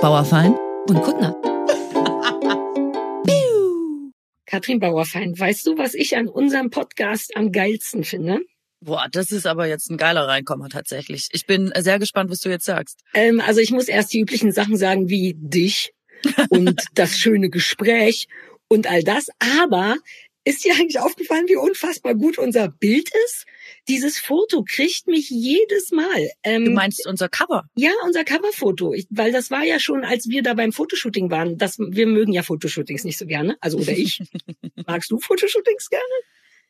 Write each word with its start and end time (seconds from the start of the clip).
Bauerfein 0.00 0.56
und 0.88 1.02
Kuttner. 1.02 1.34
Katrin 4.46 4.80
Bauerfeind, 4.80 5.38
weißt 5.38 5.66
du, 5.66 5.76
was 5.76 5.92
ich 5.92 6.16
an 6.16 6.26
unserem 6.26 6.70
Podcast 6.70 7.36
am 7.36 7.52
geilsten 7.52 8.04
finde? 8.04 8.40
Boah, 8.80 9.08
das 9.12 9.30
ist 9.30 9.46
aber 9.46 9.66
jetzt 9.66 9.90
ein 9.90 9.98
geiler 9.98 10.26
Reinkommer 10.26 10.70
tatsächlich. 10.70 11.28
Ich 11.32 11.44
bin 11.44 11.70
sehr 11.76 11.98
gespannt, 11.98 12.30
was 12.30 12.40
du 12.40 12.48
jetzt 12.48 12.64
sagst. 12.64 13.02
Ähm, 13.12 13.42
also 13.46 13.60
ich 13.60 13.72
muss 13.72 13.88
erst 13.88 14.14
die 14.14 14.20
üblichen 14.20 14.52
Sachen 14.52 14.78
sagen 14.78 15.10
wie 15.10 15.34
dich 15.36 15.92
und 16.48 16.82
das 16.94 17.18
schöne 17.18 17.50
Gespräch 17.50 18.26
und 18.68 18.90
all 18.90 19.02
das. 19.02 19.26
Aber 19.60 19.96
ist 20.44 20.64
dir 20.64 20.74
eigentlich 20.74 20.98
aufgefallen, 20.98 21.46
wie 21.48 21.56
unfassbar 21.56 22.14
gut 22.14 22.38
unser 22.38 22.68
Bild 22.68 23.10
ist? 23.26 23.44
Dieses 23.88 24.18
Foto 24.18 24.64
kriegt 24.66 25.06
mich 25.06 25.28
jedes 25.30 25.90
Mal. 25.90 26.30
Ähm, 26.42 26.64
du 26.64 26.70
meinst 26.70 27.06
unser 27.06 27.28
Cover? 27.28 27.64
Ja, 27.74 27.90
unser 28.04 28.24
Coverfoto. 28.24 28.94
Ich, 28.94 29.06
weil 29.10 29.32
das 29.32 29.50
war 29.50 29.64
ja 29.64 29.78
schon, 29.78 30.04
als 30.04 30.28
wir 30.28 30.42
da 30.42 30.54
beim 30.54 30.72
Fotoshooting 30.72 31.30
waren. 31.30 31.58
Das, 31.58 31.78
wir 31.78 32.06
mögen 32.06 32.32
ja 32.32 32.42
Fotoshootings 32.42 33.04
nicht 33.04 33.18
so 33.18 33.26
gerne. 33.26 33.56
Also 33.60 33.78
oder 33.78 33.92
ich. 33.92 34.22
Magst 34.86 35.10
du 35.10 35.18
Fotoshootings 35.18 35.88
gerne? 35.90 36.04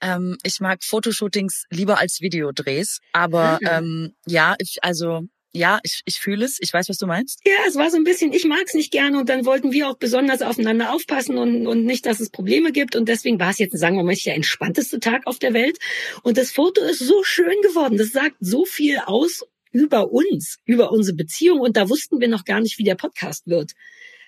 Ähm, 0.02 0.37
ich 0.43 0.60
mag 0.60 0.82
Fotoshootings 0.82 1.66
lieber 1.71 1.98
als 1.98 2.21
Videodrehs. 2.21 3.01
Aber 3.12 3.60
ah. 3.65 3.79
ähm, 3.79 4.15
ja, 4.27 4.57
ich, 4.59 4.79
also 4.82 5.23
ja, 5.52 5.80
ich, 5.82 6.02
ich 6.04 6.20
fühle 6.20 6.45
es. 6.45 6.59
Ich 6.60 6.72
weiß, 6.72 6.88
was 6.88 6.98
du 6.98 7.06
meinst. 7.06 7.40
Ja, 7.45 7.52
es 7.66 7.74
war 7.74 7.90
so 7.90 7.96
ein 7.96 8.04
bisschen, 8.04 8.32
ich 8.32 8.45
mag 8.45 8.62
es 8.66 8.74
nicht 8.74 8.92
gerne 8.92 9.18
und 9.18 9.28
dann 9.28 9.45
wollten 9.45 9.73
wir 9.73 9.88
auch 9.88 9.96
besonders 9.96 10.42
aufeinander 10.42 10.92
aufpassen 10.92 11.38
und, 11.38 11.66
und 11.66 11.84
nicht, 11.84 12.06
dass 12.06 12.20
es 12.20 12.30
Probleme 12.30 12.70
gibt. 12.73 12.95
Und 12.95 13.09
deswegen 13.09 13.40
war 13.40 13.50
es 13.50 13.59
jetzt, 13.59 13.76
sagen 13.76 13.96
wir 13.96 14.04
mal, 14.04 14.14
der 14.14 14.36
entspannteste 14.36 15.00
Tag 15.00 15.26
auf 15.26 15.38
der 15.38 15.52
Welt. 15.52 15.78
Und 16.23 16.36
das 16.36 16.52
Foto 16.52 16.82
ist 16.82 17.00
so 17.00 17.24
schön 17.24 17.60
geworden. 17.62 17.96
Das 17.96 18.12
sagt 18.12 18.36
so 18.40 18.64
viel 18.64 18.98
aus 18.98 19.45
über 19.73 20.12
uns, 20.12 20.59
über 20.64 20.92
unsere 20.92 21.16
Beziehung. 21.16 21.60
Und 21.60 21.76
da 21.76 21.88
wussten 21.88 22.20
wir 22.20 22.28
noch 22.28 22.45
gar 22.45 22.60
nicht, 22.60 22.78
wie 22.78 22.84
der 22.84 22.95
Podcast 22.96 23.46
wird. 23.46 23.73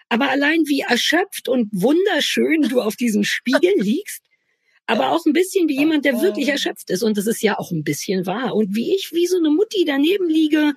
Aber 0.09 0.28
allein 0.28 0.66
wie 0.66 0.80
erschöpft 0.80 1.48
und 1.48 1.68
wunderschön 1.73 2.62
du 2.62 2.80
auf 2.80 2.96
diesem 2.96 3.24
Spiegel 3.24 3.73
liegst, 3.76 4.23
aber 4.86 5.12
auch 5.12 5.24
ein 5.24 5.32
bisschen 5.32 5.68
wie 5.68 5.79
jemand, 5.79 6.04
der 6.04 6.20
wirklich 6.20 6.48
erschöpft 6.48 6.90
ist. 6.90 7.02
Und 7.02 7.16
das 7.16 7.26
ist 7.26 7.42
ja 7.42 7.59
auch 7.59 7.70
ein 7.70 7.84
bisschen 7.84 8.26
wahr. 8.26 8.54
Und 8.54 8.74
wie 8.74 8.95
ich, 8.95 9.12
wie 9.12 9.26
so 9.26 9.38
eine 9.38 9.51
Mutti 9.51 9.84
daneben 9.86 10.29
liege 10.29 10.74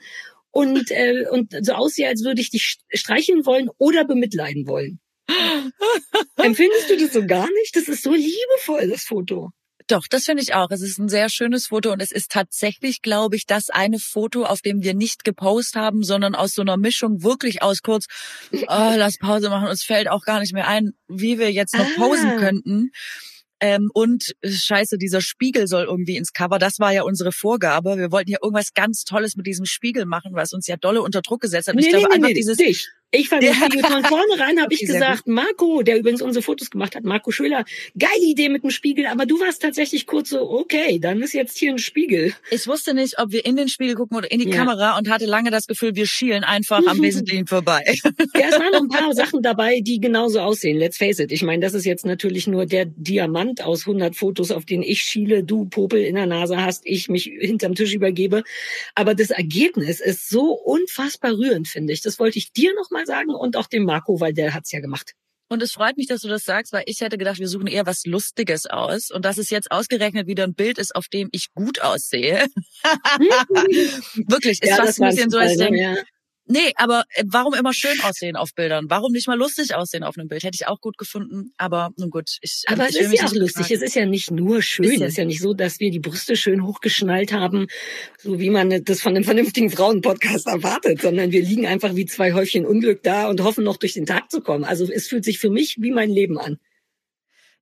und, 0.55 0.89
äh, 0.89 1.25
und 1.29 1.53
so 1.61 1.73
aussehe, 1.73 2.07
als 2.07 2.23
würde 2.23 2.39
ich 2.39 2.49
dich 2.49 2.77
streicheln 2.93 3.45
wollen 3.45 3.69
oder 3.77 4.05
bemitleiden 4.05 4.67
wollen. 4.67 5.01
Empfindest 6.37 6.89
du 6.89 6.97
das 6.97 7.11
so 7.11 7.25
gar 7.25 7.49
nicht? 7.51 7.75
Das 7.75 7.89
ist 7.89 8.03
so 8.03 8.13
liebevoll, 8.13 8.87
das 8.87 9.03
Foto. 9.03 9.49
Doch, 9.87 10.07
das 10.09 10.23
finde 10.23 10.41
ich 10.41 10.53
auch. 10.53 10.71
Es 10.71 10.81
ist 10.81 10.97
ein 10.97 11.09
sehr 11.09 11.29
schönes 11.29 11.67
Foto 11.67 11.91
und 11.91 12.01
es 12.01 12.11
ist 12.11 12.31
tatsächlich, 12.31 13.01
glaube 13.01 13.35
ich, 13.35 13.45
das 13.45 13.69
eine 13.69 13.99
Foto, 13.99 14.45
auf 14.45 14.61
dem 14.61 14.81
wir 14.81 14.93
nicht 14.93 15.25
gepostet 15.25 15.75
haben, 15.75 16.03
sondern 16.03 16.35
aus 16.35 16.53
so 16.53 16.61
einer 16.61 16.77
Mischung 16.77 17.21
wirklich 17.21 17.61
aus 17.61 17.81
kurz, 17.81 18.05
oh, 18.51 18.57
lass 18.95 19.17
Pause 19.17 19.49
machen, 19.49 19.67
uns 19.67 19.83
fällt 19.83 20.07
auch 20.07 20.23
gar 20.23 20.39
nicht 20.39 20.53
mehr 20.53 20.69
ein, 20.69 20.93
wie 21.09 21.37
wir 21.37 21.51
jetzt 21.51 21.75
noch 21.75 21.93
posen 21.95 22.29
ah. 22.29 22.37
könnten. 22.37 22.91
Ähm, 23.61 23.89
und 23.93 24.35
äh, 24.41 24.49
scheiße, 24.49 24.97
dieser 24.97 25.21
Spiegel 25.21 25.67
soll 25.67 25.85
irgendwie 25.85 26.17
ins 26.17 26.33
Cover. 26.33 26.59
Das 26.59 26.79
war 26.79 26.91
ja 26.91 27.03
unsere 27.03 27.31
Vorgabe. 27.31 27.97
Wir 27.97 28.11
wollten 28.11 28.31
ja 28.31 28.39
irgendwas 28.41 28.73
ganz 28.73 29.03
Tolles 29.03 29.35
mit 29.35 29.47
diesem 29.47 29.65
Spiegel 29.65 30.05
machen, 30.05 30.31
was 30.33 30.53
uns 30.53 30.67
ja 30.67 30.75
dolle 30.77 31.01
unter 31.01 31.21
Druck 31.21 31.41
gesetzt 31.41 31.67
hat. 31.67 31.75
Nee, 31.75 31.81
ich 31.81 31.89
glaube 31.89 32.07
nee, 32.09 32.15
einfach 32.15 32.27
nee, 32.29 32.33
dieses 32.33 32.57
dich. 32.57 32.89
Ich 33.11 33.29
fand 33.29 33.43
ja. 33.43 33.53
von 33.53 34.03
vornherein 34.03 34.59
habe 34.61 34.73
ich 34.73 34.81
gesagt, 34.81 35.27
Marco, 35.27 35.81
der 35.83 35.97
übrigens 35.97 36.21
unsere 36.21 36.43
Fotos 36.43 36.69
gemacht 36.69 36.95
hat, 36.95 37.03
Marco 37.03 37.31
Schöler, 37.31 37.63
geile 37.97 38.23
Idee 38.23 38.49
mit 38.49 38.63
dem 38.63 38.71
Spiegel, 38.71 39.05
aber 39.05 39.25
du 39.25 39.39
warst 39.39 39.61
tatsächlich 39.61 40.05
kurz 40.05 40.29
so, 40.29 40.49
okay, 40.49 40.99
dann 40.99 41.21
ist 41.21 41.33
jetzt 41.33 41.57
hier 41.57 41.71
ein 41.71 41.77
Spiegel. 41.77 42.33
Ich 42.51 42.67
wusste 42.67 42.93
nicht, 42.93 43.17
ob 43.19 43.31
wir 43.31 43.45
in 43.45 43.55
den 43.55 43.69
Spiegel 43.69 43.95
gucken 43.95 44.17
oder 44.17 44.29
in 44.31 44.39
die 44.39 44.49
ja. 44.49 44.55
Kamera 44.55 44.97
und 44.97 45.09
hatte 45.09 45.25
lange 45.25 45.51
das 45.51 45.67
Gefühl, 45.67 45.95
wir 45.95 46.07
schielen 46.07 46.43
einfach 46.43 46.85
am 46.85 46.97
Wesentlichen 47.01 47.47
vorbei. 47.47 47.83
Ja, 48.33 48.47
es 48.49 48.59
waren 48.59 48.71
noch 48.71 48.81
ein 48.81 48.89
paar 48.89 49.13
Sachen 49.15 49.41
dabei, 49.41 49.79
die 49.79 49.99
genauso 49.99 50.39
aussehen. 50.39 50.77
Let's 50.77 50.97
face 50.97 51.19
it. 51.19 51.31
Ich 51.31 51.43
meine, 51.43 51.61
das 51.63 51.73
ist 51.73 51.85
jetzt 51.85 52.05
natürlich 52.05 52.47
nur 52.47 52.65
der 52.65 52.85
Diamant 52.85 53.63
aus 53.63 53.81
100 53.81 54.15
Fotos, 54.15 54.51
auf 54.51 54.65
denen 54.65 54.83
ich 54.83 55.01
schiele, 55.01 55.43
du 55.43 55.65
Popel 55.65 56.01
in 56.01 56.15
der 56.15 56.25
Nase 56.25 56.63
hast, 56.63 56.81
ich 56.85 57.07
mich 57.07 57.31
hinterm 57.39 57.75
Tisch 57.75 57.93
übergebe. 57.93 58.43
Aber 58.93 59.15
das 59.15 59.29
Ergebnis 59.29 59.99
ist 59.99 60.29
so 60.29 60.51
unfassbar 60.51 61.37
rührend, 61.37 61.67
finde 61.67 61.93
ich. 61.93 62.01
Das 62.01 62.19
wollte 62.19 62.39
ich 62.39 62.51
dir 62.51 62.73
noch 62.75 62.91
mal 62.95 63.05
sagen 63.05 63.29
und 63.29 63.57
auch 63.57 63.67
dem 63.67 63.83
Marco, 63.83 64.19
weil 64.19 64.33
der 64.33 64.53
hat's 64.53 64.71
ja 64.71 64.79
gemacht. 64.79 65.13
Und 65.47 65.61
es 65.61 65.73
freut 65.73 65.95
mich, 65.95 66.07
dass 66.07 66.21
du 66.21 66.27
das 66.27 66.43
sagst, 66.43 66.73
weil 66.73 66.83
ich 66.87 67.01
hätte 67.01 67.19
gedacht, 67.19 67.37
wir 67.37 67.47
suchen 67.47 67.67
eher 67.67 67.85
was 67.85 68.05
Lustiges 68.05 68.65
aus. 68.65 69.11
Und 69.11 69.25
dass 69.25 69.37
es 69.37 69.51
jetzt 69.51 69.69
ausgerechnet 69.69 70.25
wieder 70.25 70.43
ein 70.43 70.55
Bild 70.55 70.79
ist, 70.79 70.95
auf 70.95 71.07
dem 71.07 71.29
ich 71.31 71.53
gut 71.53 71.81
aussehe. 71.81 72.47
Wirklich, 74.27 74.63
ist 74.63 74.69
ja, 74.69 74.77
fast 74.77 74.99
ein 74.99 75.09
bisschen 75.09 75.29
so, 75.29 75.37
als 75.37 75.57
denke, 75.57 75.79
ja. 75.79 75.95
Nee, 76.47 76.73
aber 76.75 77.05
äh, 77.09 77.23
warum 77.25 77.55
immer 77.55 77.73
schön 77.73 77.99
aussehen 78.01 78.35
auf 78.35 78.53
Bildern? 78.53 78.85
Warum 78.87 79.11
nicht 79.11 79.27
mal 79.27 79.37
lustig 79.37 79.73
aussehen 79.73 80.03
auf 80.03 80.17
einem 80.17 80.27
Bild? 80.27 80.43
Hätte 80.43 80.55
ich 80.55 80.67
auch 80.67 80.79
gut 80.79 80.97
gefunden, 80.97 81.51
aber 81.57 81.89
nun 81.97 82.11
gut. 82.11 82.37
Ich, 82.41 82.63
ähm, 82.67 82.75
aber 82.75 82.89
ich 82.89 82.99
es 82.99 83.07
ist 83.07 83.19
ja 83.19 83.25
auch 83.25 83.33
lustig. 83.33 83.71
Es 83.71 83.81
ist 83.81 83.95
ja 83.95 84.05
nicht 84.05 84.29
nur 84.29 84.61
schön. 84.61 85.01
Es 85.01 85.01
ist 85.01 85.17
ja 85.17 85.25
nicht 85.25 85.41
so, 85.41 85.53
dass 85.53 85.79
wir 85.79 85.89
die 85.89 85.99
Brüste 85.99 86.35
schön 86.35 86.63
hochgeschnallt 86.65 87.33
haben, 87.33 87.65
so 88.19 88.39
wie 88.39 88.51
man 88.51 88.83
das 88.83 89.01
von 89.01 89.15
einem 89.15 89.23
vernünftigen 89.23 89.71
Frauenpodcast 89.71 90.45
erwartet, 90.45 91.01
sondern 91.01 91.31
wir 91.31 91.41
liegen 91.41 91.65
einfach 91.65 91.95
wie 91.95 92.05
zwei 92.05 92.33
Häufchen 92.33 92.65
Unglück 92.65 93.01
da 93.01 93.27
und 93.27 93.41
hoffen 93.41 93.63
noch 93.63 93.77
durch 93.77 93.93
den 93.93 94.05
Tag 94.05 94.29
zu 94.29 94.41
kommen. 94.41 94.65
Also 94.65 94.85
es 94.91 95.07
fühlt 95.07 95.25
sich 95.25 95.39
für 95.39 95.49
mich 95.49 95.77
wie 95.79 95.91
mein 95.91 96.11
Leben 96.11 96.37
an. 96.37 96.59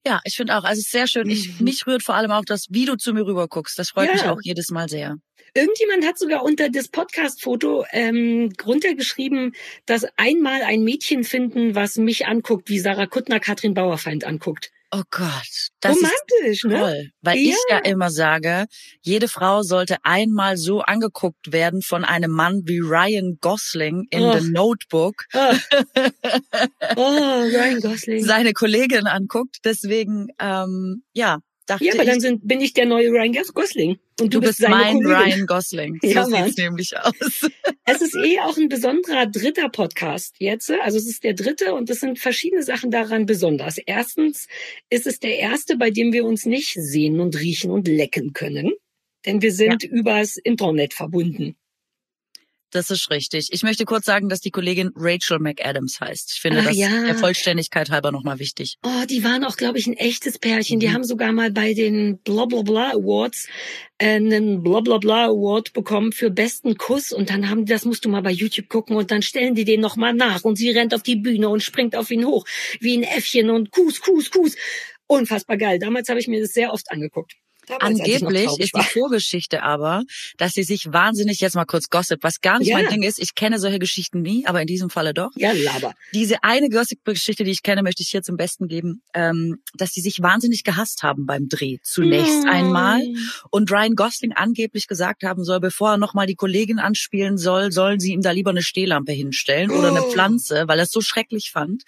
Ja, 0.05 0.19
ich 0.25 0.35
finde 0.35 0.57
auch, 0.57 0.65
also 0.65 0.79
es 0.79 0.87
ist 0.87 0.91
sehr 0.91 1.07
schön. 1.07 1.29
Ich, 1.29 1.59
mich 1.61 1.87
rührt 1.87 2.03
vor 2.03 2.15
allem 2.15 2.31
auch 2.31 2.43
das, 2.45 2.67
wie 2.69 2.85
du 2.85 2.97
zu 2.97 3.13
mir 3.13 3.25
rüber 3.25 3.47
guckst. 3.47 3.79
Das 3.79 3.91
freut 3.91 4.07
ja. 4.07 4.13
mich 4.13 4.23
auch 4.23 4.39
jedes 4.41 4.69
Mal 4.69 4.89
sehr. 4.89 5.15
Irgendjemand 5.55 6.05
hat 6.05 6.17
sogar 6.17 6.43
unter 6.43 6.69
das 6.69 6.87
Podcast-Foto 6.87 7.85
ähm, 7.91 8.51
runtergeschrieben, 8.65 9.53
dass 9.85 10.05
einmal 10.17 10.63
ein 10.63 10.83
Mädchen 10.83 11.23
finden, 11.23 11.75
was 11.75 11.97
mich 11.97 12.25
anguckt, 12.25 12.69
wie 12.69 12.79
Sarah 12.79 13.05
Kuttner 13.05 13.39
Katrin 13.39 13.75
Bauerfeind 13.75 14.23
anguckt. 14.25 14.71
Oh 14.95 15.01
Gott, 15.09 15.69
das 15.79 15.95
Romantisch, 15.95 16.63
ist 16.63 16.65
ne? 16.65 16.77
toll, 16.77 16.91
ne? 16.91 17.11
weil 17.21 17.37
ja. 17.37 17.49
ich 17.49 17.57
ja 17.67 17.77
immer 17.79 18.11
sage, 18.11 18.65
jede 19.01 19.27
Frau 19.27 19.63
sollte 19.63 19.97
einmal 20.03 20.55
so 20.55 20.81
angeguckt 20.81 21.51
werden 21.51 21.81
von 21.81 22.03
einem 22.03 22.29
Mann 22.29 22.61
wie 22.65 22.77
Ryan 22.77 23.39
Gosling 23.41 24.05
in 24.11 24.21
oh. 24.21 24.37
The 24.37 24.51
Notebook. 24.51 25.25
Oh. 25.33 25.53
oh, 26.95 27.41
Ryan 27.41 27.79
Gosling. 27.79 28.23
Seine 28.23 28.53
Kollegin 28.53 29.07
anguckt. 29.07 29.57
Deswegen, 29.65 30.27
ähm, 30.39 31.03
ja, 31.13 31.39
dachte 31.65 31.85
Ja, 31.85 31.93
aber 31.93 32.05
dann 32.05 32.19
sind, 32.19 32.47
bin 32.47 32.61
ich 32.61 32.73
der 32.73 32.85
neue 32.85 33.09
Ryan 33.09 33.33
Gosling. 33.53 33.97
Und 34.19 34.33
du, 34.33 34.39
du 34.39 34.41
bist, 34.41 34.59
bist 34.59 34.69
mein 34.69 35.01
Kollegin. 35.01 35.15
Ryan 35.15 35.45
Gosling. 35.47 35.99
Ja, 36.03 36.25
so 36.25 36.35
sieht's 36.35 36.57
nämlich 36.57 36.97
aus. 36.97 37.13
Es 37.85 38.01
ist 38.01 38.15
eh 38.15 38.39
auch 38.39 38.55
ein 38.55 38.69
besonderer 38.69 39.25
dritter 39.25 39.67
Podcast 39.67 40.35
jetzt. 40.39 40.71
Also 40.71 40.97
es 40.97 41.05
ist 41.05 41.23
der 41.23 41.33
dritte 41.33 41.73
und 41.73 41.89
es 41.89 41.99
sind 41.99 42.17
verschiedene 42.17 42.63
Sachen 42.63 42.91
daran 42.91 43.25
besonders. 43.25 43.77
Erstens 43.77 44.47
ist 44.89 45.05
es 45.05 45.19
der 45.19 45.37
erste, 45.37 45.75
bei 45.75 45.89
dem 45.89 46.13
wir 46.13 46.23
uns 46.23 46.45
nicht 46.45 46.73
sehen 46.73 47.19
und 47.19 47.37
riechen 47.37 47.71
und 47.71 47.87
lecken 47.89 48.31
können. 48.31 48.71
Denn 49.25 49.41
wir 49.41 49.51
sind 49.51 49.83
ja. 49.83 49.89
übers 49.89 50.37
Internet 50.37 50.93
verbunden. 50.93 51.55
Das 52.73 52.89
ist 52.89 53.11
richtig. 53.11 53.49
Ich 53.51 53.61
möchte 53.61 53.85
kurz 53.85 54.05
sagen, 54.05 54.29
dass 54.29 54.41
die 54.41 54.49
Kollegin 54.49 54.89
Rachel 54.95 55.37
McAdams 55.37 55.99
heißt. 55.99 56.31
Ich 56.33 56.41
finde 56.41 56.61
Ach, 56.61 56.65
das 56.65 56.75
ja. 56.75 57.05
der 57.05 57.13
Vollständigkeit 57.13 57.91
halber 57.91 58.11
nochmal 58.11 58.39
wichtig. 58.39 58.77
Oh, 58.83 59.05
die 59.07 59.23
waren 59.23 59.43
auch, 59.43 59.57
glaube 59.57 59.77
ich, 59.77 59.85
ein 59.85 59.93
echtes 59.93 60.39
Pärchen. 60.39 60.77
Mhm. 60.77 60.79
Die 60.79 60.91
haben 60.91 61.03
sogar 61.03 61.31
mal 61.33 61.51
bei 61.51 61.75
den 61.75 62.17
Blablabla 62.23 62.93
Awards 62.93 63.47
äh, 63.99 64.15
einen 64.15 64.63
Blablabla 64.63 65.27
Award 65.27 65.73
bekommen 65.73 66.11
für 66.13 66.31
besten 66.31 66.75
Kuss. 66.75 67.11
Und 67.11 67.29
dann 67.29 67.47
haben 67.47 67.65
die, 67.65 67.71
das 67.71 67.85
musst 67.85 68.05
du 68.05 68.09
mal 68.09 68.23
bei 68.23 68.31
YouTube 68.31 68.69
gucken 68.69 68.95
und 68.95 69.11
dann 69.11 69.21
stellen 69.21 69.53
die 69.53 69.65
den 69.65 69.79
nochmal 69.79 70.15
nach. 70.15 70.43
Und 70.43 70.55
sie 70.55 70.71
rennt 70.71 70.95
auf 70.95 71.03
die 71.03 71.15
Bühne 71.15 71.49
und 71.49 71.61
springt 71.61 71.95
auf 71.95 72.09
ihn 72.09 72.25
hoch 72.25 72.45
wie 72.79 72.97
ein 72.97 73.03
Äffchen 73.03 73.51
und 73.51 73.69
Kuss, 73.69 74.01
Kuss, 74.01 74.31
Kuss. 74.31 74.55
Unfassbar 75.05 75.57
geil. 75.57 75.77
Damals 75.77 76.09
habe 76.09 76.19
ich 76.19 76.27
mir 76.27 76.41
das 76.41 76.53
sehr 76.53 76.73
oft 76.73 76.89
angeguckt. 76.89 77.35
Damals, 77.67 77.99
Angeblich 77.99 78.49
ist 78.59 78.75
die 78.75 78.83
Vorgeschichte 78.83 79.63
aber, 79.63 80.03
dass 80.37 80.53
sie 80.53 80.63
sich 80.63 80.91
wahnsinnig, 80.91 81.39
jetzt 81.39 81.55
mal 81.55 81.65
kurz 81.65 81.89
Gossip, 81.89 82.23
was 82.23 82.41
gar 82.41 82.59
nicht 82.59 82.69
ja. 82.69 82.77
mein 82.77 82.89
Ding 82.89 83.03
ist, 83.03 83.19
ich 83.19 83.35
kenne 83.35 83.59
solche 83.59 83.79
Geschichten 83.79 84.21
nie, 84.21 84.45
aber 84.45 84.61
in 84.61 84.67
diesem 84.67 84.89
Falle 84.89 85.13
doch. 85.13 85.29
Ja, 85.35 85.51
laber. 85.53 85.93
Diese 86.13 86.43
eine 86.43 86.69
Gossip-Geschichte, 86.69 87.43
die 87.43 87.51
ich 87.51 87.63
kenne, 87.63 87.83
möchte 87.83 88.03
ich 88.03 88.09
hier 88.09 88.21
zum 88.21 88.35
Besten 88.35 88.67
geben, 88.67 89.01
ähm, 89.13 89.59
dass 89.75 89.91
sie 89.91 90.01
sich 90.01 90.21
wahnsinnig 90.21 90.63
gehasst 90.63 91.03
haben 91.03 91.25
beim 91.25 91.47
Dreh. 91.47 91.77
Zunächst 91.83 92.43
mm. 92.43 92.49
einmal. 92.49 93.01
Und 93.49 93.71
Ryan 93.71 93.95
Gosling 93.95 94.33
angeblich 94.33 94.87
gesagt 94.87 95.23
haben 95.23 95.43
soll, 95.43 95.59
bevor 95.59 95.91
er 95.91 95.97
nochmal 95.97 96.27
die 96.27 96.35
Kollegin 96.35 96.79
anspielen 96.79 97.37
soll, 97.37 97.71
sollen 97.71 97.99
sie 97.99 98.13
ihm 98.13 98.21
da 98.21 98.31
lieber 98.31 98.51
eine 98.51 98.63
Stehlampe 98.63 99.11
hinstellen 99.13 99.71
oh. 99.71 99.79
oder 99.79 99.89
eine 99.89 100.03
oh. 100.03 100.11
Pflanze, 100.11 100.67
weil 100.67 100.79
er 100.79 100.83
es 100.83 100.91
so 100.91 101.01
schrecklich 101.01 101.51
fand. 101.51 101.83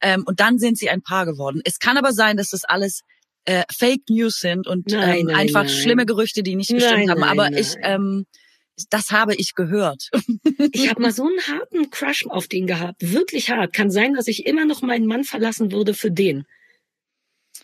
Ähm, 0.00 0.24
und 0.26 0.40
dann 0.40 0.58
sind 0.58 0.78
sie 0.78 0.90
ein 0.90 1.02
Paar 1.02 1.24
geworden. 1.24 1.60
Es 1.64 1.78
kann 1.78 1.96
aber 1.96 2.12
sein, 2.12 2.36
dass 2.36 2.50
das 2.50 2.64
alles 2.64 3.02
äh, 3.44 3.64
Fake 3.76 4.08
News 4.08 4.38
sind 4.40 4.66
und 4.66 4.88
nein, 4.88 5.20
ähm, 5.20 5.26
nein, 5.26 5.36
einfach 5.36 5.64
nein. 5.64 5.68
schlimme 5.68 6.06
Gerüchte, 6.06 6.42
die 6.42 6.56
nicht 6.56 6.70
gestimmt 6.70 7.10
haben. 7.10 7.22
Aber 7.22 7.52
ich, 7.52 7.74
ähm, 7.82 8.26
das 8.90 9.10
habe 9.10 9.34
ich 9.34 9.54
gehört. 9.54 10.10
ich 10.72 10.88
habe 10.90 11.02
mal 11.02 11.12
so 11.12 11.24
einen 11.24 11.40
harten 11.46 11.90
Crush 11.90 12.26
auf 12.26 12.48
den 12.48 12.66
gehabt, 12.66 13.12
wirklich 13.12 13.50
hart. 13.50 13.72
Kann 13.72 13.90
sein, 13.90 14.14
dass 14.14 14.26
ich 14.26 14.46
immer 14.46 14.64
noch 14.64 14.82
meinen 14.82 15.06
Mann 15.06 15.24
verlassen 15.24 15.72
würde 15.72 15.94
für 15.94 16.10
den. 16.10 16.44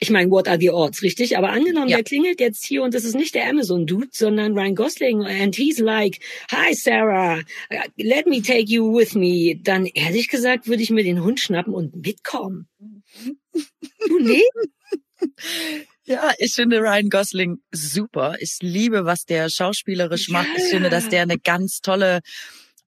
Ich 0.02 0.08
meine, 0.10 0.30
what 0.30 0.48
are 0.48 0.56
the 0.58 0.70
odds, 0.70 1.02
richtig? 1.02 1.36
Aber 1.36 1.50
angenommen, 1.50 1.88
Ja. 1.88 1.96
der 1.96 2.04
klingelt 2.04 2.40
jetzt 2.40 2.64
hier 2.64 2.82
und 2.82 2.94
das 2.94 3.04
ist 3.04 3.14
nicht 3.16 3.34
der 3.34 3.48
Amazon-Dude, 3.50 4.08
sondern 4.12 4.56
Ryan 4.56 4.74
Gosling 4.74 5.24
and 5.24 5.54
he's 5.54 5.78
like, 5.78 6.20
Hi 6.50 6.72
Sarah, 6.72 7.42
let 7.98 8.26
me 8.26 8.40
take 8.40 8.72
you 8.72 8.96
with 8.96 9.14
me. 9.14 9.60
Dann 9.62 9.84
ehrlich 9.86 10.28
gesagt 10.28 10.68
würde 10.68 10.82
ich 10.82 10.90
mir 10.90 11.04
den 11.04 11.22
Hund 11.22 11.40
schnappen 11.40 11.74
und 11.74 11.96
mitkommen. 11.96 12.66
Du 14.08 14.18
nee? 14.20 14.42
Ja, 16.04 16.32
ich 16.38 16.54
finde 16.54 16.78
Ryan 16.80 17.08
Gosling 17.08 17.58
super. 17.72 18.34
Ich 18.40 18.58
liebe, 18.60 19.04
was 19.04 19.24
der 19.26 19.48
schauspielerisch 19.48 20.28
Ja. 20.28 20.38
macht. 20.38 20.48
Ich 20.56 20.64
finde, 20.64 20.90
dass 20.90 21.08
der 21.08 21.22
eine 21.22 21.38
ganz 21.38 21.80
tolle 21.82 22.20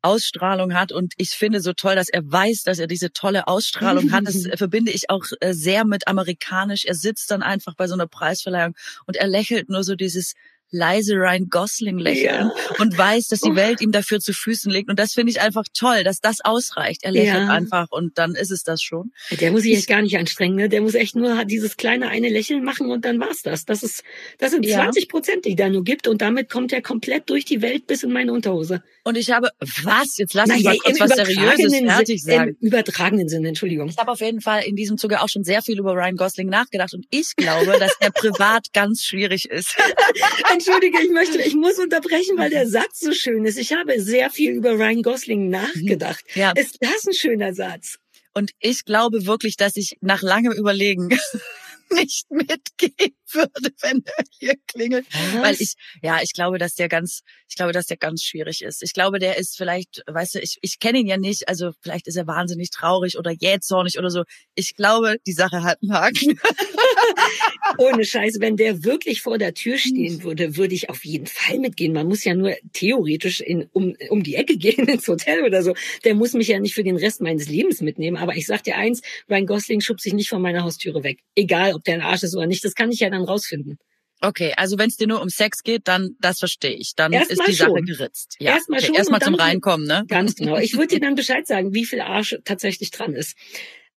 Ausstrahlung 0.01 0.73
hat 0.73 0.91
und 0.91 1.13
ich 1.17 1.29
finde 1.29 1.61
so 1.61 1.71
toll, 1.71 1.95
dass 1.95 2.09
er 2.09 2.21
weiß, 2.29 2.63
dass 2.63 2.77
er 2.79 2.87
diese 2.87 3.13
tolle 3.13 3.47
Ausstrahlung 3.47 4.11
hat. 4.11 4.27
Das 4.27 4.35
verbinde 4.55 4.91
ich 4.91 5.09
auch 5.09 5.23
äh, 5.39 5.53
sehr 5.53 5.85
mit 5.85 6.07
amerikanisch. 6.09 6.83
Er 6.83 6.95
sitzt 6.95 7.31
dann 7.31 7.41
einfach 7.41 7.75
bei 7.75 7.87
so 7.87 7.93
einer 7.93 8.07
Preisverleihung 8.07 8.75
und 9.05 9.15
er 9.15 9.27
lächelt 9.27 9.69
nur 9.69 9.83
so 9.85 9.95
dieses 9.95 10.33
leise 10.73 11.13
Ryan 11.15 11.47
Gosling 11.49 11.97
lächeln 11.97 12.23
Ja. 12.47 12.75
und 12.79 12.97
weiß, 12.97 13.27
dass 13.29 13.39
die. 13.39 13.53
Welt 13.53 13.81
ihm 13.81 13.91
dafür 13.91 14.19
zu 14.19 14.33
Füßen 14.33 14.71
liegt 14.71 14.89
und 14.89 14.97
das 14.97 15.13
finde 15.13 15.29
ich 15.31 15.39
einfach 15.39 15.65
toll, 15.77 16.03
dass 16.03 16.19
das 16.19 16.37
ausreicht. 16.43 17.03
Er 17.03 17.11
lächelt 17.11 17.35
Ja. 17.43 17.49
einfach 17.49 17.91
und 17.91 18.17
dann 18.17 18.33
ist 18.33 18.49
es 18.49 18.63
das 18.63 18.81
schon. 18.81 19.11
Der 19.29 19.51
muss 19.51 19.61
sich 19.61 19.77
echt 19.77 19.87
gar 19.87 20.01
nicht 20.01 20.17
anstrengen, 20.17 20.55
ne? 20.55 20.69
Der 20.69 20.81
muss 20.81 20.95
echt 20.95 21.15
nur 21.15 21.45
dieses 21.45 21.77
kleine 21.77 22.07
eine 22.07 22.29
Lächeln 22.29 22.63
machen 22.63 22.89
und 22.89 23.05
dann 23.05 23.19
war's 23.19 23.43
das. 23.43 23.65
Das 23.65 23.83
ist, 23.83 24.01
das 24.39 24.49
sind 24.49 24.65
Ja. 24.65 24.77
20 24.85 25.07
Prozent, 25.07 25.45
die 25.45 25.55
da 25.55 25.69
nur 25.69 25.83
gibt 25.83 26.07
und 26.07 26.19
damit 26.23 26.49
kommt 26.49 26.73
er 26.73 26.81
komplett 26.81 27.29
durch 27.29 27.45
die 27.45 27.61
Welt 27.61 27.85
bis 27.85 28.01
in 28.01 28.11
meine 28.11 28.33
Unterhose. 28.33 28.81
Und 29.03 29.17
ich 29.17 29.29
habe, 29.29 29.49
was? 29.83 30.17
Jetzt 30.17 30.33
lass 30.33 30.49
mich 30.49 30.63
mal 30.63 30.75
kurz 30.77 30.99
was 30.99 31.11
Seriöses 31.11 31.77
fertig 31.85 32.23
sagen. 32.23 32.57
Im 32.59 32.67
übertragenen 32.69 33.29
Sinne, 33.29 33.49
Entschuldigung. 33.49 33.87
Ich 33.89 33.97
habe 33.97 34.11
auf 34.11 34.21
jeden 34.21 34.41
Fall 34.41 34.63
in 34.63 34.75
diesem 34.75 34.97
Zuge 34.97 35.21
auch 35.21 35.29
schon 35.29 35.43
sehr 35.43 35.61
viel 35.61 35.77
über 35.77 35.93
Ryan 35.93 36.15
Gosling 36.15 36.47
nachgedacht 36.49 36.95
und 36.95 37.05
ich 37.11 37.35
glaube, 37.35 37.77
dass 37.79 37.93
er 37.99 38.09
privat 38.09 38.67
ganz 38.73 39.03
schwierig 39.03 39.45
ist. 39.45 39.75
Entschuldige, 40.65 41.01
ich 41.01 41.11
möchte, 41.11 41.41
ich 41.41 41.55
muss 41.55 41.79
unterbrechen, 41.79 42.37
weil 42.37 42.49
der 42.49 42.67
Satz 42.67 42.99
so 42.99 43.13
schön 43.13 43.45
ist. 43.45 43.57
Ich 43.57 43.73
habe 43.73 43.99
sehr 43.99 44.29
viel 44.29 44.51
über 44.51 44.73
Ryan 44.73 45.01
Gosling 45.01 45.49
nachgedacht. 45.49 46.23
Ja. 46.35 46.51
Ist 46.51 46.77
das 46.81 47.05
ein 47.05 47.13
schöner 47.13 47.53
Satz? 47.53 47.97
Und 48.33 48.51
ich 48.59 48.85
glaube 48.85 49.25
wirklich, 49.25 49.57
dass 49.57 49.75
ich 49.75 49.97
nach 50.01 50.21
langem 50.21 50.53
Überlegen 50.53 51.09
nicht 51.91 52.29
mitgehen 52.31 53.15
würde, 53.33 53.73
wenn 53.81 54.03
er 54.05 54.23
hier 54.39 54.55
klingelt. 54.67 55.05
Weil 55.39 55.55
ich, 55.59 55.73
ja, 56.01 56.19
ich 56.21 56.33
glaube, 56.33 56.57
dass 56.57 56.75
der 56.75 56.89
ganz, 56.89 57.21
ich 57.47 57.55
glaube, 57.55 57.71
dass 57.71 57.87
der 57.87 57.97
ganz 57.97 58.23
schwierig 58.23 58.61
ist. 58.61 58.83
Ich 58.83 58.93
glaube, 58.93 59.19
der 59.19 59.37
ist 59.37 59.57
vielleicht, 59.57 60.03
weißt 60.07 60.35
du, 60.35 60.39
ich, 60.39 60.57
ich 60.61 60.79
kenne 60.79 60.99
ihn 60.99 61.07
ja 61.07 61.17
nicht, 61.17 61.47
also 61.47 61.71
vielleicht 61.81 62.07
ist 62.07 62.15
er 62.15 62.27
wahnsinnig 62.27 62.69
traurig 62.69 63.17
oder 63.17 63.31
jähzornig 63.31 63.97
oder 63.97 64.09
so. 64.09 64.23
Ich 64.55 64.75
glaube, 64.75 65.17
die 65.25 65.33
Sache 65.33 65.63
hat 65.63 65.79
einen 65.81 65.93
Haken. 65.93 66.39
Ohne 67.77 68.05
Scheiße, 68.05 68.39
wenn 68.39 68.57
der 68.57 68.83
wirklich 68.83 69.21
vor 69.21 69.37
der 69.37 69.53
Tür 69.53 69.77
stehen 69.77 70.23
würde, 70.23 70.57
würde 70.57 70.75
ich 70.75 70.89
auf 70.89 71.05
jeden 71.05 71.27
Fall 71.27 71.59
mitgehen. 71.59 71.93
Man 71.93 72.07
muss 72.07 72.23
ja 72.23 72.33
nur 72.35 72.55
theoretisch 72.73 73.41
in, 73.41 73.67
um, 73.71 73.95
um 74.09 74.23
die 74.23 74.35
Ecke 74.35 74.57
gehen 74.57 74.87
ins 74.87 75.07
Hotel 75.07 75.43
oder 75.43 75.63
so. 75.63 75.73
Der 76.03 76.15
muss 76.15 76.33
mich 76.33 76.47
ja 76.47 76.59
nicht 76.59 76.75
für 76.75 76.83
den 76.83 76.97
Rest 76.97 77.21
meines 77.21 77.49
Lebens 77.49 77.81
mitnehmen. 77.81 78.17
Aber 78.17 78.35
ich 78.35 78.45
sag 78.45 78.63
dir 78.63 78.77
eins, 78.77 79.01
Ryan 79.29 79.45
Gosling 79.45 79.81
schubst 79.81 80.03
sich 80.03 80.13
nicht 80.13 80.29
von 80.29 80.41
meiner 80.41 80.63
Haustüre 80.63 81.03
weg. 81.03 81.19
Egal, 81.35 81.73
ob 81.73 81.83
der 81.83 81.95
ein 81.95 82.01
Arsch 82.01 82.23
ist 82.23 82.35
oder 82.35 82.47
nicht. 82.47 82.63
Das 82.63 82.75
kann 82.75 82.91
ich 82.91 82.99
ja 82.99 83.09
dann 83.09 83.22
rausfinden. 83.23 83.77
Okay, 84.21 84.53
also 84.55 84.77
wenn 84.77 84.87
es 84.87 84.95
dir 84.95 85.07
nur 85.07 85.21
um 85.21 85.27
Sex 85.27 85.63
geht, 85.63 85.87
dann 85.89 86.15
das 86.21 86.39
verstehe 86.39 86.75
ich. 86.75 86.93
Dann 86.95 87.11
Erstmal 87.11 87.37
ist 87.39 87.47
die 87.47 87.53
Sache 87.53 87.71
schon. 87.71 87.85
geritzt. 87.85 88.37
Ja, 88.39 88.53
Erstmal 88.53 88.79
okay. 88.79 88.87
schon 88.87 88.95
Erstmal 88.95 89.21
zum 89.21 89.35
Reinkommen, 89.35 89.85
ne? 89.85 90.05
Ganz 90.07 90.35
genau. 90.35 90.57
Ich 90.57 90.77
würde 90.77 90.95
dir 90.95 91.01
dann 91.01 91.15
Bescheid 91.15 91.45
sagen, 91.45 91.73
wie 91.73 91.85
viel 91.85 91.99
Arsch 91.99 92.37
tatsächlich 92.45 92.91
dran 92.91 93.15
ist. 93.15 93.35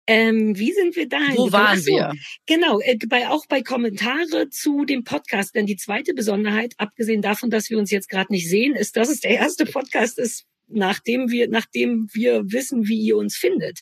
Ähm, 0.08 0.56
wie 0.56 0.73
sind 0.73 0.96
wir 0.96 1.08
dahin? 1.08 1.37
Wo 1.37 1.52
waren 1.52 1.81
so, 1.81 1.93
wir? 1.93 2.12
Genau, 2.46 2.81
äh, 2.81 2.96
bei, 3.08 3.28
auch 3.28 3.46
bei 3.46 3.62
Kommentare 3.62 4.49
zu 4.50 4.84
dem 4.84 5.05
Podcast. 5.05 5.55
Denn 5.55 5.67
die 5.67 5.76
zweite 5.76 6.12
Besonderheit, 6.12 6.75
abgesehen 6.76 7.23
davon, 7.23 7.50
dass 7.50 7.70
wir 7.70 7.78
uns 7.78 7.93
jetzt 7.93 8.08
gerade 8.08 8.32
nicht 8.32 8.49
sehen, 8.49 8.75
ist, 8.75 8.96
dass 8.96 9.08
es 9.08 9.20
der 9.20 9.32
erste 9.32 9.64
Podcast 9.64 10.19
ist, 10.19 10.44
nachdem 10.69 11.31
wir, 11.31 11.49
nachdem 11.49 12.08
wir 12.12 12.43
wissen, 12.46 12.88
wie 12.88 13.00
ihr 13.00 13.17
uns 13.17 13.37
findet. 13.37 13.81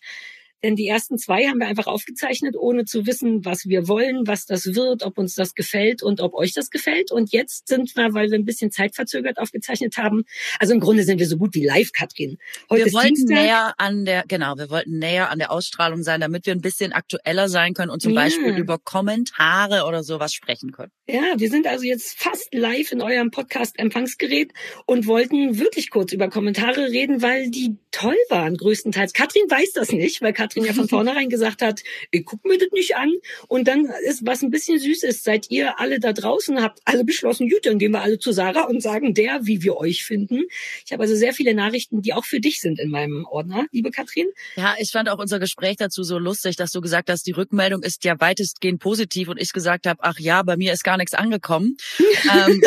Denn 0.64 0.76
die 0.76 0.86
ersten 0.88 1.18
zwei 1.18 1.46
haben 1.46 1.58
wir 1.58 1.66
einfach 1.66 1.86
aufgezeichnet, 1.86 2.56
ohne 2.58 2.86
zu 2.86 3.06
wissen, 3.06 3.44
was 3.44 3.66
wir 3.66 3.86
wollen, 3.86 4.26
was 4.26 4.46
das 4.46 4.64
wird, 4.74 5.02
ob 5.02 5.18
uns 5.18 5.34
das 5.34 5.54
gefällt 5.54 6.02
und 6.02 6.22
ob 6.22 6.32
euch 6.32 6.54
das 6.54 6.70
gefällt. 6.70 7.12
Und 7.12 7.32
jetzt 7.32 7.68
sind 7.68 7.94
wir, 7.96 8.14
weil 8.14 8.30
wir 8.30 8.38
ein 8.38 8.46
bisschen 8.46 8.70
zeitverzögert 8.70 9.36
aufgezeichnet 9.36 9.98
haben, 9.98 10.24
also 10.58 10.72
im 10.72 10.80
Grunde 10.80 11.02
sind 11.04 11.18
wir 11.18 11.26
so 11.28 11.36
gut 11.36 11.54
wie 11.54 11.66
live, 11.66 11.92
Katrin. 11.92 12.38
Heute 12.70 12.86
Wir 12.86 12.92
wollten 12.94 13.14
Dienstag. 13.14 13.36
näher 13.36 13.74
an 13.76 14.06
der, 14.06 14.24
genau, 14.26 14.56
wir 14.56 14.70
wollten 14.70 14.98
näher 14.98 15.28
an 15.30 15.38
der 15.38 15.50
Ausstrahlung 15.52 16.02
sein, 16.02 16.22
damit 16.22 16.46
wir 16.46 16.54
ein 16.54 16.62
bisschen 16.62 16.94
aktueller 16.94 17.50
sein 17.50 17.74
können 17.74 17.90
und 17.90 18.00
zum 18.00 18.12
Ja. 18.14 18.22
Beispiel 18.22 18.56
über 18.56 18.78
Kommentare 18.78 19.84
oder 19.86 20.02
sowas 20.02 20.32
sprechen 20.32 20.72
können. 20.72 20.92
Ja, 21.06 21.34
wir 21.36 21.50
sind 21.50 21.66
also 21.66 21.84
jetzt 21.84 22.18
fast 22.18 22.54
live 22.54 22.90
in 22.90 23.02
eurem 23.02 23.30
Podcast-Empfangsgerät 23.30 24.50
und 24.86 25.06
wollten 25.06 25.58
wirklich 25.58 25.90
kurz 25.90 26.14
über 26.14 26.30
Kommentare 26.30 26.88
reden, 26.90 27.20
weil 27.20 27.50
die 27.50 27.76
toll 27.90 28.16
waren, 28.30 28.56
größtenteils. 28.56 29.12
Katrin 29.12 29.42
weiß 29.50 29.72
das 29.74 29.92
nicht, 29.92 30.22
weil 30.22 30.32
Katrin 30.32 30.53
ja 30.62 30.72
von 30.72 30.88
vornherein 30.88 31.28
gesagt 31.28 31.62
hat, 31.62 31.82
ich 32.10 32.24
guck 32.24 32.44
mir 32.44 32.58
das 32.58 32.68
nicht 32.72 32.96
an. 32.96 33.10
Und 33.48 33.66
dann 33.66 33.86
ist, 34.06 34.24
was 34.24 34.42
ein 34.42 34.50
bisschen 34.50 34.78
süß 34.78 35.02
ist, 35.02 35.24
seid 35.24 35.50
ihr 35.50 35.80
alle 35.80 35.98
da 35.98 36.12
draußen, 36.12 36.62
habt 36.62 36.80
alle 36.84 37.04
beschlossen, 37.04 37.48
gut, 37.48 37.66
dann 37.66 37.78
gehen 37.78 37.92
wir 37.92 38.02
alle 38.02 38.18
zu 38.18 38.32
Sarah 38.32 38.64
und 38.64 38.82
sagen 38.82 39.14
der, 39.14 39.46
wie 39.46 39.62
wir 39.62 39.76
euch 39.76 40.04
finden. 40.04 40.42
Ich 40.84 40.92
habe 40.92 41.02
also 41.02 41.16
sehr 41.16 41.32
viele 41.32 41.54
Nachrichten, 41.54 42.02
die 42.02 42.12
auch 42.12 42.24
für 42.24 42.40
dich 42.40 42.60
sind 42.60 42.78
in 42.78 42.90
meinem 42.90 43.24
Ordner, 43.24 43.66
liebe 43.72 43.90
Katrin. 43.90 44.26
Ja, 44.56 44.74
ich 44.78 44.90
fand 44.90 45.08
auch 45.08 45.18
unser 45.18 45.40
Gespräch 45.40 45.76
dazu 45.76 46.02
so 46.04 46.18
lustig, 46.18 46.56
dass 46.56 46.70
du 46.70 46.80
gesagt 46.80 47.10
hast, 47.10 47.26
die 47.26 47.32
Rückmeldung 47.32 47.82
ist 47.82 48.04
ja 48.04 48.20
weitestgehend 48.20 48.80
positiv 48.80 49.28
und 49.28 49.40
ich 49.40 49.52
gesagt 49.52 49.86
habe, 49.86 50.00
ach 50.02 50.18
ja, 50.18 50.42
bei 50.42 50.56
mir 50.56 50.72
ist 50.72 50.84
gar 50.84 50.96
nichts 50.96 51.14
angekommen. 51.14 51.76
ähm, 51.98 52.60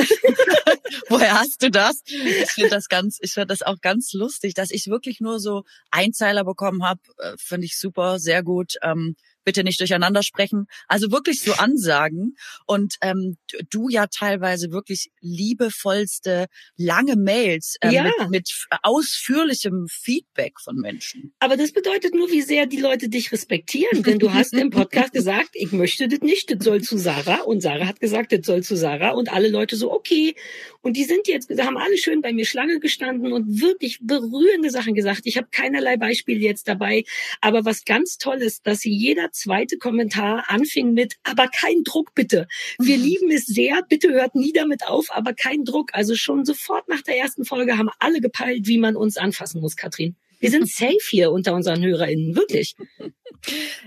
woher 1.10 1.40
hast 1.40 1.64
du 1.64 1.72
das? 1.72 2.02
Ich 2.06 2.52
finde 2.52 2.70
das 2.70 2.88
ganz, 2.88 3.18
ich 3.22 3.34
finde 3.34 3.48
das 3.48 3.62
auch 3.62 3.80
ganz 3.82 4.14
lustig, 4.14 4.54
dass 4.54 4.72
ich 4.72 4.88
wirklich 4.88 5.20
nur 5.20 5.40
so 5.40 5.64
Einzeiler 5.92 6.44
bekommen 6.44 6.84
habe. 6.84 7.02
Äh, 7.18 7.34
finde 7.38 7.66
ich 7.66 7.78
super, 7.78 8.20
sehr 8.20 8.44
gut. 8.44 8.74
Ähm, 8.82 9.16
bitte 9.48 9.64
nicht 9.64 9.80
durcheinander 9.80 10.24
sprechen. 10.24 10.68
Also 10.90 11.10
wirklich 11.10 11.40
so 11.42 11.54
Ansagen. 11.54 12.36
Und 12.66 12.96
ähm, 13.02 13.38
du 13.70 13.88
ja 13.88 14.08
teilweise 14.08 14.72
wirklich 14.74 15.10
liebevollste, 15.22 16.48
lange 16.76 17.16
Mails 17.16 17.78
ähm, 17.82 17.92
Ja. 17.94 18.04
mit, 18.04 18.14
mit 18.30 18.50
ausführlichem 18.84 19.88
Feedback 19.90 20.60
von 20.60 20.76
Menschen. 20.76 21.34
Aber 21.40 21.56
das 21.56 21.72
bedeutet 21.72 22.14
nur, 22.14 22.30
wie 22.30 22.42
sehr 22.42 22.66
die 22.66 22.82
Leute 22.82 23.08
dich 23.08 23.32
respektieren. 23.32 24.04
Denn 24.04 24.20
du 24.20 24.34
hast 24.34 24.54
im 24.54 24.70
Podcast 24.70 25.14
gesagt, 25.20 25.52
ich 25.54 25.72
möchte 25.72 26.10
das 26.10 26.20
nicht, 26.20 26.52
das 26.52 26.66
soll 26.66 26.82
zu 26.82 26.98
Sarah. 26.98 27.42
Und 27.44 27.62
Sarah 27.62 27.86
hat 27.88 28.02
gesagt, 28.02 28.34
das 28.34 28.46
soll 28.46 28.64
zu 28.64 28.76
Sarah. 28.76 29.12
Und 29.12 29.32
alle 29.32 29.48
Leute 29.48 29.78
so, 29.78 29.94
okay. 29.94 30.36
Und 30.82 30.98
die 30.98 31.06
sind 31.06 31.30
jetzt, 31.30 31.50
haben 31.58 31.78
alle 31.78 31.98
schön 31.98 32.22
bei 32.22 32.34
mir 32.34 32.46
Schlange 32.46 32.82
gestanden 32.82 33.32
und 33.32 33.62
wirklich 33.62 34.00
berührende 34.02 34.72
Sachen 34.72 34.94
gesagt. 34.94 35.22
Ich 35.24 35.38
habe 35.38 35.48
keinerlei 35.52 35.96
Beispiele 35.96 36.40
jetzt 36.42 36.68
dabei. 36.68 37.06
Aber 37.40 37.64
was 37.64 37.86
ganz 37.86 38.18
toll 38.18 38.42
ist, 38.42 38.68
dass 38.68 38.84
jeder 38.84 39.32
zweite 39.38 39.78
Kommentar 39.78 40.46
anfing 40.48 40.94
mit, 40.94 41.16
aber 41.24 41.48
kein 41.48 41.84
Druck 41.84 42.14
bitte. 42.16 42.48
Wir 42.80 42.98
Mhm. 42.98 43.04
lieben 43.04 43.32
es 43.32 43.46
sehr, 43.46 43.82
bitte 43.88 44.10
hört 44.10 44.36
nie 44.36 44.54
damit 44.54 44.88
auf, 44.88 45.08
aber 45.12 45.34
kein 45.34 45.64
Druck. 45.66 45.90
Also 45.94 46.16
schon 46.16 46.46
sofort 46.46 46.88
nach 46.90 47.02
der 47.02 47.18
ersten 47.18 47.46
Folge 47.46 47.78
haben 47.78 47.90
alle 48.00 48.20
gepeilt, 48.22 48.68
wie 48.68 48.78
man 48.78 48.96
uns 48.96 49.18
anfassen 49.18 49.62
muss, 49.62 49.76
Katrin. 49.76 50.16
Wir 50.40 50.52
sind 50.52 50.68
safe 50.70 50.98
hier 51.10 51.32
unter 51.32 51.54
unseren 51.56 51.84
HörerInnen, 51.84 52.36
wirklich. 52.36 52.76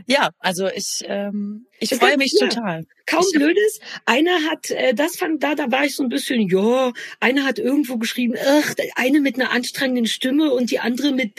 Ja, 0.06 0.30
also 0.38 0.68
ich, 0.68 1.00
ähm, 1.04 1.66
ich 1.80 1.92
Es 1.92 1.98
freue 1.98 2.16
mich 2.18 2.32
ja. 2.38 2.46
total. 2.46 2.86
Kaum 3.06 3.24
Ich 3.26 3.36
Blödes. 3.36 3.80
Einer 4.04 4.50
hat, 4.50 4.70
äh, 4.70 4.94
das 4.94 5.16
fand 5.16 5.42
da, 5.42 5.54
da 5.54 5.70
war 5.72 5.84
ich 5.84 5.96
so 5.96 6.02
ein 6.02 6.10
bisschen, 6.10 6.48
ja, 6.48 6.92
einer 7.18 7.44
hat 7.44 7.58
irgendwo 7.58 7.96
geschrieben, 7.96 8.34
ach, 8.38 8.74
eine 8.94 9.20
mit 9.20 9.34
einer 9.34 9.50
anstrengenden 9.50 10.06
Stimme 10.06 10.52
und 10.52 10.70
die 10.70 10.78
andere 10.78 11.12
mit, 11.12 11.32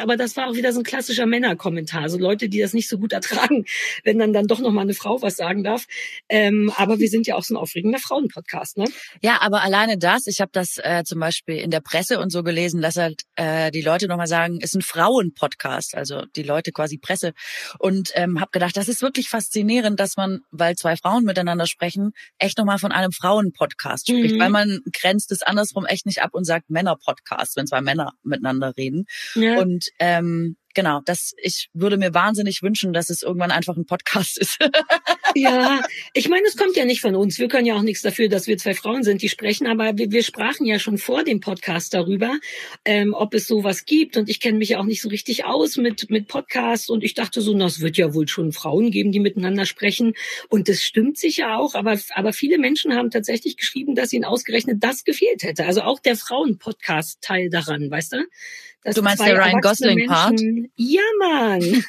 aber 0.00 0.16
das 0.16 0.36
war 0.36 0.48
auch 0.48 0.54
wieder 0.54 0.72
so 0.72 0.80
ein 0.80 0.84
klassischer 0.84 1.26
Männerkommentar. 1.26 2.08
So 2.10 2.18
Leute, 2.18 2.48
die 2.48 2.60
das 2.60 2.74
nicht 2.74 2.88
so 2.88 2.98
gut 2.98 3.12
ertragen, 3.12 3.64
wenn 4.04 4.18
dann 4.18 4.32
dann 4.32 4.46
doch 4.46 4.60
noch 4.60 4.70
mal 4.70 4.82
eine 4.82 4.94
Frau 4.94 5.20
was 5.22 5.36
sagen 5.36 5.64
darf. 5.64 5.86
Ähm, 6.28 6.72
aber 6.76 6.98
wir 6.98 7.08
sind 7.08 7.26
ja 7.26 7.36
auch 7.36 7.42
so 7.42 7.54
ein 7.54 7.56
aufregender 7.56 7.98
Frauenpodcast, 7.98 8.76
ne? 8.76 8.84
Ja, 9.22 9.38
aber 9.40 9.62
alleine 9.62 9.98
das, 9.98 10.26
ich 10.26 10.40
habe 10.40 10.50
das 10.52 10.78
äh, 10.78 11.02
zum 11.04 11.18
Beispiel 11.18 11.56
in 11.56 11.70
der 11.70 11.80
Presse 11.80 12.20
und 12.20 12.30
so 12.30 12.42
gelesen, 12.42 12.82
dass 12.82 12.96
halt 12.96 13.22
äh, 13.36 13.70
die 13.70 13.82
Leute 13.82 14.06
nochmal 14.06 14.26
sagen, 14.26 14.60
ist 14.60 14.74
ein 14.74 14.82
Frauenpodcast, 14.82 15.94
also 15.94 16.24
die 16.36 16.42
Leute 16.42 16.70
quasi 16.70 16.98
Presse. 16.98 17.32
Und 17.78 18.12
ähm, 18.14 18.40
habe 18.40 18.50
gedacht, 18.52 18.76
das 18.76 18.88
ist 18.88 19.02
wirklich 19.02 19.28
faszinierend, 19.28 19.69
dass 19.96 20.16
man, 20.16 20.40
weil 20.50 20.76
zwei 20.76 20.96
Frauen 20.96 21.24
miteinander 21.24 21.66
sprechen, 21.66 22.12
echt 22.38 22.58
nochmal 22.58 22.78
von 22.78 22.92
einem 22.92 23.12
Frauenpodcast 23.12 24.08
spricht, 24.08 24.34
Mhm. 24.34 24.40
weil 24.40 24.50
man 24.50 24.80
grenzt 24.92 25.32
es 25.32 25.42
andersrum 25.42 25.86
echt 25.86 26.06
nicht 26.06 26.22
ab 26.22 26.30
und 26.32 26.44
sagt 26.44 26.70
Männerpodcast, 26.70 27.56
wenn 27.56 27.66
zwei 27.66 27.80
Männer 27.80 28.12
miteinander 28.22 28.76
reden. 28.76 29.04
Ja. 29.34 29.58
Und 29.58 29.86
ähm, 29.98 30.56
genau, 30.74 31.00
das 31.04 31.32
ich 31.42 31.68
würde 31.72 31.96
mir 31.96 32.12
wahnsinnig 32.14 32.62
wünschen, 32.62 32.92
dass 32.92 33.10
es 33.10 33.22
irgendwann 33.22 33.50
einfach 33.50 33.76
ein 33.76 33.86
Podcast 33.86 34.38
ist. 34.40 34.58
Ja, 35.34 35.82
ich 36.14 36.28
meine, 36.28 36.46
es 36.46 36.56
kommt 36.56 36.76
ja 36.76 36.84
nicht 36.84 37.00
von 37.00 37.14
uns. 37.14 37.38
Wir 37.38 37.48
können 37.48 37.66
ja 37.66 37.76
auch 37.76 37.82
nichts 37.82 38.02
dafür, 38.02 38.28
dass 38.28 38.46
wir 38.46 38.58
zwei 38.58 38.74
Frauen 38.74 39.02
sind, 39.02 39.22
die 39.22 39.28
sprechen. 39.28 39.66
Aber 39.66 39.96
wir, 39.96 40.10
wir 40.10 40.22
sprachen 40.22 40.66
ja 40.66 40.78
schon 40.78 40.98
vor 40.98 41.24
dem 41.24 41.40
Podcast 41.40 41.94
darüber, 41.94 42.38
ähm, 42.84 43.14
ob 43.14 43.34
es 43.34 43.46
sowas 43.46 43.84
gibt. 43.84 44.16
Und 44.16 44.28
ich 44.28 44.40
kenne 44.40 44.58
mich 44.58 44.70
ja 44.70 44.80
auch 44.80 44.84
nicht 44.84 45.02
so 45.02 45.08
richtig 45.08 45.44
aus 45.44 45.76
mit 45.76 46.10
mit 46.10 46.28
Podcasts. 46.28 46.88
Und 46.88 47.04
ich 47.04 47.14
dachte 47.14 47.40
so, 47.40 47.54
na, 47.54 47.66
es 47.66 47.80
wird 47.80 47.96
ja 47.96 48.14
wohl 48.14 48.28
schon 48.28 48.52
Frauen 48.52 48.90
geben, 48.90 49.12
die 49.12 49.20
miteinander 49.20 49.66
sprechen. 49.66 50.14
Und 50.48 50.68
das 50.68 50.82
stimmt 50.82 51.18
sicher 51.18 51.58
auch. 51.58 51.74
Aber 51.74 51.98
aber 52.14 52.32
viele 52.32 52.58
Menschen 52.58 52.94
haben 52.94 53.10
tatsächlich 53.10 53.56
geschrieben, 53.56 53.94
dass 53.94 54.12
ihnen 54.12 54.24
ausgerechnet 54.24 54.82
das 54.82 55.04
gefehlt 55.04 55.42
hätte. 55.42 55.64
Also 55.64 55.82
auch 55.82 56.00
der 56.00 56.16
Frauen-Podcast-Teil 56.16 57.50
daran, 57.50 57.90
weißt 57.90 58.12
du? 58.12 58.26
Du 58.84 59.02
meinst 59.02 59.24
der 59.24 59.36
Ryan 59.36 59.60
Gosling-Part? 59.60 60.40
Ja, 60.76 61.00
Mann. 61.18 61.60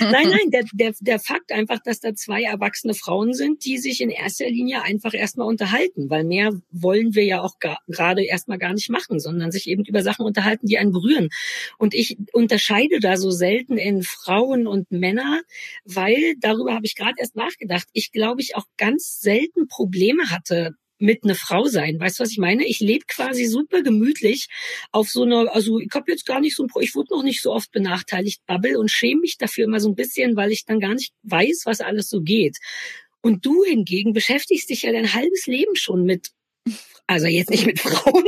nein, 0.00 0.28
nein, 0.28 0.50
der, 0.50 0.64
der, 0.72 0.94
der 1.00 1.18
Fakt 1.18 1.52
einfach, 1.52 1.78
dass 1.84 2.00
da 2.00 2.14
zwei 2.14 2.42
erwachsene 2.42 2.94
Frauen 2.94 3.34
sind, 3.34 3.64
die 3.64 3.78
sich 3.78 4.00
in 4.00 4.10
erster 4.10 4.48
Linie 4.48 4.82
einfach 4.82 5.14
erstmal 5.14 5.46
unterhalten, 5.46 6.10
weil 6.10 6.24
mehr 6.24 6.52
wollen 6.70 7.14
wir 7.14 7.24
ja 7.24 7.40
auch 7.40 7.56
gerade 7.86 8.24
erstmal 8.24 8.58
gar 8.58 8.72
nicht 8.72 8.90
machen, 8.90 9.20
sondern 9.20 9.52
sich 9.52 9.68
eben 9.68 9.84
über 9.84 10.02
Sachen 10.02 10.26
unterhalten, 10.26 10.66
die 10.66 10.78
einen 10.78 10.92
berühren. 10.92 11.28
Und 11.78 11.94
ich 11.94 12.16
unterscheide 12.32 13.00
da 13.00 13.16
so 13.16 13.30
selten 13.30 13.76
in 13.76 14.02
Frauen 14.02 14.66
und 14.66 14.90
Männer, 14.90 15.42
weil 15.84 16.34
darüber 16.40 16.74
habe 16.74 16.86
ich 16.86 16.96
gerade 16.96 17.14
erst 17.18 17.36
nachgedacht. 17.36 17.88
Ich 17.92 18.12
glaube, 18.12 18.40
ich 18.40 18.56
auch 18.56 18.66
ganz 18.76 19.20
selten 19.20 19.68
Probleme 19.68 20.30
hatte 20.30 20.74
mit 21.04 21.22
einer 21.22 21.34
Frau 21.34 21.66
sein. 21.66 22.00
Weißt 22.00 22.18
du, 22.18 22.22
was 22.22 22.30
ich 22.30 22.38
meine? 22.38 22.66
Ich 22.66 22.80
lebe 22.80 23.04
quasi 23.06 23.44
super 23.44 23.82
gemütlich 23.82 24.48
auf 24.90 25.10
so 25.10 25.22
einer, 25.22 25.54
also 25.54 25.78
ich 25.78 25.90
habe 25.94 26.10
jetzt 26.10 26.26
gar 26.26 26.40
nicht 26.40 26.56
so 26.56 26.64
ein, 26.64 26.70
ich 26.80 26.94
wurde 26.94 27.14
noch 27.14 27.22
nicht 27.22 27.42
so 27.42 27.52
oft 27.52 27.70
benachteiligt, 27.70 28.44
Bubble 28.46 28.78
und 28.78 28.90
schäme 28.90 29.20
mich 29.20 29.36
dafür 29.36 29.64
immer 29.64 29.80
so 29.80 29.90
ein 29.90 29.94
bisschen, 29.94 30.34
weil 30.34 30.50
ich 30.50 30.64
dann 30.64 30.80
gar 30.80 30.94
nicht 30.94 31.12
weiß, 31.22 31.62
was 31.66 31.80
alles 31.80 32.08
so 32.08 32.22
geht. 32.22 32.56
Und 33.20 33.44
du 33.44 33.64
hingegen 33.64 34.12
beschäftigst 34.12 34.70
dich 34.70 34.82
ja 34.82 34.92
dein 34.92 35.12
halbes 35.12 35.46
Leben 35.46 35.76
schon 35.76 36.04
mit 36.04 36.30
also 37.06 37.26
jetzt 37.26 37.50
nicht 37.50 37.66
mit 37.66 37.78
Frauen. 37.78 38.24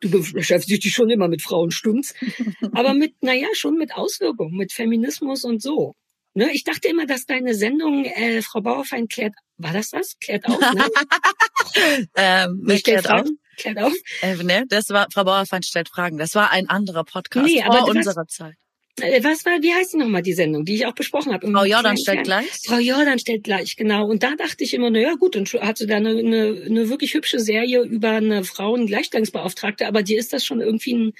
Du 0.00 0.32
beschäftigst 0.32 0.84
dich 0.84 0.92
schon 0.92 1.10
immer 1.10 1.28
mit 1.28 1.40
Frauen, 1.40 1.70
stimmt's? 1.70 2.14
Aber 2.72 2.94
mit, 2.94 3.14
naja, 3.22 3.46
schon 3.52 3.76
mit 3.76 3.94
Auswirkungen, 3.94 4.56
mit 4.56 4.72
Feminismus 4.72 5.44
und 5.44 5.62
so. 5.62 5.94
Ne? 6.38 6.52
Ich 6.52 6.62
dachte 6.62 6.86
immer, 6.86 7.04
dass 7.04 7.26
deine 7.26 7.52
Sendung 7.52 8.04
Äh, 8.04 8.42
Frau 8.42 8.60
Bauerfeind 8.60 9.10
klärt, 9.10 9.34
war 9.56 9.72
das 9.72 9.90
das? 9.90 10.16
Klärt 10.20 10.46
auf, 10.46 10.60
ne? 10.60 10.84
ähm, 12.16 12.60
nee, 12.64 12.78
klärt 12.78 13.06
Fragen, 13.06 13.28
auf. 13.28 13.56
Klärt 13.56 13.78
auf. 13.78 13.92
Äh, 14.22 14.36
ne, 14.44 14.64
das 14.68 14.88
war 14.90 15.08
Frau 15.12 15.24
Bauerfeind 15.24 15.66
stellt 15.66 15.88
Fragen. 15.88 16.16
Das 16.16 16.36
war 16.36 16.52
ein 16.52 16.68
anderer 16.68 17.02
Podcast 17.02 17.44
nee, 17.44 17.60
aber 17.60 17.78
vor 17.78 17.88
unserer 17.88 18.22
was, 18.22 18.28
Zeit. 18.28 18.54
Äh, 19.00 19.24
was 19.24 19.44
war, 19.46 19.60
wie 19.62 19.74
heißt 19.74 19.94
denn 19.94 20.00
nochmal 20.00 20.22
die 20.22 20.32
Sendung, 20.32 20.64
die 20.64 20.76
ich 20.76 20.86
auch 20.86 20.94
besprochen 20.94 21.32
habe? 21.32 21.50
Frau 21.50 21.64
Jordan 21.64 21.96
stellt 21.96 22.22
gleich? 22.22 22.46
Frau 22.64 22.78
Jordan 22.78 23.18
stellt 23.18 23.42
gleich, 23.42 23.74
genau. 23.74 24.06
Und 24.06 24.22
da 24.22 24.36
dachte 24.36 24.62
ich 24.62 24.74
immer, 24.74 24.90
na 24.90 25.00
ja 25.00 25.14
gut, 25.14 25.34
dann 25.34 25.44
hatte 25.44 25.88
da 25.88 25.96
eine, 25.96 26.10
eine, 26.10 26.62
eine 26.66 26.88
wirklich 26.88 27.14
hübsche 27.14 27.40
Serie 27.40 27.82
über 27.82 28.10
eine 28.10 28.44
Frauengleichgangsbeauftragte, 28.44 29.88
aber 29.88 30.04
dir 30.04 30.20
ist 30.20 30.32
das 30.32 30.44
schon 30.44 30.60
irgendwie 30.60 30.94
ein 30.94 31.12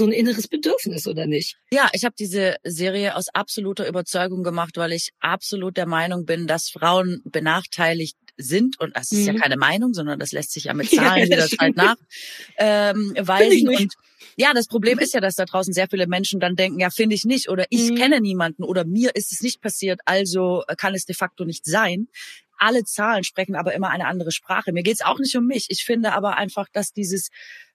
so 0.00 0.06
ein 0.06 0.12
inneres 0.12 0.48
Bedürfnis, 0.48 1.06
oder 1.06 1.26
nicht? 1.26 1.58
Ja, 1.70 1.90
ich 1.92 2.04
habe 2.06 2.14
diese 2.18 2.56
Serie 2.64 3.16
aus 3.16 3.28
absoluter 3.28 3.86
Überzeugung 3.86 4.42
gemacht, 4.42 4.78
weil 4.78 4.92
ich 4.92 5.10
absolut 5.20 5.76
der 5.76 5.86
Meinung 5.86 6.24
bin, 6.24 6.46
dass 6.46 6.70
Frauen 6.70 7.20
benachteiligt 7.24 8.16
sind 8.38 8.80
und 8.80 8.96
das 8.96 9.12
ist 9.12 9.20
mhm. 9.20 9.26
ja 9.26 9.34
keine 9.34 9.58
Meinung, 9.58 9.92
sondern 9.92 10.18
das 10.18 10.32
lässt 10.32 10.52
sich 10.52 10.64
ja 10.64 10.74
mit 10.74 10.90
Zahlen 10.90 11.28
ja, 11.28 11.36
jederzeit 11.36 11.76
nach 11.76 11.96
ähm, 12.56 13.14
weisen 13.18 13.68
und 13.68 13.94
ja, 14.36 14.54
das 14.54 14.68
Problem 14.68 14.98
ist 14.98 15.12
ja, 15.12 15.20
dass 15.20 15.34
da 15.34 15.44
draußen 15.44 15.74
sehr 15.74 15.88
viele 15.90 16.06
Menschen 16.06 16.40
dann 16.40 16.56
denken, 16.56 16.80
ja, 16.80 16.88
finde 16.88 17.14
ich 17.14 17.24
nicht 17.24 17.50
oder 17.50 17.66
ich 17.68 17.90
mhm. 17.90 17.96
kenne 17.96 18.20
niemanden 18.20 18.64
oder 18.64 18.86
mir 18.86 19.14
ist 19.14 19.32
es 19.32 19.42
nicht 19.42 19.60
passiert, 19.60 20.00
also 20.06 20.62
kann 20.78 20.94
es 20.94 21.04
de 21.04 21.14
facto 21.14 21.44
nicht 21.44 21.66
sein. 21.66 22.08
Alle 22.60 22.84
Zahlen 22.84 23.24
sprechen 23.24 23.56
aber 23.56 23.74
immer 23.74 23.90
eine 23.90 24.06
andere 24.06 24.32
Sprache. 24.32 24.72
Mir 24.72 24.82
geht's 24.82 25.02
auch 25.02 25.18
nicht 25.18 25.34
um 25.36 25.46
mich. 25.46 25.66
Ich 25.68 25.84
finde 25.84 26.12
aber 26.12 26.36
einfach, 26.36 26.68
dass 26.72 26.92
dieses 26.92 27.28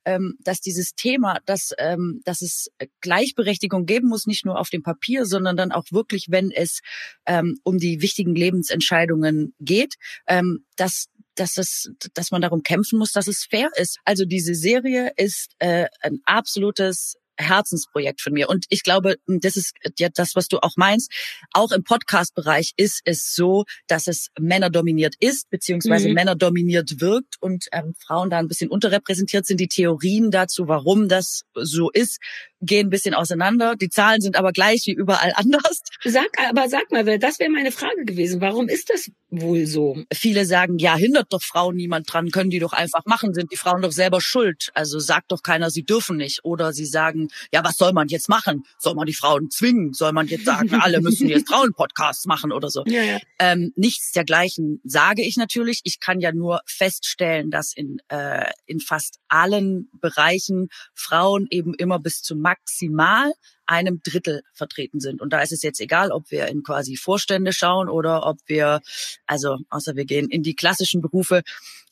ähm, 0.05 0.35
dass 0.39 0.61
dieses 0.61 0.93
Thema, 0.93 1.39
dass, 1.45 1.71
ähm, 1.79 2.21
dass 2.25 2.41
es 2.41 2.69
Gleichberechtigung 3.01 3.87
geben 3.87 4.07
muss, 4.07 4.27
nicht 4.27 4.45
nur 4.45 4.59
auf 4.59 4.69
dem 4.69 4.83
Papier, 4.83 5.25
sondern 5.25 5.57
dann 5.57 5.71
auch 5.71 5.85
wirklich, 5.91 6.27
wenn 6.29 6.51
es 6.51 6.81
ähm, 7.25 7.57
um 7.63 7.79
die 7.79 8.01
wichtigen 8.01 8.35
Lebensentscheidungen 8.35 9.55
geht, 9.59 9.95
ähm, 10.27 10.65
dass 10.77 11.07
dass 11.37 11.57
es, 11.57 11.91
dass 12.13 12.31
man 12.31 12.41
darum 12.41 12.63
kämpfen 12.63 12.97
muss, 12.97 13.11
dass 13.11 13.27
es 13.27 13.45
fair 13.49 13.69
ist. 13.75 13.99
Also 14.05 14.23
diese 14.23 14.55
Serie 14.55 15.11
ist 15.17 15.51
äh, 15.59 15.87
ein 15.99 16.21
absolutes 16.23 17.17
Herzensprojekt 17.37 18.21
von 18.21 18.33
mir. 18.33 18.49
Und 18.49 18.65
ich 18.69 18.83
glaube, 18.83 19.15
das 19.27 19.55
ist 19.55 19.73
ja 19.99 20.09
das, 20.13 20.35
was 20.35 20.47
du 20.47 20.59
auch 20.59 20.75
meinst. 20.77 21.11
Auch 21.53 21.71
im 21.71 21.83
Podcast-Bereich 21.83 22.73
ist 22.77 23.01
es 23.05 23.33
so, 23.33 23.65
dass 23.87 24.07
es 24.07 24.29
männerdominiert 24.39 25.15
ist, 25.19 25.49
beziehungsweise 25.49 26.07
mhm. 26.07 26.15
männerdominiert 26.15 27.01
wirkt 27.01 27.35
und 27.39 27.67
ähm, 27.71 27.93
Frauen 27.97 28.29
da 28.29 28.39
ein 28.39 28.47
bisschen 28.47 28.69
unterrepräsentiert 28.69 29.45
sind. 29.45 29.59
Die 29.59 29.67
Theorien 29.67 30.31
dazu, 30.31 30.67
warum 30.67 31.07
das 31.07 31.43
so 31.53 31.89
ist, 31.91 32.19
gehen 32.61 32.87
ein 32.87 32.89
bisschen 32.89 33.13
auseinander. 33.13 33.75
Die 33.75 33.89
Zahlen 33.89 34.21
sind 34.21 34.35
aber 34.35 34.51
gleich 34.51 34.83
wie 34.85 34.93
überall 34.93 35.33
anders. 35.35 35.81
Sag, 36.03 36.29
aber 36.49 36.69
sag 36.69 36.91
mal, 36.91 37.19
das 37.19 37.39
wäre 37.39 37.49
meine 37.49 37.71
Frage 37.71 38.05
gewesen. 38.05 38.41
Warum 38.41 38.67
ist 38.67 38.89
das 38.89 39.11
wohl 39.29 39.65
so? 39.65 39.97
Viele 40.13 40.45
sagen, 40.45 40.77
ja, 40.77 40.95
hindert 40.95 41.27
doch 41.31 41.41
Frauen 41.41 41.75
niemand 41.75 42.11
dran, 42.11 42.31
können 42.31 42.49
die 42.49 42.59
doch 42.59 42.73
einfach 42.73 43.05
machen, 43.05 43.33
sind 43.33 43.51
die 43.51 43.57
Frauen 43.57 43.81
doch 43.81 43.91
selber 43.91 44.21
schuld. 44.21 44.71
Also 44.73 44.99
sagt 44.99 45.31
doch 45.31 45.43
keiner, 45.43 45.69
sie 45.69 45.83
dürfen 45.83 46.17
nicht. 46.17 46.43
Oder 46.43 46.73
sie 46.73 46.85
sagen, 46.85 47.24
ja, 47.51 47.63
was 47.63 47.77
soll 47.77 47.93
man 47.93 48.07
jetzt 48.07 48.29
machen? 48.29 48.63
Soll 48.77 48.95
man 48.95 49.05
die 49.05 49.13
Frauen 49.13 49.49
zwingen? 49.49 49.93
Soll 49.93 50.11
man 50.11 50.27
jetzt 50.27 50.45
sagen, 50.45 50.73
alle 50.81 51.01
müssen 51.01 51.27
jetzt 51.27 51.47
Frauenpodcasts 51.47 52.25
machen 52.25 52.51
oder 52.51 52.69
so? 52.69 52.83
Ja, 52.85 53.03
ja. 53.03 53.19
Ähm, 53.39 53.73
nichts 53.75 54.11
dergleichen 54.11 54.81
sage 54.83 55.21
ich 55.21 55.37
natürlich. 55.37 55.81
Ich 55.83 55.99
kann 55.99 56.19
ja 56.19 56.31
nur 56.31 56.61
feststellen, 56.65 57.51
dass 57.51 57.73
in, 57.73 57.99
äh, 58.09 58.49
in 58.65 58.79
fast 58.79 59.19
allen 59.27 59.89
Bereichen 59.93 60.69
Frauen 60.93 61.47
eben 61.49 61.73
immer 61.73 61.99
bis 61.99 62.21
zum 62.21 62.39
maximal 62.39 63.33
einem 63.67 64.01
Drittel 64.03 64.43
vertreten 64.53 64.99
sind. 64.99 65.21
Und 65.21 65.33
da 65.33 65.41
ist 65.41 65.51
es 65.51 65.63
jetzt 65.63 65.79
egal, 65.79 66.11
ob 66.11 66.29
wir 66.31 66.47
in 66.47 66.63
quasi 66.63 66.95
Vorstände 66.95 67.53
schauen 67.53 67.89
oder 67.89 68.25
ob 68.25 68.37
wir, 68.45 68.81
also 69.25 69.57
außer 69.69 69.95
wir 69.95 70.05
gehen 70.05 70.29
in 70.29 70.43
die 70.43 70.55
klassischen 70.55 71.01
Berufe, 71.01 71.41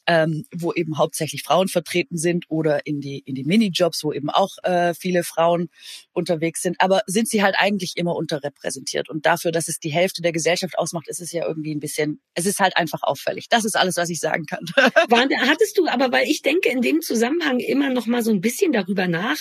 ähm, 0.07 0.45
wo 0.53 0.73
eben 0.73 0.97
hauptsächlich 0.97 1.43
Frauen 1.43 1.67
vertreten 1.67 2.17
sind 2.17 2.45
oder 2.49 2.85
in 2.85 2.99
die 2.99 3.19
in 3.19 3.35
die 3.35 3.43
Minijobs, 3.43 4.03
wo 4.03 4.11
eben 4.11 4.29
auch 4.29 4.57
äh, 4.63 4.93
viele 4.93 5.23
Frauen 5.23 5.69
unterwegs 6.11 6.61
sind. 6.61 6.77
Aber 6.79 7.01
sind 7.07 7.29
sie 7.29 7.43
halt 7.43 7.55
eigentlich 7.57 7.93
immer 7.95 8.15
unterrepräsentiert. 8.15 9.09
Und 9.09 9.25
dafür, 9.25 9.51
dass 9.51 9.67
es 9.67 9.79
die 9.79 9.91
Hälfte 9.91 10.21
der 10.21 10.31
Gesellschaft 10.31 10.77
ausmacht, 10.77 11.07
ist 11.07 11.21
es 11.21 11.31
ja 11.31 11.47
irgendwie 11.47 11.73
ein 11.73 11.79
bisschen, 11.79 12.21
es 12.33 12.45
ist 12.45 12.59
halt 12.59 12.77
einfach 12.77 13.03
auffällig. 13.03 13.49
Das 13.49 13.65
ist 13.65 13.75
alles, 13.75 13.97
was 13.97 14.09
ich 14.09 14.19
sagen 14.19 14.45
kann. 14.45 14.65
War, 15.09 15.27
hattest 15.47 15.77
du, 15.77 15.87
aber 15.87 16.11
weil 16.11 16.27
ich 16.27 16.41
denke 16.41 16.69
in 16.69 16.81
dem 16.81 17.01
Zusammenhang 17.01 17.59
immer 17.59 17.89
noch 17.89 18.07
mal 18.07 18.23
so 18.23 18.31
ein 18.31 18.41
bisschen 18.41 18.71
darüber 18.71 19.07
nach, 19.07 19.37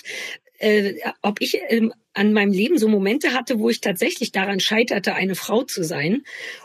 äh, 0.62 0.94
ob 1.22 1.40
ich 1.40 1.58
ähm, 1.68 1.92
an 2.14 2.32
meinem 2.32 2.52
Leben 2.52 2.78
so 2.78 2.88
Momente 2.88 3.32
hatte, 3.32 3.58
wo 3.58 3.68
ich 3.68 3.80
tatsächlich 3.80 4.32
daran 4.32 4.60
scheiterte, 4.60 5.14
eine 5.14 5.34
Frau 5.34 5.62
zu 5.62 5.82
sein. 5.82 6.22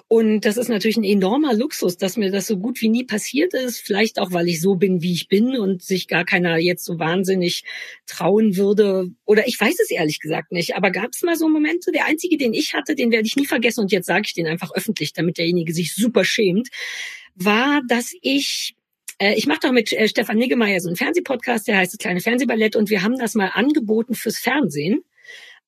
Und 0.07 0.41
das 0.41 0.57
ist 0.57 0.67
natürlich 0.67 0.97
ein 0.97 1.03
enormer 1.03 1.53
Luxus, 1.53 1.97
dass 1.97 2.17
mir 2.17 2.29
das 2.31 2.47
so 2.47 2.57
gut 2.57 2.81
wie 2.81 2.89
nie 2.89 3.05
passiert 3.05 3.53
ist. 3.53 3.79
Vielleicht 3.79 4.19
auch, 4.19 4.31
weil 4.31 4.47
ich 4.49 4.61
so 4.61 4.75
bin, 4.75 5.01
wie 5.01 5.13
ich 5.13 5.27
bin 5.29 5.57
und 5.57 5.81
sich 5.81 6.07
gar 6.07 6.25
keiner 6.25 6.57
jetzt 6.57 6.85
so 6.85 6.99
wahnsinnig 6.99 7.63
trauen 8.05 8.55
würde. 8.55 9.09
Oder 9.25 9.47
ich 9.47 9.59
weiß 9.59 9.79
es 9.81 9.89
ehrlich 9.89 10.19
gesagt 10.19 10.51
nicht. 10.51 10.75
Aber 10.75 10.91
gab 10.91 11.09
es 11.13 11.23
mal 11.23 11.35
so 11.35 11.49
Momente? 11.49 11.91
Der 11.91 12.05
einzige, 12.05 12.37
den 12.37 12.53
ich 12.53 12.73
hatte, 12.73 12.93
den 12.93 13.11
werde 13.11 13.25
ich 13.25 13.35
nie 13.35 13.47
vergessen 13.47 13.81
und 13.81 13.91
jetzt 13.91 14.05
sage 14.05 14.23
ich 14.25 14.33
den 14.33 14.47
einfach 14.47 14.71
öffentlich, 14.73 15.13
damit 15.13 15.37
derjenige 15.37 15.73
sich 15.73 15.95
super 15.95 16.23
schämt, 16.23 16.69
war, 17.35 17.81
dass 17.87 18.13
ich 18.21 18.76
äh, 19.19 19.33
ich 19.35 19.47
mache 19.47 19.59
doch 19.61 19.71
mit 19.71 19.91
äh, 19.91 20.07
Stefan 20.07 20.37
Niggemeier 20.37 20.79
so 20.79 20.89
einen 20.89 20.95
Fernsehpodcast, 20.95 21.67
der 21.67 21.77
heißt 21.77 21.93
das 21.93 21.99
kleine 21.99 22.21
Fernsehballett 22.21 22.75
und 22.75 22.89
wir 22.89 23.03
haben 23.03 23.17
das 23.17 23.35
mal 23.35 23.51
angeboten 23.53 24.15
fürs 24.15 24.37
Fernsehen 24.37 25.03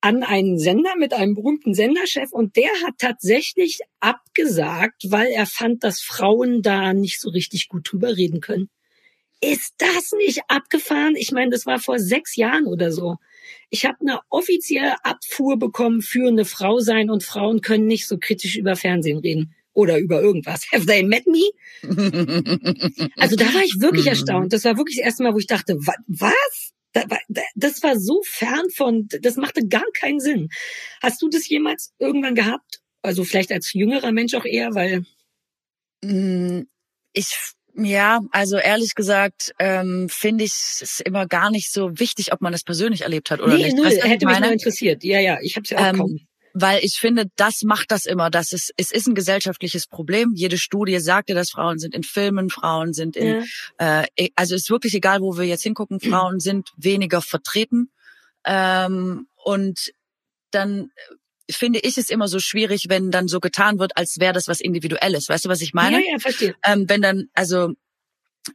an 0.01 0.23
einen 0.23 0.57
Sender 0.57 0.95
mit 0.97 1.13
einem 1.13 1.35
berühmten 1.35 1.73
Senderchef 1.73 2.31
und 2.31 2.55
der 2.55 2.69
hat 2.85 2.95
tatsächlich 2.99 3.79
abgesagt, 3.99 5.03
weil 5.09 5.27
er 5.27 5.45
fand, 5.45 5.83
dass 5.83 5.99
Frauen 5.99 6.61
da 6.61 6.93
nicht 6.93 7.19
so 7.19 7.29
richtig 7.29 7.67
gut 7.67 7.91
drüber 7.91 8.15
reden 8.15 8.39
können. 8.39 8.69
Ist 9.41 9.75
das 9.77 10.13
nicht 10.17 10.41
abgefahren? 10.47 11.15
Ich 11.15 11.31
meine, 11.31 11.51
das 11.51 11.65
war 11.65 11.79
vor 11.79 11.99
sechs 11.99 12.35
Jahren 12.35 12.65
oder 12.65 12.91
so. 12.91 13.17
Ich 13.69 13.85
habe 13.85 13.97
eine 14.01 14.19
offizielle 14.29 15.03
Abfuhr 15.03 15.57
bekommen 15.57 16.01
für 16.01 16.27
eine 16.27 16.45
Frau 16.45 16.79
sein 16.79 17.09
und 17.09 17.23
Frauen 17.23 17.61
können 17.61 17.87
nicht 17.87 18.07
so 18.07 18.17
kritisch 18.17 18.55
über 18.57 18.75
Fernsehen 18.75 19.19
reden 19.19 19.55
oder 19.79 19.97
über 19.97 20.21
irgendwas. 20.21 20.65
Have 20.73 20.85
they 20.85 21.03
met 21.03 21.25
me? 21.25 21.49
Also 23.15 23.35
da 23.37 23.45
war 23.53 23.63
ich 23.63 23.79
wirklich 23.79 24.05
mhm. 24.05 24.09
erstaunt. 24.09 24.53
Das 24.53 24.65
war 24.65 24.77
wirklich 24.77 24.97
das 24.97 25.05
erste 25.05 25.23
Mal, 25.23 25.33
wo 25.33 25.37
ich 25.37 25.47
dachte, 25.47 25.77
was? 25.77 26.71
Das 27.55 27.81
war 27.83 27.97
so 27.97 28.21
fern 28.25 28.69
von, 28.75 29.07
das 29.21 29.37
machte 29.37 29.67
gar 29.67 29.85
keinen 29.93 30.19
Sinn. 30.19 30.49
Hast 31.01 31.21
du 31.21 31.29
das 31.29 31.47
jemals 31.47 31.93
irgendwann 31.99 32.35
gehabt? 32.35 32.81
Also 33.01 33.23
vielleicht 33.23 33.51
als 33.51 33.71
jüngerer 33.73 34.11
Mensch 34.11 34.33
auch 34.33 34.45
eher, 34.45 34.73
weil. 34.75 35.05
Mm, 36.03 36.63
ich 37.13 37.27
ja, 37.75 38.19
also 38.31 38.57
ehrlich 38.57 38.95
gesagt 38.95 39.53
ähm, 39.59 40.07
finde 40.09 40.43
ich 40.43 40.51
es 40.51 40.99
immer 41.05 41.27
gar 41.27 41.51
nicht 41.51 41.71
so 41.71 41.97
wichtig, 41.99 42.33
ob 42.33 42.41
man 42.41 42.51
das 42.51 42.63
persönlich 42.63 43.01
erlebt 43.01 43.31
hat 43.31 43.39
oder 43.39 43.55
nee, 43.55 43.65
nicht. 43.65 43.77
Null, 43.77 43.85
hätte 43.85 44.25
mich 44.25 44.39
nur 44.39 44.51
interessiert. 44.51 45.03
Ja, 45.03 45.19
ja, 45.19 45.37
ich 45.41 45.55
habe 45.55 45.63
es 45.63 45.69
ja 45.69 45.77
auch 45.77 45.85
ähm, 45.85 45.97
kaum 45.97 46.19
weil 46.53 46.83
ich 46.83 46.97
finde, 46.99 47.25
das 47.35 47.61
macht 47.63 47.91
das 47.91 48.05
immer. 48.05 48.29
Das 48.29 48.51
ist, 48.51 48.73
es 48.77 48.91
ist 48.91 49.07
ein 49.07 49.15
gesellschaftliches 49.15 49.87
Problem. 49.87 50.33
Jede 50.35 50.57
Studie 50.57 50.99
sagte, 50.99 51.33
dass 51.33 51.51
Frauen 51.51 51.79
sind 51.79 51.95
in 51.95 52.03
Filmen, 52.03 52.49
Frauen 52.49 52.93
sind 52.93 53.15
in, 53.15 53.45
ja. 53.79 54.01
äh, 54.01 54.07
e, 54.15 54.29
also 54.35 54.55
ist 54.55 54.69
wirklich 54.69 54.93
egal, 54.93 55.21
wo 55.21 55.37
wir 55.37 55.45
jetzt 55.45 55.63
hingucken, 55.63 55.99
Frauen 55.99 56.39
sind 56.39 56.69
weniger 56.77 57.21
vertreten. 57.21 57.91
Ähm, 58.45 59.27
und 59.35 59.91
dann 60.51 60.91
finde 61.49 61.79
ich 61.79 61.97
es 61.97 62.09
immer 62.09 62.27
so 62.27 62.39
schwierig, 62.39 62.85
wenn 62.89 63.11
dann 63.11 63.27
so 63.27 63.39
getan 63.39 63.79
wird, 63.79 63.97
als 63.97 64.19
wäre 64.19 64.33
das 64.33 64.47
was 64.47 64.61
Individuelles. 64.61 65.29
Weißt 65.29 65.45
du, 65.45 65.49
was 65.49 65.61
ich 65.61 65.73
meine? 65.73 65.97
Ja, 65.97 66.13
ja, 66.13 66.19
verstehe. 66.19 66.55
Ähm, 66.63 66.85
wenn 66.87 67.01
dann, 67.01 67.29
also 67.33 67.73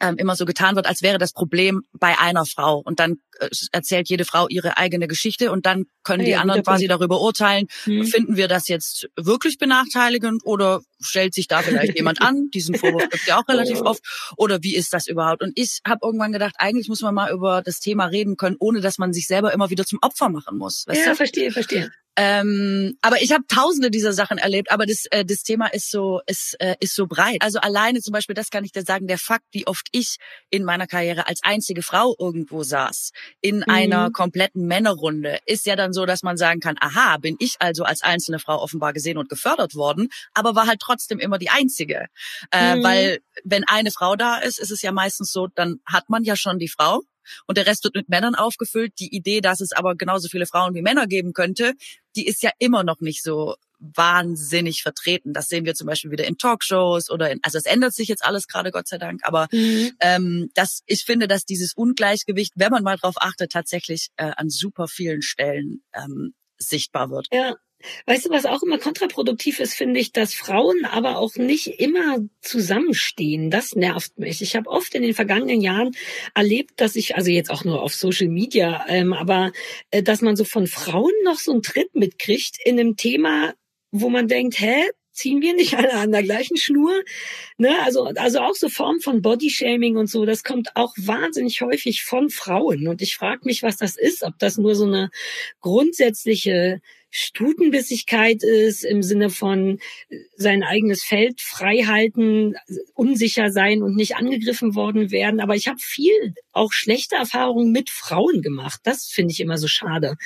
ähm, 0.01 0.17
immer 0.17 0.37
so 0.37 0.45
getan 0.45 0.77
wird, 0.77 0.87
als 0.87 1.03
wäre 1.03 1.19
das 1.19 1.33
Problem 1.33 1.83
bei 1.93 2.19
einer 2.19 2.47
Frau. 2.47 2.79
Und 2.79 3.01
dann 3.01 3.17
äh, 3.39 3.49
erzählt 3.73 4.09
jede 4.09 4.25
Frau 4.25 4.49
ihre 4.49 4.77
eigene 4.77 5.09
Geschichte 5.09 5.51
und 5.51 5.67
dann 5.67 5.87
können 6.03 6.23
ah, 6.23 6.25
die 6.25 6.37
anderen 6.37 6.63
quasi 6.63 6.87
Punkt. 6.87 7.01
darüber 7.01 7.21
urteilen, 7.21 7.67
hm. 7.85 8.05
finden 8.05 8.37
wir 8.37 8.49
das 8.49 8.69
jetzt 8.69 9.09
wirklich 9.17 9.59
benachteiligend 9.59 10.43
oder 10.45 10.83
stellt 11.01 11.35
sich 11.35 11.49
da 11.49 11.63
vielleicht 11.63 11.95
jemand 11.97 12.21
an? 12.21 12.51
Diesen 12.53 12.75
Vorwurf 12.75 13.09
gibt 13.09 13.27
ja 13.27 13.39
auch 13.39 13.49
relativ 13.49 13.81
oft. 13.81 14.03
Oder 14.37 14.63
wie 14.63 14.77
ist 14.77 14.93
das 14.93 15.07
überhaupt? 15.07 15.43
Und 15.43 15.53
ich 15.55 15.81
habe 15.87 16.01
irgendwann 16.03 16.33
gedacht, 16.33 16.55
eigentlich 16.59 16.89
muss 16.89 17.03
man 17.03 17.15
mal 17.15 17.33
über 17.33 17.63
das 17.63 17.81
Thema 17.81 18.07
reden 18.07 18.37
können, 18.37 18.57
ohne 18.59 18.81
dass 18.81 18.99
man 18.99 19.13
sich 19.13 19.27
selber 19.27 19.53
immer 19.53 19.71
wieder 19.71 19.85
zum 19.85 19.99
Opfer 20.03 20.29
machen 20.29 20.59
muss. 20.59 20.85
Ja, 20.89 21.11
du? 21.11 21.17
verstehe, 21.17 21.51
verstehe. 21.51 21.91
Ähm, 22.16 22.97
aber 23.02 23.23
ich 23.23 23.33
habe 23.33 23.44
tausende 23.49 23.90
dieser 23.90 24.12
Sachen 24.12 24.38
erlebt, 24.38 24.71
aber 24.71 24.87
das, 24.87 25.06
äh, 25.11 25.25
das 25.25 25.42
Thema 25.42 25.66
ist 25.66 25.90
so, 25.90 26.21
ist, 26.26 26.54
äh, 26.61 26.76
ist 26.78 26.94
so 26.94 27.06
breit. 27.06 27.38
Also 27.40 27.59
alleine 27.59 28.00
zum 28.00 28.12
Beispiel, 28.12 28.35
das 28.35 28.50
kann 28.50 28.64
ich 28.64 28.73
dir 28.73 28.83
sagen, 28.83 29.09
der 29.09 29.18
Fakt, 29.18 29.44
wie 29.52 29.66
oft 29.66 29.88
ich 29.90 30.16
in 30.50 30.64
meiner 30.64 30.87
Karriere 30.87 31.26
als 31.26 31.40
einzige 31.42 31.83
Frau 31.83 32.14
irgendwo 32.18 32.62
saß, 32.62 33.11
in 33.40 33.56
mhm. 33.56 33.64
einer 33.66 34.11
kompletten 34.12 34.66
Männerrunde, 34.66 35.38
ist 35.47 35.66
ja 35.66 35.75
dann 35.75 35.92
so, 35.92 36.06
dass 36.06 36.23
man 36.23 36.37
sagen 36.37 36.61
kann, 36.61 36.76
aha, 36.80 37.16
bin 37.18 37.37
ich 37.40 37.56
also 37.59 37.83
als 37.85 38.02
einzelne 38.02 38.38
Frau 38.38 38.61
offenbar 38.62 38.92
gesehen 38.92 39.18
und 39.18 39.28
gefördert 39.28 39.75
worden, 39.75 40.09
aber 40.35 40.54
war 40.54 40.66
halt 40.68 40.80
trotzdem 40.80 41.18
immer 41.18 41.38
die 41.38 41.50
einzige. 41.50 42.06
Äh, 42.52 42.76
mhm. 42.76 42.83
Weil 42.85 43.18
wenn 43.42 43.64
eine 43.64 43.90
Frau 43.90 44.14
da 44.14 44.37
ist, 44.38 44.61
ist 44.61 44.71
es 44.71 44.83
ja 44.83 44.92
meistens 44.92 45.33
so, 45.33 45.49
dann 45.54 45.80
hat 45.85 46.09
man 46.09 46.23
ja 46.23 46.37
schon 46.37 46.59
die 46.59 46.68
Frau 46.68 47.02
und 47.47 47.59
der 47.59 47.66
Rest 47.66 47.85
wird 47.85 47.95
mit 47.95 48.09
Männern 48.09 48.35
aufgefüllt. 48.35 48.93
Die 48.99 49.14
Idee, 49.14 49.40
dass 49.40 49.61
es 49.61 49.73
aber 49.73 49.95
genauso 49.95 50.28
viele 50.28 50.47
Frauen 50.47 50.75
wie 50.75 50.83
Männer 50.83 51.07
geben 51.07 51.33
könnte, 51.33 51.75
die 52.16 52.26
ist 52.26 52.43
ja 52.43 52.50
immer 52.59 52.85
noch 52.85 53.00
nicht 53.00 53.23
so 53.23 53.57
wahnsinnig 53.78 54.83
vertreten. 54.83 55.33
Das 55.33 55.49
sehen 55.49 55.64
wir 55.64 55.75
zum 55.75 55.87
Beispiel 55.87 56.11
wieder 56.11 56.26
in 56.26 56.38
Talkshows 56.38 57.11
oder 57.11 57.31
in, 57.31 57.40
also 57.43 57.59
es 57.59 57.66
ändert 57.66 57.95
sich 57.95 58.09
jetzt 58.09 58.25
alles 58.25 58.47
gerade, 58.47 58.71
Gott 58.71 58.88
sei 58.88 58.99
Dank. 58.99 59.21
Aber 59.25 59.49
mhm. 59.52 59.93
ähm, 60.00 60.50
das, 60.54 60.83
ich 60.87 61.04
finde, 61.04 61.28
dass 61.28 61.45
dieses 61.45 61.75
Ungleichgewicht, 61.75 62.52
wenn 62.57 62.71
man 62.71 62.83
mal 62.83 62.97
drauf 62.97 63.16
achtet, 63.19 63.52
tatsächlich 63.52 64.09
äh, 64.16 64.33
an 64.37 64.49
super 64.49 64.88
vielen 64.88 65.23
Stellen 65.23 65.83
ähm, 65.93 66.35
sichtbar 66.57 67.11
wird. 67.11 67.28
Ja, 67.33 67.57
Weißt 68.07 68.26
du, 68.26 68.31
was 68.31 68.47
auch 68.47 68.62
immer 68.62 68.79
kontraproduktiv 68.79 69.61
ist, 69.61 69.75
finde 69.75 70.00
ich, 70.00 70.12
dass 70.12 70.35
Frauen 70.35 70.85
aber 70.85 71.19
auch 71.19 71.37
nicht 71.37 71.81
immer 71.81 72.19
zusammenstehen. 72.41 73.50
Das 73.50 73.75
nervt 73.75 74.19
mich. 74.19 74.43
Ich 74.43 74.57
habe 74.57 74.71
oft 74.71 74.95
in 74.95 75.03
den 75.03 75.14
vergangenen 75.14 75.61
Jahren 75.61 75.93
erlebt, 76.35 76.81
dass 76.81 76.97
ich, 76.97 77.17
also 77.17 77.31
jetzt 77.31 77.50
auch 77.50 77.64
nur 77.64 77.83
auf 77.83 77.95
Social 77.95 78.29
Media, 78.29 78.85
ähm, 78.88 79.12
aber 79.12 79.53
äh, 79.91 80.03
dass 80.03 80.21
man 80.21 80.37
so 80.37 80.45
von 80.45 80.67
Frauen 80.67 81.12
noch 81.25 81.38
so 81.38 81.53
einen 81.53 81.62
Tritt 81.62 81.95
mitkriegt 81.95 82.57
in 82.64 82.79
einem 82.79 82.97
Thema, 82.97 83.55
wo 83.91 84.09
man 84.09 84.29
denkt, 84.29 84.59
hä, 84.59 84.91
ziehen 85.14 85.41
wir 85.41 85.55
nicht 85.55 85.75
alle 85.76 85.95
an 85.95 86.12
der 86.12 86.23
gleichen 86.23 86.57
Schnur? 86.57 86.93
Ne? 87.57 87.71
Also, 87.83 88.05
also 88.05 88.41
auch 88.41 88.55
so 88.55 88.69
Form 88.69 89.00
von 89.00 89.23
Bodyshaming 89.23 89.97
und 89.97 90.09
so, 90.09 90.26
das 90.26 90.43
kommt 90.43 90.71
auch 90.75 90.93
wahnsinnig 90.99 91.61
häufig 91.62 92.03
von 92.03 92.29
Frauen. 92.29 92.88
Und 92.88 93.00
ich 93.00 93.17
frage 93.17 93.43
mich, 93.45 93.62
was 93.62 93.76
das 93.76 93.97
ist, 93.97 94.23
ob 94.23 94.38
das 94.38 94.59
nur 94.59 94.75
so 94.75 94.85
eine 94.85 95.11
grundsätzliche 95.61 96.81
Stutenbissigkeit 97.16 98.42
ist 98.42 98.85
im 98.85 99.04
Sinne 99.04 99.30
von 99.30 99.78
sein 100.37 100.64
eigenes 100.64 101.04
Feld 101.04 101.40
frei 101.40 101.85
halten, 101.87 102.56
unsicher 102.92 103.52
sein 103.52 103.83
und 103.85 103.94
nicht 103.94 104.16
angegriffen 104.16 104.75
worden 104.75 105.12
werden. 105.12 105.38
Aber 105.38 105.54
ich 105.54 105.68
habe 105.68 105.78
viel 105.78 106.35
auch 106.50 106.73
schlechte 106.73 107.14
Erfahrungen 107.14 107.71
mit 107.71 107.88
Frauen 107.88 108.42
gemacht. 108.42 108.80
Das 108.83 109.06
finde 109.06 109.30
ich 109.30 109.38
immer 109.38 109.59
so 109.59 109.68
schade, 109.68 110.16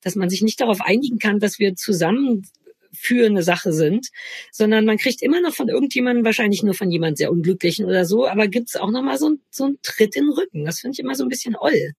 dass 0.00 0.14
man 0.14 0.30
sich 0.30 0.40
nicht 0.40 0.58
darauf 0.62 0.80
einigen 0.80 1.18
kann, 1.18 1.38
dass 1.38 1.58
wir 1.58 1.74
zusammen 1.74 2.46
für 2.92 3.26
eine 3.26 3.42
Sache 3.42 3.74
sind, 3.74 4.08
sondern 4.50 4.86
man 4.86 4.96
kriegt 4.96 5.20
immer 5.20 5.42
noch 5.42 5.52
von 5.52 5.68
irgendjemandem, 5.68 6.24
wahrscheinlich 6.24 6.62
nur 6.62 6.72
von 6.72 6.90
jemand 6.90 7.18
sehr 7.18 7.30
Unglücklichen 7.30 7.84
oder 7.84 8.06
so, 8.06 8.26
aber 8.26 8.48
gibt 8.48 8.70
es 8.70 8.76
auch 8.76 8.90
noch 8.90 9.02
mal 9.02 9.18
so, 9.18 9.36
so 9.50 9.64
einen 9.64 9.78
Tritt 9.82 10.16
in 10.16 10.24
den 10.24 10.32
Rücken. 10.32 10.64
Das 10.64 10.80
finde 10.80 10.94
ich 10.94 11.00
immer 11.00 11.14
so 11.14 11.24
ein 11.24 11.28
bisschen 11.28 11.56
oll. 11.56 11.92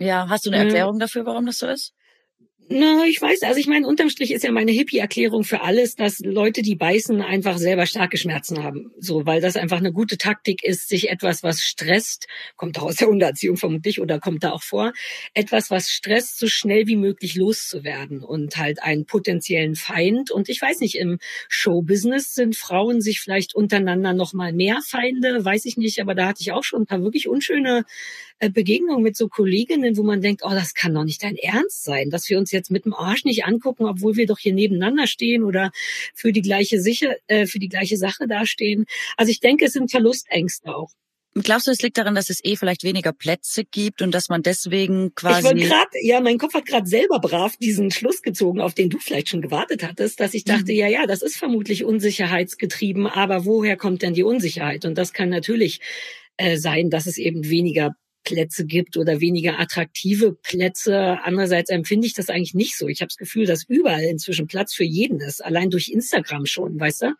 Ja, 0.00 0.28
hast 0.28 0.46
du 0.46 0.50
eine 0.50 0.64
Erklärung 0.64 0.98
dafür, 0.98 1.24
warum 1.24 1.46
das 1.46 1.58
so 1.58 1.68
ist? 1.68 1.94
Na, 2.70 3.04
ich 3.06 3.20
weiß, 3.20 3.42
also 3.42 3.60
ich 3.60 3.66
meine, 3.66 3.86
unterm 3.86 4.08
Strich 4.08 4.32
ist 4.32 4.42
ja 4.42 4.50
meine 4.50 4.72
Hippie-Erklärung 4.72 5.44
für 5.44 5.60
alles, 5.60 5.96
dass 5.96 6.20
Leute, 6.20 6.62
die 6.62 6.76
beißen, 6.76 7.20
einfach 7.20 7.58
selber 7.58 7.84
starke 7.84 8.16
Schmerzen 8.16 8.62
haben. 8.62 8.90
So, 8.98 9.26
weil 9.26 9.42
das 9.42 9.56
einfach 9.56 9.76
eine 9.76 9.92
gute 9.92 10.16
Taktik 10.16 10.64
ist, 10.64 10.88
sich 10.88 11.10
etwas, 11.10 11.42
was 11.42 11.60
stresst, 11.60 12.26
kommt 12.56 12.78
auch 12.78 12.84
aus 12.84 12.96
der 12.96 13.10
Untererziehung 13.10 13.58
vermutlich 13.58 14.00
oder 14.00 14.18
kommt 14.18 14.44
da 14.44 14.52
auch 14.52 14.62
vor, 14.62 14.94
etwas, 15.34 15.70
was 15.70 15.90
stresst, 15.90 16.38
so 16.38 16.46
schnell 16.46 16.86
wie 16.86 16.96
möglich 16.96 17.34
loszuwerden 17.34 18.24
und 18.24 18.56
halt 18.56 18.82
einen 18.82 19.04
potenziellen 19.04 19.74
Feind. 19.74 20.30
Und 20.30 20.48
ich 20.48 20.62
weiß 20.62 20.80
nicht, 20.80 20.94
im 20.94 21.18
Showbusiness 21.50 22.32
sind 22.32 22.56
Frauen 22.56 23.02
sich 23.02 23.20
vielleicht 23.20 23.54
untereinander 23.54 24.14
noch 24.14 24.32
mal 24.32 24.54
mehr 24.54 24.80
Feinde, 24.86 25.44
weiß 25.44 25.66
ich 25.66 25.76
nicht, 25.76 26.00
aber 26.00 26.14
da 26.14 26.28
hatte 26.28 26.40
ich 26.40 26.52
auch 26.52 26.64
schon 26.64 26.82
ein 26.82 26.86
paar 26.86 27.02
wirklich 27.02 27.28
unschöne 27.28 27.84
äh, 28.38 28.48
Begegnungen 28.48 29.02
mit 29.02 29.16
so 29.16 29.28
Kolleginnen, 29.28 29.98
wo 29.98 30.02
man 30.02 30.22
denkt, 30.22 30.42
oh, 30.44 30.50
das 30.50 30.72
kann 30.72 30.94
doch 30.94 31.04
nicht 31.04 31.22
dein 31.22 31.36
Ernst 31.36 31.84
sein, 31.84 32.08
dass 32.08 32.28
wir 32.30 32.38
uns 32.38 32.53
jetzt 32.54 32.70
mit 32.70 32.84
dem 32.84 32.94
Arsch 32.94 33.24
nicht 33.24 33.44
angucken, 33.44 33.84
obwohl 33.84 34.16
wir 34.16 34.26
doch 34.26 34.38
hier 34.38 34.54
nebeneinander 34.54 35.06
stehen 35.06 35.42
oder 35.42 35.70
für 36.14 36.32
die 36.32 36.42
gleiche 36.42 36.80
sicher, 36.80 37.14
äh, 37.26 37.46
für 37.46 37.58
die 37.58 37.68
gleiche 37.68 37.96
Sache 37.96 38.26
dastehen. 38.26 38.86
Also 39.16 39.30
ich 39.30 39.40
denke, 39.40 39.66
es 39.66 39.72
sind 39.72 39.90
Verlustängste 39.90 40.74
auch. 40.74 40.90
Glaubst 41.34 41.66
du, 41.66 41.72
es 41.72 41.82
liegt 41.82 41.98
daran, 41.98 42.14
dass 42.14 42.30
es 42.30 42.44
eh 42.44 42.54
vielleicht 42.54 42.84
weniger 42.84 43.12
Plätze 43.12 43.64
gibt 43.64 44.02
und 44.02 44.14
dass 44.14 44.28
man 44.28 44.42
deswegen 44.42 45.16
quasi. 45.16 45.40
Ich 45.40 45.44
wollte 45.44 45.66
gerade, 45.66 45.90
ja, 46.00 46.20
mein 46.20 46.38
Kopf 46.38 46.54
hat 46.54 46.64
gerade 46.64 46.86
selber 46.86 47.18
brav 47.18 47.56
diesen 47.56 47.90
Schluss 47.90 48.22
gezogen, 48.22 48.60
auf 48.60 48.74
den 48.74 48.88
du 48.88 48.98
vielleicht 48.98 49.30
schon 49.30 49.42
gewartet 49.42 49.82
hattest, 49.82 50.20
dass 50.20 50.32
ich 50.32 50.44
dachte, 50.44 50.70
mhm. 50.70 50.78
ja, 50.78 50.86
ja, 50.86 51.06
das 51.06 51.22
ist 51.22 51.36
vermutlich 51.36 51.84
unsicherheitsgetrieben, 51.84 53.08
aber 53.08 53.44
woher 53.44 53.76
kommt 53.76 54.02
denn 54.02 54.14
die 54.14 54.22
Unsicherheit? 54.22 54.84
Und 54.84 54.96
das 54.96 55.12
kann 55.12 55.28
natürlich 55.28 55.80
äh, 56.36 56.56
sein, 56.56 56.88
dass 56.88 57.06
es 57.06 57.18
eben 57.18 57.48
weniger 57.48 57.96
Plätze 58.24 58.64
gibt 58.64 58.96
oder 58.96 59.20
weniger 59.20 59.60
attraktive 59.60 60.32
Plätze. 60.32 61.18
Andererseits 61.22 61.70
empfinde 61.70 62.06
ich 62.06 62.14
das 62.14 62.30
eigentlich 62.30 62.54
nicht 62.54 62.76
so. 62.76 62.88
Ich 62.88 63.00
habe 63.00 63.08
das 63.08 63.16
Gefühl, 63.16 63.46
dass 63.46 63.64
überall 63.64 64.02
inzwischen 64.02 64.46
Platz 64.46 64.74
für 64.74 64.84
jeden 64.84 65.20
ist, 65.20 65.44
allein 65.44 65.70
durch 65.70 65.88
Instagram 65.88 66.46
schon, 66.46 66.80
weißt 66.80 67.02
du? 67.02 67.14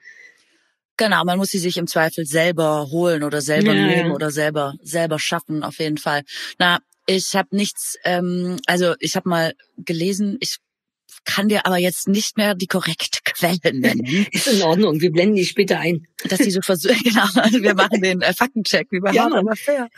Genau, 0.96 1.24
man 1.24 1.38
muss 1.38 1.50
sie 1.50 1.58
sich 1.58 1.76
im 1.76 1.86
Zweifel 1.86 2.24
selber 2.24 2.88
holen 2.90 3.24
oder 3.24 3.40
selber 3.40 3.74
ja, 3.74 3.86
nehmen 3.86 4.12
oder 4.12 4.30
selber 4.30 4.74
selber 4.82 5.18
schaffen, 5.18 5.64
auf 5.64 5.78
jeden 5.78 5.98
Fall. 5.98 6.22
Na, 6.58 6.78
ich 7.06 7.34
habe 7.34 7.54
nichts, 7.54 7.98
ähm, 8.04 8.58
also 8.66 8.94
ich 9.00 9.16
habe 9.16 9.28
mal 9.28 9.54
gelesen, 9.76 10.38
ich 10.40 10.58
kann 11.24 11.48
dir 11.48 11.66
aber 11.66 11.78
jetzt 11.78 12.08
nicht 12.08 12.36
mehr 12.36 12.54
die 12.54 12.66
korrekte 12.66 13.20
Quelle 13.24 13.72
nennen. 13.72 14.04
Ist 14.32 14.46
in 14.46 14.62
Ordnung, 14.62 15.00
wir 15.00 15.10
blenden 15.10 15.36
die 15.36 15.44
später 15.44 15.78
ein. 15.78 16.06
Dass 16.28 16.38
die 16.38 16.50
so 16.50 16.60
versuchen, 16.62 16.96
genau, 17.04 17.26
also 17.34 17.62
wir 17.62 17.74
machen 17.74 18.00
den 18.00 18.22
äh, 18.22 18.32
Faktencheck, 18.32 18.88
wie 18.90 19.00
bei 19.00 19.12
ja, 19.12 19.26
aber 19.26 19.56
fair. 19.56 19.88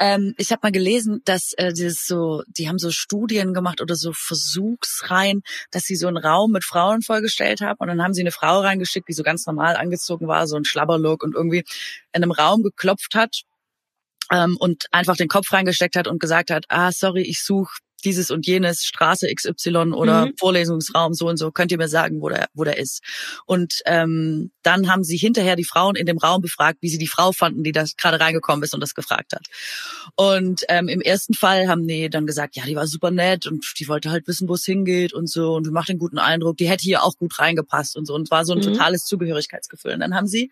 Ähm, 0.00 0.34
ich 0.38 0.50
habe 0.50 0.60
mal 0.62 0.72
gelesen, 0.72 1.20
dass 1.24 1.52
äh, 1.54 1.72
dieses 1.72 2.06
so, 2.06 2.42
die 2.46 2.68
haben 2.68 2.78
so 2.78 2.90
Studien 2.90 3.54
gemacht 3.54 3.80
oder 3.80 3.96
so 3.96 4.12
Versuchsreihen, 4.12 5.42
dass 5.70 5.84
sie 5.84 5.96
so 5.96 6.08
einen 6.08 6.16
Raum 6.16 6.52
mit 6.52 6.64
Frauen 6.64 7.02
vorgestellt 7.02 7.60
haben 7.60 7.78
und 7.78 7.88
dann 7.88 8.02
haben 8.02 8.14
sie 8.14 8.22
eine 8.22 8.32
Frau 8.32 8.60
reingeschickt, 8.60 9.08
die 9.08 9.12
so 9.14 9.22
ganz 9.22 9.46
normal 9.46 9.76
angezogen 9.76 10.28
war, 10.28 10.46
so 10.46 10.56
ein 10.56 10.64
Schlabberlook 10.64 11.22
und 11.22 11.34
irgendwie 11.34 11.64
in 12.12 12.22
einem 12.22 12.32
Raum 12.32 12.62
geklopft 12.62 13.14
hat 13.14 13.42
ähm, 14.32 14.56
und 14.58 14.86
einfach 14.90 15.16
den 15.16 15.28
Kopf 15.28 15.52
reingesteckt 15.52 15.96
hat 15.96 16.08
und 16.08 16.20
gesagt 16.20 16.50
hat, 16.50 16.64
ah, 16.68 16.92
sorry, 16.92 17.22
ich 17.22 17.42
suche 17.42 17.78
dieses 18.04 18.30
und 18.30 18.46
jenes, 18.46 18.84
Straße 18.84 19.28
XY 19.34 19.92
oder 19.92 20.26
mhm. 20.26 20.34
Vorlesungsraum 20.38 21.14
so 21.14 21.28
und 21.28 21.36
so, 21.36 21.50
könnt 21.50 21.72
ihr 21.72 21.78
mir 21.78 21.88
sagen, 21.88 22.20
wo 22.20 22.28
der, 22.28 22.48
wo 22.54 22.64
der 22.64 22.78
ist. 22.78 23.02
Und 23.46 23.80
ähm, 23.86 24.50
dann 24.62 24.90
haben 24.90 25.04
sie 25.04 25.16
hinterher 25.16 25.56
die 25.56 25.64
Frauen 25.64 25.96
in 25.96 26.06
dem 26.06 26.18
Raum 26.18 26.42
befragt, 26.42 26.78
wie 26.80 26.88
sie 26.88 26.98
die 26.98 27.06
Frau 27.06 27.32
fanden, 27.32 27.64
die 27.64 27.72
da 27.72 27.84
gerade 27.96 28.20
reingekommen 28.20 28.62
ist 28.62 28.74
und 28.74 28.80
das 28.80 28.94
gefragt 28.94 29.32
hat. 29.32 29.46
Und 30.16 30.62
ähm, 30.68 30.88
im 30.88 31.00
ersten 31.00 31.34
Fall 31.34 31.68
haben 31.68 31.86
die 31.86 32.08
dann 32.10 32.26
gesagt, 32.26 32.56
ja, 32.56 32.64
die 32.64 32.76
war 32.76 32.86
super 32.86 33.10
nett 33.10 33.46
und 33.46 33.64
die 33.78 33.88
wollte 33.88 34.10
halt 34.10 34.26
wissen, 34.28 34.48
wo 34.48 34.54
es 34.54 34.64
hingeht 34.64 35.12
und 35.12 35.28
so 35.28 35.54
und 35.54 35.70
macht 35.70 35.90
einen 35.90 35.98
guten 35.98 36.18
Eindruck, 36.18 36.56
die 36.56 36.68
hätte 36.68 36.82
hier 36.82 37.02
auch 37.02 37.16
gut 37.16 37.38
reingepasst 37.38 37.96
und 37.96 38.06
so 38.06 38.14
und 38.14 38.30
war 38.30 38.44
so 38.44 38.52
ein 38.52 38.58
mhm. 38.58 38.62
totales 38.62 39.04
Zugehörigkeitsgefühl. 39.04 39.94
Und 39.94 40.00
dann 40.00 40.14
haben 40.14 40.26
sie 40.26 40.50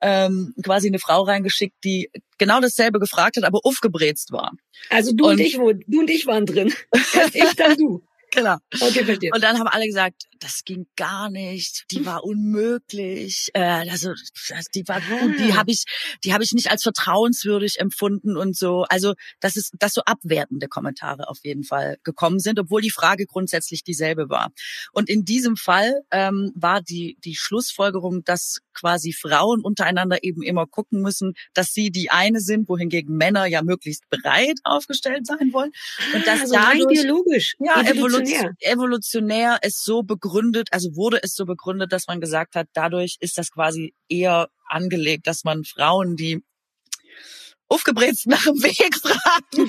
ähm, 0.00 0.54
quasi 0.62 0.88
eine 0.88 0.98
Frau 0.98 1.22
reingeschickt, 1.22 1.76
die 1.84 2.10
genau 2.38 2.60
dasselbe 2.60 2.98
gefragt 2.98 3.36
hat, 3.36 3.44
aber 3.44 3.60
aufgebrezt 3.64 4.32
war. 4.32 4.52
Also 4.90 5.12
du 5.12 5.24
und, 5.24 5.32
und 5.32 5.40
ich, 5.40 5.58
wo, 5.58 5.72
du 5.72 6.00
und 6.00 6.10
ich 6.10 6.26
waren 6.26 6.46
drin. 6.46 6.72
Erst 7.14 7.34
ich, 7.34 7.56
dann 7.56 7.76
du. 7.76 8.02
Genau. 8.30 8.56
Okay, 8.80 9.04
verstehe. 9.04 9.30
Und 9.34 9.42
dann 9.42 9.58
haben 9.58 9.68
alle 9.68 9.86
gesagt, 9.86 10.24
das 10.40 10.64
ging 10.64 10.86
gar 10.96 11.30
nicht, 11.30 11.84
die 11.90 12.06
war 12.06 12.24
unmöglich, 12.24 13.50
äh, 13.54 13.88
also 13.90 14.12
die 14.74 14.86
war 14.86 15.00
gut, 15.00 15.38
die 15.38 15.54
habe 15.54 15.70
ich, 15.70 15.84
die 16.24 16.32
habe 16.32 16.44
ich 16.44 16.52
nicht 16.52 16.70
als 16.70 16.82
vertrauenswürdig 16.82 17.78
empfunden 17.78 18.36
und 18.36 18.56
so. 18.56 18.84
Also 18.88 19.14
das 19.40 19.56
ist, 19.56 19.74
dass 19.78 19.94
so 19.94 20.02
abwertende 20.02 20.68
Kommentare 20.68 21.28
auf 21.28 21.38
jeden 21.42 21.64
Fall 21.64 21.98
gekommen 22.04 22.38
sind, 22.38 22.58
obwohl 22.58 22.80
die 22.80 22.90
Frage 22.90 23.26
grundsätzlich 23.26 23.84
dieselbe 23.84 24.28
war. 24.28 24.50
Und 24.92 25.08
in 25.08 25.24
diesem 25.24 25.56
Fall 25.56 26.02
ähm, 26.10 26.52
war 26.54 26.82
die 26.82 27.16
die 27.24 27.36
Schlussfolgerung, 27.36 28.24
dass 28.24 28.58
quasi 28.74 29.12
Frauen 29.12 29.60
untereinander 29.62 30.22
eben 30.22 30.42
immer 30.42 30.66
gucken 30.66 31.02
müssen, 31.02 31.34
dass 31.52 31.72
sie 31.72 31.90
die 31.90 32.10
eine 32.10 32.40
sind, 32.40 32.68
wohingegen 32.68 33.16
Männer 33.16 33.46
ja 33.46 33.62
möglichst 33.62 34.08
breit 34.08 34.58
aufgestellt 34.64 35.26
sein 35.26 35.52
wollen. 35.52 35.72
Und 36.14 36.26
das 36.26 36.42
also 36.42 36.54
dadurch, 36.54 36.84
rein 36.84 36.86
biologisch, 36.88 37.54
ja, 37.58 37.82
evolutionär. 37.82 38.52
evolutionär 38.60 39.58
ist 39.62 39.84
so 39.84 40.02
begründet, 40.02 40.27
also 40.70 40.94
wurde 40.96 41.20
es 41.22 41.34
so 41.34 41.44
begründet, 41.44 41.92
dass 41.92 42.06
man 42.06 42.20
gesagt 42.20 42.54
hat, 42.54 42.68
dadurch 42.72 43.16
ist 43.20 43.38
das 43.38 43.50
quasi 43.50 43.94
eher 44.08 44.48
angelegt, 44.68 45.26
dass 45.26 45.44
man 45.44 45.64
Frauen, 45.64 46.16
die 46.16 46.42
aufgebrezt 47.68 48.26
nach 48.26 48.44
dem 48.44 48.62
Weg 48.62 48.94
fragen, 48.96 49.66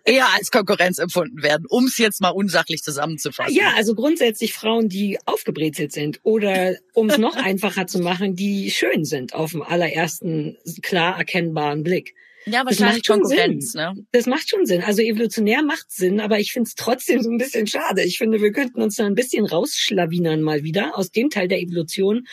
eher 0.04 0.26
als 0.34 0.50
Konkurrenz 0.50 0.98
empfunden 0.98 1.42
werden, 1.42 1.66
um 1.68 1.84
es 1.84 1.98
jetzt 1.98 2.20
mal 2.20 2.30
unsachlich 2.30 2.82
zusammenzufassen. 2.82 3.54
Ja, 3.54 3.74
also 3.76 3.94
grundsätzlich 3.94 4.54
Frauen, 4.54 4.88
die 4.88 5.18
aufgebrezelt 5.26 5.92
sind 5.92 6.20
oder 6.22 6.76
um 6.94 7.10
es 7.10 7.18
noch 7.18 7.36
einfacher 7.42 7.86
zu 7.86 7.98
machen, 7.98 8.34
die 8.36 8.70
schön 8.70 9.04
sind 9.04 9.34
auf 9.34 9.52
dem 9.52 9.62
allerersten 9.62 10.56
klar 10.82 11.18
erkennbaren 11.18 11.82
Blick. 11.82 12.14
Ja, 12.46 12.64
wahrscheinlich 12.64 13.06
Konkurrenz, 13.06 13.74
ne? 13.74 13.94
Das 14.12 14.26
macht 14.26 14.48
schon 14.48 14.66
Sinn. 14.66 14.82
Also 14.82 15.02
evolutionär 15.02 15.62
macht 15.62 15.90
Sinn, 15.90 16.20
aber 16.20 16.40
ich 16.40 16.52
finde 16.52 16.68
es 16.68 16.74
trotzdem 16.74 17.22
so 17.22 17.30
ein 17.30 17.38
bisschen 17.38 17.66
schade. 17.66 18.02
Ich 18.02 18.18
finde, 18.18 18.40
wir 18.40 18.52
könnten 18.52 18.82
uns 18.82 18.96
da 18.96 19.06
ein 19.06 19.14
bisschen 19.14 19.46
rausschlawinern 19.46 20.42
mal 20.42 20.62
wieder 20.62 20.98
aus 20.98 21.10
dem 21.10 21.30
Teil 21.30 21.48
der 21.48 21.60
Evolution 21.60 22.26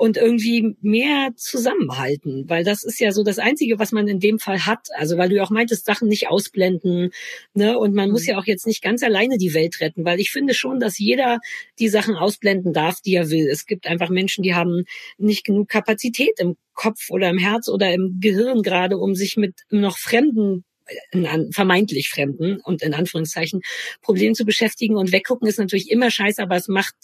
und 0.00 0.16
irgendwie 0.16 0.76
mehr 0.80 1.28
zusammenhalten, 1.36 2.48
weil 2.48 2.64
das 2.64 2.84
ist 2.84 3.00
ja 3.00 3.12
so 3.12 3.22
das 3.22 3.38
Einzige, 3.38 3.78
was 3.78 3.92
man 3.92 4.08
in 4.08 4.18
dem 4.18 4.38
Fall 4.38 4.64
hat. 4.64 4.88
Also 4.96 5.18
weil 5.18 5.28
du 5.28 5.36
ja 5.36 5.42
auch 5.42 5.50
meintest, 5.50 5.84
Sachen 5.84 6.08
nicht 6.08 6.28
ausblenden, 6.28 7.10
ne? 7.52 7.78
Und 7.78 7.94
man 7.94 8.08
mhm. 8.08 8.12
muss 8.12 8.24
ja 8.24 8.38
auch 8.38 8.46
jetzt 8.46 8.66
nicht 8.66 8.82
ganz 8.82 9.02
alleine 9.02 9.36
die 9.36 9.52
Welt 9.52 9.78
retten, 9.82 10.06
weil 10.06 10.18
ich 10.18 10.30
finde 10.30 10.54
schon, 10.54 10.80
dass 10.80 10.98
jeder 10.98 11.38
die 11.78 11.90
Sachen 11.90 12.16
ausblenden 12.16 12.72
darf, 12.72 13.02
die 13.02 13.14
er 13.14 13.28
will. 13.28 13.46
Es 13.46 13.66
gibt 13.66 13.86
einfach 13.86 14.08
Menschen, 14.08 14.42
die 14.42 14.54
haben 14.54 14.84
nicht 15.18 15.44
genug 15.44 15.68
Kapazität 15.68 16.40
im 16.40 16.56
Kopf 16.72 17.10
oder 17.10 17.28
im 17.28 17.36
Herz 17.36 17.68
oder 17.68 17.92
im 17.92 18.20
Gehirn 18.20 18.62
gerade, 18.62 18.96
um 18.96 19.14
sich 19.14 19.36
mit 19.36 19.66
noch 19.68 19.98
fremden 19.98 20.64
in 21.12 21.52
vermeintlich 21.52 22.08
Fremden 22.08 22.58
und 22.60 22.82
in 22.82 22.94
Anführungszeichen 22.94 23.60
Problemen 24.00 24.34
zu 24.34 24.44
beschäftigen. 24.44 24.96
Und 24.96 25.12
weggucken 25.12 25.46
ist 25.46 25.58
natürlich 25.58 25.90
immer 25.90 26.10
scheiße, 26.10 26.42
aber 26.42 26.56
es 26.56 26.68
macht 26.68 26.96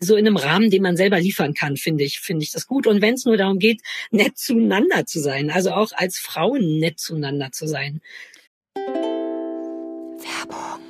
so 0.00 0.16
in 0.16 0.26
einem 0.26 0.36
Rahmen, 0.36 0.70
den 0.70 0.82
man 0.82 0.96
selber 0.96 1.20
liefern 1.20 1.54
kann, 1.54 1.76
finde 1.76 2.04
ich, 2.04 2.20
finde 2.20 2.42
ich 2.42 2.50
das 2.50 2.66
gut. 2.66 2.86
Und 2.86 3.02
wenn 3.02 3.14
es 3.14 3.26
nur 3.26 3.36
darum 3.36 3.58
geht, 3.58 3.82
nett 4.10 4.38
zueinander 4.38 5.04
zu 5.06 5.20
sein, 5.20 5.50
also 5.50 5.72
auch 5.72 5.92
als 5.92 6.18
Frauen 6.18 6.78
nett 6.78 6.98
zueinander 6.98 7.52
zu 7.52 7.66
sein. 7.66 8.00
Werbung. 10.16 10.80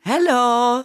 Hello. 0.00 0.84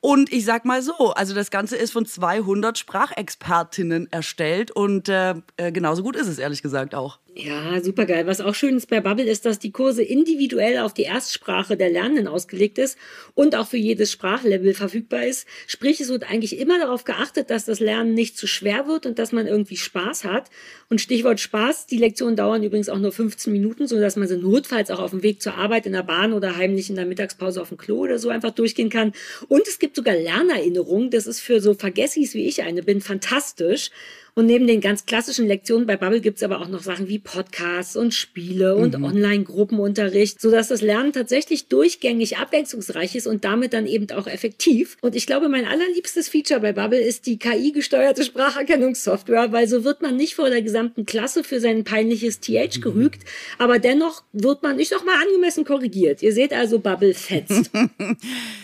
Und 0.00 0.32
ich 0.32 0.44
sag 0.44 0.64
mal 0.64 0.82
so, 0.82 1.12
also 1.14 1.34
das 1.34 1.50
Ganze 1.50 1.76
ist 1.76 1.92
von 1.92 2.06
200 2.06 2.78
Sprachexpertinnen 2.78 4.10
erstellt 4.12 4.70
und 4.70 5.08
äh, 5.08 5.34
äh, 5.56 5.72
genauso 5.72 6.02
gut 6.02 6.16
ist 6.16 6.28
es 6.28 6.38
ehrlich 6.38 6.62
gesagt 6.62 6.94
auch. 6.94 7.18
Ja, 7.36 7.82
super 7.82 8.06
geil. 8.06 8.28
Was 8.28 8.40
auch 8.40 8.54
schön 8.54 8.76
ist 8.76 8.88
bei 8.88 9.00
Bubble 9.00 9.24
ist, 9.24 9.44
dass 9.44 9.58
die 9.58 9.72
Kurse 9.72 10.04
individuell 10.04 10.78
auf 10.78 10.94
die 10.94 11.02
Erstsprache 11.02 11.76
der 11.76 11.90
Lernenden 11.90 12.28
ausgelegt 12.28 12.78
ist 12.78 12.96
und 13.34 13.56
auch 13.56 13.66
für 13.66 13.76
jedes 13.76 14.12
Sprachlevel 14.12 14.72
verfügbar 14.72 15.26
ist. 15.26 15.44
Sprich, 15.66 16.00
es 16.00 16.10
wird 16.10 16.30
eigentlich 16.30 16.56
immer 16.60 16.78
darauf 16.78 17.02
geachtet, 17.02 17.50
dass 17.50 17.64
das 17.64 17.80
Lernen 17.80 18.14
nicht 18.14 18.38
zu 18.38 18.46
schwer 18.46 18.86
wird 18.86 19.04
und 19.04 19.18
dass 19.18 19.32
man 19.32 19.48
irgendwie 19.48 19.76
Spaß 19.76 20.22
hat. 20.22 20.48
Und 20.88 21.00
Stichwort 21.00 21.40
Spaß, 21.40 21.88
die 21.88 21.96
Lektionen 21.96 22.36
dauern 22.36 22.62
übrigens 22.62 22.88
auch 22.88 23.00
nur 23.00 23.10
15 23.10 23.52
Minuten, 23.52 23.88
so 23.88 23.98
dass 23.98 24.14
man 24.14 24.28
sie 24.28 24.36
notfalls 24.36 24.92
auch 24.92 25.00
auf 25.00 25.10
dem 25.10 25.24
Weg 25.24 25.42
zur 25.42 25.56
Arbeit 25.56 25.86
in 25.86 25.92
der 25.92 26.04
Bahn 26.04 26.34
oder 26.34 26.56
heimlich 26.56 26.88
in 26.88 26.94
der 26.94 27.06
Mittagspause 27.06 27.60
auf 27.60 27.70
dem 27.70 27.78
Klo 27.78 27.96
oder 27.96 28.20
so 28.20 28.28
einfach 28.28 28.52
durchgehen 28.52 28.90
kann. 28.90 29.12
Und 29.48 29.66
es 29.66 29.80
gibt 29.80 29.96
sogar 29.96 30.14
Lernerinnerungen. 30.14 31.10
Das 31.10 31.26
ist 31.26 31.40
für 31.40 31.60
so 31.60 31.74
Vergessis 31.74 32.34
wie 32.34 32.46
ich 32.46 32.62
eine 32.62 32.84
bin 32.84 33.00
fantastisch. 33.00 33.90
Und 34.36 34.46
neben 34.46 34.66
den 34.66 34.80
ganz 34.80 35.06
klassischen 35.06 35.46
Lektionen 35.46 35.86
bei 35.86 35.96
Bubble 35.96 36.20
gibt's 36.20 36.42
aber 36.42 36.60
auch 36.60 36.66
noch 36.66 36.82
Sachen 36.82 37.06
wie 37.06 37.20
Podcasts 37.20 37.94
und 37.94 38.12
Spiele 38.12 38.74
und 38.74 38.98
mhm. 38.98 39.04
Online-Gruppenunterricht, 39.04 40.40
sodass 40.40 40.68
das 40.68 40.82
Lernen 40.82 41.12
tatsächlich 41.12 41.68
durchgängig 41.68 42.38
abwechslungsreich 42.38 43.14
ist 43.14 43.28
und 43.28 43.44
damit 43.44 43.72
dann 43.72 43.86
eben 43.86 44.10
auch 44.10 44.26
effektiv. 44.26 44.96
Und 45.02 45.14
ich 45.14 45.28
glaube, 45.28 45.48
mein 45.48 45.66
allerliebstes 45.66 46.28
Feature 46.28 46.58
bei 46.58 46.72
Bubble 46.72 47.00
ist 47.00 47.26
die 47.26 47.38
KI-gesteuerte 47.38 48.24
Spracherkennungssoftware, 48.24 49.52
weil 49.52 49.68
so 49.68 49.84
wird 49.84 50.02
man 50.02 50.16
nicht 50.16 50.34
vor 50.34 50.50
der 50.50 50.62
gesamten 50.62 51.06
Klasse 51.06 51.44
für 51.44 51.60
sein 51.60 51.84
peinliches 51.84 52.40
TH 52.40 52.78
mhm. 52.78 52.80
gerügt, 52.80 53.22
aber 53.58 53.78
dennoch 53.78 54.24
wird 54.32 54.64
man, 54.64 54.80
ich 54.80 54.88
sag 54.88 55.04
mal, 55.04 55.22
angemessen 55.22 55.64
korrigiert. 55.64 56.22
Ihr 56.22 56.32
seht 56.32 56.52
also, 56.52 56.80
Bubble 56.80 57.14
fetzt. 57.14 57.70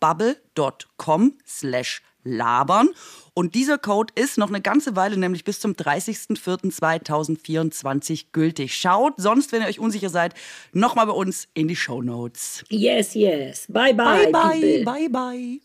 bubble.com 0.00 1.38
slash 1.46 2.02
labern. 2.24 2.88
Und 3.34 3.54
dieser 3.54 3.78
Code 3.78 4.12
ist 4.14 4.36
noch 4.38 4.48
eine 4.48 4.60
ganze 4.60 4.96
Weile, 4.96 5.16
nämlich 5.16 5.44
bis 5.44 5.60
zum 5.60 5.72
30.04.2024 5.72 8.26
gültig. 8.32 8.74
Schaut 8.74 9.14
sonst, 9.16 9.52
wenn 9.52 9.62
ihr 9.62 9.68
euch 9.68 9.78
unsicher 9.80 10.10
seid, 10.10 10.34
nochmal 10.72 11.06
bei 11.06 11.12
uns 11.12 11.48
in 11.54 11.68
die 11.68 11.76
Show 11.76 12.02
Notes. 12.02 12.64
Yes, 12.68 13.14
yes. 13.14 13.64
Bye, 13.68 13.94
bye. 13.94 14.30
Bye, 14.30 14.32
bye. 14.32 14.60
People. 14.60 14.84
Bye, 14.84 15.08
bye. 15.08 15.60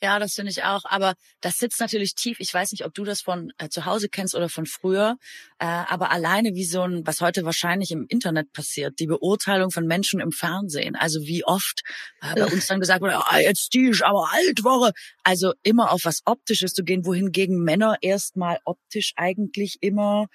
Ja, 0.00 0.20
das 0.20 0.34
finde 0.34 0.52
ich 0.52 0.62
auch. 0.62 0.82
Aber 0.84 1.14
das 1.40 1.56
sitzt 1.58 1.80
natürlich 1.80 2.14
tief. 2.14 2.38
Ich 2.38 2.54
weiß 2.54 2.70
nicht, 2.70 2.84
ob 2.84 2.94
du 2.94 3.04
das 3.04 3.20
von 3.20 3.50
äh, 3.58 3.68
zu 3.68 3.84
Hause 3.84 4.08
kennst 4.08 4.36
oder 4.36 4.48
von 4.48 4.64
früher. 4.64 5.16
Äh, 5.58 5.66
aber 5.66 6.10
alleine 6.12 6.54
wie 6.54 6.64
so 6.64 6.82
ein, 6.82 7.04
was 7.04 7.20
heute 7.20 7.44
wahrscheinlich 7.44 7.90
im 7.90 8.06
Internet 8.08 8.52
passiert, 8.52 9.00
die 9.00 9.06
Beurteilung 9.06 9.72
von 9.72 9.86
Menschen 9.86 10.20
im 10.20 10.30
Fernsehen. 10.30 10.94
Also 10.94 11.22
wie 11.22 11.44
oft 11.44 11.82
äh, 12.20 12.34
bei 12.34 12.46
uns 12.46 12.68
dann 12.68 12.78
gesagt 12.78 13.00
wurde, 13.02 13.16
ah, 13.16 13.38
jetzt 13.40 13.74
die 13.74 13.88
ist 13.88 14.02
aber 14.02 14.28
alt 14.32 14.62
Woche. 14.62 14.92
Also 15.24 15.52
immer 15.64 15.90
auf 15.90 16.02
was 16.04 16.22
Optisches 16.26 16.74
zu 16.74 16.84
gehen, 16.84 17.04
wohingegen 17.04 17.58
Männer 17.64 17.96
erstmal 18.00 18.60
optisch 18.64 19.14
eigentlich 19.16 19.78
immer 19.80 20.26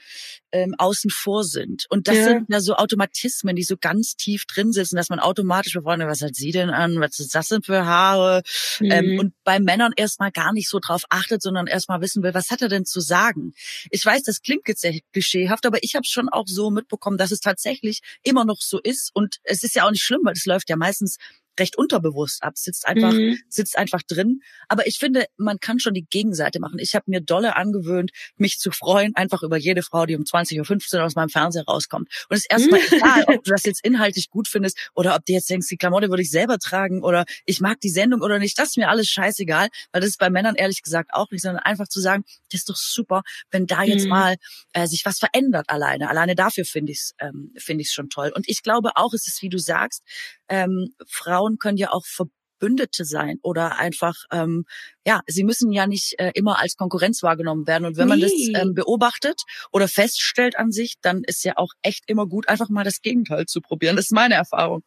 ähm, 0.54 0.76
außen 0.78 1.10
vor 1.10 1.44
sind. 1.44 1.86
Und 1.90 2.08
das 2.08 2.16
ja. 2.16 2.26
sind 2.26 2.46
ja 2.48 2.60
so 2.62 2.76
Automatismen, 2.76 3.56
die 3.56 3.64
so 3.64 3.76
ganz 3.76 4.16
tief 4.16 4.46
drin 4.46 4.72
sitzen, 4.72 4.96
dass 4.96 5.10
man 5.10 5.20
automatisch 5.20 5.74
befreundet, 5.74 6.08
was 6.08 6.22
hat 6.22 6.36
sie 6.36 6.52
denn 6.52 6.70
an? 6.70 7.02
Was 7.02 7.20
ist 7.20 7.34
das 7.34 7.48
denn 7.48 7.64
für 7.64 7.86
Haare? 7.86 8.44
Ähm, 8.80 8.86
mhm. 8.86 8.92
Ähm, 8.92 9.20
und 9.20 9.34
bei 9.44 9.60
Männern 9.60 9.92
erstmal 9.96 10.32
gar 10.32 10.54
nicht 10.54 10.70
so 10.70 10.80
drauf 10.80 11.04
achtet, 11.10 11.42
sondern 11.42 11.68
erstmal 11.68 12.02
wissen 12.02 12.24
will, 12.24 12.34
was 12.34 12.52
hat 12.52 12.62
er 12.62 12.70
denn 12.70 12.86
zu 12.86 13.02
sagen? 13.02 13.54
Ich 13.90 14.06
weiß, 14.06 14.22
das 14.24 14.42
klingt 14.42 14.68
jetzt 14.68 14.82
sehr 14.82 15.00
klischeehaft, 15.12 15.66
aber 15.66 15.80
ich 15.82 15.96
habe 15.96 16.06
schon 16.06 16.30
auch 16.30 16.46
so 16.48 16.70
mitbekommen, 16.70 17.18
dass 17.18 17.32
es 17.32 17.40
tatsächlich 17.40 18.02
immer 18.24 18.46
noch 18.46 18.62
so 18.62 18.80
ist. 18.80 19.10
Und 19.14 19.38
es 19.44 19.64
ist 19.64 19.76
ja 19.76 19.86
auch 19.86 19.92
nicht 19.92 20.04
schlimm, 20.04 20.22
weil 20.24 20.34
es 20.34 20.46
läuft 20.46 20.70
ja 20.70 20.76
meistens 20.76 21.18
recht 21.60 21.78
unterbewusst 21.78 22.44
ab, 22.44 22.58
sitzt 22.58 22.88
einfach, 22.88 23.14
mhm. 23.14 23.40
sitzt 23.50 23.78
einfach 23.78 24.02
drin. 24.02 24.42
Aber 24.68 24.88
ich 24.88 25.00
finde, 25.00 25.26
man 25.38 25.60
kann 25.60 25.80
schon 25.80 25.94
die 25.94 26.06
Gegenseite 26.06 26.60
machen. 26.60 26.80
Ich 26.80 26.96
habe 26.96 27.06
mir 27.08 27.22
dolle 27.22 27.56
angewöhnt, 27.56 28.12
mich 28.38 28.60
zu 28.60 28.72
freuen, 28.72 29.16
einfach 29.16 29.44
über 29.44 29.58
jede 29.58 29.84
Frau, 29.84 30.06
die 30.06 30.16
um 30.16 30.24
20.15 30.24 30.98
Uhr 30.98 31.04
aus 31.04 31.16
meinem 31.16 31.30
Fernseher 31.30 31.66
rauskommt. 31.66 32.10
Und 32.30 32.36
es 32.36 32.42
ist 32.42 32.52
erstmal 32.52 32.80
egal, 32.92 33.24
ob 33.28 33.44
du 33.44 33.52
das 33.52 33.64
jetzt 33.64 33.86
inhaltlich 33.86 34.30
gut 34.30 34.48
findest 34.48 34.90
oder 34.94 35.16
ob 35.16 35.26
du 35.26 35.34
jetzt 35.34 35.50
denkst, 35.50 35.68
die 35.70 35.78
Klamotte 35.78 36.10
würde 36.10 36.24
ich 36.24 36.32
selber 36.32 36.60
tragen 36.60 37.04
oder 37.04 37.26
ich 37.46 37.60
mag 37.60 37.80
die 37.82 37.90
Sendung 37.90 38.22
oder 38.22 38.40
nicht. 38.40 38.58
Das 38.58 38.70
ist 38.70 38.78
mir 38.78 38.90
alles 38.90 39.10
scheißegal, 39.10 39.70
weil 39.92 40.02
das 40.02 40.10
ist 40.10 40.20
bei 40.20 40.30
Männern 40.30 40.56
ehrlich 40.56 40.82
gesagt 40.82 41.14
auch 41.14 41.30
nicht, 41.32 41.42
sondern 41.42 41.64
einfach 41.64 41.88
zu 41.88 42.00
sagen, 42.00 42.24
das 42.52 42.62
ist 42.62 42.70
doch 42.70 42.76
super, 42.76 43.24
wenn 43.52 43.68
da 43.68 43.84
jetzt 43.84 44.04
mhm. 44.04 44.10
mal 44.10 44.36
äh, 44.74 44.88
sich 44.88 45.06
was 45.06 45.20
verändert 45.20 45.70
alleine. 45.70 46.10
Alleine 46.10 46.36
dafür 46.36 46.66
finde 46.66 46.92
ich 46.92 47.00
es 47.00 47.14
ähm, 47.20 47.52
finde 47.58 47.82
ich 47.82 47.92
schon 47.92 48.10
toll. 48.10 48.32
Und 48.36 48.48
ich 48.48 48.64
glaube 48.64 48.92
auch, 48.96 49.14
es 49.14 49.28
ist, 49.28 49.42
wie 49.42 49.50
du 49.50 49.58
sagst, 49.58 50.04
ähm, 50.48 50.94
Frauen 51.08 51.43
können 51.60 51.78
ja 51.78 51.92
auch 51.92 52.06
Verbündete 52.06 53.06
sein 53.06 53.38
oder 53.42 53.78
einfach, 53.78 54.16
ähm, 54.32 54.66
ja, 55.06 55.22
sie 55.28 55.44
müssen 55.44 55.72
ja 55.72 55.88
nicht 55.88 56.20
äh, 56.20 56.32
immer 56.34 56.60
als 56.60 56.76
Konkurrenz 56.76 57.24
wahrgenommen 57.24 57.68
werden. 57.68 57.86
Und 57.86 57.98
wenn 57.98 58.08
man 58.08 58.22
das 58.22 58.32
ähm, 58.32 58.74
beobachtet 58.74 59.42
oder 59.72 59.88
feststellt 59.88 60.58
an 60.58 60.72
sich, 60.72 60.96
dann 61.02 61.24
ist 61.24 61.44
ja 61.44 61.54
auch 61.58 61.74
echt 61.82 62.04
immer 62.08 62.26
gut, 62.28 62.48
einfach 62.48 62.70
mal 62.70 62.84
das 62.84 63.02
Gegenteil 63.02 63.46
zu 63.46 63.62
probieren. 63.62 63.96
Das 63.96 64.06
ist 64.06 64.12
meine 64.12 64.36
Erfahrung. 64.36 64.84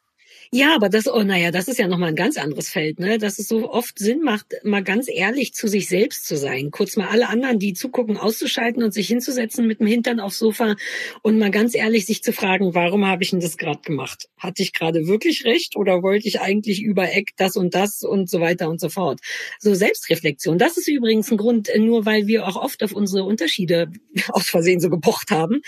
Ja, 0.53 0.75
aber 0.75 0.89
das, 0.89 1.07
oh 1.07 1.23
naja, 1.23 1.51
das 1.51 1.69
ist 1.69 1.79
ja 1.79 1.89
nochmal 1.89 2.11
ein 2.11 2.17
ganz 2.17 2.37
anderes 2.37 2.69
Feld, 2.69 3.01
ne? 3.01 3.19
Dass 3.19 3.39
es 3.39 3.49
so 3.49 3.71
oft 3.71 3.99
Sinn 3.99 4.23
macht, 4.23 4.47
mal 4.63 4.83
ganz 4.83 5.09
ehrlich 5.09 5.55
zu 5.55 5.69
sich 5.69 5.89
selbst 5.89 6.27
zu 6.27 6.37
sein. 6.37 6.71
Kurz 6.71 6.97
mal 6.97 7.09
alle 7.09 7.29
anderen, 7.29 7.59
die 7.59 7.73
zugucken, 7.73 8.17
auszuschalten 8.17 8.83
und 8.83 8.93
sich 8.93 9.09
hinzusetzen 9.09 9.67
mit 9.67 9.81
dem 9.81 9.87
Hintern 9.87 10.21
aufs 10.21 10.39
Sofa 10.39 10.77
und 11.23 11.39
mal 11.39 11.51
ganz 11.51 11.75
ehrlich 11.75 12.07
sich 12.07 12.23
zu 12.23 12.33
fragen, 12.33 12.75
warum 12.75 13.07
habe 13.07 13.23
ich 13.23 13.31
denn 13.31 13.41
das 13.41 13.57
gerade 13.57 13.81
gemacht? 13.81 14.29
Hatte 14.37 14.63
ich 14.63 14.73
gerade 14.73 15.07
wirklich 15.07 15.45
recht 15.45 15.77
oder 15.77 16.03
wollte 16.03 16.29
ich 16.29 16.41
eigentlich 16.41 16.83
über 16.83 17.13
Eck 17.13 17.31
das 17.37 17.57
und 17.57 17.75
das 17.75 18.03
und 18.03 18.31
so 18.31 18.41
weiter 18.41 18.69
und 18.69 18.81
so 18.81 18.89
fort? 18.89 19.21
So 19.59 19.75
Selbstreflexion, 19.75 20.59
das 20.59 20.77
ist 20.77 20.89
übrigens 20.89 21.31
ein 21.31 21.37
Grund, 21.37 21.69
äh, 21.69 21.79
nur 21.79 22.07
weil 22.07 22.27
wir 22.27 22.47
auch 22.47 22.57
oft 22.57 22.83
auf 22.83 22.93
unsere 22.93 23.25
Unterschiede 23.25 23.91
aus 24.29 24.49
Versehen 24.49 24.81
so 24.81 24.91
gepocht 24.91 25.31
haben. 25.31 25.63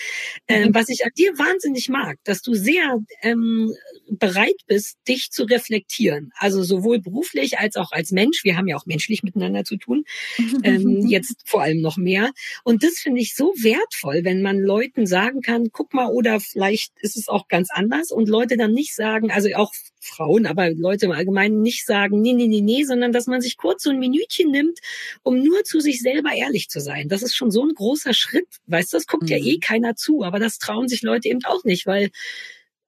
Ähm, 0.47 0.69
mhm. 0.69 0.75
was 0.75 0.89
ich 0.89 1.05
an 1.05 1.13
dir 1.17 1.33
wahnsinnig 1.39 1.89
mag, 1.89 2.19
dass 2.25 2.43
du 2.43 2.55
sehr 2.55 2.99
ähm, 3.23 3.75
bereit 4.09 4.57
bist, 4.69 4.99
dich 5.09 5.31
zu 5.31 5.45
reflektieren. 5.45 6.33
Also 6.37 6.63
sowohl 6.63 7.01
beruflich 7.01 7.59
als 7.59 7.77
auch 7.77 7.91
als 7.91 8.13
Mensch. 8.13 8.45
Wir 8.45 8.57
haben 8.57 8.69
ja 8.69 8.77
auch 8.77 8.87
menschlich 8.87 9.23
miteinander 9.23 9.65
zu 9.65 9.77
tun. 9.77 10.05
ähm, 10.63 11.07
jetzt 11.09 11.43
vor 11.45 11.63
allem 11.63 11.81
noch 11.81 11.97
mehr. 11.97 12.31
Und 12.63 12.85
das 12.85 12.99
finde 12.99 13.21
ich 13.21 13.35
so 13.35 13.53
wertvoll, 13.57 14.25
wenn 14.25 14.43
man 14.43 14.59
Leuten 14.59 15.07
sagen 15.07 15.41
kann, 15.41 15.71
guck 15.73 15.93
mal, 15.95 16.09
oder 16.09 16.39
vielleicht 16.39 16.93
ist 17.01 17.17
es 17.17 17.29
auch 17.29 17.49
ganz 17.49 17.71
anders 17.73 18.13
und 18.13 18.29
Leute 18.29 18.57
dann 18.57 18.73
nicht 18.73 18.95
sagen, 18.95 19.31
also 19.31 19.49
auch 19.57 19.73
Frauen, 20.01 20.47
aber 20.47 20.71
Leute 20.71 21.07
im 21.07 21.13
Allgemeinen 21.13 21.61
nicht 21.61 21.85
sagen, 21.85 22.21
nee, 22.21 22.33
nee, 22.33 22.47
nee, 22.47 22.61
nee, 22.61 22.85
sondern 22.85 23.13
dass 23.13 23.27
man 23.27 23.41
sich 23.41 23.57
kurz 23.57 23.83
so 23.83 23.91
ein 23.91 23.99
Minütchen 23.99 24.51
nimmt, 24.51 24.79
um 25.23 25.43
nur 25.43 25.65
zu 25.65 25.81
sich 25.81 26.01
selber 26.01 26.33
ehrlich 26.33 26.69
zu 26.69 26.81
sein. 26.81 27.09
Das 27.09 27.23
ist 27.23 27.35
schon 27.35 27.51
so 27.51 27.63
ein 27.63 27.75
großer 27.75 28.15
Schritt. 28.15 28.47
Weißt 28.67 28.93
du, 28.93 28.97
das 28.97 29.07
guckt 29.07 29.25
mhm. 29.25 29.29
ja 29.29 29.39
eh 29.39 29.59
keiner 29.59 29.97
zu, 29.97 30.23
aber 30.23 30.39
das 30.39 30.59
trauen 30.59 30.89
sich 30.89 31.03
Leute 31.03 31.29
eben 31.29 31.45
auch 31.45 31.65
nicht, 31.65 31.87
weil 31.87 32.11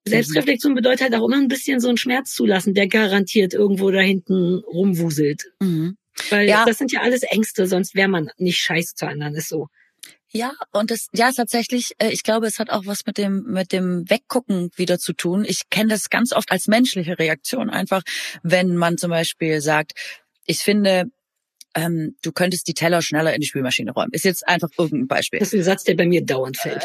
Selbstreflexion 0.07 0.75
bedeutet 0.75 1.03
halt 1.03 1.15
auch 1.15 1.27
immer 1.27 1.37
ein 1.37 1.49
bisschen 1.49 1.81
so 1.81 1.89
einen 1.89 1.99
Schmerz 1.99 2.35
zulassen, 2.35 2.75
der 2.75 2.89
garantiert 2.89 3.55
irgendwo 3.55 3.91
da 3.91 4.01
hinten 4.01 4.63
rumwuselt. 4.67 5.45
Mhm. 5.61 5.97
Weil 6.31 6.49
ja. 6.49 6.65
das 6.65 6.79
sind 6.79 6.93
ja 6.93 7.01
alles 7.01 7.23
Ängste, 7.23 7.67
sonst 7.67 7.95
wäre 7.95 8.09
man 8.09 8.31
nicht 8.37 8.59
scheiße 8.59 8.95
zu 8.95 9.07
anderen, 9.07 9.35
ist 9.35 9.49
so. 9.49 9.69
Ja, 10.33 10.53
und 10.73 10.93
das, 10.93 11.09
ja, 11.13 11.33
tatsächlich, 11.33 11.93
äh, 11.99 12.11
ich 12.11 12.23
glaube, 12.23 12.47
es 12.47 12.61
hat 12.61 12.71
auch 12.71 12.87
was 12.87 13.05
mit 13.05 13.19
dem, 13.19 13.43
mit 13.49 13.73
dem 13.73 14.09
Weggucken 14.09 14.71
wieder 14.77 14.99
zu 14.99 15.13
tun. 15.13 15.45
Ich 15.45 15.71
kenne 15.71 15.89
das 15.89 16.09
ganz 16.09 16.33
oft 16.33 16.53
als 16.53 16.69
menschliche 16.69 17.19
Reaktion 17.19 17.69
einfach, 17.69 18.03
wenn 18.43 18.77
man 18.77 18.97
zum 18.97 19.11
Beispiel 19.11 19.61
sagt, 19.61 19.93
ich 20.47 20.59
finde, 20.59 21.07
ähm, 21.75 22.17
du 22.23 22.33
könntest 22.33 22.67
die 22.69 22.75
Teller 22.75 23.03
schneller 23.03 23.35
in 23.35 23.41
die 23.41 23.47
Spülmaschine 23.47 23.93
räumen. 23.93 24.11
Ist 24.13 24.25
jetzt 24.25 24.47
einfach 24.47 24.69
irgendein 24.77 25.09
Beispiel. 25.09 25.39
Das 25.39 25.53
ist 25.53 25.61
ein 25.61 25.65
Satz, 25.65 25.85
der 25.85 25.95
bei 25.95 26.07
mir 26.07 26.25
dauernd 26.25 26.57
fällt. 26.57 26.83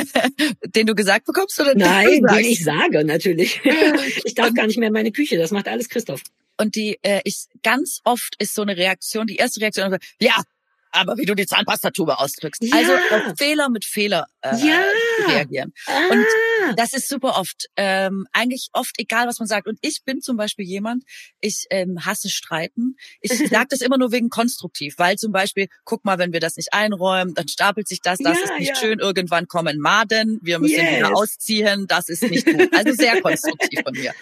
den 0.74 0.86
du 0.86 0.94
gesagt 0.94 1.26
bekommst 1.26 1.60
oder 1.60 1.74
Nein, 1.74 2.22
den 2.22 2.44
ich 2.44 2.64
sage 2.64 3.04
natürlich. 3.04 3.60
ich 4.24 4.34
darf 4.34 4.52
gar 4.54 4.66
nicht 4.66 4.78
mehr 4.78 4.88
in 4.88 4.94
meine 4.94 5.12
Küche. 5.12 5.38
Das 5.38 5.50
macht 5.50 5.68
alles 5.68 5.88
Christoph. 5.88 6.22
Und 6.58 6.74
die 6.74 6.98
äh, 7.02 7.20
ist 7.24 7.50
ganz 7.62 8.00
oft 8.04 8.34
ist 8.38 8.54
so 8.54 8.62
eine 8.62 8.76
Reaktion, 8.76 9.26
die 9.26 9.36
erste 9.36 9.60
Reaktion, 9.60 9.96
ja, 10.20 10.42
aber 10.96 11.16
wie 11.16 11.24
du 11.24 11.34
die 11.34 11.46
Zahnpastatube 11.46 12.18
ausdrückst. 12.18 12.64
Ja. 12.64 12.76
Also 12.76 12.92
Fehler 13.36 13.68
mit 13.68 13.84
Fehler 13.84 14.26
äh, 14.40 14.56
ja. 14.56 14.82
reagieren. 15.28 15.72
Ah. 15.86 16.08
Und 16.10 16.26
das 16.76 16.92
ist 16.92 17.08
super 17.08 17.38
oft, 17.38 17.66
ähm, 17.76 18.26
eigentlich 18.32 18.68
oft 18.72 18.94
egal, 18.98 19.26
was 19.26 19.38
man 19.38 19.46
sagt. 19.46 19.68
Und 19.68 19.78
ich 19.82 20.02
bin 20.04 20.20
zum 20.20 20.36
Beispiel 20.36 20.64
jemand, 20.64 21.04
ich 21.40 21.66
ähm, 21.70 22.04
hasse 22.04 22.28
Streiten. 22.28 22.96
Ich 23.20 23.32
sage 23.50 23.66
das 23.70 23.80
immer 23.80 23.98
nur 23.98 24.12
wegen 24.12 24.30
konstruktiv, 24.30 24.94
weil 24.98 25.16
zum 25.16 25.32
Beispiel, 25.32 25.68
guck 25.84 26.04
mal, 26.04 26.18
wenn 26.18 26.32
wir 26.32 26.40
das 26.40 26.56
nicht 26.56 26.72
einräumen, 26.72 27.34
dann 27.34 27.48
stapelt 27.48 27.88
sich 27.88 28.00
das, 28.00 28.18
das 28.18 28.38
ja, 28.38 28.44
ist 28.44 28.58
nicht 28.58 28.76
schön, 28.76 28.98
irgendwann 28.98 29.46
kommen 29.46 29.78
Maden, 29.78 30.38
wir 30.42 30.58
müssen 30.58 30.76
yes. 30.76 30.96
wieder 30.96 31.16
ausziehen, 31.16 31.86
das 31.86 32.08
ist 32.08 32.22
nicht 32.22 32.46
gut. 32.46 32.68
Also 32.74 32.92
sehr 32.92 33.20
konstruktiv 33.20 33.80
von 33.84 33.94
mir. 33.94 34.12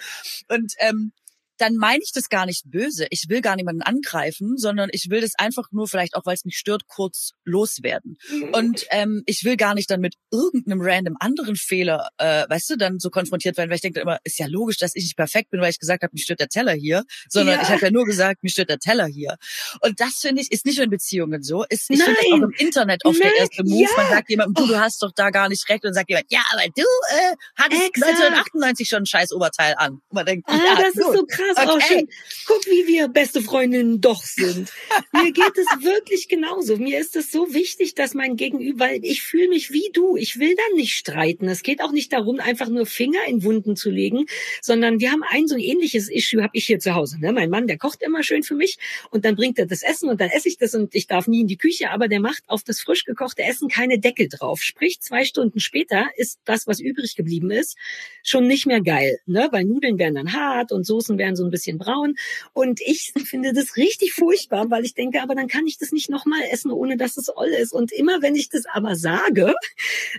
Und 0.49 0.73
ähm, 0.79 1.11
dann 1.57 1.75
meine 1.75 2.01
ich 2.03 2.11
das 2.11 2.29
gar 2.29 2.45
nicht 2.45 2.63
böse. 2.65 3.07
Ich 3.09 3.25
will 3.29 3.41
gar 3.41 3.55
niemanden 3.55 3.81
angreifen, 3.81 4.57
sondern 4.57 4.89
ich 4.91 5.09
will 5.09 5.21
das 5.21 5.33
einfach 5.37 5.71
nur 5.71 5.87
vielleicht 5.87 6.15
auch, 6.15 6.25
weil 6.25 6.35
es 6.35 6.45
mich 6.45 6.57
stört, 6.57 6.87
kurz 6.87 7.31
loswerden. 7.43 8.17
Mhm. 8.29 8.49
Und 8.53 8.85
ähm, 8.89 9.23
ich 9.25 9.43
will 9.43 9.57
gar 9.57 9.75
nicht 9.75 9.89
dann 9.89 10.01
mit 10.01 10.15
irgendeinem 10.31 10.81
random 10.81 11.15
anderen 11.19 11.55
Fehler, 11.55 12.09
äh, 12.17 12.45
weißt 12.49 12.71
du, 12.71 12.77
dann 12.77 12.99
so 12.99 13.09
konfrontiert 13.09 13.57
werden, 13.57 13.69
weil 13.69 13.75
ich 13.75 13.81
denke 13.81 13.99
immer, 14.01 14.19
ist 14.23 14.39
ja 14.39 14.47
logisch, 14.47 14.77
dass 14.77 14.95
ich 14.95 15.03
nicht 15.03 15.17
perfekt 15.17 15.49
bin, 15.51 15.61
weil 15.61 15.69
ich 15.69 15.79
gesagt 15.79 16.03
habe, 16.03 16.11
mich 16.13 16.23
stört 16.23 16.39
der 16.39 16.49
Teller 16.49 16.73
hier, 16.73 17.03
sondern 17.29 17.55
ja. 17.55 17.63
ich 17.63 17.69
habe 17.69 17.81
ja 17.81 17.91
nur 17.91 18.05
gesagt, 18.05 18.43
mich 18.43 18.53
stört 18.53 18.69
der 18.69 18.79
Teller 18.79 19.05
hier. 19.05 19.37
Und 19.81 19.99
das 19.99 20.15
finde 20.19 20.41
ich 20.41 20.51
ist 20.51 20.65
nicht 20.65 20.77
nur 20.77 20.85
in 20.85 20.89
Beziehungen 20.89 21.43
so, 21.43 21.63
ist 21.69 21.89
ich 21.89 22.01
finde 22.01 22.19
auch 22.19 22.41
im 22.41 22.53
Internet 22.57 23.05
oft 23.05 23.19
Nein. 23.19 23.29
der 23.33 23.41
erste 23.41 23.63
Move. 23.63 23.83
Ja. 23.83 23.89
Man 23.97 24.09
sagt 24.09 24.29
jemandem, 24.29 24.53
du, 24.53 24.67
du 24.67 24.79
hast 24.79 25.01
doch 25.01 25.11
da 25.13 25.29
gar 25.29 25.49
nicht 25.49 25.67
recht, 25.69 25.85
und 25.85 25.93
sagt 25.93 26.09
jemand, 26.09 26.25
ja, 26.29 26.41
aber 26.51 26.63
du 26.75 26.81
äh, 26.81 27.35
hattest 27.55 27.87
Exakt. 27.87 28.11
1998 28.11 28.87
schon 28.87 29.03
ein 29.03 29.05
scheiß 29.05 29.31
Oberteil 29.33 29.75
an. 29.77 29.93
Und 29.93 30.13
man 30.13 30.25
denkt, 30.25 30.47
ah, 30.49 30.55
ja, 30.55 30.81
das 30.81 30.93
gut. 30.93 31.13
ist 31.13 31.19
so 31.19 31.25
krass. 31.25 31.44
Okay. 31.51 31.67
Oh, 31.67 31.79
schön. 31.79 32.07
Guck, 32.47 32.65
wie 32.67 32.87
wir 32.87 33.07
beste 33.07 33.41
Freundinnen 33.41 34.01
doch 34.01 34.23
sind. 34.23 34.71
Mir 35.11 35.31
geht 35.31 35.57
es 35.57 35.83
wirklich 35.83 36.27
genauso. 36.27 36.77
Mir 36.77 36.99
ist 36.99 37.15
es 37.15 37.31
so 37.31 37.53
wichtig, 37.53 37.95
dass 37.95 38.13
mein 38.13 38.35
Gegenüber, 38.35 38.85
weil 38.85 39.03
ich 39.03 39.21
fühle 39.23 39.49
mich 39.49 39.71
wie 39.71 39.89
du. 39.93 40.15
Ich 40.15 40.39
will 40.39 40.55
dann 40.55 40.77
nicht 40.77 40.95
streiten. 40.95 41.47
Es 41.47 41.63
geht 41.63 41.81
auch 41.81 41.91
nicht 41.91 42.13
darum, 42.13 42.39
einfach 42.39 42.69
nur 42.69 42.85
Finger 42.85 43.19
in 43.27 43.43
Wunden 43.43 43.75
zu 43.75 43.89
legen, 43.89 44.25
sondern 44.61 44.99
wir 44.99 45.11
haben 45.11 45.23
ein 45.27 45.47
so 45.47 45.55
ein 45.55 45.61
ähnliches 45.61 46.09
Issue, 46.09 46.43
habe 46.43 46.51
ich 46.53 46.65
hier 46.65 46.79
zu 46.79 46.93
Hause. 46.93 47.19
Ne? 47.19 47.31
Mein 47.31 47.49
Mann, 47.49 47.67
der 47.67 47.77
kocht 47.77 48.01
immer 48.01 48.23
schön 48.23 48.43
für 48.43 48.55
mich 48.55 48.77
und 49.11 49.25
dann 49.25 49.35
bringt 49.35 49.57
er 49.57 49.65
das 49.65 49.81
Essen 49.81 50.09
und 50.09 50.21
dann 50.21 50.29
esse 50.29 50.47
ich 50.47 50.57
das 50.57 50.75
und 50.75 50.93
ich 50.93 51.07
darf 51.07 51.27
nie 51.27 51.41
in 51.41 51.47
die 51.47 51.57
Küche, 51.57 51.91
aber 51.91 52.07
der 52.07 52.19
macht 52.19 52.43
auf 52.47 52.63
das 52.63 52.79
frisch 52.79 53.05
gekochte 53.05 53.43
Essen 53.43 53.69
keine 53.69 53.99
Deckel 53.99 54.27
drauf. 54.29 54.61
Sprich, 54.61 54.99
zwei 55.01 55.25
Stunden 55.25 55.59
später 55.59 56.07
ist 56.17 56.39
das, 56.45 56.67
was 56.67 56.79
übrig 56.79 57.15
geblieben 57.15 57.51
ist, 57.51 57.77
schon 58.23 58.47
nicht 58.47 58.65
mehr 58.65 58.81
geil, 58.81 59.19
ne? 59.25 59.47
weil 59.51 59.65
Nudeln 59.65 59.97
werden 59.97 60.15
dann 60.15 60.33
hart 60.33 60.71
und 60.71 60.85
Soßen 60.85 61.17
werden 61.17 61.34
so 61.35 61.43
ein 61.43 61.51
bisschen 61.51 61.77
braun. 61.77 62.15
Und 62.53 62.81
ich 62.81 63.13
finde 63.25 63.53
das 63.53 63.77
richtig 63.77 64.13
furchtbar, 64.13 64.69
weil 64.69 64.85
ich 64.85 64.93
denke, 64.93 65.21
aber 65.21 65.35
dann 65.35 65.47
kann 65.47 65.67
ich 65.67 65.77
das 65.77 65.91
nicht 65.91 66.09
nochmal 66.09 66.41
essen, 66.51 66.71
ohne 66.71 66.97
dass 66.97 67.17
es 67.17 67.35
oll 67.35 67.49
ist. 67.49 67.73
Und 67.73 67.91
immer 67.91 68.21
wenn 68.21 68.35
ich 68.35 68.49
das 68.49 68.65
aber 68.65 68.95
sage, 68.95 69.53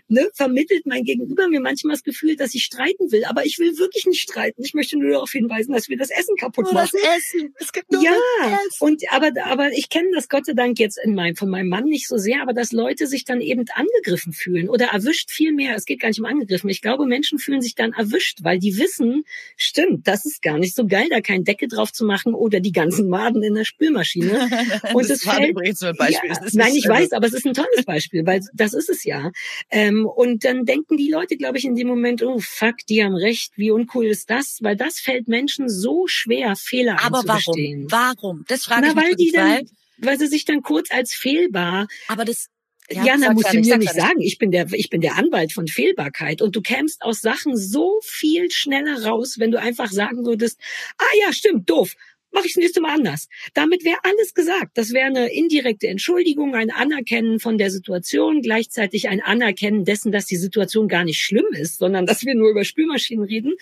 ne, 0.09 0.29
vermittelt 0.35 0.87
mein 0.87 1.05
Gegenüber 1.05 1.49
mir 1.49 1.61
manchmal 1.61 1.95
das 1.95 2.03
Gefühl, 2.03 2.37
dass 2.37 2.55
ich 2.55 2.65
streiten 2.65 3.11
will. 3.13 3.25
Aber 3.25 3.45
ich 3.45 3.59
will 3.59 3.79
wirklich 3.79 4.07
nicht 4.07 4.23
streiten. 4.23 4.63
Ich 4.65 4.75
möchte 4.75 4.99
nur 4.99 5.11
darauf 5.11 5.31
hinweisen, 5.31 5.73
dass 5.73 5.89
wir 5.89 5.97
das 5.97 6.11
Essen 6.11 6.37
kaputt 6.37 6.73
machen. 6.73 6.99
Das 7.03 7.19
Essen. 7.19 7.55
Es 7.59 7.73
gibt 7.73 7.93
nur 7.93 8.03
ja, 8.03 8.13
und 8.81 9.03
aber 9.11 9.31
aber 9.45 9.73
ich 9.73 9.89
kenne 9.89 10.11
das 10.15 10.29
Gott 10.29 10.47
sei 10.47 10.53
Dank 10.53 10.79
jetzt 10.79 10.99
in 11.03 11.15
meinem 11.15 11.37
von 11.37 11.49
meinem 11.49 11.69
Mann 11.69 11.85
nicht 11.85 12.09
so 12.09 12.17
sehr, 12.17 12.43
aber 12.43 12.53
dass 12.53 12.73
Leute 12.73 13.07
sich 13.07 13.25
dann 13.25 13.41
eben 13.41 13.65
angegriffen 13.75 14.33
fühlen 14.33 14.69
oder 14.69 14.87
erwischt 14.87 15.31
viel 15.31 15.53
mehr. 15.53 15.75
Es 15.77 15.85
geht 15.85 16.01
gar 16.01 16.09
nicht 16.09 16.19
um 16.19 16.27
angegriffen. 16.27 16.71
Ich 16.71 16.83
glaube, 16.83 17.07
Menschen 17.07 17.39
fühlen 17.39 17.61
sich 17.61 17.75
dann 17.75 17.93
erwischt, 17.93 18.39
weil 18.43 18.59
die 18.59 18.79
wissen, 18.79 19.25
stimmt, 19.57 20.07
das 20.07 20.25
ist 20.25 20.43
gar 20.43 20.59
nicht 20.59 20.75
so 20.75 20.87
geil 20.87 21.06
generell 21.07 21.09
da 21.09 21.21
keinen 21.21 21.45
Deckel 21.45 21.69
drauf 21.69 21.93
zu 21.93 22.05
machen 22.05 22.35
oder 22.35 22.61
die 22.61 22.73
ganzen 22.73 23.09
Maden 23.09 23.43
in 23.43 23.55
der 23.55 23.65
Spülmaschine. 23.65 24.49
Und 24.95 25.09
das 25.09 25.19
es 25.19 25.23
fällt, 25.23 25.79
so. 25.79 25.87
Ja, 25.87 26.21
nein, 26.53 26.75
ich 26.75 26.89
weiß, 26.89 27.13
aber 27.13 27.27
es 27.27 27.35
ist 27.35 27.47
ein 27.47 27.55
tolles 27.55 27.85
Beispiel, 27.85 28.27
weil 28.27 28.41
das 28.53 28.75
ist 28.75 28.89
es 28.89 29.05
ja. 29.05 29.31
Ähm, 29.71 30.07
und 30.07 30.45
dann 30.45 30.65
denken 30.65 30.97
die 30.97 31.11
Leute, 31.11 31.37
glaube 31.37 31.59
ich, 31.59 31.65
in 31.65 31.75
dem 31.75 31.89
Moment, 31.89 32.23
oh 32.23 32.39
fuck, 32.39 32.77
die 32.89 33.03
haben 33.03 33.15
recht, 33.15 33.53
wie 33.57 33.71
uncool 33.71 34.07
ist 34.07 34.31
das? 34.31 34.59
Weil 34.61 34.77
das 34.77 34.99
fällt 34.99 35.29
Menschen 35.29 35.69
so 35.69 36.07
schwer, 36.07 36.55
Fehler 36.57 36.99
aber 37.05 37.21
einzugestehen. 37.21 37.87
warum? 37.91 38.17
Warum? 38.17 38.45
Das 38.49 38.65
frage 38.65 38.83
Na, 38.83 38.89
ich 38.89 38.95
mich 38.95 39.05
weil 39.05 39.15
die 39.17 39.33
dann, 39.33 39.61
weil 39.99 40.19
sie 40.19 40.27
sich 40.27 40.45
dann 40.45 40.63
kurz 40.63 40.91
als 40.91 41.15
fehlbar 41.15 41.87
Aber 42.09 42.25
das 42.25 42.47
ja, 42.91 43.05
Ja, 43.05 43.17
na, 43.17 43.27
sag 43.27 43.35
musst 43.35 43.47
du 43.47 43.53
fertig, 43.53 43.71
mir 43.71 43.79
nicht 43.79 43.95
sagen. 43.95 44.21
Ich 44.21 44.39
bin 44.39 44.51
der, 44.51 44.73
ich 44.73 44.91
bin 44.91 45.01
der 45.01 45.17
Anwalt 45.17 45.53
von 45.53 45.67
Fehlbarkeit 45.67 46.43
und 46.43 46.55
du 46.55 46.61
kämst 46.61 47.03
aus 47.03 47.21
Sachen 47.21 47.57
so 47.57 47.99
viel 48.03 48.51
schneller 48.51 49.05
raus, 49.05 49.39
wenn 49.39 49.51
du 49.51 49.61
einfach 49.61 49.91
sagen 49.91 50.25
würdest, 50.25 50.61
ah 50.99 51.17
ja, 51.25 51.33
stimmt, 51.33 51.69
doof. 51.69 51.95
Mach 52.37 52.45
ich 52.45 52.53
das 52.53 52.61
nächste 52.61 52.83
Mal 52.83 52.95
anders. 52.95 53.31
Damit 53.55 53.83
wäre 53.83 53.97
alles 54.03 54.35
gesagt. 54.35 54.77
Das 54.77 54.93
wäre 54.93 55.07
eine 55.07 55.33
indirekte 55.33 55.89
Entschuldigung, 55.89 56.55
ein 56.55 56.71
Anerkennen 56.71 57.41
von 57.41 57.57
der 57.57 57.71
Situation, 57.71 58.43
gleichzeitig 58.43 59.09
ein 59.09 59.23
Anerkennen 59.23 59.87
dessen, 59.87 60.13
dass 60.13 60.27
die 60.27 60.37
Situation 60.37 60.87
gar 60.87 61.05
nicht 61.05 61.19
schlimm 61.19 61.47
ist, 61.53 61.79
sondern 61.79 62.05
dass 62.05 62.27
wir 62.27 62.35
nur 62.35 62.51
über 62.51 62.65
Spülmaschinen 62.65 63.25
reden 63.25 63.55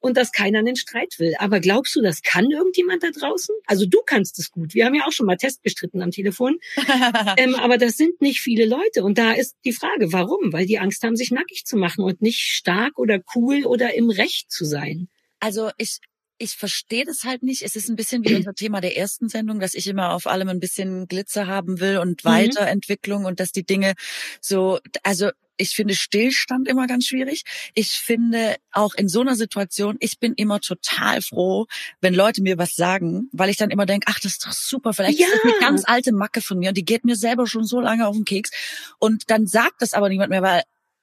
und 0.00 0.16
dass 0.16 0.32
keiner 0.32 0.60
einen 0.60 0.76
Streit 0.76 1.18
will. 1.18 1.34
Aber 1.40 1.60
glaubst 1.60 1.94
du, 1.94 2.00
das 2.00 2.22
kann 2.22 2.50
irgendjemand 2.50 3.02
da 3.02 3.10
draußen? 3.10 3.54
Also 3.66 3.84
du 3.84 3.98
kannst 4.06 4.38
es 4.38 4.50
gut. 4.50 4.72
Wir 4.72 4.86
haben 4.86 4.94
ja 4.94 5.04
auch 5.06 5.12
schon 5.12 5.26
mal 5.26 5.36
Test 5.36 5.62
bestritten 5.62 6.00
am 6.00 6.10
Telefon. 6.10 6.58
Ähm, 7.36 7.54
aber 7.54 7.78
das 7.78 7.96
sind 7.96 8.20
nicht 8.20 8.40
viele 8.40 8.66
Leute. 8.66 9.02
Und 9.02 9.16
da 9.16 9.32
ist 9.32 9.56
die 9.64 9.72
Frage, 9.72 10.12
warum? 10.12 10.52
Weil 10.52 10.66
die 10.66 10.78
Angst 10.78 11.02
haben, 11.02 11.16
sich 11.16 11.30
nackig 11.30 11.64
zu 11.64 11.76
machen 11.76 12.04
und 12.04 12.20
nicht 12.20 12.40
stark 12.40 12.98
oder 12.98 13.20
cool 13.34 13.64
oder 13.64 13.94
im 13.94 14.10
Recht 14.10 14.50
zu 14.50 14.64
sein. 14.64 15.08
Also 15.40 15.70
ich, 15.76 15.98
ich 16.42 16.56
verstehe 16.56 17.04
das 17.04 17.24
halt 17.24 17.42
nicht. 17.42 17.62
Es 17.62 17.76
ist 17.76 17.88
ein 17.88 17.96
bisschen 17.96 18.24
wie 18.24 18.34
unser 18.34 18.52
Thema 18.54 18.80
der 18.80 18.96
ersten 18.96 19.28
Sendung, 19.28 19.60
dass 19.60 19.74
ich 19.74 19.86
immer 19.86 20.12
auf 20.12 20.26
allem 20.26 20.48
ein 20.48 20.60
bisschen 20.60 21.06
Glitzer 21.06 21.46
haben 21.46 21.78
will 21.80 21.98
und 21.98 22.24
Mhm. 22.24 22.28
Weiterentwicklung 22.28 23.24
und 23.24 23.38
dass 23.40 23.52
die 23.52 23.64
Dinge 23.64 23.94
so, 24.40 24.80
also 25.04 25.30
ich 25.58 25.70
finde 25.76 25.94
Stillstand 25.94 26.66
immer 26.66 26.86
ganz 26.88 27.06
schwierig. 27.06 27.42
Ich 27.74 27.90
finde 27.92 28.56
auch 28.72 28.94
in 28.94 29.06
so 29.08 29.20
einer 29.20 29.36
Situation, 29.36 29.96
ich 30.00 30.18
bin 30.18 30.32
immer 30.34 30.58
total 30.60 31.22
froh, 31.22 31.66
wenn 32.00 32.14
Leute 32.14 32.42
mir 32.42 32.58
was 32.58 32.74
sagen, 32.74 33.28
weil 33.32 33.50
ich 33.50 33.58
dann 33.58 33.70
immer 33.70 33.86
denke, 33.86 34.06
ach, 34.10 34.18
das 34.18 34.32
ist 34.32 34.46
doch 34.46 34.52
super, 34.52 34.92
vielleicht 34.92 35.20
ist 35.20 35.32
das 35.32 35.40
Ja. 35.44 35.50
eine 35.50 35.54
ganz 35.60 35.84
alte 35.86 36.12
Macke 36.12 36.40
von 36.40 36.58
mir 36.58 36.70
und 36.70 36.76
die 36.76 36.84
geht 36.84 37.04
mir 37.04 37.14
selber 37.16 37.46
schon 37.46 37.64
so 37.64 37.80
lange 37.80 38.08
auf 38.08 38.16
den 38.16 38.24
Keks. 38.24 38.50
Und 38.98 39.30
dann 39.30 39.46
sagt 39.46 39.80
das 39.82 39.92
aber 39.92 40.08
niemand 40.08 40.30
mehr, 40.30 40.42
weil 40.42 40.62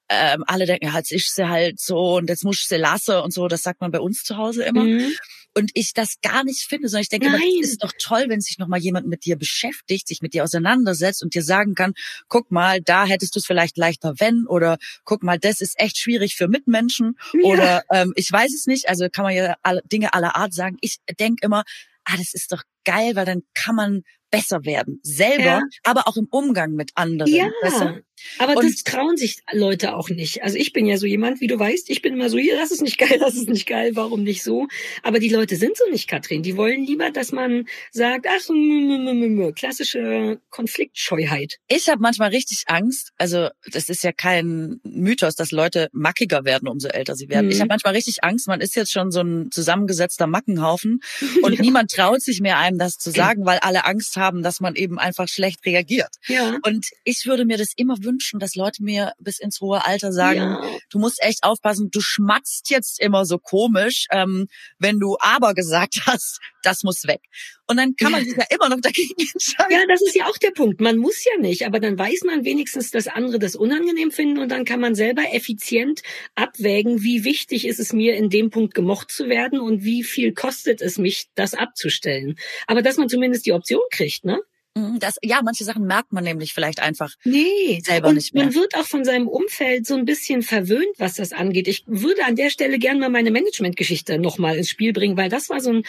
ähm, 0.09 0.43
alle 0.47 0.65
denken, 0.65 0.85
ja, 0.85 0.95
jetzt 0.97 1.11
ist 1.11 1.35
sie 1.35 1.47
halt 1.47 1.79
so 1.79 2.17
und 2.17 2.29
jetzt 2.29 2.43
muss 2.43 2.59
ich 2.61 2.67
sie 2.67 2.77
lassen 2.77 3.17
und 3.17 3.31
so. 3.33 3.47
Das 3.47 3.61
sagt 3.63 3.79
man 3.81 3.91
bei 3.91 3.99
uns 3.99 4.23
zu 4.23 4.37
Hause 4.37 4.63
immer. 4.63 4.83
Mhm. 4.83 5.13
Und 5.55 5.71
ich 5.73 5.93
das 5.93 6.21
gar 6.21 6.43
nicht 6.43 6.61
finde, 6.61 6.87
sondern 6.89 7.01
ich 7.01 7.09
denke, 7.09 7.27
immer, 7.27 7.37
das 7.37 7.69
ist 7.71 7.83
doch 7.83 7.91
toll, 7.99 8.25
wenn 8.27 8.39
sich 8.39 8.59
noch 8.59 8.67
mal 8.67 8.79
jemand 8.79 9.07
mit 9.07 9.25
dir 9.25 9.35
beschäftigt, 9.35 10.07
sich 10.07 10.21
mit 10.21 10.33
dir 10.33 10.43
auseinandersetzt 10.43 11.23
und 11.23 11.33
dir 11.33 11.43
sagen 11.43 11.73
kann, 11.75 11.93
guck 12.27 12.51
mal, 12.51 12.81
da 12.81 13.05
hättest 13.05 13.35
du 13.35 13.39
es 13.39 13.45
vielleicht 13.45 13.77
leichter, 13.77 14.13
wenn, 14.19 14.45
oder 14.47 14.77
guck 15.05 15.23
mal, 15.23 15.39
das 15.39 15.59
ist 15.61 15.79
echt 15.79 15.97
schwierig 15.97 16.35
für 16.35 16.47
Mitmenschen, 16.47 17.17
Ja. 17.33 17.41
oder 17.49 17.83
ähm, 17.91 18.13
ich 18.15 18.31
weiß 18.31 18.53
es 18.53 18.67
nicht, 18.67 18.89
also 18.89 19.07
kann 19.11 19.23
man 19.23 19.33
ja 19.35 19.55
alle, 19.63 19.81
Dinge 19.91 20.13
aller 20.13 20.35
Art 20.35 20.53
sagen. 20.53 20.77
Ich 20.81 20.97
denke 21.19 21.45
immer, 21.45 21.63
ah, 22.05 22.17
das 22.17 22.33
ist 22.33 22.51
doch 22.51 22.61
geil, 22.85 23.15
weil 23.15 23.25
dann 23.25 23.41
kann 23.53 23.75
man 23.75 24.03
besser 24.31 24.63
werden. 24.65 24.99
Selber, 25.03 25.43
Ja. 25.43 25.63
aber 25.83 26.07
auch 26.07 26.15
im 26.15 26.27
Umgang 26.29 26.73
mit 26.73 26.91
anderen. 26.95 27.33
Ja, 27.33 27.49
du? 27.63 28.03
Aber 28.37 28.55
Und- 28.57 28.65
das 28.65 28.83
trauen 28.83 29.17
sich 29.17 29.37
Leute 29.51 29.95
auch 29.95 30.09
nicht. 30.09 30.43
Also 30.43 30.57
ich 30.57 30.73
bin 30.73 30.85
ja 30.85 30.97
so 30.97 31.05
jemand, 31.05 31.41
wie 31.41 31.47
du 31.47 31.57
weißt, 31.57 31.89
ich 31.89 32.01
bin 32.01 32.13
immer 32.13 32.29
so, 32.29 32.37
hier, 32.37 32.55
das 32.57 32.71
ist 32.71 32.81
nicht 32.81 32.97
geil, 32.97 33.17
das 33.19 33.35
ist 33.35 33.49
nicht 33.49 33.65
geil, 33.67 33.91
warum 33.95 34.23
nicht 34.23 34.43
so? 34.43 34.67
Aber 35.03 35.19
die 35.19 35.29
Leute 35.29 35.55
sind 35.55 35.77
so 35.77 35.83
nicht, 35.91 36.07
Katrin. 36.07 36.43
Die 36.43 36.55
wollen 36.57 36.85
lieber, 36.85 37.11
dass 37.11 37.31
man 37.31 37.65
sagt, 37.91 38.25
ach, 38.29 38.49
mh, 38.49 39.13
mh, 39.13 39.27
mh, 39.45 39.51
klassische 39.53 40.39
Konfliktscheuheit. 40.49 41.57
Ich 41.67 41.89
habe 41.89 42.01
manchmal 42.01 42.29
richtig 42.29 42.63
Angst. 42.67 43.11
Also 43.17 43.49
das 43.71 43.89
ist 43.89 44.03
ja 44.03 44.11
kein 44.11 44.79
Mythos, 44.83 45.35
dass 45.35 45.51
Leute 45.51 45.89
mackiger 45.91 46.45
werden, 46.45 46.67
umso 46.67 46.87
älter 46.87 47.15
sie 47.15 47.29
werden. 47.29 47.47
Mhm. 47.47 47.51
Ich 47.51 47.59
habe 47.59 47.67
manchmal 47.69 47.93
richtig 47.95 48.23
Angst. 48.23 48.47
Man 48.47 48.61
ist 48.61 48.75
jetzt 48.75 48.91
schon 48.91 49.11
so 49.11 49.21
ein 49.21 49.49
zusammengesetzter 49.51 50.27
Mackenhaufen 50.27 50.99
und 51.43 51.53
Ja. 51.53 51.61
niemand 51.61 51.91
traut 51.91 52.21
sich 52.21 52.39
mehr 52.41 52.57
einem 52.57 52.77
das 52.77 52.97
zu 52.97 53.11
sagen, 53.11 53.45
weil 53.45 53.59
alle 53.59 53.85
Angst 53.85 54.15
haben, 54.17 54.41
dass 54.43 54.59
man 54.59 54.75
eben 54.75 54.99
einfach 54.99 55.27
schlecht 55.27 55.65
reagiert. 55.65 56.15
Ja. 56.27 56.57
Und 56.63 56.87
ich 57.03 57.25
würde 57.25 57.45
mir 57.45 57.57
das 57.57 57.73
immer 57.75 57.95
wünschen, 58.01 58.08
dass 58.39 58.55
Leute 58.55 58.83
mir 58.83 59.13
bis 59.19 59.39
ins 59.39 59.61
hohe 59.61 59.85
Alter 59.85 60.11
sagen, 60.11 60.39
ja. 60.39 60.61
du 60.89 60.99
musst 60.99 61.21
echt 61.21 61.43
aufpassen, 61.43 61.89
du 61.91 62.01
schmatzt 62.01 62.69
jetzt 62.69 62.99
immer 62.99 63.25
so 63.25 63.37
komisch, 63.37 64.07
ähm, 64.11 64.47
wenn 64.77 64.99
du 64.99 65.17
aber 65.19 65.53
gesagt 65.53 66.01
hast, 66.05 66.39
das 66.63 66.83
muss 66.83 67.07
weg. 67.07 67.21
Und 67.67 67.77
dann 67.77 67.95
kann 67.95 68.11
man 68.11 68.25
sich 68.25 68.35
ja 68.35 68.45
immer 68.49 68.69
noch 68.69 68.81
dagegen 68.81 69.13
entscheiden. 69.33 69.71
Ja, 69.71 69.85
das 69.87 70.01
ist 70.01 70.15
ja 70.15 70.25
auch 70.25 70.37
der 70.37 70.51
Punkt. 70.51 70.81
Man 70.81 70.97
muss 70.97 71.23
ja 71.23 71.39
nicht, 71.39 71.65
aber 71.65 71.79
dann 71.79 71.99
weiß 71.99 72.21
man 72.25 72.43
wenigstens, 72.43 72.89
dass 72.89 73.07
andere 73.07 73.37
das 73.37 73.55
unangenehm 73.55 74.11
finden 74.11 74.39
und 74.39 74.49
dann 74.49 74.65
kann 74.65 74.79
man 74.79 74.95
selber 74.95 75.21
effizient 75.33 76.01
abwägen, 76.33 77.03
wie 77.03 77.23
wichtig 77.23 77.67
ist 77.67 77.79
es 77.79 77.93
mir, 77.93 78.15
in 78.15 78.29
dem 78.29 78.49
Punkt 78.49 78.73
gemocht 78.73 79.11
zu 79.11 79.29
werden 79.29 79.59
und 79.59 79.83
wie 79.83 80.03
viel 80.03 80.33
kostet 80.33 80.81
es 80.81 80.97
mich, 80.97 81.27
das 81.35 81.53
abzustellen. 81.53 82.37
Aber 82.65 82.81
dass 82.81 82.97
man 82.97 83.07
zumindest 83.07 83.45
die 83.45 83.53
Option 83.53 83.81
kriegt, 83.91 84.25
ne? 84.25 84.39
Mhm, 84.79 84.99
Das, 84.99 85.15
ja, 85.21 85.41
manche 85.43 85.63
Sachen 85.63 85.85
merkt 85.85 86.11
man 86.13 86.23
nämlich 86.23 86.53
vielleicht 86.53 86.79
einfach. 86.81 87.13
Nee, 87.23 87.81
Selber 87.83 88.09
und 88.09 88.15
nicht 88.15 88.33
mehr. 88.33 88.45
man 88.45 88.55
wird 88.55 88.75
auch 88.75 88.85
von 88.85 89.03
seinem 89.03 89.27
Umfeld 89.27 89.85
so 89.85 89.95
ein 89.95 90.05
bisschen 90.05 90.41
verwöhnt, 90.41 90.95
was 90.97 91.15
das 91.15 91.31
angeht. 91.31 91.67
Ich 91.67 91.83
würde 91.87 92.23
an 92.25 92.35
der 92.35 92.49
Stelle 92.49 92.79
gerne 92.79 92.99
mal 92.99 93.09
meine 93.09 93.31
Managementgeschichte 93.31 94.19
nochmal 94.19 94.57
ins 94.57 94.69
Spiel 94.69 94.93
bringen, 94.93 95.17
weil 95.17 95.29
das 95.29 95.49
war 95.49 95.59
so 95.61 95.71
ein 95.71 95.83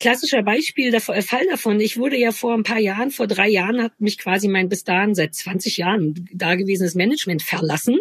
klassischer 0.00 0.42
Beispiel, 0.42 0.92
äh, 0.94 1.00
Fall 1.00 1.46
davon. 1.50 1.80
Ich 1.80 1.96
wurde 1.96 2.16
ja 2.16 2.32
vor 2.32 2.54
ein 2.54 2.62
paar 2.62 2.78
Jahren, 2.78 3.10
vor 3.10 3.26
drei 3.26 3.48
Jahren 3.48 3.82
hat 3.82 4.00
mich 4.00 4.18
quasi 4.18 4.48
mein 4.48 4.68
bis 4.68 4.84
dahin 4.84 5.14
seit 5.14 5.34
20 5.34 5.76
Jahren 5.76 6.28
dagewesenes 6.32 6.94
Management 6.94 7.42
verlassen. 7.42 7.98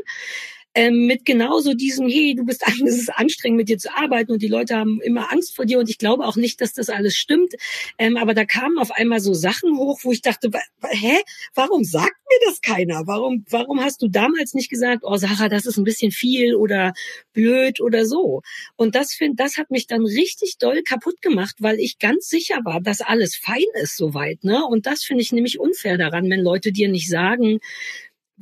Ähm, 0.73 1.05
mit 1.05 1.25
genauso 1.25 1.73
diesem, 1.73 2.07
hey, 2.07 2.33
du 2.35 2.45
bist 2.45 2.63
es 2.85 2.97
ist 2.97 3.09
anstrengend 3.09 3.57
mit 3.57 3.69
dir 3.69 3.77
zu 3.77 3.89
arbeiten 3.95 4.31
und 4.31 4.41
die 4.41 4.47
Leute 4.47 4.75
haben 4.75 5.01
immer 5.01 5.31
Angst 5.31 5.55
vor 5.55 5.65
dir 5.65 5.79
und 5.79 5.89
ich 5.89 5.97
glaube 5.97 6.25
auch 6.25 6.35
nicht, 6.37 6.61
dass 6.61 6.73
das 6.73 6.89
alles 6.89 7.17
stimmt. 7.17 7.53
Ähm, 7.97 8.17
aber 8.17 8.33
da 8.33 8.45
kamen 8.45 8.77
auf 8.77 8.91
einmal 8.91 9.19
so 9.19 9.33
Sachen 9.33 9.77
hoch, 9.77 9.99
wo 10.03 10.11
ich 10.11 10.21
dachte, 10.21 10.49
hä, 10.89 11.17
warum 11.55 11.83
sagt 11.83 12.15
mir 12.29 12.39
das 12.45 12.61
keiner? 12.61 13.05
Warum, 13.05 13.45
warum 13.49 13.81
hast 13.81 14.01
du 14.01 14.07
damals 14.07 14.53
nicht 14.53 14.69
gesagt, 14.69 15.03
oh 15.03 15.17
Sarah, 15.17 15.49
das 15.49 15.65
ist 15.65 15.77
ein 15.77 15.83
bisschen 15.83 16.11
viel 16.11 16.55
oder 16.55 16.93
blöd 17.33 17.81
oder 17.81 18.05
so? 18.05 18.41
Und 18.77 18.95
das 18.95 19.13
find, 19.13 19.39
das 19.39 19.57
hat 19.57 19.71
mich 19.71 19.87
dann 19.87 20.05
richtig 20.05 20.57
doll 20.57 20.81
kaputt 20.83 21.21
gemacht, 21.21 21.55
weil 21.59 21.79
ich 21.79 21.99
ganz 21.99 22.29
sicher 22.29 22.59
war, 22.63 22.81
dass 22.81 23.01
alles 23.01 23.35
fein 23.35 23.65
ist 23.81 23.97
soweit, 23.97 24.43
ne? 24.43 24.65
Und 24.65 24.85
das 24.85 25.03
finde 25.03 25.21
ich 25.23 25.31
nämlich 25.31 25.59
unfair 25.59 25.97
daran, 25.97 26.29
wenn 26.29 26.41
Leute 26.41 26.71
dir 26.71 26.89
nicht 26.89 27.09
sagen, 27.09 27.59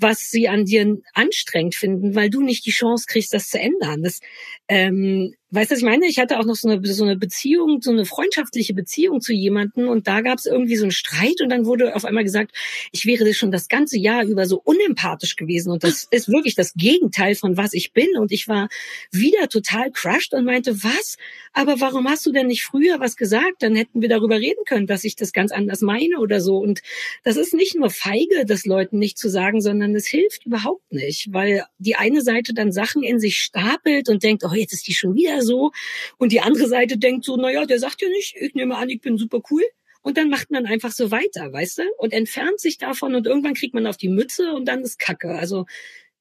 was 0.02 0.30
sie 0.30 0.48
an 0.50 0.66
dir 0.66 0.98
anstrengend 1.14 1.76
finden, 1.76 2.16
weil 2.16 2.30
du 2.30 2.42
nicht 2.42 2.66
die 2.66 2.72
Chance 2.72 3.06
kriegst, 3.08 3.34
das 3.34 3.50
zu 3.50 3.60
ändern. 3.60 4.04
Das, 4.04 4.20
ähm, 4.68 5.34
weißt 5.52 5.72
du, 5.72 5.74
was 5.74 5.80
ich 5.80 5.86
meine? 5.86 6.06
Ich 6.06 6.20
hatte 6.20 6.40
auch 6.40 6.46
noch 6.46 6.56
so 6.56 6.70
eine, 6.70 6.86
so 6.86 7.04
eine 7.04 7.18
Beziehung, 7.18 7.82
so 7.82 7.92
eine 7.92 8.06
freundschaftliche 8.06 8.74
Beziehung 8.74 9.20
zu 9.20 9.34
jemanden 9.34 9.88
und 9.88 10.08
da 10.08 10.22
gab 10.22 10.38
es 10.38 10.46
irgendwie 10.46 10.76
so 10.76 10.84
einen 10.84 10.92
Streit 10.92 11.42
und 11.42 11.50
dann 11.50 11.66
wurde 11.66 11.96
auf 11.96 12.06
einmal 12.06 12.24
gesagt, 12.24 12.52
ich 12.92 13.06
wäre 13.06 13.34
schon 13.34 13.52
das 13.52 13.68
ganze 13.68 13.98
Jahr 13.98 14.24
über 14.26 14.46
so 14.46 14.62
unempathisch 14.64 15.36
gewesen 15.36 15.72
und 15.72 15.84
das 15.84 16.08
ist 16.12 16.30
wirklich 16.30 16.56
das 16.56 16.74
Gegenteil 16.74 17.36
von 17.36 17.58
was 17.58 17.74
ich 17.74 17.94
bin 17.94 18.18
und 18.18 18.32
ich 18.32 18.48
war 18.48 18.70
wieder 19.12 19.50
total 19.50 19.92
crushed 19.92 20.34
und 20.34 20.46
meinte, 20.46 20.84
was? 20.84 21.18
Aber 21.54 21.80
warum 21.80 22.08
hast 22.08 22.26
du 22.26 22.32
denn 22.32 22.48
nicht 22.48 22.64
früher 22.64 23.00
was 23.00 23.16
gesagt? 23.16 23.62
Dann 23.62 23.76
hätten 23.76 24.02
wir 24.02 24.10
darüber 24.10 24.38
reden 24.38 24.64
können, 24.66 24.86
dass 24.88 25.04
ich 25.04 25.16
das 25.16 25.34
ganz 25.34 25.52
anders 25.52 25.82
meine 25.82 26.20
oder 26.20 26.42
so 26.42 26.58
und 26.58 26.82
das 27.24 27.38
ist 27.38 27.54
nicht 27.54 27.76
nur 27.76 27.90
feige, 27.90 28.46
das 28.46 28.66
Leuten 28.66 29.00
nicht 29.00 29.18
zu 29.18 29.30
sagen, 29.30 29.62
sondern 29.62 29.96
es 29.96 30.06
hilft 30.06 30.46
überhaupt 30.46 30.92
nicht, 30.92 31.34
weil 31.34 31.66
die 31.80 31.96
eine 31.96 32.22
Seite 32.22 32.54
dann 32.54 32.72
Sachen 32.72 33.02
in 33.02 33.20
sich 33.20 33.38
stapelt 33.38 34.10
und 34.10 34.22
denkt, 34.22 34.44
oh, 34.44 34.54
jetzt 34.54 34.74
ist 34.74 34.88
die 34.88 34.94
schon 34.94 35.16
wieder 35.16 35.39
so. 35.42 35.72
Und 36.18 36.32
die 36.32 36.42
andere 36.42 36.68
Seite 36.68 36.98
denkt 36.98 37.26
so, 37.26 37.38
naja, 37.38 37.66
der 37.66 37.80
sagt 37.80 38.02
ja 38.02 38.10
nicht, 38.10 38.36
ich 38.40 38.54
nehme 38.56 38.76
an, 38.78 38.90
ich 38.90 39.02
bin 39.02 39.18
super 39.18 39.42
cool. 39.52 39.64
Und 40.02 40.18
dann 40.18 40.30
macht 40.30 40.50
man 40.50 40.66
einfach 40.66 40.92
so 40.92 41.12
weiter, 41.12 41.52
weißt 41.52 41.80
du? 41.80 41.84
Und 41.98 42.14
entfernt 42.14 42.60
sich 42.60 42.78
davon 42.78 43.16
und 43.16 43.28
irgendwann 43.28 43.54
kriegt 43.54 43.74
man 43.74 43.86
auf 43.86 43.98
die 43.98 44.08
Mütze 44.10 44.54
und 44.54 44.66
dann 44.66 44.82
ist 44.82 44.98
Kacke. 44.98 45.32
Also 45.38 45.66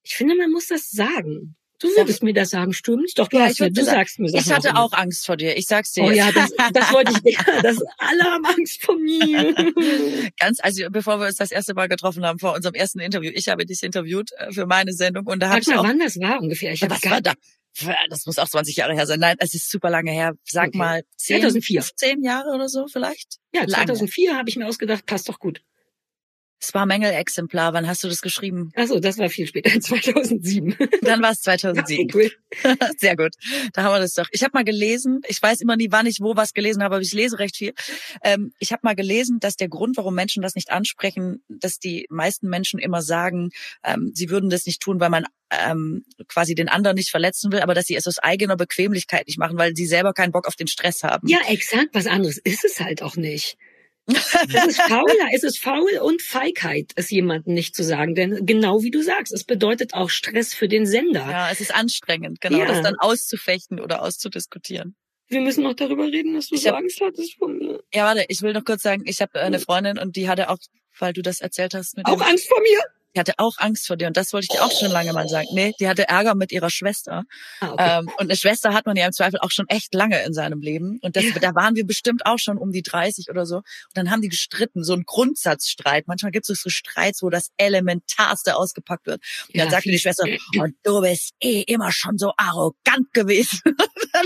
ich 0.03 0.17
finde, 0.17 0.35
man 0.37 0.51
muss 0.51 0.67
das 0.67 0.91
sagen. 0.91 1.55
Du 1.81 1.87
würdest 1.97 2.25
mir 2.25 2.35
das 2.35 2.51
sagen, 2.51 2.73
stimmt's? 2.73 3.15
Doch, 3.15 3.29
du, 3.29 3.37
Ja, 3.37 3.45
hast 3.45 3.53
ich 3.53 3.61
mir, 3.61 3.71
du 3.71 3.85
sagen, 3.85 3.99
sagst 3.99 4.19
mir 4.19 4.27
Ich 4.35 4.43
Sachen 4.43 4.57
hatte 4.57 4.69
immer. 4.71 4.83
auch 4.83 4.93
Angst 4.95 5.25
vor 5.27 5.37
dir. 5.37 5.57
Ich 5.57 5.67
sag's 5.67 5.93
dir. 5.93 6.03
Oh 6.03 6.11
ja, 6.11 6.33
das, 6.33 6.51
das 6.73 6.93
wollte 6.93 7.13
ich, 7.25 7.33
ja, 7.37 7.63
das 7.63 7.79
alle 7.99 8.25
haben 8.25 8.45
Angst 8.47 8.83
vor 8.83 8.99
mir. 8.99 9.55
Ganz, 10.41 10.59
also 10.61 10.91
bevor 10.91 11.21
wir 11.21 11.27
uns 11.29 11.37
das 11.37 11.53
erste 11.53 11.75
Mal 11.75 11.87
getroffen 11.89 12.25
haben, 12.27 12.41
vor 12.41 12.55
unserem 12.57 12.75
ersten 12.75 12.99
Interview, 12.99 13.31
ich 13.33 13.49
habe 13.49 13.65
dich 13.65 13.85
interviewt 13.85 14.31
äh, 14.39 14.51
für 14.53 14.67
meine 14.67 14.93
Sendung 14.93 15.27
und 15.29 15.41
da 15.41 15.51
habe 15.51 15.63
Sag 15.63 15.69
ich 15.71 15.77
mal, 15.77 15.79
auch. 15.83 15.85
wann 15.89 16.01
das 16.01 16.19
war 16.19 16.41
ungefähr. 16.43 16.73
Ich 16.73 16.83
was 16.83 17.01
war 17.05 17.21
da? 17.21 17.35
Das 18.11 18.27
muss 18.27 18.39
auch 18.39 18.49
20 18.49 18.77
Jahre 18.77 18.95
her 18.95 19.07
sein. 19.07 19.21
Nein, 19.21 19.37
es 19.39 19.55
ist 19.55 19.71
super 19.71 19.91
lange 19.91 20.11
her. 20.11 20.33
Sag 20.45 20.69
Okay. 20.69 20.79
mal 20.79 21.03
10, 21.17 21.41
2004. 21.41 21.83
15 21.83 22.23
Jahre 22.23 22.51
oder 22.55 22.69
so 22.69 22.87
vielleicht? 22.89 23.37
Ja, 23.53 23.61
Lange. 23.63 23.73
2004 23.87 24.37
habe 24.37 24.49
ich 24.49 24.57
mir 24.57 24.67
ausgedacht, 24.67 25.07
passt 25.07 25.29
doch 25.29 25.39
gut. 25.39 25.63
Es 26.61 26.75
war 26.75 26.87
Mängelexemplar. 26.87 27.73
Wann 27.73 27.87
hast 27.87 28.03
du 28.03 28.09
das 28.09 28.21
geschrieben? 28.21 28.73
Achso, 28.75 28.99
das 28.99 29.19
war 29.19 29.29
viel 29.29 29.47
später, 29.47 29.71
2007. 29.81 30.77
Dann 31.03 31.23
war 31.23 31.31
es 31.31 31.41
2007. 31.43 32.05
Okay, 32.05 32.31
cool. 32.65 32.77
Sehr 32.99 33.17
gut. 33.17 33.35
Da 33.73 33.85
haben 33.85 33.95
wir 33.95 34.01
das 34.01 34.15
doch. 34.15 34.29
Ich 34.33 34.43
habe 34.43 34.53
mal 34.55 34.65
gelesen, 34.65 35.21
ich 35.29 35.41
weiß 35.41 35.61
immer 35.61 35.77
nie, 35.77 35.89
wann 35.91 36.07
ich 36.07 36.19
wo 36.21 36.37
was 36.37 36.55
gelesen 36.55 36.83
habe, 36.83 36.97
aber 36.97 37.03
ich 37.03 37.13
lese 37.13 37.39
recht 37.39 37.57
viel. 37.57 37.75
Ähm, 38.23 38.53
ich 38.59 38.73
habe 38.73 38.81
mal 38.83 38.97
gelesen, 38.97 39.39
dass 39.41 39.57
der 39.57 39.69
Grund, 39.69 39.97
warum 39.97 40.15
Menschen 40.15 40.43
das 40.43 40.55
nicht 40.55 40.71
ansprechen, 40.71 41.43
dass 41.49 41.79
die 41.79 42.07
meisten 42.11 42.49
Menschen 42.49 42.81
immer 42.81 43.03
sagen, 43.03 43.51
ähm, 43.85 44.11
sie 44.15 44.31
würden 44.31 44.51
das 44.51 44.67
nicht 44.67 44.81
tun, 44.81 45.01
weil 45.01 45.11
man 45.11 45.27
ähm, 45.51 46.05
quasi 46.27 46.55
den 46.55 46.69
anderen 46.69 46.97
nicht 46.97 47.11
verletzen 47.11 47.53
will, 47.53 47.61
aber 47.61 47.75
dass 47.75 47.87
sie 47.87 47.95
es 47.95 48.07
aus 48.07 48.19
eigener 48.19 48.57
Bequemlichkeit 48.57 49.27
nicht 49.27 49.39
machen, 49.39 49.59
weil 49.59 49.75
sie 49.75 49.87
selber 49.87 50.13
keinen 50.13 50.33
Bock 50.33 50.47
auf 50.47 50.57
den 50.57 50.67
Stress 50.67 51.03
haben. 51.03 51.27
Ja, 51.29 51.39
exakt. 51.49 51.89
Was 51.93 52.07
anderes 52.07 52.39
ist 52.39 52.65
es 52.65 52.81
halt 52.81 53.03
auch 53.03 53.17
nicht. 53.17 53.57
Es 54.09 54.67
ist 54.67 54.81
faul, 54.81 55.05
es 55.35 55.43
ist 55.43 55.59
faul 55.59 55.99
und 56.03 56.23
Feigheit, 56.23 56.93
es 56.97 57.11
jemandem 57.11 57.55
nicht 57.55 57.75
zu 57.77 57.85
sagen. 57.85 58.15
Denn 58.15 58.47
genau 58.47 58.83
wie 58.83 58.91
du 58.91 59.03
sagst, 59.03 59.33
es 59.33 59.45
bedeutet 59.45 59.95
auch 59.95 60.11
Stress 60.11 60.55
für 60.55 60.69
den 60.69 60.87
Sender. 60.87 61.21
Ja, 61.31 61.51
es 61.51 61.61
ist 61.61 61.75
anstrengend, 61.75 62.41
genau, 62.41 62.59
Ja. 62.59 62.67
das 62.67 62.83
dann 62.83 62.97
auszufechten 62.99 63.81
oder 63.81 64.03
auszudiskutieren. 64.03 64.97
Wir 65.29 65.43
müssen 65.43 65.63
noch 65.63 65.75
darüber 65.75 66.07
reden, 66.07 66.35
dass 66.35 66.49
du 66.49 66.55
Ich 66.55 66.63
so 66.63 66.71
hab- 66.71 66.77
Angst 66.77 67.01
hattest 67.03 67.35
von 67.39 67.59
mir. 67.59 67.81
Ja, 67.93 68.05
warte, 68.05 68.25
ich 68.29 68.41
will 68.41 68.55
noch 68.55 68.65
kurz 68.65 68.83
sagen, 68.83 69.03
ich 69.05 69.21
habe 69.21 69.39
eine 69.41 69.59
Freundin 69.59 69.99
und 69.99 70.17
die 70.17 70.29
hatte 70.29 70.49
auch, 70.49 70.59
weil 70.99 71.13
du 71.13 71.21
das 71.21 71.41
erzählt 71.41 71.75
hast, 71.75 71.97
mit 71.99 72.07
Auch 72.07 72.21
Angst 72.23 72.49
vor 72.49 72.61
mir? 72.61 72.79
Die 73.19 73.21
hatte 73.21 73.35
auch 73.39 73.55
Angst 73.59 73.89
vor 73.89 73.97
dir 73.97 74.07
und 74.07 74.17
das 74.17 74.33
wollte 74.33 74.47
ich 74.49 74.57
dir 74.57 74.65
auch 74.65 74.71
schon 74.71 74.93
lange 74.93 75.13
mal 75.13 75.29
sagen. 75.29 75.49
Nee, 75.53 75.75
die 75.81 75.89
hatte 75.89 76.07
Ärger 76.09 76.37
mit 76.37 76.53
ihrer 76.53 76.71
Schwester. 76.71 77.25
Ah, 77.61 77.73
okay. 77.73 77.99
Ähm, 77.99 78.07
und 78.17 78.21
eine 78.21 78.37
Schwester 78.37 78.73
hat 78.75 78.87
man 78.87 78.97
ja 78.97 79.07
im 79.07 79.13
Zweifel 79.13 79.41
auch 79.41 79.51
schon 79.51 79.67
echt 79.69 79.93
lange 79.93 80.23
in 80.23 80.33
seinem 80.33 80.61
Leben. 80.61 80.99
Und 81.03 81.17
das, 81.17 81.25
Ja. 81.25 81.33
da 81.41 81.55
waren 81.57 81.75
wir 81.75 81.85
bestimmt 81.85 82.25
auch 82.27 82.39
schon 82.39 82.59
um 82.59 82.71
die 82.71 82.83
30 82.83 83.29
oder 83.29 83.45
so. 83.45 83.57
Und 83.57 83.65
dann 83.95 84.11
haben 84.13 84.23
die 84.23 84.29
gestritten, 84.29 84.85
so 84.85 84.93
ein 84.93 85.03
Grundsatzstreit. 85.05 86.07
Manchmal 86.07 86.31
gibt 86.31 86.49
es 86.49 86.61
so 86.63 86.71
Streits, 86.71 87.23
wo 87.23 87.29
das 87.31 87.49
Elementarste 87.57 88.55
ausgepackt 88.57 89.07
wird. 89.07 89.21
Und 89.49 89.57
dann 89.57 89.67
Ja, 89.67 89.71
sagte 89.73 89.91
die. 89.91 89.99
Schwester, 89.99 90.25
und 90.61 90.77
du 90.85 91.01
bist 91.01 91.33
eh 91.41 91.63
immer 91.63 91.91
schon 91.91 92.19
so 92.19 92.33
arrogant 92.37 93.13
gewesen. 93.13 93.61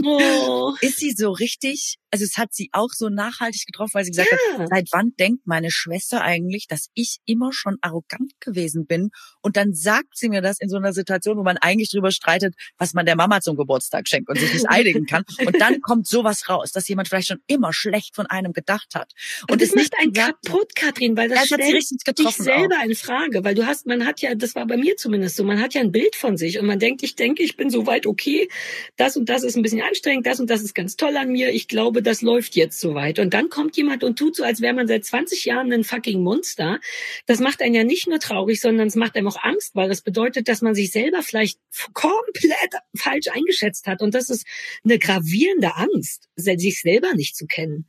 Oh. 0.05 0.75
Ist 0.81 0.99
sie 1.01 1.11
so 1.13 1.33
richtig, 1.33 1.97
also 2.13 2.25
es 2.25 2.37
hat 2.39 2.53
sie 2.53 2.69
auch 2.73 2.91
so 2.93 3.09
nachhaltig 3.09 3.65
getroffen, 3.67 3.95
weil 3.95 4.05
sie 4.05 4.11
gesagt 4.13 4.29
Ja. 4.53 4.59
hat, 4.61 4.69
seit 4.69 4.89
wann 4.93 5.13
denkt 5.19 5.47
meine 5.47 5.71
Schwester 5.71 6.21
eigentlich, 6.23 6.67
dass 6.69 6.89
ich 6.95 7.19
immer 7.25 7.53
schon 7.53 7.79
arrogant 7.81 8.33
gewesen 8.41 8.87
bin? 8.87 9.11
Und 9.41 9.57
dann 9.57 9.75
sagt 9.75 10.17
sie 10.17 10.29
mir 10.29 10.43
das 10.43 10.59
in 10.61 10.69
so 10.69 10.77
einer 10.77 10.93
Situation, 10.93 11.39
wo 11.39 11.43
man 11.43 11.57
eigentlich 11.59 11.91
drüber 11.91 12.11
streitet, 12.13 12.55
was 12.79 12.95
man 12.95 13.07
der 13.07 13.17
Mama 13.17 13.41
zum 13.41 13.57
Geburtstag 13.57 14.07
schenkt 14.09 14.29
und 14.29 14.39
sich 14.39 14.53
nicht 14.53 14.67
einigen 14.69 15.07
kann. 15.07 15.25
Und 15.45 15.61
dann 15.61 15.81
kommt 15.81 16.07
sowas 16.07 16.49
raus, 16.49 16.71
dass 16.71 16.87
jemand 16.89 17.09
vielleicht 17.09 17.29
schon 17.29 17.41
immer 17.47 17.73
schlecht 17.73 18.15
von 18.15 18.27
einem 18.27 18.53
gedacht 18.53 18.95
hat. 18.95 19.13
Und, 19.49 19.61
das 19.63 19.71
es 19.71 19.75
nicht 19.75 19.93
macht 19.93 20.03
einen 20.03 20.13
gesagt 20.13 20.35
hat. 20.37 20.45
kaputt, 20.45 20.77
Katrin, 20.77 21.17
weil 21.17 21.29
das 21.31 21.51
Ja, 21.51 21.57
das 21.57 21.65
stellt 21.67 21.77
richtig 21.77 21.99
dich 22.15 22.29
selber 22.37 22.77
auch. 22.81 22.85
in 22.85 22.95
Frage, 22.95 23.43
weil 23.45 23.55
du 23.55 23.67
hast, 23.67 23.87
man 23.87 24.05
hat 24.07 24.21
ja, 24.21 24.35
das 24.35 24.55
war 24.55 24.67
bei 24.67 24.77
mir 24.77 24.97
zumindest 24.97 25.37
so, 25.37 25.45
man 25.45 25.61
hat 25.61 25.75
ja 25.75 25.81
ein 25.81 25.93
Bild 25.93 26.15
von 26.15 26.37
sich 26.37 26.59
und 26.59 26.67
man 26.67 26.79
denkt, 26.79 27.03
ich 27.03 27.17
denke, 27.17 27.43
ich 27.43 27.57
bin 27.57 27.71
soweit 27.71 28.07
okay, 28.07 28.49
das 28.97 29.17
und 29.17 29.29
das 29.29 29.43
ist 29.45 29.57
ein 29.57 29.63
bisschen 29.63 29.81
anstrengend, 29.83 30.27
das 30.27 30.41
und 30.41 30.51
das 30.51 30.63
ist 30.63 30.75
ganz 30.75 30.97
toll 30.97 31.17
an 31.17 31.31
mir, 31.33 31.51
ich 31.53 31.69
glaube, 31.69 32.02
das 32.03 32.23
läuft 32.23 32.57
jetzt 32.57 32.81
soweit. 32.81 33.19
Und 33.19 33.35
dann 33.35 33.49
kommt 33.49 33.77
jemand 33.77 34.05
und 34.05 34.19
tut 34.19 34.37
so, 34.37 34.45
als 34.45 34.61
wäre 34.61 34.75
man 34.75 34.87
seit 34.87 35.05
20 35.05 35.45
Jahren 35.45 35.73
ein 35.73 35.85
fucking 35.85 36.23
Monster. 36.23 36.81
Das 37.27 37.41
macht 37.41 37.63
einen 37.63 37.75
ja 37.75 37.85
nicht 37.85 38.09
nur 38.09 38.19
traurig, 38.19 38.61
sondern 38.61 38.89
es 38.89 38.97
macht 38.97 39.17
einem 39.17 39.29
auch 39.29 39.43
Angst, 39.43 39.75
weil 39.75 39.91
es 39.91 40.03
bedeutet, 40.03 40.49
dass 40.49 40.63
man 40.63 40.75
sich 40.75 40.91
selber 40.91 41.23
vielleicht 41.23 41.59
komplett 41.95 42.75
falsch 42.97 43.29
eingeschätzt 43.33 43.87
hat. 43.87 44.03
Und 44.03 44.15
das 44.15 44.31
ist 44.31 44.47
eine 44.85 44.99
gravierende 44.99 45.77
Angst, 45.77 46.29
sich 46.37 46.81
selber 46.81 47.15
nicht 47.15 47.37
zu 47.37 47.47
kennen. 47.47 47.87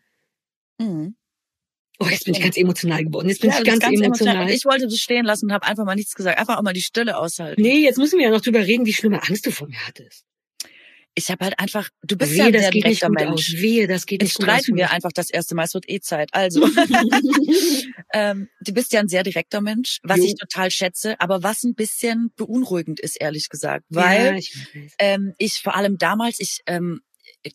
Mhm. 0.80 1.16
Oh, 1.99 2.07
jetzt 2.07 2.26
bin 2.26 2.34
ich 2.34 2.41
ganz 2.41 2.57
emotional 2.57 3.03
geworden. 3.03 3.30
Jetzt 3.30 3.41
bin 3.41 3.51
Ja, 3.51 3.57
ich 3.57 3.64
das 3.64 3.76
ist 3.76 3.82
ganz, 3.82 4.01
emotional. 4.01 4.43
Und 4.43 4.49
ich 4.49 4.66
wollte 4.66 4.88
das 4.88 4.97
stehen 4.97 5.26
lassen 5.26 5.45
und 5.45 5.53
habe 5.53 5.66
einfach 5.66 5.86
mal 5.86 5.95
nichts 5.95 6.16
gesagt. 6.16 6.39
Einfach 6.39 6.57
auch 6.57 6.64
mal 6.64 6.74
die 6.74 6.82
Stille 6.82 7.18
aushalten. 7.18 7.61
Nee, 7.61 7.84
jetzt 7.84 7.97
müssen 7.97 8.18
wir 8.18 8.26
ja 8.26 8.32
noch 8.32 8.41
drüber 8.41 8.66
reden, 8.66 8.86
wie 8.86 8.93
schlimme 8.93 9.22
Angst 9.22 9.45
du 9.45 9.51
vor 9.51 9.68
mir 9.68 9.78
hattest. 9.88 10.26
Ich 11.16 11.30
habe 11.30 11.45
halt 11.45 11.59
einfach, 11.59 11.89
du 12.01 12.18
bist 12.18 12.32
Wehe, 12.32 12.38
ja 12.39 12.45
ein 12.45 12.53
sehr 12.53 12.72
direkter 12.72 13.07
gut 13.07 13.16
Mensch. 13.20 13.53
aus. 13.53 13.61
Wehe, 13.61 13.88
das 13.88 14.05
geht 14.05 14.22
Jetzt 14.22 14.30
nicht 14.30 14.36
gut 14.38 14.45
streiten 14.45 14.76
wir 14.76 14.91
einfach 14.91 15.11
das 15.14 15.30
erste 15.30 15.53
Mal. 15.55 15.66
Es 15.66 15.74
wird 15.74 15.88
eh 15.89 15.99
Zeit. 15.99 16.30
Also, 16.34 16.66
ähm, 18.14 18.49
du 18.61 18.74
bist 18.74 18.91
ja 18.93 18.99
ein 18.99 19.07
sehr 19.07 19.24
direkter 19.24 19.61
Mensch, 19.61 19.99
was 20.03 20.18
Jo. 20.18 20.26
ich 20.26 20.36
total 20.36 20.72
schätze, 20.72 21.20
aber 21.20 21.43
was 21.43 21.64
ein 21.64 21.76
bisschen 21.76 22.32
beunruhigend 22.36 22.99
ist, 22.99 23.20
ehrlich 23.20 23.49
gesagt. 23.49 23.86
ja, 23.89 24.01
Weil 24.01 24.38
ich 24.38 24.55
weiß. 24.74 24.91
ähm, 24.99 25.34
ich 25.38 25.59
vor 25.61 25.76
allem 25.76 25.97
damals, 25.97 26.39
ich, 26.39 26.59
ähm, 26.68 27.01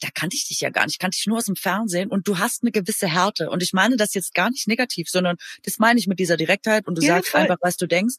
da 0.01 0.09
kannte 0.15 0.37
ich 0.37 0.47
dich 0.49 0.61
ja 0.61 0.71
gar 0.71 0.85
nicht, 0.85 0.95
ich 0.95 0.99
kannte 0.99 1.17
dich 1.17 1.27
nur 1.27 1.39
aus 1.39 1.47
dem 1.47 1.57
Fernsehen 1.57 2.11
und 2.11 2.29
du 2.29 2.39
hast 2.39 2.63
eine 2.63 2.71
gewisse 2.73 3.09
Härte. 3.09 3.51
Und 3.51 3.63
ich 3.63 3.73
meine 3.73 3.97
das 3.97 4.15
jetzt 4.15 4.35
gar 4.35 4.51
nicht 4.51 4.69
negativ, 4.69 5.09
sondern 5.09 5.37
das 5.65 5.79
meine 5.79 5.99
ich 5.99 6.07
mit 6.07 6.19
dieser 6.19 6.37
Direktheit 6.37 6.87
und 6.87 6.97
du 6.99 7.03
Ja, 7.03 7.17
sagst 7.17 7.31
voll. 7.31 7.41
einfach, 7.41 7.57
was 7.61 7.77
du 7.77 7.87
denkst. 7.87 8.17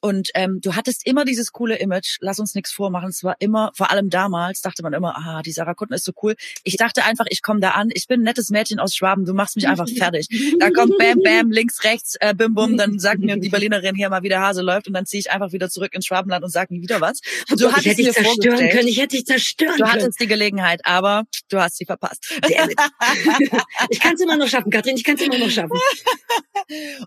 Und 0.00 0.30
ähm, 0.34 0.60
du 0.62 0.74
hattest 0.76 1.06
immer 1.06 1.24
dieses 1.24 1.52
coole 1.52 1.76
Image, 1.76 2.16
lass 2.20 2.38
uns 2.38 2.54
nichts 2.54 2.72
vormachen. 2.72 3.10
Es 3.10 3.22
war 3.22 3.36
immer, 3.38 3.70
vor 3.74 3.90
allem 3.90 4.08
damals, 4.10 4.60
dachte 4.62 4.82
man 4.82 4.92
immer, 4.92 5.16
ah, 5.16 5.42
die 5.42 5.52
Sarah 5.52 5.74
Kutten 5.74 5.92
ist 5.94 6.04
so 6.04 6.12
cool. 6.22 6.34
Ich 6.64 6.76
dachte 6.76 7.04
einfach, 7.04 7.26
ich 7.28 7.42
komme 7.42 7.60
da 7.60 7.70
an, 7.72 7.90
ich 7.92 8.06
bin 8.06 8.20
ein 8.20 8.24
nettes 8.24 8.50
Mädchen 8.50 8.78
aus 8.80 8.94
Schwaben, 8.94 9.24
du 9.24 9.34
machst 9.34 9.56
mich 9.56 9.68
einfach 9.68 9.88
fertig. 9.88 10.28
Da 10.58 10.70
kommt 10.70 10.96
Bam 10.98 11.20
Bam, 11.22 11.50
links, 11.50 11.84
rechts, 11.84 12.16
äh, 12.20 12.34
Bim 12.34 12.54
Bum, 12.54 12.76
dann 12.76 12.98
sagt 12.98 13.20
mir 13.20 13.36
die 13.36 13.48
Berlinerin 13.48 13.94
hier 13.94 14.08
mal, 14.08 14.22
wie 14.22 14.28
der 14.28 14.40
Hase 14.40 14.62
läuft 14.62 14.86
und 14.88 14.94
dann 14.94 15.06
ziehe 15.06 15.20
ich 15.20 15.30
einfach 15.30 15.52
wieder 15.52 15.68
zurück 15.68 15.94
ins 15.94 16.06
Schwabenland 16.06 16.44
und 16.44 16.50
sag 16.50 16.70
nie 16.70 16.80
wieder 16.80 17.00
was. 17.00 17.20
Gott, 17.48 17.72
hatte 17.72 17.80
ich 17.80 17.86
hätte 17.86 18.00
ich 18.02 18.06
dich 18.08 18.14
zerstören 18.16 18.68
können. 18.70 18.88
Ich 18.88 18.98
hätte 18.98 19.16
dich 19.16 19.26
zerstören 19.26 19.76
Du 19.76 19.84
können. 19.84 19.92
hattest 19.92 20.20
die 20.20 20.26
Gelegenheit, 20.26 20.80
aber 20.84 21.24
du 21.48 21.58
hast 21.60 21.76
sie 21.76 21.84
verpasst. 21.84 22.32
Ich 23.90 24.00
kann 24.00 24.14
es 24.14 24.20
immer 24.20 24.36
noch 24.36 24.48
schaffen, 24.48 24.70
Katrin. 24.70 24.96
Ich 24.96 25.04
kann 25.04 25.16
es 25.16 25.22
immer 25.22 25.38
noch 25.38 25.50
schaffen. 25.50 25.78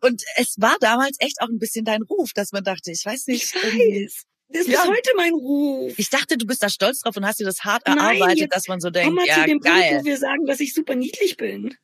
Und 0.01 0.23
es 0.35 0.55
war 0.59 0.75
damals 0.79 1.17
echt 1.19 1.41
auch 1.41 1.47
ein 1.47 1.59
bisschen 1.59 1.85
dein 1.85 2.01
Ruf, 2.03 2.31
dass 2.33 2.51
man 2.51 2.63
dachte, 2.63 2.82
ich 2.91 3.05
weiß 3.05 3.27
nicht. 3.27 3.43
Ich 3.43 3.55
weiß. 3.55 4.23
Das 4.49 4.61
ist 4.63 4.67
Ja. 4.67 4.81
bis 4.81 4.89
heute 4.89 5.09
mein 5.15 5.33
Ruf. 5.33 5.93
Ich 5.97 6.09
dachte, 6.09 6.37
du 6.37 6.45
bist 6.45 6.61
da 6.61 6.69
stolz 6.69 6.99
drauf 7.01 7.17
und 7.17 7.25
hast 7.25 7.39
dir 7.39 7.45
das 7.45 7.63
hart 7.63 7.87
Nein, 7.87 7.97
erarbeitet, 7.97 8.37
jetzt 8.39 8.55
dass 8.55 8.67
man 8.67 8.79
so 8.79 8.87
Komm 8.89 8.93
denkt, 8.93 9.15
mal 9.15 9.25
ja, 9.25 9.35
zu 9.35 9.41
dem 9.47 9.59
Punkt, 9.59 9.65
geil. 9.65 9.99
wo 10.01 10.05
wir 10.05 10.17
sagen, 10.17 10.45
dass 10.45 10.59
ich 10.59 10.73
super 10.73 10.95
niedlich 10.95 11.37
bin. 11.37 11.65
Und 11.65 11.75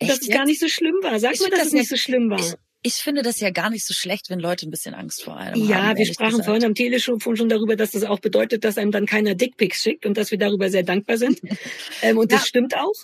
dass 0.00 0.10
Echt 0.10 0.22
es 0.22 0.28
gar 0.28 0.38
jetzt? 0.38 0.46
nicht 0.48 0.60
so 0.60 0.68
schlimm 0.68 0.96
war. 1.02 1.18
Sag 1.20 1.34
Ich 1.34 1.40
mal, 1.40 1.50
dass 1.50 1.58
das 1.60 1.66
es 1.68 1.72
nicht 1.74 1.90
ja- 1.90 1.96
so 1.96 2.02
schlimm 2.02 2.30
war. 2.30 2.40
Ich, 2.40 2.54
ich 2.82 2.94
finde 2.94 3.22
das 3.22 3.38
ja 3.40 3.50
gar 3.50 3.70
nicht 3.70 3.84
so 3.86 3.94
schlecht, 3.94 4.30
wenn 4.30 4.38
Leute 4.40 4.66
ein 4.66 4.70
bisschen 4.70 4.94
Angst 4.94 5.22
vor 5.22 5.36
einem 5.36 5.60
haben. 5.62 5.68
Ja, 5.68 5.96
wir 5.96 6.06
sprachen 6.06 6.30
gesagt. 6.30 6.44
vorhin 6.46 6.64
am 6.64 6.74
Telefon 6.74 7.36
schon 7.36 7.48
darüber, 7.48 7.76
dass 7.76 7.92
das 7.92 8.04
auch 8.04 8.18
bedeutet, 8.20 8.64
dass 8.64 8.78
einem 8.78 8.90
dann 8.92 9.06
keiner 9.06 9.34
Dickpics 9.34 9.82
schickt 9.82 10.06
und 10.06 10.16
dass 10.16 10.30
wir 10.30 10.38
darüber 10.38 10.70
sehr 10.70 10.82
dankbar 10.84 11.18
sind. 11.18 11.40
ähm, 12.02 12.18
und 12.18 12.32
das 12.32 12.40
Ja. 12.42 12.46
stimmt 12.46 12.76
auch. 12.76 12.94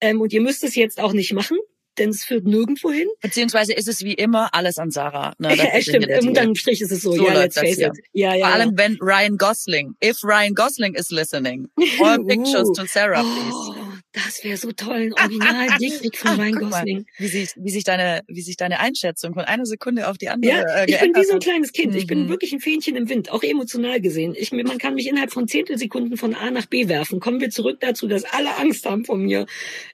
Ähm, 0.00 0.20
und 0.20 0.32
ihr 0.32 0.40
müsst 0.40 0.62
es 0.62 0.74
jetzt 0.74 1.00
auch 1.00 1.12
nicht 1.12 1.32
machen, 1.32 1.56
denn 1.98 2.10
es 2.10 2.24
führt 2.24 2.44
nirgendwo 2.44 2.90
hin. 2.90 3.08
Beziehungsweise 3.20 3.72
ist 3.72 3.88
es 3.88 4.02
wie 4.02 4.14
immer 4.14 4.54
alles 4.54 4.78
an 4.78 4.90
Sarah. 4.90 5.34
Ne, 5.38 5.54
Ja, 5.56 5.80
stimmt. 5.80 6.08
Unterm 6.24 6.54
Strich 6.54 6.80
ist 6.80 6.92
es 6.92 7.02
so. 7.02 7.12
So 7.12 7.26
ja, 7.26 7.34
let's 7.34 7.58
face 7.58 7.78
it. 7.78 7.92
Ja, 8.12 8.34
ja, 8.34 8.46
Vor 8.46 8.54
allem 8.54 8.72
wenn 8.76 8.96
Ryan 9.00 9.36
Gosling, 9.38 9.94
if 10.02 10.22
Ryan 10.24 10.54
Gosling 10.54 10.94
is 10.94 11.10
listening, 11.10 11.68
all 12.00 12.22
pictures 12.26 12.68
Uh. 12.70 12.74
to 12.74 12.86
Sarah, 12.86 13.22
please. 13.22 13.85
Das 14.12 14.42
wäre 14.44 14.56
so 14.56 14.72
toll, 14.72 14.94
ein 14.96 15.12
Original 15.12 15.66
Dickpic 15.80 16.16
von 16.18 16.38
Ryan 16.40 16.52
Guck 16.52 16.62
mal, 16.70 16.80
Gosling. 16.84 17.06
Wie 17.18 17.28
sich, 17.28 17.50
wie 17.56 17.70
sich 17.70 17.84
deine, 17.84 18.22
wie 18.28 18.42
sich 18.42 18.56
deine 18.56 18.80
Einschätzung 18.80 19.34
von 19.34 19.44
einer 19.44 19.66
Sekunde 19.66 20.08
auf 20.08 20.18
die 20.18 20.28
andere 20.28 20.52
Ja, 20.52 20.62
äh, 20.62 20.90
ich 20.90 20.98
bin 21.00 21.14
wie 21.14 21.24
so 21.24 21.34
ein 21.34 21.40
kleines 21.40 21.72
Kind. 21.72 21.94
Ich 21.94 22.06
bin 22.06 22.24
Mhm. 22.24 22.28
wirklich 22.28 22.52
ein 22.52 22.60
Fähnchen 22.60 22.96
im 22.96 23.08
Wind, 23.08 23.30
auch 23.30 23.42
emotional 23.42 24.00
gesehen. 24.00 24.34
Ich, 24.36 24.52
man 24.52 24.78
kann 24.78 24.94
mich 24.94 25.06
innerhalb 25.08 25.32
von 25.32 25.48
Zehntelsekunden 25.48 26.16
von 26.16 26.34
A 26.34 26.50
nach 26.50 26.66
B 26.66 26.88
werfen. 26.88 27.20
Kommen 27.20 27.40
wir 27.40 27.50
zurück 27.50 27.78
dazu, 27.80 28.06
dass 28.08 28.24
alle 28.24 28.56
Angst 28.56 28.86
haben 28.86 29.04
vor 29.04 29.16
mir. 29.16 29.46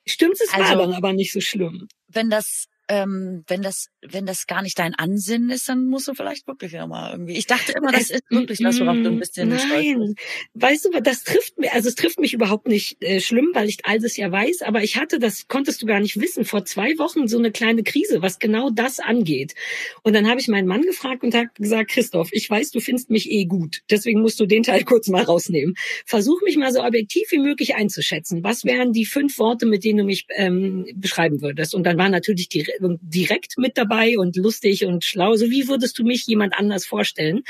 Stimmt, 0.07 0.35
es 0.41 0.53
war 0.53 0.61
Also- 0.67 0.79
dann 0.79 0.95
aber 0.95 1.13
nicht 1.13 1.33
so 1.33 1.41
schlimm. 1.41 1.89
wenn 2.09 2.29
das 2.31 2.67
ähm, 2.93 3.45
wenn 3.47 3.63
das 3.63 3.87
wenn 4.05 4.27
das 4.27 4.47
gar 4.49 4.63
nicht 4.63 4.79
dein 4.79 4.95
Ansinnen 4.97 5.49
ist, 5.51 5.69
dann 5.69 5.87
musst 5.87 6.09
du 6.09 6.15
vielleicht 6.15 6.47
wirklich 6.49 6.73
nochmal 6.73 7.13
irgendwie. 7.13 7.35
Ich 7.35 7.47
dachte 7.47 7.73
immer, 7.73 7.93
das 7.93 8.03
Es- 8.03 8.11
ist 8.11 8.23
wirklich 8.31 8.59
das, 8.59 8.81
worauf 8.81 8.97
du 8.97 9.09
ein 9.11 9.19
bisschen 9.21 9.49
Nein, 9.49 10.15
bist. 10.17 10.19
weißt 10.55 10.85
du, 10.87 11.01
das 11.01 11.23
trifft 11.23 11.57
mir, 11.59 11.73
also 11.73 11.89
es 11.89 11.95
trifft 11.95 12.19
mich 12.19 12.35
überhaupt 12.35 12.67
nicht 12.67 13.01
äh, 13.03 13.21
schlimm, 13.21 13.51
weil 13.55 13.69
ich 13.69 13.79
all 13.85 14.01
das 14.01 14.17
ja 14.17 14.31
weiß, 14.31 14.63
aber 14.63 14.83
ich 14.83 14.97
hatte, 14.97 15.19
das 15.21 15.47
konntest 15.49 15.81
du 15.83 15.87
gar 15.87 16.01
nicht 16.01 16.21
wissen, 16.21 16.45
vor 16.45 16.65
zwei 16.65 16.99
Wochen 16.99 17.29
so 17.29 17.39
eine 17.39 17.53
kleine 17.53 17.83
Krise, 17.85 18.23
was 18.23 18.39
genau 18.41 18.71
das 18.71 18.99
angeht. 19.01 19.55
Und 20.03 20.15
dann 20.15 20.29
habe 20.29 20.41
ich 20.41 20.49
meinen 20.49 20.67
Mann 20.67 20.83
gefragt 20.83 21.23
und 21.23 21.35
habe 21.35 21.49
gesagt, 21.55 21.91
Christoph, 21.93 22.29
ich 22.33 22.51
weiß, 22.51 22.73
du 22.73 22.81
findest 22.81 23.09
mich 23.11 23.31
eh 23.31 23.45
gut, 23.45 23.83
deswegen 23.89 24.21
musst 24.21 24.41
du 24.41 24.47
den 24.47 24.65
Teil 24.65 24.83
kurz 24.85 25.07
mal 25.09 25.23
rausnehmen. 25.23 25.75
Versuch 26.07 26.43
mich 26.43 26.57
mal 26.57 26.73
so 26.73 26.83
objektiv 26.83 27.31
wie 27.31 27.39
möglich 27.39 27.77
einzuschätzen. 27.77 28.43
Was 28.43 28.65
wären 28.65 28.93
die 28.93 29.07
fünf 29.07 29.39
Worte, 29.39 29.65
mit 29.67 29.85
denen 29.85 29.99
du 29.99 30.05
mich 30.05 30.27
ähm, 30.37 30.87
beschreiben 30.97 31.41
würdest? 31.41 31.75
Und 31.75 31.85
dann 31.85 31.97
war 31.99 32.09
natürlich 32.09 32.49
dire 32.49 32.73
direkt 33.01 33.59
mit 33.59 33.77
dabei 33.79 34.19
und 34.19 34.37
lustig 34.37 34.85
und 34.85 35.05
schlau. 35.05 35.35
So 35.37 35.51
wie 35.51 35.69
würdest 35.69 35.99
du 35.99 36.05
mich 36.05 36.27
jemand 36.27 36.55
anders 36.59 36.87
vorstellen? 36.87 37.43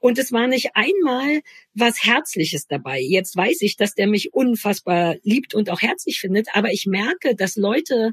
Und 0.00 0.18
es 0.18 0.32
war 0.32 0.46
nicht 0.46 0.70
einmal 0.74 1.40
was 1.74 2.04
Herzliches 2.04 2.66
dabei. 2.66 3.00
Jetzt 3.00 3.36
weiß 3.36 3.62
ich, 3.62 3.76
dass 3.76 3.94
der 3.94 4.06
mich 4.06 4.32
unfassbar 4.32 5.16
liebt 5.22 5.54
und 5.54 5.70
auch 5.70 5.80
herzlich 5.80 6.20
findet, 6.20 6.48
aber 6.52 6.72
ich 6.72 6.86
merke, 6.86 7.34
dass 7.34 7.56
Leute 7.56 8.12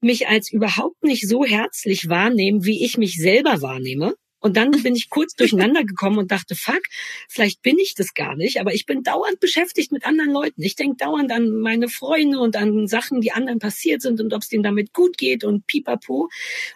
mich 0.00 0.28
als 0.28 0.50
überhaupt 0.52 1.02
nicht 1.02 1.26
so 1.28 1.44
herzlich 1.44 2.08
wahrnehmen, 2.08 2.64
wie 2.64 2.84
ich 2.84 2.98
mich 2.98 3.16
selber 3.16 3.62
wahrnehme. 3.62 4.14
Und 4.40 4.56
dann 4.56 4.70
bin 4.70 4.94
ich 4.94 5.10
kurz 5.10 5.34
durcheinander 5.34 5.84
gekommen 5.84 6.18
und 6.18 6.30
dachte, 6.30 6.54
fuck, 6.54 6.82
vielleicht 7.28 7.62
bin 7.62 7.78
ich 7.78 7.94
das 7.94 8.14
gar 8.14 8.36
nicht, 8.36 8.60
aber 8.60 8.72
ich 8.72 8.86
bin 8.86 9.02
dauernd 9.02 9.40
beschäftigt 9.40 9.92
mit 9.92 10.04
anderen 10.04 10.30
Leuten. 10.30 10.62
Ich 10.62 10.76
denke 10.76 10.96
dauernd 10.96 11.32
an 11.32 11.60
meine 11.60 11.88
Freunde 11.88 12.38
und 12.38 12.56
an 12.56 12.86
Sachen, 12.86 13.20
die 13.20 13.32
anderen 13.32 13.58
passiert 13.58 14.02
sind 14.02 14.20
und 14.20 14.32
ob 14.32 14.42
es 14.42 14.48
denen 14.48 14.62
damit 14.62 14.92
gut 14.92 15.18
geht 15.18 15.44
und 15.44 15.66
pipapo. 15.66 16.28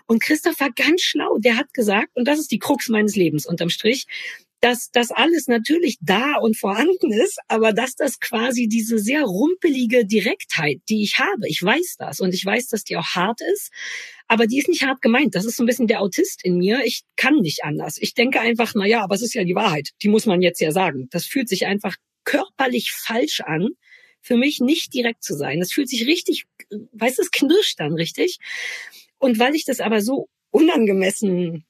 Und 0.06 0.22
Christoph 0.22 0.58
war 0.60 0.70
ganz 0.70 1.02
schlau. 1.02 1.38
Der 1.38 1.56
hat 1.56 1.72
gesagt, 1.74 2.10
und 2.14 2.26
das 2.26 2.38
ist 2.38 2.50
die 2.50 2.58
Krux 2.58 2.88
meines 2.88 3.16
Lebens 3.16 3.46
unterm 3.46 3.70
Strich, 3.70 4.06
dass 4.62 4.92
das 4.92 5.10
alles 5.10 5.48
natürlich 5.48 5.98
da 6.00 6.36
und 6.36 6.56
vorhanden 6.56 7.12
ist, 7.12 7.40
aber 7.48 7.72
dass 7.72 7.96
das 7.96 8.20
quasi 8.20 8.68
diese 8.68 9.00
sehr 9.00 9.24
rumpelige 9.24 10.06
Direktheit, 10.06 10.78
die 10.88 11.02
ich 11.02 11.18
habe, 11.18 11.48
ich 11.48 11.60
weiß 11.60 11.96
das 11.98 12.20
und 12.20 12.32
ich 12.32 12.46
weiß, 12.46 12.68
dass 12.68 12.84
die 12.84 12.96
auch 12.96 13.16
hart 13.16 13.40
ist, 13.40 13.72
aber 14.28 14.46
die 14.46 14.58
ist 14.58 14.68
nicht 14.68 14.84
hart 14.84 15.02
gemeint. 15.02 15.34
Das 15.34 15.46
ist 15.46 15.56
so 15.56 15.64
ein 15.64 15.66
bisschen 15.66 15.88
der 15.88 16.00
Autist 16.00 16.44
in 16.44 16.58
mir. 16.58 16.84
Ich 16.84 17.02
kann 17.16 17.40
nicht 17.40 17.64
anders. 17.64 17.98
Ich 17.98 18.14
denke 18.14 18.40
einfach, 18.40 18.72
na 18.76 18.86
ja, 18.86 19.02
aber 19.02 19.16
es 19.16 19.22
ist 19.22 19.34
ja 19.34 19.42
die 19.42 19.56
Wahrheit. 19.56 19.90
Die 20.00 20.08
muss 20.08 20.26
man 20.26 20.40
jetzt 20.40 20.60
ja 20.60 20.70
sagen. 20.70 21.08
Das 21.10 21.26
fühlt 21.26 21.48
sich 21.48 21.66
einfach 21.66 21.96
körperlich 22.22 22.92
falsch 22.92 23.40
an, 23.40 23.70
für 24.20 24.36
mich 24.36 24.60
nicht 24.60 24.94
direkt 24.94 25.24
zu 25.24 25.34
sein. 25.34 25.58
Das 25.58 25.72
fühlt 25.72 25.88
sich 25.88 26.06
richtig, 26.06 26.44
weißt 26.92 27.18
du, 27.18 27.22
es 27.22 27.32
knirscht 27.32 27.80
dann 27.80 27.94
richtig. 27.94 28.38
Und 29.18 29.40
weil 29.40 29.56
ich 29.56 29.64
das 29.64 29.80
aber 29.80 30.02
so 30.02 30.28
unangemessen 30.52 31.64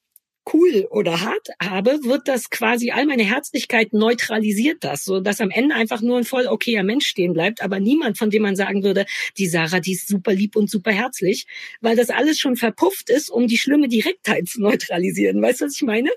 cool 0.52 0.86
oder 0.90 1.20
hart 1.20 1.48
habe, 1.60 2.04
wird 2.04 2.28
das 2.28 2.50
quasi 2.50 2.90
all 2.90 3.06
meine 3.06 3.24
Herzlichkeit 3.24 3.92
neutralisiert 3.92 4.84
das, 4.84 5.04
so 5.04 5.20
dass 5.20 5.40
am 5.40 5.50
Ende 5.50 5.74
einfach 5.74 6.00
nur 6.00 6.18
ein 6.18 6.24
voll 6.24 6.46
okayer 6.46 6.82
Mensch 6.82 7.06
stehen 7.06 7.32
bleibt, 7.32 7.62
aber 7.62 7.80
niemand, 7.80 8.18
von 8.18 8.30
dem 8.30 8.42
man 8.42 8.56
sagen 8.56 8.82
würde, 8.82 9.06
die 9.38 9.46
Sarah, 9.46 9.80
die 9.80 9.92
ist 9.92 10.08
super 10.08 10.32
lieb 10.32 10.56
und 10.56 10.70
super 10.70 10.92
herzlich, 10.92 11.46
weil 11.80 11.96
das 11.96 12.10
alles 12.10 12.38
schon 12.38 12.56
verpufft 12.56 13.10
ist, 13.10 13.30
um 13.30 13.46
die 13.46 13.58
schlimme 13.58 13.88
Direktheit 13.88 14.48
zu 14.48 14.60
neutralisieren. 14.62 15.40
Weißt 15.42 15.60
du, 15.60 15.66
was 15.66 15.76
ich 15.76 15.82
meine? 15.82 16.10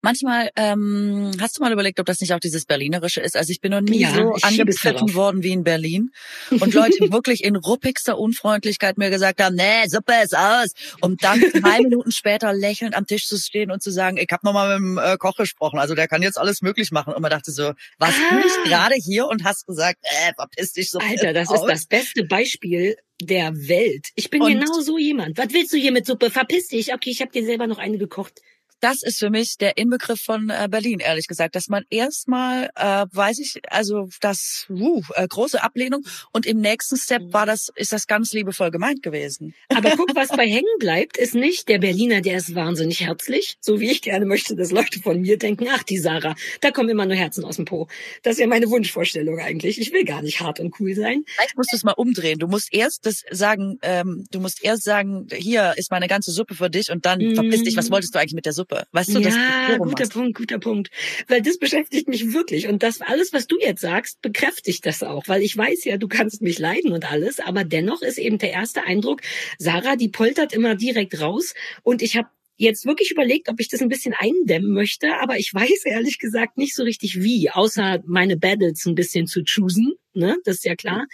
Manchmal 0.00 0.50
ähm, 0.54 1.32
hast 1.40 1.58
du 1.58 1.62
mal 1.62 1.72
überlegt, 1.72 1.98
ob 1.98 2.06
das 2.06 2.20
nicht 2.20 2.32
auch 2.32 2.38
dieses 2.38 2.66
Berlinerische 2.66 3.20
ist. 3.20 3.36
Also 3.36 3.50
ich 3.50 3.60
bin 3.60 3.72
noch 3.72 3.80
nie 3.80 4.00
Ja, 4.00 4.14
so 4.14 4.34
ich 4.36 4.44
angepfiffen 4.44 5.14
worden 5.14 5.42
wie 5.42 5.50
in 5.52 5.64
Berlin. 5.64 6.10
Und 6.50 6.72
Leute 6.72 6.98
wirklich 7.12 7.42
in 7.42 7.56
ruppigster 7.56 8.16
Unfreundlichkeit 8.18 8.96
mir 8.96 9.10
gesagt 9.10 9.42
haben, 9.42 9.56
nee, 9.56 9.86
Suppe 9.88 10.12
ist 10.22 10.36
aus. 10.36 10.68
Um 11.00 11.16
dann 11.16 11.40
drei 11.40 11.80
Minuten 11.82 12.12
später 12.12 12.52
lächelnd 12.52 12.94
am 12.94 13.06
Tisch 13.06 13.26
zu 13.26 13.36
stehen 13.38 13.70
und 13.72 13.82
zu 13.82 13.90
sagen, 13.90 14.18
ich 14.18 14.28
habe 14.30 14.46
nochmal 14.46 14.78
mit 14.78 14.98
dem 14.98 14.98
äh, 14.98 15.16
Koch 15.16 15.36
gesprochen, 15.36 15.78
also 15.80 15.94
der 15.96 16.06
kann 16.06 16.22
jetzt 16.22 16.38
alles 16.38 16.62
möglich 16.62 16.92
machen. 16.92 17.12
Und 17.12 17.20
man 17.22 17.30
dachte 17.30 17.50
so, 17.50 17.72
du 17.72 17.74
Ah. 18.00 18.34
nicht 18.36 18.64
gerade 18.64 18.94
hier 18.94 19.26
und 19.26 19.42
hast 19.44 19.66
gesagt, 19.66 19.98
äh, 20.02 20.32
verpiss 20.34 20.72
dich 20.74 20.90
so 20.90 20.98
Alter, 21.00 21.32
das 21.32 21.48
aus? 21.48 21.60
ist 21.62 21.66
das 21.68 21.86
beste 21.86 22.24
Beispiel 22.24 22.96
der 23.20 23.52
Welt. 23.56 24.06
Ich 24.14 24.30
bin 24.30 24.42
Und- 24.42 24.52
genau 24.52 24.80
so 24.80 24.96
jemand. 24.96 25.36
Was 25.38 25.52
willst 25.52 25.72
du 25.72 25.76
hier 25.76 25.90
mit 25.90 26.06
Suppe? 26.06 26.30
Verpiss 26.30 26.68
dich. 26.68 26.94
Okay, 26.94 27.10
ich 27.10 27.20
habe 27.20 27.32
dir 27.32 27.44
selber 27.44 27.66
noch 27.66 27.78
eine 27.78 27.98
gekocht. 27.98 28.40
Das 28.80 29.02
ist 29.02 29.18
für 29.18 29.30
mich 29.30 29.56
der 29.58 29.76
Inbegriff 29.76 30.20
von 30.20 30.50
äh, 30.50 30.68
Berlin, 30.70 31.00
ehrlich 31.00 31.26
gesagt, 31.26 31.54
dass 31.54 31.68
man 31.68 31.84
erstmal, 31.90 32.70
äh, 32.76 33.06
weiß 33.10 33.38
ich, 33.38 33.60
also 33.70 34.08
das 34.20 34.66
uh, 34.70 35.02
große 35.28 35.62
Ablehnung 35.62 36.04
und 36.32 36.46
im 36.46 36.60
nächsten 36.60 36.96
Step 36.96 37.32
war 37.32 37.46
das, 37.46 37.68
ist 37.76 37.92
das 37.92 38.06
ganz 38.06 38.32
liebevoll 38.32 38.70
gemeint 38.70 39.02
gewesen. 39.02 39.54
Aber 39.74 39.90
guck, 39.96 40.14
was 40.14 40.28
bei 40.36 40.46
hängen 40.46 40.66
bleibt, 40.78 41.16
ist 41.16 41.34
nicht 41.34 41.68
der 41.68 41.78
Berliner, 41.78 42.20
der 42.20 42.38
ist 42.38 42.54
wahnsinnig 42.54 43.00
herzlich, 43.00 43.56
so 43.60 43.80
wie 43.80 43.90
ich 43.90 44.02
gerne 44.02 44.26
möchte, 44.26 44.56
dass 44.56 44.70
Leute 44.70 45.00
von 45.00 45.20
mir 45.20 45.38
denken, 45.38 45.66
ach, 45.70 45.82
die 45.82 45.98
Sarah, 45.98 46.34
da 46.60 46.70
kommen 46.70 46.88
immer 46.88 47.06
nur 47.06 47.16
Herzen 47.16 47.44
aus 47.44 47.56
dem 47.56 47.64
Po. 47.64 47.88
Das 48.22 48.34
ist 48.34 48.40
ja 48.40 48.46
meine 48.46 48.70
Wunschvorstellung 48.70 49.38
eigentlich. 49.38 49.80
Ich 49.80 49.92
will 49.92 50.04
gar 50.04 50.22
nicht 50.22 50.40
hart 50.40 50.60
und 50.60 50.74
cool 50.80 50.94
sein. 50.94 51.24
Vielleicht 51.26 51.56
musst 51.56 51.72
du 51.72 51.76
es 51.76 51.84
mal 51.84 51.92
umdrehen. 51.92 52.38
Du 52.38 52.48
musst 52.48 52.72
erst 52.72 53.06
das 53.06 53.22
sagen, 53.30 53.78
ähm, 53.82 54.26
du 54.30 54.40
musst 54.40 54.62
erst 54.62 54.84
sagen, 54.84 55.26
hier 55.32 55.74
ist 55.76 55.90
meine 55.90 56.08
ganze 56.08 56.30
Suppe 56.30 56.54
für 56.54 56.70
dich 56.70 56.90
und 56.90 57.06
dann 57.06 57.18
Mm. 57.18 57.34
verpiss 57.34 57.62
dich, 57.62 57.76
was 57.76 57.90
wolltest 57.90 58.14
du 58.14 58.18
eigentlich 58.18 58.34
mit 58.34 58.46
der 58.46 58.52
Suppe? 58.52 58.67
Weißt 58.92 59.14
du, 59.14 59.20
das 59.20 59.34
ja, 59.34 59.76
rum 59.76 59.88
guter 59.88 60.04
machst. 60.04 60.12
Punkt, 60.12 60.36
guter 60.36 60.58
Punkt. 60.58 60.90
Weil 61.26 61.42
das 61.42 61.58
beschäftigt 61.58 62.08
mich 62.08 62.32
wirklich. 62.32 62.68
Und 62.68 62.82
das 62.82 63.00
alles, 63.00 63.32
was 63.32 63.46
du 63.46 63.58
jetzt 63.58 63.80
sagst, 63.80 64.20
bekräftigt 64.22 64.86
das 64.86 65.02
auch. 65.02 65.24
Weil 65.26 65.42
ich 65.42 65.56
weiß 65.56 65.84
ja, 65.84 65.96
du 65.96 66.08
kannst 66.08 66.42
mich 66.42 66.58
leiden 66.58 66.92
und 66.92 67.10
alles, 67.10 67.40
aber 67.40 67.64
dennoch 67.64 68.02
ist 68.02 68.18
eben 68.18 68.38
der 68.38 68.52
erste 68.52 68.84
Eindruck, 68.84 69.20
Sarah, 69.58 69.96
die 69.96 70.08
poltert 70.08 70.52
immer 70.52 70.74
direkt 70.74 71.20
raus. 71.20 71.54
Und 71.82 72.02
ich 72.02 72.16
habe 72.16 72.28
jetzt 72.58 72.84
wirklich 72.84 73.10
überlegt, 73.10 73.48
ob 73.48 73.60
ich 73.60 73.68
das 73.68 73.80
ein 73.80 73.88
bisschen 73.88 74.14
eindämmen 74.18 74.72
möchte, 74.72 75.14
aber 75.20 75.38
ich 75.38 75.54
weiß 75.54 75.84
ehrlich 75.84 76.18
gesagt 76.18 76.58
nicht 76.58 76.74
so 76.74 76.82
richtig 76.82 77.22
wie, 77.22 77.50
außer 77.50 78.02
meine 78.04 78.36
Battles 78.36 78.84
ein 78.84 78.94
bisschen 78.94 79.26
zu 79.26 79.42
choosen, 79.44 79.94
ne, 80.12 80.36
das 80.44 80.56
ist 80.56 80.64
ja 80.64 80.74
klar. 80.74 81.06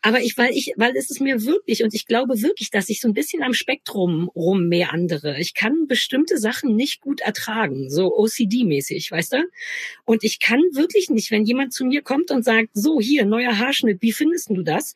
Aber 0.00 0.22
ich, 0.22 0.38
weil 0.38 0.52
ich, 0.52 0.72
weil 0.76 0.96
es 0.96 1.10
ist 1.10 1.20
mir 1.20 1.44
wirklich, 1.44 1.82
und 1.82 1.94
ich 1.94 2.06
glaube 2.06 2.40
wirklich, 2.40 2.70
dass 2.70 2.88
ich 2.88 3.00
so 3.00 3.08
ein 3.08 3.14
bisschen 3.14 3.42
am 3.42 3.52
Spektrum 3.52 4.30
rum 4.34 4.68
mehr 4.68 4.92
andere. 4.92 5.38
Ich 5.40 5.54
kann 5.54 5.86
bestimmte 5.88 6.38
Sachen 6.38 6.76
nicht 6.76 7.00
gut 7.00 7.20
ertragen, 7.20 7.90
so 7.90 8.16
OCD-mäßig, 8.16 9.10
weißt 9.10 9.32
du? 9.32 9.44
Und 10.04 10.22
ich 10.22 10.38
kann 10.38 10.60
wirklich 10.72 11.10
nicht, 11.10 11.30
wenn 11.30 11.44
jemand 11.44 11.72
zu 11.72 11.84
mir 11.84 12.02
kommt 12.02 12.30
und 12.30 12.44
sagt, 12.44 12.70
so, 12.72 13.00
hier, 13.00 13.26
neuer 13.26 13.58
Haarschnitt, 13.58 14.00
wie 14.00 14.12
findest 14.12 14.50
du 14.50 14.62
das? 14.62 14.94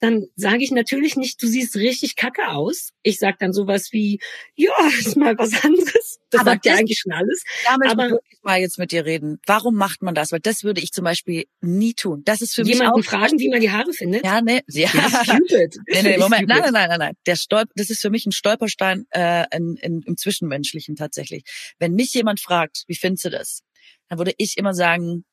Dann 0.00 0.26
sage 0.36 0.62
ich 0.62 0.70
natürlich 0.70 1.16
nicht, 1.16 1.42
du 1.42 1.46
siehst 1.48 1.74
richtig 1.74 2.14
kacke 2.14 2.48
aus. 2.48 2.90
Ich 3.02 3.18
sag 3.18 3.38
dann 3.40 3.52
sowas 3.52 3.88
wie, 3.92 4.20
ja, 4.54 4.70
ist 4.98 5.16
mal 5.16 5.36
was 5.38 5.64
anderes. 5.64 6.18
Das 6.30 6.40
Aber 6.42 6.50
sagt 6.52 6.66
ja 6.66 6.72
das- 6.72 6.80
eigentlich 6.80 6.98
schon 7.00 7.12
alles. 7.12 7.42
Da 7.64 7.76
möchte 7.78 7.92
Aber- 7.92 8.06
ich 8.06 8.10
wirklich 8.12 8.38
mal 8.42 8.60
jetzt 8.60 8.78
mit 8.78 8.92
dir 8.92 9.04
reden. 9.04 9.40
Warum 9.46 9.74
macht 9.74 10.02
man 10.02 10.14
das? 10.14 10.30
Weil 10.30 10.40
das 10.40 10.62
würde 10.62 10.80
ich 10.80 10.92
zum 10.92 11.04
Beispiel 11.04 11.44
nie 11.60 11.94
tun. 11.94 12.22
Das 12.24 12.40
ist 12.42 12.54
für 12.54 12.62
Jemanden 12.62 12.98
mich 13.00 13.06
auch 13.08 13.10
fragen, 13.10 13.38
wie 13.40 13.48
man 13.48 13.60
die 13.60 13.70
Haare 13.70 13.92
findet. 13.92 14.24
Ja, 14.24 14.40
ne, 14.40 14.60
ja. 14.68 14.88
Stupid. 15.24 15.78
Nee, 15.88 16.02
nee, 16.02 16.18
Moment, 16.18 16.46
nein, 16.48 16.60
nein, 16.62 16.72
nein, 16.72 16.88
nein, 16.90 16.98
nein. 16.98 17.14
Der 17.26 17.36
Stolp, 17.36 17.68
das 17.74 17.90
ist 17.90 18.00
für 18.00 18.10
mich 18.10 18.24
ein 18.26 18.32
Stolperstein 18.32 19.06
äh, 19.10 19.44
in, 19.56 19.76
in, 19.76 20.02
im 20.02 20.16
Zwischenmenschlichen 20.16 20.96
tatsächlich. 20.96 21.42
Wenn 21.78 21.94
mich 21.94 22.14
jemand 22.14 22.40
fragt, 22.40 22.84
wie 22.86 22.94
findest 22.94 23.24
du 23.24 23.30
das, 23.30 23.62
dann 24.08 24.18
würde 24.18 24.32
ich 24.38 24.56
immer 24.58 24.74
sagen, 24.74 25.24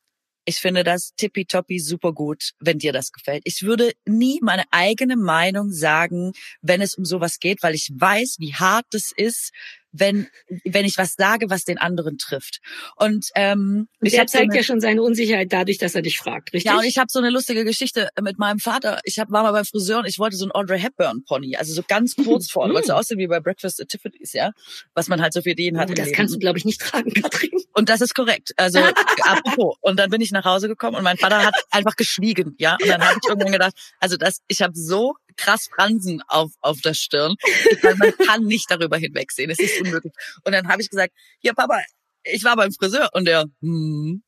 ich 0.46 0.58
finde 0.58 0.84
das 0.84 1.14
tippitoppi 1.18 1.80
super 1.80 2.14
gut, 2.14 2.52
wenn 2.60 2.78
dir 2.78 2.94
das 2.94 3.12
gefällt. 3.12 3.42
Ich 3.46 3.64
würde 3.64 3.92
nie 4.06 4.40
meine 4.42 4.64
eigene 4.72 5.18
Meinung 5.18 5.72
sagen, 5.72 6.34
wenn 6.62 6.82
es 6.82 6.96
um 6.96 7.06
sowas 7.06 7.40
geht, 7.40 7.64
weil 7.64 7.74
ich 7.74 7.92
weiß, 7.94 8.38
wie 8.40 8.54
hart 8.54 8.94
es 8.94 9.12
ist, 9.16 9.52
wenn 9.98 10.28
wenn 10.64 10.86
ich 10.86 10.98
was 10.98 11.16
sage, 11.16 11.50
was 11.50 11.64
den 11.64 11.78
anderen 11.78 12.18
trifft. 12.18 12.60
Und 12.96 13.28
ähm, 13.36 13.88
Und 14.00 14.08
ich 14.08 14.14
der 14.14 14.28
so 14.28 14.38
zeigt 14.38 14.52
eine- 14.52 14.58
ja 14.58 14.64
schon 14.64 14.80
seine 14.82 15.02
Unsicherheit 15.02 15.52
dadurch, 15.52 15.78
dass 15.78 15.96
er 15.96 16.02
dich 16.02 16.18
fragt, 16.18 16.54
richtig? 16.54 16.72
ja, 16.72 16.78
und 16.78 16.86
ich 16.86 16.98
habe 16.98 17.08
so 17.10 17.20
eine 17.20 17.30
lustige 17.30 17.64
Geschichte 17.66 18.10
mit 18.22 18.38
meinem 18.40 18.60
Vater. 18.60 19.00
Ich 19.04 19.20
hab, 19.20 19.32
war 19.32 19.44
mal 19.44 19.52
beim 19.52 19.66
Friseur 19.66 20.00
und 20.00 20.06
ich 20.06 20.20
wollte 20.20 20.36
so 20.38 20.46
ein 20.46 20.52
Audrey 20.52 20.80
Hepburn 20.80 21.24
Pony, 21.26 21.56
also 21.56 21.74
so 21.74 21.84
ganz 21.88 22.16
kurz 22.16 22.50
vorne, 22.50 22.74
weil 22.74 22.82
es 22.82 22.88
so 22.88 22.94
aussieht 22.94 23.18
wie 23.18 23.28
bei 23.28 23.40
Breakfast 23.40 23.82
at 23.82 23.90
Tiffany's, 23.90 24.34
ja, 24.34 24.52
was 24.94 25.08
man 25.08 25.22
halt 25.22 25.34
so 25.34 25.42
für 25.42 25.52
Ideen 25.52 25.78
hat. 25.78 25.90
Oh, 25.90 25.94
das 25.94 26.12
kannst 26.12 26.34
du, 26.34 26.40
glaube 26.40 26.58
ich, 26.58 26.66
nicht 26.66 26.82
tragen, 26.82 27.12
Katrin. 27.14 27.52
Und 27.74 27.90
das 27.90 28.02
ist 28.02 28.14
korrekt. 28.16 28.52
Also 28.58 28.80
apropos. 29.24 29.78
Und 29.82 29.98
dann 30.00 30.10
bin 30.10 30.22
ich 30.22 30.32
nach 30.32 30.46
Hause 30.46 30.68
gekommen 30.68 30.96
und 30.98 31.04
mein 31.04 31.18
Vater 31.18 31.44
hat 31.46 31.56
einfach 31.72 31.96
geschwiegen, 31.96 32.56
ja. 32.58 32.78
Und 32.82 32.88
dann 32.90 33.02
habe 33.02 33.20
ich 33.22 33.28
irgendwann 33.30 33.52
gedacht, 33.52 33.74
also 34.00 34.18
das, 34.18 34.42
ich 34.48 34.62
habe 34.62 34.74
so 34.76 35.16
krass 35.38 35.68
Fransen 35.74 36.22
auf 36.28 36.52
auf 36.62 36.82
der 36.82 36.94
Stirn, 36.94 37.36
weil 37.82 37.96
man 37.96 38.18
kann 38.18 38.44
nicht 38.44 38.70
darüber 38.70 38.98
hinwegsehen. 38.98 39.50
Es 39.50 39.60
ist 39.60 39.80
unmöglich. 39.82 40.14
Und 40.44 40.52
dann 40.54 40.68
habe 40.68 40.82
ich 40.82 40.90
gesagt, 40.90 41.14
hier 41.40 41.54
Papa, 41.54 41.80
ich 42.24 42.44
war 42.44 42.56
beim 42.56 42.72
Friseur 42.72 43.10
und 43.14 43.26
der, 43.26 43.46
hm. 43.62 44.24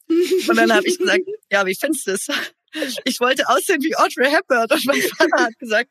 Und 0.47 0.55
dann 0.55 0.71
habe 0.71 0.87
ich 0.87 0.97
gesagt, 0.97 1.23
ja, 1.51 1.65
wie 1.65 1.75
findest 1.75 2.07
du 2.07 2.11
es? 2.11 2.27
Ich 3.05 3.19
wollte 3.19 3.47
aussehen 3.47 3.81
wie 3.81 3.95
Audrey 3.95 4.29
Hepburn 4.29 4.67
und 4.69 4.85
mein 4.85 5.01
Vater 5.01 5.45
hat 5.45 5.57
gesagt, 5.57 5.89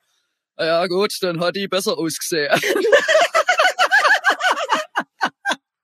"Na 0.57 0.67
ja 0.67 0.87
gut, 0.87 1.15
dann 1.21 1.41
hat 1.41 1.57
die 1.57 1.69
besser 1.69 1.99
ausgesehen. 1.99 2.53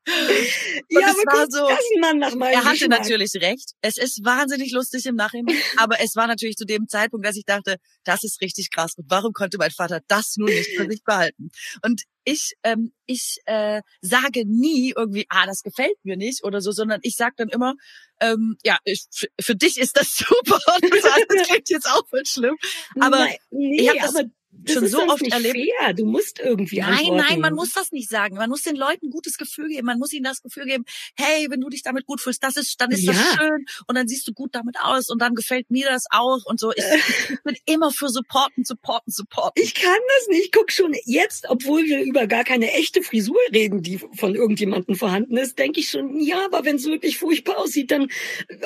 Ja, 0.07 1.09
es 1.11 1.17
war 1.27 1.47
so- 1.51 1.69
Er 1.69 2.65
hatte 2.65 2.79
Geschmack. 2.79 3.01
natürlich 3.01 3.33
recht. 3.37 3.73
Es 3.81 3.97
ist 3.99 4.25
wahnsinnig 4.25 4.73
lustig 4.73 5.07
im 5.07 5.15
Nachhinein, 5.17 5.57
aber 5.77 6.01
es 6.01 6.17
war 6.17 6.27
natürlich 6.27 6.57
zu 6.57 6.65
dem 6.65 6.89
Zeitpunkt, 6.89 7.27
dass 7.27 7.37
ich 7.37 7.45
dachte, 7.45 7.77
das 8.05 8.25
ist 8.25 8.41
richtig 8.41 8.71
krass. 8.71 8.95
Und 8.97 9.07
warum 9.09 9.33
konnte 9.33 9.59
mein 9.59 9.71
Vater 9.71 10.01
das 10.09 10.35
nun 10.37 10.49
nicht 10.49 10.77
für 10.77 10.89
sich 10.91 11.03
behalten? 11.05 11.51
Und 11.85 12.03
ich, 12.25 12.55
ähm, 12.63 12.93
ich 13.07 13.39
äh, 13.47 13.83
sage 14.01 14.45
nie 14.47 14.93
irgendwie, 14.97 15.27
ah, 15.29 15.47
das 15.47 15.63
gefällt 15.63 15.97
mir 16.05 16.17
nicht 16.17 16.45
oder 16.45 16.61
so, 16.61 16.71
sondern 16.73 17.01
ich 17.03 17.17
sage 17.17 17.35
dann 17.37 17.49
immer, 17.49 17.75
ähm, 18.21 18.57
ja, 18.65 18.79
ich, 18.85 19.07
für, 19.41 19.57
dich 19.57 19.79
ist 19.79 19.97
das 19.97 20.15
super. 20.17 20.59
Und 20.83 20.93
das 20.93 21.47
klingt 21.49 21.69
jetzt 21.71 21.89
auch 21.91 22.07
voll 22.09 22.25
schlimm. 22.27 22.57
Aber 23.01 23.19
Nein, 23.19 23.37
nee, 23.51 23.83
ich 23.83 23.89
hab 23.89 23.97
das 23.99 24.15
aber 24.17 24.29
das 24.53 24.75
schon 24.75 24.87
so 24.87 24.99
oft 25.09 25.23
nicht 25.23 25.33
erlebt. 25.33 25.57
fair. 25.81 25.95
Du 25.95 26.05
musst 26.07 26.39
irgendwie 26.39 26.79
Nein, 26.81 26.91
antworten. 26.91 27.25
nein, 27.29 27.41
man 27.41 27.55
muss 27.55 27.73
das 27.73 27.91
nicht 27.91 28.09
sagen. 28.09 28.37
Man 28.37 28.51
muss 28.51 28.63
den 28.63 28.77
Leuten 28.77 29.07
ein 29.07 29.11
gutes 29.11 29.37
Gefühl 29.39 29.69
geben. 29.69 29.87
Man 29.87 29.99
muss 29.99 30.13
ihnen 30.13 30.25
das 30.25 30.43
Gefühl 30.43 30.67
geben, 30.67 30.85
hey, 31.19 31.47
wenn 31.51 31.61
du 31.61 31.69
dich 31.69 31.83
damit 31.83 32.07
gut 32.07 32.21
fühlst, 32.21 32.43
das 32.45 32.57
ist, 32.57 32.81
dann 32.81 32.91
ist 32.91 33.07
das 33.09 33.17
Ja. 33.17 33.37
schön 33.39 33.65
und 33.89 33.97
dann 33.97 34.07
siehst 34.09 34.29
du 34.29 34.33
gut 34.33 34.55
damit 34.55 34.77
aus 34.81 35.09
und 35.11 35.21
dann 35.21 35.35
gefällt 35.35 35.71
mir 35.71 35.87
das 35.89 36.05
auch 36.11 36.45
und 36.45 36.61
so. 36.61 36.73
Ich, 36.77 36.85
ich 37.31 37.43
bin 37.43 37.57
immer 37.67 37.91
für 37.91 38.09
supporten, 38.09 38.65
supporten, 38.65 39.13
supporten. 39.13 39.63
Ich 39.63 39.75
kann 39.75 39.99
das 40.19 40.29
nicht. 40.29 40.45
Ich 40.45 40.53
guck 40.53 40.71
schon 40.71 40.95
jetzt, 41.07 41.47
obwohl 41.49 41.85
wir 41.85 42.03
über 42.03 42.27
gar 42.27 42.45
keine 42.45 42.71
echte 42.73 43.03
Frisur 43.03 43.37
reden, 43.53 43.83
die 43.83 43.99
von 43.99 44.35
irgendjemandem 44.35 44.95
vorhanden 44.97 45.37
ist, 45.37 45.59
denke 45.59 45.81
ich 45.81 45.89
schon, 45.89 46.21
ja, 46.21 46.45
aber 46.45 46.65
wenn 46.65 46.77
es 46.77 46.85
wirklich 46.87 47.19
furchtbar 47.19 47.59
aussieht, 47.59 47.91
dann 47.91 48.03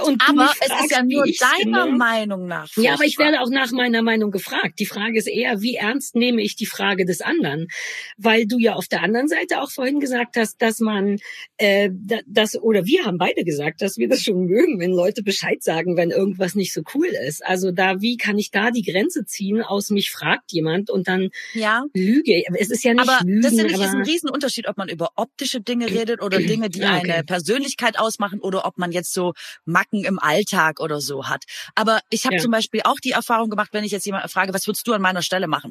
und 0.05 0.21
du 0.23 0.27
Aber 0.27 0.43
mich 0.45 0.51
es 0.61 0.67
fragst, 0.69 0.85
ist 0.87 0.91
ja 0.91 1.03
nur 1.03 1.25
deiner. 1.25 1.87
Meinung 1.87 2.47
nach. 2.47 2.69
Ja, 2.77 2.95
aber 2.95 3.05
ich 3.05 3.17
furchtbar. 3.17 3.33
werde 3.33 3.41
auch 3.45 3.51
nach 3.51 3.71
meiner 3.73 4.03
Meinung 4.03 4.31
gefragt. 4.31 4.79
Die 4.79 4.87
Frage 4.87 5.19
ist 5.19 5.29
eher, 5.29 5.61
wie 5.63 5.76
ernst 5.77 6.15
nehme 6.15 6.43
ich 6.43 6.57
die 6.57 6.67
Frage 6.67 7.05
des 7.05 7.21
anderen? 7.21 7.69
Weil 8.17 8.47
du 8.47 8.59
ja 8.59 8.75
auf 8.75 8.89
der 8.89 9.03
anderen 9.03 9.29
Seite 9.29 9.61
auch 9.61 9.71
vorhin 9.71 10.01
gesagt 10.01 10.37
hast, 10.37 10.61
dass 10.61 10.81
man 10.81 11.19
äh, 11.59 11.91
das 12.27 12.57
oder 12.61 12.85
wir 12.87 13.05
haben 13.05 13.19
beide 13.19 13.45
gesagt, 13.45 13.83
dass 13.83 13.97
wir 13.97 14.09
das 14.09 14.23
schon 14.23 14.47
mögen, 14.47 14.81
wenn 14.81 14.93
Leute 14.93 15.23
Bescheid 15.23 15.63
sagen, 15.63 15.97
wenn 15.97 16.11
irgendwas 16.11 16.55
nicht 16.55 16.73
so 16.73 16.83
cool 16.95 17.07
ist. 17.07 17.45
Also 17.45 17.71
da, 17.71 18.01
wie 18.01 18.17
kann 18.17 18.39
ich 18.39 18.51
da 18.51 18.71
die 18.71 18.83
Grenze 18.83 19.25
ziehen? 19.25 19.63
Aus 19.63 19.91
mich 19.91 20.11
fragt 20.11 20.53
jemand 20.53 20.91
und 20.91 21.09
dann 21.09 21.31
ja. 21.55 21.85
lüge. 21.95 22.43
Es 22.59 22.71
ist 22.71 22.85
ja 22.85 22.95
nicht 22.95 23.09
aber 23.09 23.25
Lügen, 23.25 23.43
das 23.43 23.55
finde 23.55 23.75
ich 23.75 23.81
ist 23.81 23.95
ein 23.95 24.03
Riesenunterschied, 24.03 24.69
ob 24.69 24.77
man 24.77 24.89
über 24.89 25.11
optische 25.17 25.61
Dinge 25.61 25.91
redet 25.91 26.23
oder 26.23 26.39
Dinge, 26.39 26.71
die 26.71 26.81
okay. 26.83 27.13
eine 27.13 27.25
Persönlichkeit 27.25 27.99
ausmachen 27.99 28.41
oder 28.41 28.67
ob 28.67 28.79
man 28.79 28.93
jetzt 28.93 29.13
so 29.13 29.35
Macken 29.65 30.05
im 30.05 30.19
Alltag 30.19 30.81
oder 30.81 31.01
so 31.01 31.29
hat. 31.29 31.45
Aber 31.75 32.01
ich 32.11 32.25
habe 32.25 32.37
Ja. 32.37 32.41
zum 32.41 32.51
Beispiel 32.51 32.83
auch 32.85 32.99
die 33.01 33.13
Erfahrung 33.13 33.51
gemacht, 33.51 33.71
wenn 33.73 33.85
ich 33.85 33.93
jetzt 33.93 34.07
jemanden 34.07 34.29
frage, 34.29 34.53
was 34.55 34.67
würdest 34.67 34.87
du 34.87 34.93
an 34.93 35.03
meiner 35.03 35.23
Stelle 35.23 35.47
machen? 35.47 35.66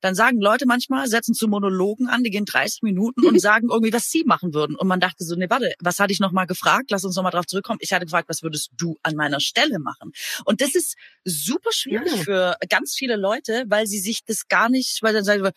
Dann 0.00 0.14
sagen 0.14 0.40
Leute 0.40 0.66
manchmal, 0.66 1.06
setzen 1.08 1.34
zu 1.34 1.48
Monologen 1.48 2.08
an, 2.08 2.22
die 2.24 2.30
gehen 2.30 2.44
30 2.44 2.82
Minuten 2.82 3.26
und 3.26 3.38
sagen 3.40 3.68
irgendwie, 3.70 3.92
was 3.92 4.10
sie 4.10 4.24
machen 4.24 4.54
würden. 4.54 4.76
Und 4.76 4.86
man 4.88 5.00
dachte 5.00 5.24
so, 5.24 5.34
nee, 5.36 5.48
warte, 5.48 5.72
was 5.80 5.98
hatte 5.98 6.12
ich 6.12 6.20
noch 6.20 6.32
mal 6.32 6.44
gefragt? 6.46 6.90
Lass 6.90 7.04
uns 7.04 7.16
noch 7.16 7.22
mal 7.22 7.30
drauf 7.30 7.46
zurückkommen. 7.46 7.78
Ich 7.82 7.92
hatte 7.92 8.06
gefragt, 8.06 8.28
was 8.28 8.42
würdest 8.42 8.70
du 8.76 8.96
an 9.02 9.14
meiner 9.16 9.40
Stelle 9.40 9.78
machen? 9.78 10.12
Und 10.44 10.60
das 10.60 10.74
ist 10.74 10.96
super 11.24 11.70
schwierig 11.72 12.12
Ja. 12.16 12.22
für 12.22 12.56
ganz 12.68 12.94
viele 12.96 13.16
Leute, 13.16 13.64
weil 13.68 13.86
sie 13.86 13.98
sich 14.00 14.24
das 14.24 14.48
gar 14.48 14.68
nicht, 14.68 15.02
weil 15.02 15.12
dann 15.14 15.24
sagen 15.24 15.42
wir, 15.42 15.52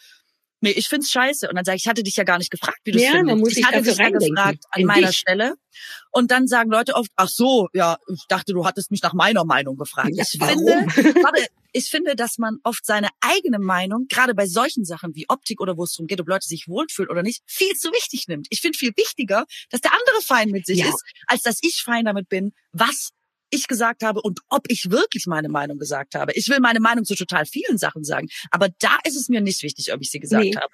Nee, 0.60 0.72
ich 0.72 0.88
find's 0.88 1.12
scheiße. 1.12 1.48
Und 1.50 1.56
dann 1.56 1.66
sage 1.66 1.76
ich, 1.76 1.84
ich 1.84 1.88
hatte 1.88 2.02
dich 2.02 2.16
ja 2.16 2.24
gar 2.24 2.40
nicht 2.40 2.50
gefragt, 2.50 2.80
wie 2.84 2.92
du 2.92 2.98
es 2.98 3.04
Ja, 3.04 3.12
findest. 3.12 3.38
muss 3.38 3.50
ich 3.50 3.56
sich 3.58 3.66
hatte 3.66 3.84
dich 3.84 3.96
ja 3.96 4.10
gefragt 4.10 4.64
an 4.72 4.82
In 4.82 4.88
meiner 4.88 5.10
dich. 5.10 5.18
Stelle. 5.20 5.54
Und 6.10 6.32
dann 6.32 6.48
sagen 6.48 6.72
Leute 6.72 6.96
oft, 6.96 7.12
ach 7.16 7.30
so, 7.30 7.68
ja, 7.74 7.98
ich 8.12 8.24
dachte, 8.28 8.54
du 8.54 8.66
hattest 8.66 8.90
mich 8.90 9.04
nach 9.04 9.14
meiner 9.14 9.46
Meinung 9.46 9.78
gefragt. 9.78 10.10
Ja, 10.16 10.24
ich 10.24 10.40
warum? 10.40 10.90
finde, 10.90 11.14
warte, 11.22 11.46
ich 11.78 11.90
finde, 11.90 12.16
dass 12.16 12.38
man 12.38 12.58
oft 12.64 12.86
seine 12.86 13.10
eigene 13.22 13.60
Meinung, 13.60 14.08
gerade 14.10 14.34
bei 14.34 14.48
solchen 14.48 14.84
Sachen 14.84 15.16
wie 15.16 15.26
Optik 15.30 15.62
oder 15.62 15.78
wo 15.78 15.84
es 15.84 15.94
darum 15.94 16.08
geht, 16.08 16.20
ob 16.20 16.28
Leute 16.28 16.48
sich 16.48 16.68
wohlfühlen 16.68 17.10
oder 17.12 17.22
nicht, 17.24 17.44
viel 17.46 17.74
zu 17.76 17.90
wichtig 17.92 18.28
nimmt. 18.28 18.48
Ich 18.50 18.62
finde 18.62 18.78
viel 18.78 18.94
wichtiger, 18.98 19.46
dass 19.70 19.82
der 19.82 19.92
andere 19.94 20.22
fein 20.24 20.50
mit 20.50 20.66
sich 20.66 20.80
Ja. 20.80 20.90
ist, 20.90 21.04
als 21.28 21.44
dass 21.44 21.60
ich 21.62 21.84
fein 21.84 22.06
damit 22.06 22.30
bin, 22.30 22.52
was 22.72 23.10
ich 23.50 23.68
gesagt 23.68 24.04
habe 24.04 24.22
und 24.22 24.40
ob 24.50 24.70
ich 24.70 24.90
wirklich 24.92 25.26
meine 25.28 25.50
Meinung 25.50 25.78
gesagt 25.78 26.16
habe. 26.16 26.34
Ich 26.34 26.50
will 26.50 26.60
meine 26.60 26.80
Meinung 26.80 27.06
zu 27.06 27.16
total 27.16 27.46
vielen 27.46 27.78
Sachen 27.78 28.04
sagen, 28.04 28.28
aber 28.52 28.70
da 28.80 28.98
ist 29.06 29.16
es 29.16 29.30
mir 29.30 29.40
nicht 29.42 29.62
wichtig, 29.64 29.94
ob 29.94 30.02
ich 30.02 30.10
sie 30.12 30.20
gesagt 30.20 30.44
Nee. 30.44 30.56
habe. 30.56 30.74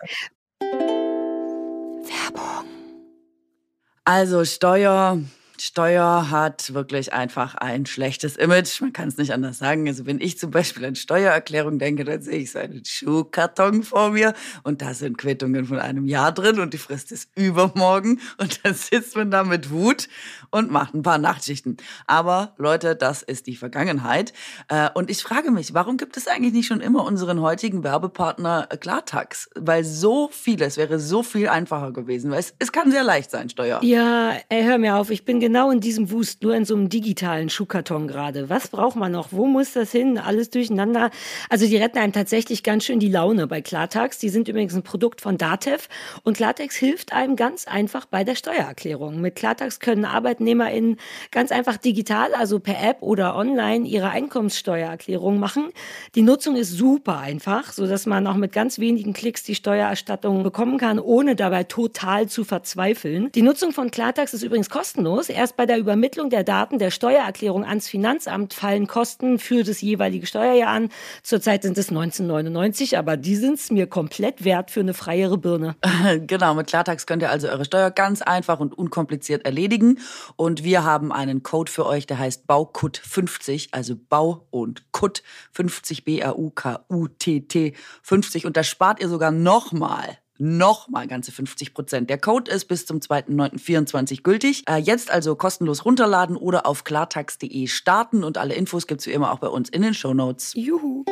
Also 4.06 4.44
Steuer, 4.46 5.22
Steuer 5.60 6.30
hat 6.30 6.74
wirklich 6.74 7.14
einfach 7.14 7.56
ein 7.56 7.86
schlechtes 7.86 8.36
Image. 8.38 8.82
Man 8.82 8.94
kann 8.94 9.08
es 9.08 9.18
nicht 9.18 9.32
anders 9.34 9.60
sagen. 9.60 9.88
Also 9.88 10.06
wenn 10.06 10.20
ich 10.20 10.38
zum 10.40 10.52
Beispiel 10.52 10.86
an 10.86 10.96
Steuererklärung 10.96 11.80
denke, 11.80 12.04
dann 12.04 12.22
sehe 12.22 12.40
ich 12.40 12.52
so 12.52 12.60
einen 12.60 12.84
Schuhkarton 12.86 13.84
vor 13.84 14.12
mir 14.12 14.34
und 14.64 14.82
da 14.82 14.94
sind 14.94 15.18
Quittungen 15.18 15.66
von 15.66 15.80
einem 15.80 16.06
Jahr 16.06 16.32
drin 16.32 16.60
und 16.60 16.74
die 16.74 16.78
Frist 16.78 17.12
ist 17.12 17.30
übermorgen 17.36 18.20
und 18.38 18.60
dann 18.64 18.74
sitzt 18.74 19.16
man 19.16 19.32
da 19.32 19.44
mit 19.44 19.70
Wut 19.72 20.10
und 20.50 20.72
macht 20.72 20.94
ein 20.94 21.02
paar 21.04 21.18
Nachtschichten. 21.18 21.78
Aber 22.08 22.54
Leute, 22.58 22.96
das 22.96 23.22
ist 23.22 23.48
die 23.48 23.56
Vergangenheit. 23.56 24.34
Äh, 24.70 24.90
Und 24.94 25.10
ich 25.10 25.22
frage 25.24 25.52
mich, 25.52 25.74
warum 25.74 25.98
gibt 25.98 26.18
es 26.18 26.28
eigentlich 26.28 26.54
nicht 26.54 26.68
schon 26.68 26.82
immer 26.82 27.06
unseren 27.06 27.42
heutigen 27.42 27.84
Werbepartner 27.84 28.68
äh, 28.70 28.78
Klartax? 28.78 29.50
Weil 29.56 29.84
so 29.84 30.30
vieles 30.32 30.78
wäre 30.78 31.00
so 31.00 31.24
viel 31.24 31.48
einfacher 31.48 31.92
gewesen. 31.92 32.32
Weil 32.32 32.40
es, 32.40 32.54
es 32.60 32.72
kann 32.72 32.92
sehr 32.92 33.04
leicht 33.04 33.32
sein, 33.32 33.50
Steuer. 33.50 33.80
Ja, 33.84 34.34
ey, 34.50 34.64
hör 34.64 34.78
mir 34.78 34.96
auf, 34.96 35.10
ich 35.10 35.26
bin 35.26 35.40
genau 35.44 35.72
in 35.72 35.82
diesem 35.82 36.10
Wust, 36.10 36.42
nur 36.42 36.56
in 36.56 36.64
so 36.64 36.74
einem 36.74 36.88
digitalen 36.88 37.50
Schuhkarton 37.50 38.08
gerade. 38.08 38.50
Was 38.50 38.70
braucht 38.70 38.96
man 38.96 39.12
noch? 39.12 39.34
Wo 39.34 39.46
muss 39.46 39.74
das 39.74 39.92
hin? 39.92 40.18
Alles 40.18 40.50
durcheinander. 40.50 41.10
Also 41.50 41.68
die 41.68 41.76
retten 41.76 41.98
einem 41.98 42.14
tatsächlich 42.14 42.64
ganz 42.64 42.86
schön 42.86 43.00
die 43.00 43.10
Laune 43.10 43.46
bei 43.46 43.62
Klartax. 43.62 44.20
Die 44.20 44.30
sind 44.30 44.48
übrigens 44.48 44.74
ein 44.74 44.84
Produkt 44.84 45.20
von 45.20 45.38
Datev 45.38 45.90
und 46.24 46.38
Klartax 46.38 46.78
hilft 46.78 47.12
einem 47.12 47.36
ganz 47.36 47.68
einfach 47.68 48.06
bei 48.06 48.24
der 48.24 48.36
Steuererklärung. 48.36 49.20
Mit 49.20 49.36
Klartax 49.36 49.82
können 49.82 50.06
ArbeitnehmerInnen 50.06 50.96
ganz 51.30 51.52
einfach 51.52 51.76
digital, 51.76 52.34
also 52.36 52.60
per 52.60 52.82
App 52.82 53.02
oder 53.02 53.36
online, 53.36 53.86
ihre 53.86 54.12
Einkommenssteuererklärung 54.12 55.40
machen. 55.40 55.72
Die 56.16 56.22
Nutzung 56.22 56.56
ist 56.56 56.72
super 56.72 57.18
einfach, 57.18 57.74
so 57.74 57.86
dass 57.86 58.06
man 58.06 58.26
auch 58.28 58.38
mit 58.38 58.54
ganz 58.54 58.80
wenigen 58.80 59.12
Klicks 59.12 59.44
die 59.44 59.56
Steuererstattung 59.56 60.42
bekommen 60.42 60.78
kann, 60.78 61.00
ohne 61.00 61.36
dabei 61.36 61.66
total 61.66 62.30
zu 62.30 62.46
verzweifeln. 62.46 63.30
Die 63.34 63.42
Nutzung 63.42 63.74
von 63.74 63.92
Klartax 63.92 64.34
ist 64.34 64.44
übrigens 64.44 64.70
kostenlos. 64.70 65.33
Erst 65.34 65.58
bei 65.58 65.66
der 65.66 65.78
Übermittlung 65.78 66.30
der 66.30 66.44
Daten 66.44 66.80
der 66.80 66.92
Steuererklärung 66.92 67.66
ans 67.66 67.90
Finanzamt 67.90 68.54
fallen 68.54 68.88
Kosten 68.88 69.40
für 69.40 69.64
das 69.64 69.82
jeweilige 69.82 70.26
Steuerjahr 70.26 70.70
an. 70.70 70.90
Zurzeit 71.24 71.64
sind 71.64 71.78
es 71.78 71.90
1999, 71.90 72.98
aber 72.98 73.18
die 73.18 73.36
sind 73.36 73.56
es 73.56 73.72
mir 73.72 73.88
komplett 73.88 74.44
wert 74.44 74.72
für 74.72 74.80
eine 74.80 74.94
freiere 74.94 75.38
Birne. 75.38 75.76
Genau, 76.28 76.54
mit 76.54 76.68
Klartax 76.68 77.06
könnt 77.06 77.24
ihr 77.24 77.30
also 77.30 77.48
eure 77.48 77.66
Steuer 77.66 77.90
ganz 77.90 78.22
einfach 78.22 78.60
und 78.60 78.78
unkompliziert 78.78 79.46
erledigen. 79.46 80.00
Und 80.36 80.64
wir 80.64 80.84
haben 80.84 81.12
einen 81.12 81.44
Code 81.44 81.72
für 81.72 81.86
euch, 81.86 82.06
der 82.06 82.20
heißt 82.20 82.46
BAUKUT50, 82.48 83.70
also 83.72 83.96
Bau 83.96 84.46
und 84.52 84.92
Kut 84.92 85.24
50 85.52 86.06
B-A-U-K-U-T-T 86.06 87.74
50. 88.04 88.46
Und 88.46 88.58
da 88.58 88.64
spart 88.64 89.02
ihr 89.02 89.10
sogar 89.10 89.32
nochmal. 89.32 90.18
Nochmal 90.38 91.08
ganze 91.08 91.32
50 91.32 91.74
Prozent. 91.74 92.10
Der 92.10 92.18
Code 92.18 92.52
ist 92.52 92.66
bis 92.66 92.86
zum 92.86 93.00
2.9.24 93.00 94.24
gültig. 94.24 94.64
Äh, 94.68 94.78
jetzt 94.78 95.12
also 95.12 95.36
kostenlos 95.36 95.86
runterladen 95.86 96.36
oder 96.36 96.66
auf 96.66 96.84
klartax.de 96.84 97.68
starten. 97.68 98.24
Und 98.24 98.38
alle 98.38 98.56
Infos 98.56 98.88
gibt's 98.88 99.06
wie 99.06 99.12
immer 99.12 99.32
auch 99.32 99.40
bei 99.40 99.48
uns 99.48 99.70
in 99.70 99.82
den 99.84 99.94
Shownotes. 99.94 100.54
Juhu. 100.56 101.06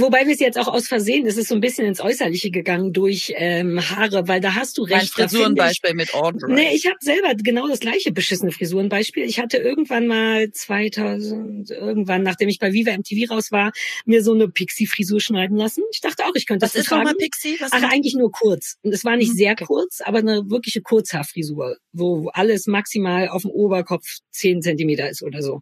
Wobei 0.00 0.26
wir 0.26 0.34
es 0.34 0.40
jetzt 0.40 0.58
auch 0.58 0.68
aus 0.68 0.88
Versehen, 0.88 1.26
es 1.26 1.36
ist 1.36 1.48
so 1.48 1.54
ein 1.54 1.60
bisschen 1.60 1.86
ins 1.86 2.00
Äußerliche 2.00 2.50
gegangen 2.50 2.92
durch 2.92 3.32
ähm, 3.36 3.80
Haare, 3.80 4.26
weil 4.28 4.40
da 4.40 4.54
hast 4.54 4.78
du 4.78 4.82
Mein 4.84 4.92
recht. 5.00 5.04
ich- 5.04 5.12
Frisurenbeispiel 5.12 5.94
mit 5.94 6.14
Audrey. 6.14 6.52
Nee, 6.52 6.74
ich 6.74 6.86
habe 6.86 6.96
selber 7.00 7.34
genau 7.36 7.68
das 7.68 7.80
gleiche 7.80 8.12
beschissene 8.12 8.52
Frisurenbeispiel. 8.52 9.24
Ich 9.24 9.38
hatte 9.38 9.58
irgendwann 9.58 10.06
mal 10.06 10.50
2000, 10.50 11.70
irgendwann, 11.70 12.22
nachdem 12.22 12.48
ich 12.48 12.58
bei 12.58 12.72
Viva 12.72 12.92
MTV 12.92 13.30
raus 13.32 13.52
war, 13.52 13.72
mir 14.04 14.22
so 14.22 14.32
eine 14.32 14.48
Pixie-Frisur 14.48 15.20
schneiden 15.20 15.56
lassen. 15.56 15.82
Ich 15.92 16.00
dachte 16.00 16.24
auch, 16.24 16.34
ich 16.34 16.46
könnte 16.46 16.64
Was 16.64 16.72
das 16.72 16.82
ist 16.84 16.90
nochmal. 16.90 17.14
Pixie? 17.14 17.56
Was 17.60 17.70
Ach, 17.72 17.82
eigentlich 17.90 18.14
nur 18.14 18.30
kurz. 18.30 18.76
Und 18.82 18.92
es 18.92 19.04
war 19.04 19.16
nicht 19.16 19.32
Mhm, 19.32 19.36
sehr 19.36 19.56
kurz, 19.56 20.00
aber 20.02 20.18
eine 20.18 20.48
wirkliche 20.50 20.80
Kurzhaarfrisur, 20.82 21.76
wo 21.92 22.28
alles 22.32 22.66
maximal 22.66 23.28
auf 23.28 23.42
dem 23.42 23.50
Oberkopf 23.50 24.06
10 24.30 24.62
Zentimeter 24.62 25.08
ist 25.10 25.22
oder 25.22 25.42
so. 25.42 25.60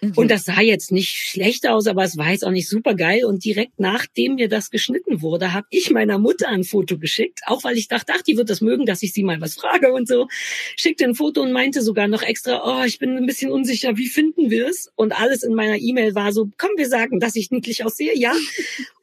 Mhm. 0.00 0.12
Und 0.16 0.30
das 0.30 0.44
sah 0.44 0.60
jetzt 0.60 0.92
nicht 0.92 1.10
schlecht 1.10 1.66
aus, 1.66 1.86
aber 1.86 2.04
es 2.04 2.16
war 2.16 2.30
jetzt 2.30 2.44
auch 2.44 2.50
nicht 2.50 2.68
super 2.68 2.94
geil. 2.94 3.24
Und 3.24 3.44
direkt 3.44 3.78
nachdem 3.78 4.34
mir 4.34 4.48
das 4.48 4.70
geschnitten 4.70 5.22
wurde, 5.22 5.52
habe 5.52 5.66
ich 5.70 5.90
meiner 5.90 6.18
Mutter 6.18 6.48
ein 6.48 6.64
Foto 6.64 6.98
geschickt, 6.98 7.40
auch 7.46 7.64
weil 7.64 7.76
ich 7.76 7.88
dachte, 7.88 8.12
ach, 8.16 8.22
die 8.22 8.36
wird 8.36 8.50
das 8.50 8.60
mögen, 8.60 8.86
dass 8.86 9.02
ich 9.02 9.12
sie 9.12 9.22
mal 9.22 9.40
was 9.40 9.54
frage 9.54 9.92
und 9.92 10.08
so. 10.08 10.28
Schickte 10.76 11.04
ein 11.04 11.14
Foto 11.14 11.42
und 11.42 11.52
meinte 11.52 11.82
sogar 11.82 12.08
noch 12.08 12.22
extra, 12.22 12.62
oh, 12.64 12.84
ich 12.84 12.98
bin 12.98 13.16
ein 13.16 13.26
bisschen 13.26 13.50
unsicher, 13.50 13.96
wie 13.96 14.08
finden 14.08 14.50
wir 14.50 14.66
es? 14.66 14.90
Und 14.96 15.12
alles 15.12 15.42
in 15.42 15.54
meiner 15.54 15.76
E-Mail 15.76 16.14
war 16.14 16.32
so, 16.32 16.50
komm, 16.58 16.70
wir 16.76 16.88
sagen, 16.88 17.20
dass 17.20 17.36
ich 17.36 17.50
niedlich 17.50 17.84
aussehe, 17.84 18.16
ja. 18.16 18.32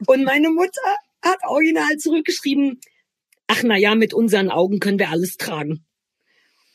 Und 0.06 0.24
meine 0.24 0.50
Mutter 0.50 0.82
hat 1.22 1.40
original 1.48 1.98
zurückgeschrieben, 1.98 2.80
ach 3.48 3.64
na 3.64 3.78
ja, 3.78 3.96
mit 3.96 4.14
unseren 4.14 4.50
Augen 4.50 4.80
können 4.80 5.00
wir 5.00 5.10
alles 5.10 5.38
tragen. 5.38 5.86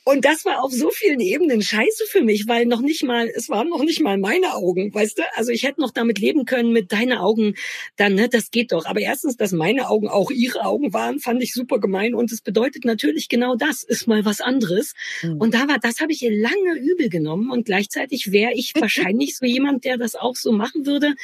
Und 0.07 0.27
das 0.27 0.45
war 0.45 0.63
auf 0.63 0.71
so 0.71 0.91
vielen 0.91 1.21
Ebenen 1.21 1.63
scheiße 1.63 2.05
für 2.09 2.23
mich, 2.23 2.47
weil 2.47 2.67
noch 2.67 2.83
nicht 2.83 3.03
mal, 3.05 3.27
es 3.35 3.49
waren 3.49 3.71
noch 3.71 3.83
nicht 3.83 4.03
mal 4.03 4.19
meine 4.19 4.55
Augen, 4.55 4.93
weißt 4.93 5.19
du? 5.19 5.23
Also 5.35 5.51
ich 5.51 5.63
hätte 5.63 5.81
noch 5.81 5.93
damit 5.93 6.19
leben 6.19 6.45
können, 6.45 6.73
mit 6.73 6.93
deine 6.93 7.21
Augen, 7.21 7.55
dann, 7.97 8.15
ne, 8.15 8.29
das 8.29 8.51
geht 8.51 8.73
doch. 8.73 8.85
Aber 8.85 9.01
erstens, 9.01 9.39
dass 9.39 9.53
meine 9.53 9.89
Augen 9.89 10.09
auch 10.09 10.31
ihre 10.31 10.67
Augen 10.67 10.93
waren, 10.93 11.21
fand 11.21 11.43
ich 11.43 11.55
super 11.55 11.81
gemein. 11.81 12.15
Und 12.15 12.31
es 12.33 12.43
bedeutet 12.43 12.85
natürlich 12.85 13.31
genau 13.31 13.57
das, 13.57 13.83
ist 13.83 14.07
mal 14.07 14.27
was 14.27 14.43
anderes. 14.43 14.93
Mhm. 15.23 15.39
Und 15.39 15.55
da 15.55 15.69
war, 15.69 15.79
das 15.79 16.01
habe 16.01 16.13
ich 16.13 16.23
ihr 16.23 16.37
lange 16.37 16.79
übel 16.79 17.09
genommen. 17.09 17.51
Und 17.51 17.65
gleichzeitig 17.65 18.31
wäre 18.31 18.53
ich 18.53 18.75
wahrscheinlich 18.79 19.39
so 19.39 19.47
jemand, 19.47 19.87
der 19.87 19.97
das 19.97 20.17
auch 20.17 20.37
so 20.37 20.53
machen 20.53 20.85
würde. 20.85 21.15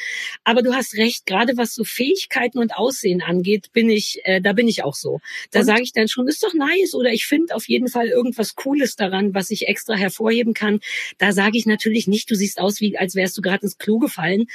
Aber 0.43 0.63
du 0.63 0.73
hast 0.73 0.95
recht, 0.95 1.27
gerade 1.27 1.55
was 1.55 1.75
so 1.75 1.83
Fähigkeiten 1.83 2.57
und 2.57 2.75
Aussehen 2.75 3.21
angeht, 3.21 3.71
bin 3.73 3.91
ich, 3.91 4.21
äh, 4.23 4.41
da 4.41 4.53
bin 4.53 4.67
ich 4.67 4.83
auch 4.83 4.95
so. 4.95 5.19
Da 5.51 5.63
sage 5.63 5.83
ich 5.83 5.93
dann 5.93 6.07
schon, 6.07 6.27
ist 6.27 6.43
doch 6.43 6.55
nice 6.55 6.95
oder 6.95 7.11
ich 7.11 7.27
finde 7.27 7.53
auf 7.55 7.67
jeden 7.67 7.87
Fall 7.87 8.07
irgendwas 8.07 8.55
Cooles 8.71 8.95
daran, 8.95 9.33
was 9.33 9.51
ich 9.51 9.67
extra 9.67 9.95
hervorheben 9.95 10.53
kann. 10.53 10.79
Da 11.17 11.33
sage 11.33 11.57
ich 11.57 11.65
natürlich 11.65 12.07
nicht, 12.07 12.31
du 12.31 12.35
siehst 12.35 12.59
aus, 12.59 12.79
wie 12.79 12.97
als 12.97 13.15
wärst 13.15 13.37
du 13.37 13.41
gerade 13.41 13.63
ins 13.63 13.77
Klo 13.77 13.99
gefallen. 13.99 14.45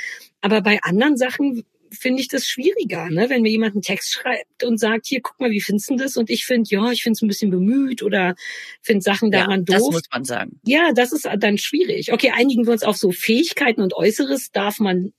Aber 0.41 0.63
bei 0.63 0.79
anderen 0.83 1.19
Sachen 1.19 1.65
finde 1.91 2.21
ich 2.21 2.29
das 2.29 2.47
schwieriger, 2.47 3.11
ne? 3.11 3.29
wenn 3.29 3.43
mir 3.43 3.51
jemand 3.51 3.75
einen 3.75 3.83
Text 3.83 4.13
schreibt 4.13 4.65
und 4.65 4.79
sagt, 4.79 5.07
hier, 5.07 5.21
guck 5.21 5.39
mal, 5.39 5.51
wie 5.51 5.61
findest 5.61 5.91
du 5.91 5.97
das? 5.97 6.17
Und 6.17 6.31
ich 6.31 6.45
finde, 6.47 6.69
ja, 6.71 6.91
ich 6.91 7.03
finde 7.03 7.13
es 7.13 7.23
ein 7.23 7.29
bisschen 7.29 7.51
bemüht 7.51 8.03
oder 8.03 8.35
finde 8.81 9.03
Sachen 9.03 9.31
ja, 9.31 9.41
daran 9.41 9.65
das 9.65 9.83
doof. 9.83 9.93
muss 9.93 10.03
man 10.11 10.25
sagen. 10.25 10.61
Ja, 10.65 10.93
das 10.95 11.13
ist 11.13 11.29
dann 11.39 11.59
schwierig. 11.59 12.13
Okay, 12.13 12.33
einigen 12.35 12.65
wir 12.65 12.73
uns 12.73 12.83
auf 12.83 12.97
so 12.97 13.13
Fähigkeiten 13.13 13.83
und 13.83 13.95
Äußeres. 13.95 14.51
Darf 14.51 14.81
man 14.81 15.13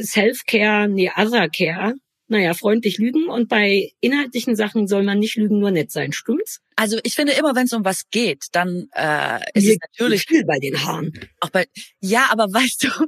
Self-Care, 0.00 0.88
nee, 0.88 1.10
Other-Care, 1.16 1.94
naja, 2.30 2.54
freundlich 2.54 2.98
lügen. 2.98 3.28
Und 3.28 3.48
bei 3.48 3.92
inhaltlichen 4.00 4.56
Sachen 4.56 4.86
soll 4.86 5.02
man 5.02 5.18
nicht 5.18 5.36
lügen, 5.36 5.58
nur 5.58 5.70
nett 5.70 5.90
sein. 5.90 6.12
Stimmt's? 6.12 6.60
Also 6.76 6.98
ich 7.02 7.14
finde 7.14 7.32
immer, 7.32 7.54
wenn 7.54 7.66
es 7.66 7.72
um 7.72 7.84
was 7.84 8.08
geht, 8.10 8.46
dann 8.52 8.88
äh, 8.94 9.40
ist 9.54 9.66
Mir 9.66 9.72
es 9.72 9.78
natürlich 9.80 10.22
viel 10.22 10.44
bei 10.44 10.58
den 10.58 10.82
Haaren. 10.84 11.12
auch 11.40 11.50
bei 11.50 11.66
ja, 12.00 12.26
aber 12.30 12.44
weißt 12.52 12.84
du, 12.84 13.06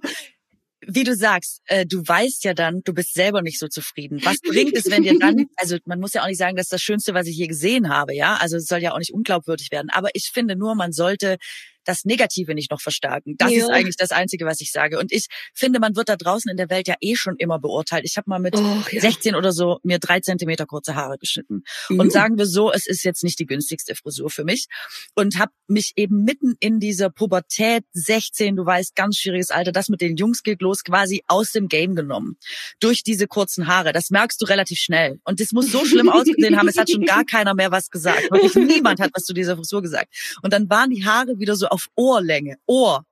wie 0.87 1.05
du 1.05 1.15
sagst, 1.15 1.63
äh, 1.67 1.87
du 1.87 2.03
weißt 2.07 2.45
ja 2.45 2.55
dann, 2.55 2.83
du 2.85 2.93
bist 2.93 3.15
selber 3.15 3.43
nicht 3.43 3.59
so 3.59 3.69
zufrieden. 3.69 4.21
Was 4.25 4.41
bringt 4.43 4.77
es, 4.77 4.91
wenn 4.91 5.05
dir 5.05 5.19
dann, 5.19 5.47
also 5.57 5.77
man 5.85 6.01
muss 6.01 6.13
ja 6.15 6.23
auch 6.23 6.27
nicht 6.27 6.39
sagen, 6.39 6.57
das 6.57 6.67
ist 6.67 6.73
das 6.73 6.83
Schönste, 6.83 7.15
was 7.15 7.27
ich 7.27 7.37
je 7.37 7.47
gesehen 7.47 7.89
habe, 7.89 8.15
ja? 8.15 8.37
Also 8.37 8.57
es 8.57 8.67
soll 8.67 8.81
ja 8.81 8.93
auch 8.93 8.99
nicht 8.99 9.13
unglaubwürdig 9.15 9.71
werden. 9.71 9.91
Aber 9.91 10.11
ich 10.15 10.31
finde 10.33 10.57
nur, 10.57 10.75
man 10.75 10.93
sollte 10.93 11.37
das 11.85 12.05
Negative 12.05 12.55
nicht 12.55 12.71
noch 12.71 12.81
verstärken. 12.81 13.35
Das 13.39 13.51
ja. 13.51 13.59
ist 13.59 13.71
eigentlich 13.71 13.97
das 13.97 14.11
Einzige, 14.11 14.45
was 14.47 14.61
ich 14.61 14.73
sage. 14.73 14.99
Und 14.99 15.13
ich 15.13 15.27
finde, 15.55 15.81
man 15.81 15.97
wird 15.97 16.09
da 16.09 16.17
draußen 16.17 16.51
in 16.51 16.57
der 16.57 16.71
Welt 16.71 16.89
ja 16.89 16.95
eh 17.01 17.17
schon 17.17 17.37
immer 17.37 17.59
beurteilt. 17.59 18.05
Ich 18.05 18.17
habe 18.17 18.29
mal 18.29 18.39
mit 18.39 18.57
oh, 18.57 18.83
ja. 18.91 19.01
16 19.01 19.35
oder 19.35 19.53
so 19.53 19.79
mir 19.83 19.99
drei 19.99 20.21
Zentimeter 20.21 20.67
kurze 20.67 20.95
Haare 20.95 21.19
geschnitten. 21.19 21.63
Mhm. 21.89 22.01
Und 22.01 22.13
sagen 22.13 22.39
wir 22.39 22.47
so, 22.47 22.73
es 22.73 22.87
ist 22.87 23.05
jetzt 23.05 23.25
nicht 23.25 23.39
die 23.39 23.47
günstigste 23.47 23.95
Frisur 23.95 24.31
für 24.31 24.45
mich. 24.45 24.67
Und 25.15 25.39
habe 25.39 25.53
mich 25.67 25.93
eben 25.97 26.25
mitten 26.25 26.55
in 26.61 26.81
dieser 26.81 27.11
Pubertät, 27.11 27.85
16, 27.93 28.57
du 28.57 28.65
weißt, 28.65 28.95
ganz 28.95 29.19
schwieriges 29.19 29.51
Alter, 29.51 29.73
das 29.73 29.89
mit 29.89 30.01
den 30.01 30.17
Jungs 30.17 30.43
geht 30.43 30.63
los, 30.63 30.85
quasi 30.85 31.23
aus 31.27 31.53
dem 31.53 31.69
Game 31.69 31.95
genommen. 31.95 32.37
Durch 32.81 33.03
diese 33.03 33.27
kurzen 33.27 33.67
Haare. 33.67 33.93
Das 33.93 34.11
merkst 34.11 34.41
du 34.41 34.47
relativ 34.47 34.79
schnell. 34.79 35.21
Und 35.25 35.41
das 35.41 35.53
muss 35.53 35.71
so 35.71 35.85
schlimm 35.85 36.09
ausgesehen 36.11 36.59
haben, 36.59 36.69
es 36.69 36.77
hat 36.77 36.91
schon 36.91 37.05
gar 37.05 37.25
keiner 37.25 37.55
mehr 37.55 37.71
was 37.71 37.91
gesagt. 37.91 38.31
Wirklich 38.31 38.55
niemand 38.55 39.01
hat 39.01 39.11
was 39.15 39.25
zu 39.25 39.33
dieser 39.33 39.57
Frisur 39.57 39.83
gesagt. 39.83 40.15
Und 40.43 40.53
dann 40.53 40.69
waren 40.69 40.91
die 40.91 41.05
Haare 41.05 41.39
wieder 41.39 41.57
so 41.57 41.69
auf 41.73 41.89
Ohrlänge, 41.97 42.57
Ohr. 42.67 43.05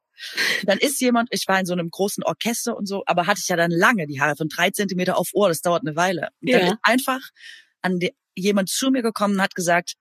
Dann 0.65 0.79
ist 0.79 1.01
jemand, 1.01 1.29
ich 1.33 1.49
war 1.49 1.59
in 1.59 1.67
so 1.67 1.73
einem 1.73 1.89
großen 1.89 2.23
Orchester 2.25 2.77
und 2.77 2.87
so, 2.87 3.03
aber 3.07 3.27
hatte 3.27 3.41
ich 3.43 3.49
ja 3.49 3.57
dann 3.57 3.71
lange 3.71 4.07
die 4.07 4.21
Haare 4.21 4.37
von 4.37 4.49
drei 4.49 4.71
Zentimeter 4.71 5.17
auf 5.17 5.31
Ohr, 5.33 5.49
das 5.49 5.63
dauert 5.63 5.83
eine 5.87 5.97
Weile. 5.97 6.29
Und 6.43 6.53
dann 6.53 6.61
ja. 6.61 6.67
ist 6.69 6.79
einfach 6.83 7.21
an 7.81 7.99
die, 7.99 8.15
jemand 8.37 8.69
zu 8.69 8.91
mir 8.91 9.03
gekommen 9.03 9.35
und 9.35 9.43
hat 9.43 9.55
gesagt, 9.55 9.95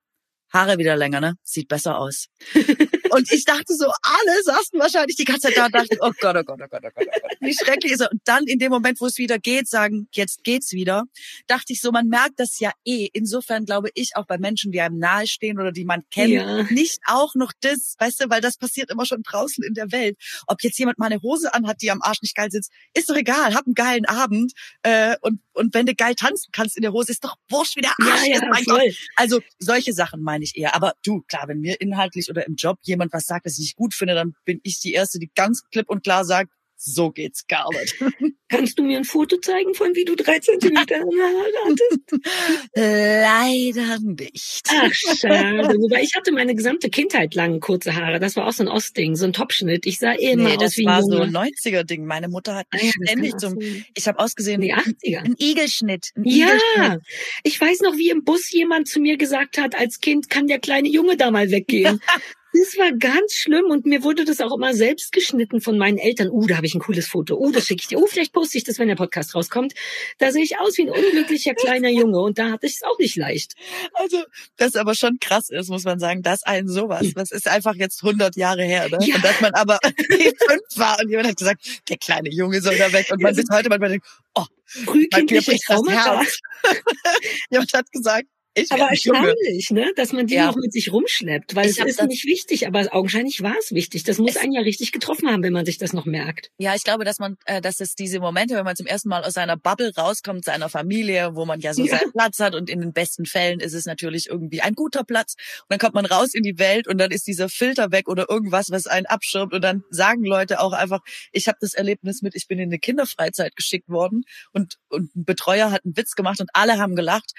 Haare 0.52 0.78
wieder 0.78 0.98
länger, 0.98 1.22
ne? 1.22 1.36
Sieht 1.44 1.68
besser 1.68 1.98
aus. 1.98 2.28
und 3.12 3.32
ich 3.32 3.46
dachte 3.46 3.76
so, 3.76 3.86
alle 3.86 4.44
saßen 4.44 4.80
wahrscheinlich 4.80 5.16
die 5.16 5.26
ganze 5.26 5.48
Zeit 5.48 5.58
da 5.58 5.66
und 5.66 5.76
dachten, 5.76 5.98
oh 6.02 6.12
Gott, 6.20 6.36
oh 6.36 6.44
Gott, 6.44 6.60
oh 6.62 6.68
Gott, 6.70 6.84
oh 6.86 6.90
Gott, 6.96 7.08
oh 7.08 7.22
Gott. 7.22 7.38
Wie 7.40 7.54
schrecklich 7.54 7.94
ist 7.94 8.02
er. 8.02 8.12
Und 8.12 8.22
dann 8.26 8.46
in 8.46 8.60
dem 8.60 8.72
Moment, 8.72 9.00
wo 9.02 9.06
es 9.06 9.18
wieder 9.18 9.40
geht, 9.40 9.68
sagen, 9.68 10.08
jetzt 10.14 10.44
geht's 10.44 10.72
wieder, 10.72 11.06
dachte 11.48 11.74
ich 11.74 11.82
so, 11.82 11.92
man 11.92 12.08
merkt 12.08 12.40
das 12.40 12.60
ja 12.60 12.72
eh. 12.86 13.10
Insofern 13.14 13.66
glaube 13.66 13.90
ich 13.94 14.16
auch 14.16 14.26
bei 14.26 14.38
Menschen, 14.38 14.72
die 14.72 14.82
einem 14.82 14.98
nahestehen 14.98 15.60
oder 15.60 15.72
die 15.72 15.86
man 15.86 16.04
kennt, 16.12 16.34
ja. 16.34 16.64
nicht 16.72 17.00
auch 17.06 17.36
noch 17.36 17.52
das, 17.62 17.96
weißt 18.00 18.22
du, 18.22 18.30
weil 18.30 18.42
das 18.42 18.58
passiert 18.58 18.92
immer 18.92 19.06
schon 19.06 19.24
draußen 19.24 19.64
in 19.64 19.74
der 19.74 19.92
Welt. 19.92 20.18
Ob 20.48 20.62
jetzt 20.64 20.78
jemand 20.78 21.00
mal 21.00 21.08
eine 21.08 21.22
Hose 21.22 21.54
anhat, 21.54 21.82
die 21.82 21.92
am 21.92 22.02
Arsch 22.02 22.22
nicht 22.22 22.36
geil 22.36 22.50
sitzt, 22.52 22.72
ist 22.94 23.10
doch 23.10 23.16
egal, 23.16 23.54
hab 23.54 23.66
einen 23.66 23.76
geilen 23.76 24.06
Abend. 24.06 24.54
Äh, 24.84 25.16
und, 25.22 25.42
und 25.54 25.74
wenn 25.74 25.86
du 25.86 25.96
geil 25.96 26.16
tanzen 26.16 26.52
kannst 26.52 26.76
in 26.78 26.82
der 26.82 26.92
Hose, 26.92 27.12
ist 27.12 27.24
doch 27.24 27.36
wurscht, 27.50 27.76
wie 27.78 27.82
der 27.82 27.94
Arsch 28.00 28.26
ja, 28.26 28.40
ja, 28.42 28.58
ist. 28.58 28.66
Gott. 28.66 28.82
Also 29.16 29.40
solche 29.58 29.94
Sachen 29.94 30.22
meine 30.22 30.44
ich 30.44 30.58
eher. 30.58 30.76
Aber 30.76 30.94
du, 31.04 31.22
klar, 31.28 31.48
wenn 31.48 31.60
mir 31.60 31.80
inhaltlich 31.82 32.30
oder 32.30 32.46
im 32.46 32.56
Job 32.56 32.80
jemand 32.84 32.99
was 33.12 33.26
sagt, 33.26 33.46
was 33.46 33.60
ich 33.60 33.76
gut 33.76 33.94
finde, 33.94 34.16
dann 34.16 34.34
bin 34.46 34.60
ich 34.64 34.80
die 34.80 34.94
Erste, 34.94 35.20
die 35.20 35.32
ganz 35.34 35.64
klipp 35.72 35.90
und 35.90 36.04
klar 36.04 36.26
sagt, 36.26 36.52
so 36.82 37.12
geht's 37.12 37.46
gar 37.48 37.68
nicht. 37.74 37.96
Kannst 38.50 38.80
du 38.80 38.84
mir 38.84 38.98
ein 38.98 39.04
Foto 39.04 39.38
zeigen 39.38 39.76
von 39.76 39.94
wie 39.96 40.06
du 40.06 40.16
drei 40.16 40.40
Zentimeter 40.40 40.96
hattest? 40.96 42.26
Leider 42.74 44.00
nicht. 44.00 44.62
Ach, 44.70 44.94
schade. 44.94 45.76
Wobei 45.78 46.02
ich 46.02 46.16
hatte 46.16 46.32
meine 46.32 46.56
gesamte 46.56 46.90
Kindheit 46.90 47.36
lang 47.36 47.60
kurze 47.60 47.96
Haare. 47.96 48.20
Das 48.20 48.38
war 48.38 48.48
auch 48.48 48.54
so 48.54 48.64
ein 48.64 48.70
Ostding, 48.70 49.16
so 49.18 49.26
ein 49.26 49.34
Topschnitt. 49.34 49.86
Ich 49.86 50.00
sah 50.00 50.14
immer 50.14 50.50
nee, 50.50 50.58
aus 50.58 50.78
wie 50.78 50.88
ein 50.88 50.88
Das 50.88 50.88
war 50.88 51.04
so 51.04 51.22
ein 51.22 51.32
90er-Ding. 51.32 52.06
Meine 52.06 52.30
Mutter 52.30 52.56
hat 52.56 52.68
ah, 52.72 52.78
ja, 52.82 52.92
ständig 53.04 53.38
zum, 53.38 53.60
ich 53.60 54.08
habe 54.08 54.18
ausgesehen, 54.18 54.62
die 54.62 54.74
80er. 54.74 55.20
ein 55.20 55.36
Igelschnitt. 55.38 56.12
Ein 56.16 56.24
ja, 56.24 56.48
Igelschnitt. 56.48 57.02
ich 57.44 57.60
weiß 57.60 57.82
noch, 57.82 57.98
wie 57.98 58.10
im 58.10 58.24
Bus 58.24 58.50
jemand 58.52 58.88
zu 58.88 59.02
mir 59.02 59.18
gesagt 59.18 59.58
hat, 59.58 59.76
als 59.76 60.00
Kind 60.00 60.30
kann 60.30 60.48
der 60.48 60.60
kleine 60.60 60.88
Junge 60.88 61.18
da 61.18 61.30
mal 61.30 61.52
weggehen. 61.52 62.00
Das 62.54 62.78
war 62.78 62.92
ganz 62.94 63.34
schlimm 63.34 63.66
und 63.66 63.86
mir 63.86 64.04
wurde 64.04 64.26
das 64.26 64.42
auch 64.42 64.56
immer 64.56 64.74
selbst 64.74 65.12
geschnitten 65.12 65.62
von 65.62 65.78
meinen 65.78 66.00
Eltern. 66.00 66.30
Uh, 66.30 66.48
da 66.48 66.58
habe 66.58 66.66
ich 66.66 66.74
ein 66.74 66.80
cooles 66.80 67.08
Foto. 67.08 67.38
Uh, 67.38 67.52
das 67.52 67.68
schicke 67.68 67.82
ich 67.82 67.88
dir. 67.88 68.00
Uh, 68.00 68.08
vielleicht 68.08 68.34
poste 68.34 68.58
ich 68.58 68.64
das, 68.64 68.80
wenn 68.80 68.88
der 68.88 68.96
Podcast 68.96 69.36
rauskommt. 69.36 69.74
Da 70.18 70.32
sehe 70.32 70.44
ich 70.44 70.60
aus 70.60 70.78
wie 70.78 70.84
ein 70.84 70.90
unglücklicher 70.90 71.54
kleiner 71.54 71.90
Junge 71.90 72.20
und 72.20 72.40
da 72.40 72.50
hatte 72.50 72.66
ich 72.66 72.74
es 72.74 72.84
auch 72.84 72.98
nicht 72.98 73.16
leicht. 73.16 73.54
Also, 73.94 74.24
das 74.58 74.76
aber 74.76 74.96
schon 74.96 75.20
krass 75.20 75.50
ist, 75.50 75.70
muss 75.70 75.84
man 75.84 76.00
sagen, 76.00 76.24
dass 76.24 76.42
ein 76.44 76.68
sowas, 76.68 77.06
das 77.14 77.32
ist 77.32 77.48
einfach 77.48 77.76
jetzt 77.76 78.04
100 78.04 78.36
Jahre 78.36 78.64
her, 78.64 78.90
ne? 78.90 78.98
Ja. 79.02 79.16
Und 79.16 79.24
dass 79.24 79.42
man 79.42 79.54
aber 79.54 79.80
fünf 79.84 80.64
war 80.76 81.00
und 81.00 81.10
jemand 81.10 81.30
hat 81.30 81.38
gesagt, 81.38 81.84
der 81.88 81.98
kleine 81.98 82.30
Junge 82.30 82.62
soll 82.62 82.78
da 82.78 82.92
weg 82.92 83.08
und 83.12 83.22
man 83.22 83.36
bis 83.36 83.46
heute 83.52 83.70
manchmal 83.70 83.90
denkt, 83.90 84.08
oh, 84.34 84.46
frühkindliche 84.66 85.58
Traumata. 85.66 86.24
jemand 87.52 87.74
hat 87.74 87.92
gesagt, 87.92 88.28
ich 88.62 88.72
aber 88.72 88.90
erstaunlich, 88.90 89.72
ne, 89.72 89.92
dass 89.96 90.14
man 90.14 90.28
die 90.28 90.36
ja. 90.36 90.48
noch 90.48 90.56
mit 90.56 90.74
sich 90.74 90.92
rumschleppt, 90.92 91.56
weil 91.56 91.70
ich 91.70 91.80
es 91.80 91.86
ist 91.86 92.04
nicht 92.04 92.26
wichtig, 92.26 92.68
aber 92.68 92.88
augenscheinlich 92.92 93.42
war 93.42 93.56
es 93.60 93.72
wichtig. 93.72 94.04
Das 94.04 94.18
muss 94.18 94.38
einen 94.38 94.52
ja 94.52 94.62
richtig 94.62 94.92
getroffen 94.92 95.30
haben, 95.30 95.44
wenn 95.44 95.54
man 95.54 95.66
sich 95.66 95.78
das 95.78 95.94
noch 95.94 96.06
merkt. 96.06 96.52
Ja, 96.58 96.76
ich 96.76 96.84
glaube, 96.84 97.06
dass 97.06 97.20
man, 97.20 97.38
äh, 97.46 97.62
dass 97.62 97.80
es 97.80 97.96
diese 97.96 98.20
Momente, 98.20 98.56
wenn 98.56 98.66
man 98.66 98.76
zum 98.76 98.86
ersten 98.86 99.10
Mal 99.10 99.24
aus 99.24 99.34
seiner 99.34 99.58
Bubble 99.58 99.92
rauskommt, 99.96 100.46
seiner 100.46 100.70
Familie, 100.70 101.36
wo 101.36 101.46
man 101.46 101.60
ja 101.60 101.74
so 101.74 101.84
ja. 101.84 101.98
seinen 101.98 102.12
Platz 102.12 102.40
hat 102.40 102.56
und 102.56 102.70
in 102.70 102.82
den 102.82 102.94
besten 102.94 103.26
Fällen 103.26 103.60
ist 103.60 103.74
es 103.74 103.86
natürlich 103.86 104.28
irgendwie 104.28 104.62
ein 104.62 104.74
guter 104.74 105.04
Platz. 105.04 105.36
Und 105.62 105.68
dann 105.70 105.80
kommt 105.80 105.96
man 105.96 106.06
raus 106.06 106.34
in 106.34 106.44
die 106.44 106.60
Welt 106.60 106.88
und 106.88 106.98
dann 106.98 107.12
ist 107.12 107.28
dieser 107.28 107.50
Filter 107.50 107.92
weg 107.92 108.08
oder 108.08 108.30
irgendwas, 108.30 108.70
was 108.70 108.88
einen 108.88 109.06
abschirmt 109.06 109.54
und 109.54 109.64
dann 109.64 109.84
sagen 109.90 110.24
Leute 110.24 110.60
auch 110.60 110.74
einfach, 110.74 111.02
ich 111.32 111.48
habe 111.48 111.58
das 111.62 111.74
Erlebnis 111.74 112.22
mit, 112.22 112.36
ich 112.36 112.48
bin 112.48 112.60
in 112.60 112.70
eine 112.70 112.80
Kinderfreizeit 112.80 113.56
geschickt 113.56 113.90
worden 113.90 114.24
und 114.52 114.78
und 114.90 115.16
ein 115.16 115.26
Betreuer 115.26 115.72
hat 115.72 115.86
einen 115.86 115.96
Witz 115.96 116.16
gemacht 116.16 116.42
und 116.42 116.50
alle 116.54 116.78
haben 116.78 116.96
gelacht 116.96 117.34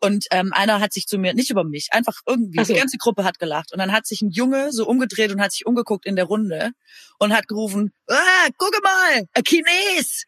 und 0.00 0.26
ähm, 0.30 0.52
einer 0.52 0.80
hat 0.80 0.92
sich 0.92 1.06
zu 1.06 1.18
mir, 1.18 1.34
nicht 1.34 1.50
über 1.50 1.64
mich, 1.64 1.88
einfach 1.92 2.20
irgendwie, 2.26 2.64
so. 2.64 2.72
die 2.72 2.78
ganze 2.78 2.96
Gruppe 2.96 3.24
hat 3.24 3.38
gelacht. 3.38 3.72
Und 3.72 3.78
dann 3.78 3.92
hat 3.92 4.06
sich 4.06 4.22
ein 4.22 4.30
Junge 4.30 4.72
so 4.72 4.86
umgedreht 4.86 5.30
und 5.30 5.40
hat 5.40 5.52
sich 5.52 5.66
umgeguckt 5.66 6.06
in 6.06 6.16
der 6.16 6.24
Runde 6.24 6.70
und 7.18 7.34
hat 7.34 7.48
gerufen, 7.48 7.92
ah, 8.08 8.48
gucke 8.56 8.80
mal, 8.82 9.26
ein 9.32 9.44
Chines. 9.44 10.24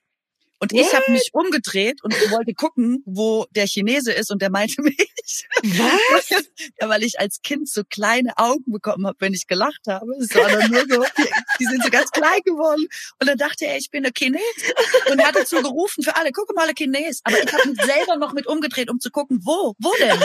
Und 0.63 0.73
What? 0.73 0.81
ich 0.81 0.95
habe 0.95 1.11
mich 1.11 1.31
umgedreht 1.33 2.05
und 2.05 2.15
wollte 2.31 2.55
gucken, 2.55 3.03
wo 3.05 3.47
der 3.51 3.67
Chinese 3.67 4.13
ist 4.13 4.31
und 4.31 4.41
der 4.41 4.51
meinte 4.51 4.81
mich. 4.83 4.97
Was? 5.61 6.31
ja, 6.81 6.89
weil 6.89 7.03
ich 7.03 7.19
als 7.19 7.43
Kind 7.43 7.69
so 7.69 7.83
kleine 7.83 8.31
Augen 8.37 8.71
bekommen 8.71 9.05
habe, 9.09 9.17
wenn 9.19 9.35
ich 9.35 9.49
gelacht 9.49 9.81
habe. 9.89 10.13
Es 10.21 10.33
war 10.37 10.49
dann 10.49 10.71
nur 10.71 10.83
so, 10.89 11.05
die, 11.19 11.29
die, 11.59 11.65
sind 11.65 11.83
so 11.83 11.91
ganz 11.91 12.11
klein 12.13 12.41
geworden. 12.45 12.87
Und 13.21 13.29
dann 13.29 13.39
dachte 13.39 13.67
er, 13.67 13.77
ich 13.77 13.91
bin 13.91 14.07
ein 14.07 14.13
Chines 14.15 14.41
und 15.11 15.21
hat 15.25 15.35
dazu 15.35 15.57
gerufen 15.63 16.05
für 16.05 16.15
alle, 16.15 16.31
guck 16.31 16.55
mal, 16.55 16.69
ein 16.69 16.77
Chines. 16.77 17.23
Aber 17.25 17.43
ich 17.43 17.53
habe 17.53 17.69
mich 17.69 17.83
selber 17.83 18.17
noch 18.17 18.33
mit 18.33 18.47
umgedreht, 18.47 18.89
um 18.89 19.01
zu 19.01 19.11
gucken, 19.11 19.41
wo, 19.43 19.75
wo 19.81 19.93
denn? 19.99 20.17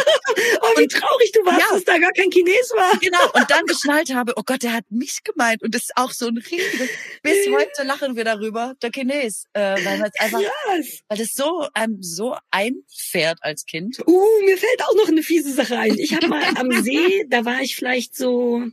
oh, 0.61 0.79
wie 0.79 0.87
traurig 0.87 1.31
du 1.31 1.45
warst, 1.45 1.61
ja. 1.61 1.67
dass 1.71 1.83
da 1.83 1.97
gar 1.97 2.11
kein 2.11 2.29
Chines 2.29 2.71
war. 2.75 2.95
Genau. 2.99 3.31
Und 3.33 3.49
dann 3.49 3.65
geschnallt 3.65 4.13
habe, 4.13 4.33
oh 4.35 4.43
Gott, 4.45 4.61
der 4.61 4.73
hat 4.73 4.85
mich 4.91 5.23
gemeint. 5.23 5.63
Und 5.63 5.73
das 5.73 5.83
ist 5.83 5.93
auch 5.95 6.11
so 6.11 6.27
ein 6.27 6.37
riesiges, 6.37 6.89
bis 7.23 7.47
heute 7.47 7.87
lachen 7.87 8.15
wir 8.15 8.23
darüber, 8.23 8.75
der 8.83 8.91
Chines. 8.91 9.45
Äh, 9.53 9.83
weil 9.83 9.97
einfach, 10.35 10.75
yes. 10.77 11.03
weil 11.07 11.17
das 11.17 11.33
so 11.33 11.67
ähm, 11.75 11.97
so 12.01 12.35
einfährt 12.51 13.39
als 13.41 13.65
Kind. 13.65 13.99
Uh, 14.05 14.45
mir 14.45 14.57
fällt 14.57 14.83
auch 14.83 14.95
noch 14.95 15.07
eine 15.07 15.23
fiese 15.23 15.53
Sache 15.53 15.77
ein. 15.77 15.97
Ich 15.97 16.13
habe 16.13 16.27
mal 16.27 16.43
am 16.55 16.71
See, 16.83 17.25
da 17.29 17.45
war 17.45 17.61
ich 17.61 17.75
vielleicht 17.75 18.15
so 18.15 18.63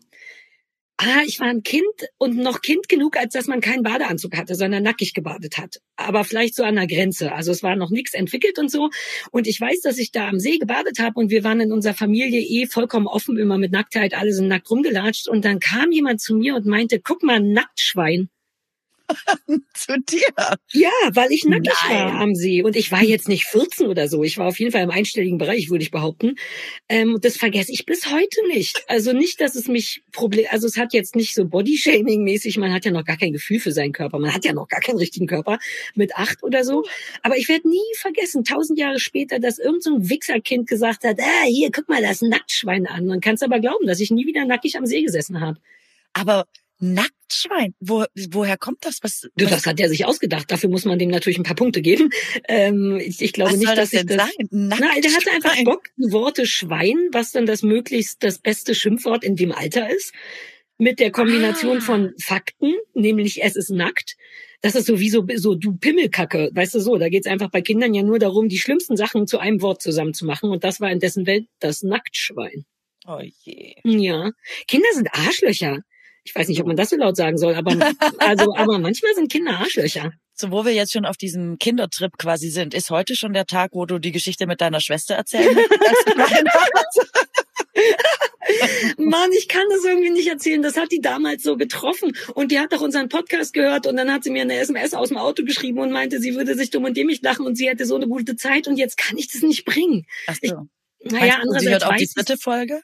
Ah, 0.96 1.22
ich 1.26 1.40
war 1.40 1.48
ein 1.48 1.64
Kind 1.64 1.84
und 2.18 2.36
noch 2.36 2.62
Kind 2.62 2.88
genug, 2.88 3.16
als 3.16 3.32
dass 3.32 3.48
man 3.48 3.61
keinen 3.61 3.82
Badeanzug 3.82 4.36
hatte, 4.36 4.55
sondern 4.55 4.84
nackig 4.84 5.12
gebadet 5.12 5.59
hat. 5.59 5.80
Aber 5.96 6.22
vielleicht 6.22 6.55
so 6.55 6.62
an 6.62 6.76
der 6.76 6.86
Grenze. 6.86 7.32
Also 7.32 7.50
es 7.50 7.64
war 7.64 7.74
noch 7.74 7.90
nichts 7.90 8.14
entwickelt 8.14 8.61
und 8.61 8.70
so. 8.70 8.90
Und 9.32 9.48
ich 9.48 9.61
weiß, 9.61 9.80
dass 9.80 9.98
ich 9.98 10.12
da 10.12 10.28
am 10.28 10.38
See 10.38 10.59
gebadet 10.59 11.00
habe 11.00 11.18
und 11.18 11.30
wir 11.30 11.42
waren 11.42 11.61
in 11.61 11.72
unserer 11.72 11.94
Familie 11.94 12.40
eh 12.40 12.66
vollkommen 12.66 13.09
offen, 13.09 13.36
immer 13.38 13.59
mit 13.59 13.72
Nacktheit, 13.72 14.14
alle 14.14 14.32
sind 14.32 14.46
nackt 14.46 14.70
rumgelatscht. 14.70 15.26
Und 15.26 15.44
dann 15.44 15.59
kam 15.59 15.90
jemand 15.90 16.20
zu 16.20 16.36
mir 16.36 16.55
und 16.55 16.64
meinte, 16.64 17.00
guck 17.00 17.24
mal, 17.24 17.40
Nacktschwein. 17.40 18.28
zu 19.74 20.00
dir? 20.00 20.57
Ja, 20.72 20.90
weil 21.12 21.32
ich 21.32 21.44
nackig 21.44 21.72
Nein. 21.88 21.96
war 21.96 22.20
am 22.20 22.34
See. 22.34 22.62
Und 22.62 22.76
ich 22.76 22.90
war 22.90 23.02
jetzt 23.02 23.28
nicht 23.28 23.44
14 23.46 23.86
oder 23.86 24.09
so. 24.09 24.24
Ich 24.24 24.38
war 24.38 24.46
auf 24.46 24.59
jeden 24.59 24.72
Fall 24.72 24.82
im 24.82 24.90
einstelligen 24.90 25.38
Bereich, 25.38 25.70
würde 25.70 25.82
ich 25.82 25.90
behaupten. 25.90 26.36
Ähm, 26.88 27.18
das 27.20 27.36
vergesse 27.36 27.72
ich 27.72 27.86
bis 27.86 28.11
heute 28.11 28.46
nicht. 28.48 28.84
Also 28.88 29.12
nicht, 29.12 29.40
dass 29.40 29.55
es 29.55 29.68
mich 29.68 30.02
Problem, 30.12 30.46
also 30.50 30.66
es 30.66 30.76
hat 30.76 30.92
jetzt 30.92 31.16
nicht 31.16 31.34
so 31.34 31.42
Bodyshaming-mäßig, 31.42 32.59
man 32.59 32.72
hat 32.72 32.84
ja 32.84 32.90
noch 32.90 33.05
gar 33.05 33.16
kein 33.16 33.32
Gefühl 33.32 33.61
für 33.61 33.72
seinen 33.72 33.92
Körper. 33.92 34.18
Man 34.18 34.32
hat 34.32 34.44
ja 34.44 34.52
noch 34.52 34.68
gar 34.68 34.80
keinen 34.80 34.98
richtigen 34.98 35.26
Körper 35.26 35.59
mit 35.94 36.16
acht 36.16 36.42
oder 36.42 36.64
so. 36.64 36.84
Aber 37.22 37.36
ich 37.36 37.48
werde 37.48 37.68
nie 37.68 37.78
vergessen, 37.96 38.44
tausend 38.44 38.78
Jahre 38.78 38.98
später, 38.98 39.38
dass 39.38 39.59
irgendein 39.59 39.74
so 40.02 40.09
Wichserkind 40.11 40.68
gesagt 40.68 41.05
hat, 41.05 41.20
ah, 41.20 41.44
hier, 41.46 41.70
guck 41.70 41.88
mal, 41.88 42.02
das 42.02 42.22
Nacktschwein 42.22 42.86
an. 42.86 43.07
Man 43.07 43.20
kann 43.20 43.34
es 43.34 43.42
aber 43.42 43.61
glauben, 43.61 43.86
dass 43.86 44.00
ich 44.00 44.11
nie 44.11 44.26
wieder 44.26 44.44
nackig 44.44 44.76
am 44.76 44.86
See 44.86 45.02
gesessen 45.02 45.40
habe. 45.40 45.59
Aber 46.12 46.46
Nacktschwein. 47.25 47.75
Wo, 47.81 48.05
woher 48.31 48.57
kommt 48.57 48.85
das? 48.85 48.99
Was, 49.03 49.29
was? 49.35 49.51
Das 49.51 49.66
hat 49.66 49.81
er 49.81 49.89
sich 49.89 50.05
ausgedacht. 50.05 50.51
Dafür 50.51 50.70
muss 50.70 50.85
man 50.85 50.99
dem 50.99 51.11
natürlich 51.11 51.39
ein 51.39 51.45
paar 51.45 51.57
Punkte 51.57 51.83
geben. 51.83 52.11
Ähm, 52.49 52.97
ich, 52.97 53.22
ich 53.22 53.33
glaube 53.33 53.53
was 53.53 53.59
nicht, 53.59 53.66
soll 53.66 53.77
dass 53.77 53.91
das 53.91 54.01
ich 54.01 54.07
denn 54.07 54.18
das. 54.18 54.29
Sein? 54.29 54.49
Nein, 54.51 55.03
der 55.03 55.12
hatte 55.12 55.31
einfach 55.33 55.64
Bock, 55.64 55.85
Worte 55.97 56.47
Schwein, 56.47 57.09
was 57.12 57.33
dann 57.33 57.47
das 57.47 57.62
möglichst 57.62 58.22
das 58.22 58.39
beste 58.39 58.75
Schimpfwort 58.75 59.25
in 59.25 59.37
dem 59.37 59.53
Alter 59.53 59.91
ist. 59.91 60.12
Mit 60.77 60.99
der 60.99 61.12
Kombination 61.12 61.79
ah. 61.79 61.81
von 61.81 62.14
Fakten, 62.20 62.75
nämlich 62.95 63.43
es 63.45 63.55
ist 63.55 63.70
nackt. 63.70 64.16
Das 64.61 64.75
ist 64.75 64.87
sowieso 64.87 65.25
so 65.37 65.55
du 65.55 65.77
Pimmelkacke, 65.77 66.51
weißt 66.53 66.75
du 66.75 66.81
so. 66.81 66.97
Da 66.97 67.09
geht's 67.09 67.29
einfach 67.29 67.51
bei 67.51 67.61
Kindern 67.62 67.95
ja 67.95 68.03
nur 68.03 68.18
darum, 68.18 68.49
die 68.49 68.59
schlimmsten 68.59 68.97
Sachen 68.97 69.27
zu 69.27 69.39
einem 69.39 69.62
Wort 69.62 69.83
zusammenzumachen. 69.83 70.51
Und 70.51 70.64
das 70.64 70.81
war 70.81 70.91
in 70.91 70.99
dessen 70.99 71.27
Welt 71.27 71.47
das 71.61 71.83
Nacktschwein. 71.83 72.64
Oh 73.07 73.20
je. 73.20 73.75
Ja. 73.85 74.33
Kinder 74.66 74.89
sind 74.95 75.09
Arschlöcher. 75.12 75.83
Ich 76.25 76.35
weiß 76.35 76.49
nicht, 76.49 76.61
ob 76.61 76.66
man 76.66 76.77
das 76.77 76.91
so 76.91 76.97
laut 76.97 77.16
sagen 77.16 77.37
soll, 77.37 77.55
aber 77.55 77.77
also, 78.18 78.55
aber 78.57 78.79
manchmal 78.79 79.14
sind 79.14 79.31
Kinder 79.31 79.59
Arschlöcher. 79.59 80.12
So, 80.33 80.51
wo 80.51 80.64
wir 80.64 80.72
jetzt 80.72 80.93
schon 80.93 81.05
auf 81.05 81.16
diesem 81.16 81.59
Kindertrip 81.59 82.18
quasi 82.18 82.49
sind, 82.49 82.75
ist 82.75 82.91
heute 82.91 83.14
schon 83.14 83.35
der 83.35 83.47
Tag, 83.47 83.70
wo 83.72 83.87
du 83.87 83.99
die 83.99 84.11
Geschichte 84.11 84.47
mit 84.47 84.61
deiner 84.61 84.81
Schwester 84.81 85.14
erzählen? 85.14 85.57
Mann, 88.99 89.31
ich 89.33 89.49
kann 89.49 89.64
das 89.70 89.85
irgendwie 89.85 90.11
nicht 90.11 90.29
erzählen. 90.29 90.62
Das 90.62 90.77
hat 90.77 90.93
die 90.93 91.01
damals 91.01 91.43
so 91.43 91.57
getroffen. 91.57 92.16
Und 92.35 92.51
die 92.51 92.59
hat 92.59 92.72
doch 92.72 92.81
unseren 92.81 93.09
Podcast 93.09 93.53
gehört 93.53 93.87
und 93.87 93.97
dann 93.97 94.12
hat 94.12 94.25
sie 94.25 94.31
mir 94.31 94.43
eine 94.43 94.57
SMS 94.57 94.95
aus 94.95 95.09
dem 95.09 95.18
Auto 95.18 95.45
geschrieben 95.45 95.79
und 95.79 95.93
meinte, 95.93 96.20
sie 96.20 96.35
würde 96.35 96.55
sich 96.55 96.70
dumm 96.70 96.85
und 96.85 96.97
dämlich 96.97 97.22
lachen 97.22 97.47
und 97.47 97.57
sie 97.57 97.68
hätte 97.68 97.87
so 97.87 97.97
eine 97.97 98.09
gute 98.09 98.37
Zeit 98.37 98.68
und 98.68 98.77
jetzt 98.77 98.97
kann 98.97 99.16
ich 99.18 99.29
das 99.29 99.43
nicht 99.43 99.64
bringen. 99.64 100.07
Ach 100.27 100.37
so. 100.43 100.68
Ich, 100.99 101.12
naja, 101.12 101.35
andererseits 101.41 101.64
sie 101.64 101.70
hört 101.70 101.85
auch 101.85 101.97
die 101.97 102.09
dritte 102.14 102.37
Folge? 102.39 102.81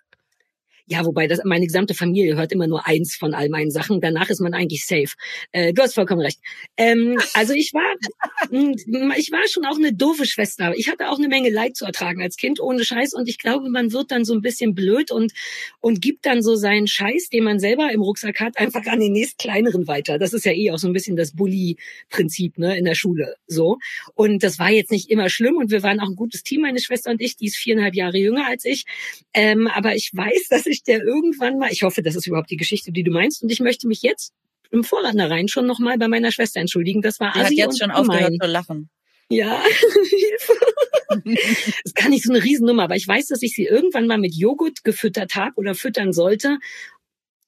Ja, 0.90 1.04
wobei 1.06 1.28
das 1.28 1.40
meine 1.44 1.66
gesamte 1.66 1.94
Familie 1.94 2.34
hört 2.34 2.50
immer 2.50 2.66
nur 2.66 2.84
eins 2.84 3.14
von 3.14 3.32
all 3.32 3.48
meinen 3.48 3.70
Sachen. 3.70 4.00
Danach 4.00 4.28
ist 4.28 4.40
man 4.40 4.54
eigentlich 4.54 4.84
safe. 4.84 5.14
Äh, 5.52 5.72
du 5.72 5.82
hast 5.82 5.94
vollkommen 5.94 6.20
recht. 6.20 6.40
Ähm, 6.76 7.16
also 7.34 7.52
ich 7.52 7.72
war, 7.72 7.94
ich 9.16 9.30
war 9.30 9.46
schon 9.48 9.64
auch 9.66 9.76
eine 9.76 9.92
doofe 9.92 10.26
Schwester. 10.26 10.72
Ich 10.76 10.90
hatte 10.90 11.10
auch 11.10 11.18
eine 11.18 11.28
Menge 11.28 11.48
Leid 11.50 11.76
zu 11.76 11.84
ertragen 11.84 12.20
als 12.20 12.36
Kind, 12.36 12.58
ohne 12.58 12.84
Scheiß. 12.84 13.14
Und 13.14 13.28
ich 13.28 13.38
glaube, 13.38 13.70
man 13.70 13.92
wird 13.92 14.10
dann 14.10 14.24
so 14.24 14.34
ein 14.34 14.40
bisschen 14.40 14.74
blöd 14.74 15.12
und 15.12 15.32
und 15.80 16.02
gibt 16.02 16.26
dann 16.26 16.42
so 16.42 16.56
seinen 16.56 16.88
Scheiß, 16.88 17.28
den 17.28 17.44
man 17.44 17.60
selber 17.60 17.92
im 17.92 18.02
Rucksack 18.02 18.40
hat, 18.40 18.58
einfach 18.58 18.84
an 18.86 18.98
den 18.98 19.12
nächst 19.12 19.38
kleineren 19.38 19.86
weiter. 19.86 20.18
Das 20.18 20.32
ist 20.32 20.44
ja 20.44 20.52
eh 20.52 20.72
auch 20.72 20.78
so 20.78 20.88
ein 20.88 20.92
bisschen 20.92 21.14
das 21.14 21.36
Bully-Prinzip 21.36 22.58
ne 22.58 22.76
in 22.76 22.84
der 22.84 22.96
Schule. 22.96 23.36
So 23.46 23.78
und 24.14 24.42
das 24.42 24.58
war 24.58 24.70
jetzt 24.70 24.90
nicht 24.90 25.08
immer 25.08 25.28
schlimm 25.28 25.56
und 25.56 25.70
wir 25.70 25.84
waren 25.84 26.00
auch 26.00 26.08
ein 26.08 26.16
gutes 26.16 26.42
Team, 26.42 26.62
meine 26.62 26.80
Schwester 26.80 27.12
und 27.12 27.20
ich. 27.20 27.36
Die 27.36 27.46
ist 27.46 27.56
viereinhalb 27.56 27.94
Jahre 27.94 28.18
jünger 28.18 28.48
als 28.48 28.64
ich. 28.64 28.86
Ähm, 29.34 29.68
aber 29.68 29.94
ich 29.94 30.10
weiß, 30.12 30.48
dass 30.50 30.66
ich 30.66 30.79
ich 30.80 30.84
der 30.84 31.02
irgendwann 31.02 31.58
mal, 31.58 31.70
ich 31.70 31.82
hoffe, 31.82 32.02
das 32.02 32.14
ist 32.14 32.26
überhaupt 32.26 32.50
die 32.50 32.56
Geschichte, 32.56 32.92
die 32.92 33.02
du 33.02 33.10
meinst, 33.10 33.42
und 33.42 33.50
ich 33.50 33.60
möchte 33.60 33.86
mich 33.86 34.02
jetzt 34.02 34.32
im 34.70 34.84
Vorratnerein 34.84 35.48
schon 35.48 35.66
nochmal 35.66 35.98
bei 35.98 36.08
meiner 36.08 36.32
Schwester 36.32 36.60
entschuldigen. 36.60 37.02
Das 37.02 37.20
war 37.20 37.32
Die 37.32 37.40
hat 37.40 37.52
jetzt 37.52 37.78
schon 37.80 37.90
aufgehört 37.90 38.34
zu 38.40 38.48
lachen. 38.48 38.88
Ja, 39.28 39.62
ist 41.84 41.94
gar 41.94 42.08
nicht 42.08 42.24
so 42.24 42.32
eine 42.32 42.42
Riesennummer, 42.42 42.84
aber 42.84 42.96
ich 42.96 43.06
weiß, 43.06 43.26
dass 43.26 43.42
ich 43.42 43.54
sie 43.54 43.64
irgendwann 43.64 44.06
mal 44.06 44.18
mit 44.18 44.34
Joghurt 44.34 44.84
gefüttert 44.84 45.34
habe 45.34 45.52
oder 45.56 45.74
füttern 45.74 46.12
sollte 46.12 46.58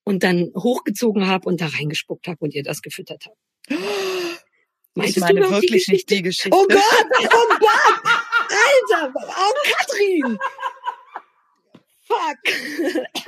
und 0.05 0.23
dann 0.23 0.53
hochgezogen 0.57 1.27
habe 1.27 1.49
und 1.49 1.61
da 1.61 1.67
reingespuckt 1.67 2.27
habe 2.27 2.39
und 2.41 2.55
ihr 2.55 2.63
das 2.63 2.83
gefüttert 2.83 3.25
habe. 3.27 3.37
Meintest 4.95 5.17
ich 5.17 5.23
meine 5.23 5.41
du 5.41 5.51
wirklich 5.51 5.87
die 5.87 5.93
nicht 5.93 6.11
die 6.11 6.23
Geschichte. 6.23 6.51
Oh 6.53 6.67
Gott, 6.69 6.83
oh 7.19 7.57
Gott! 7.61 8.03
Alter, 8.51 9.15
oh 9.15 9.55
Katrin! 9.65 10.39
Fuck. 12.13 13.27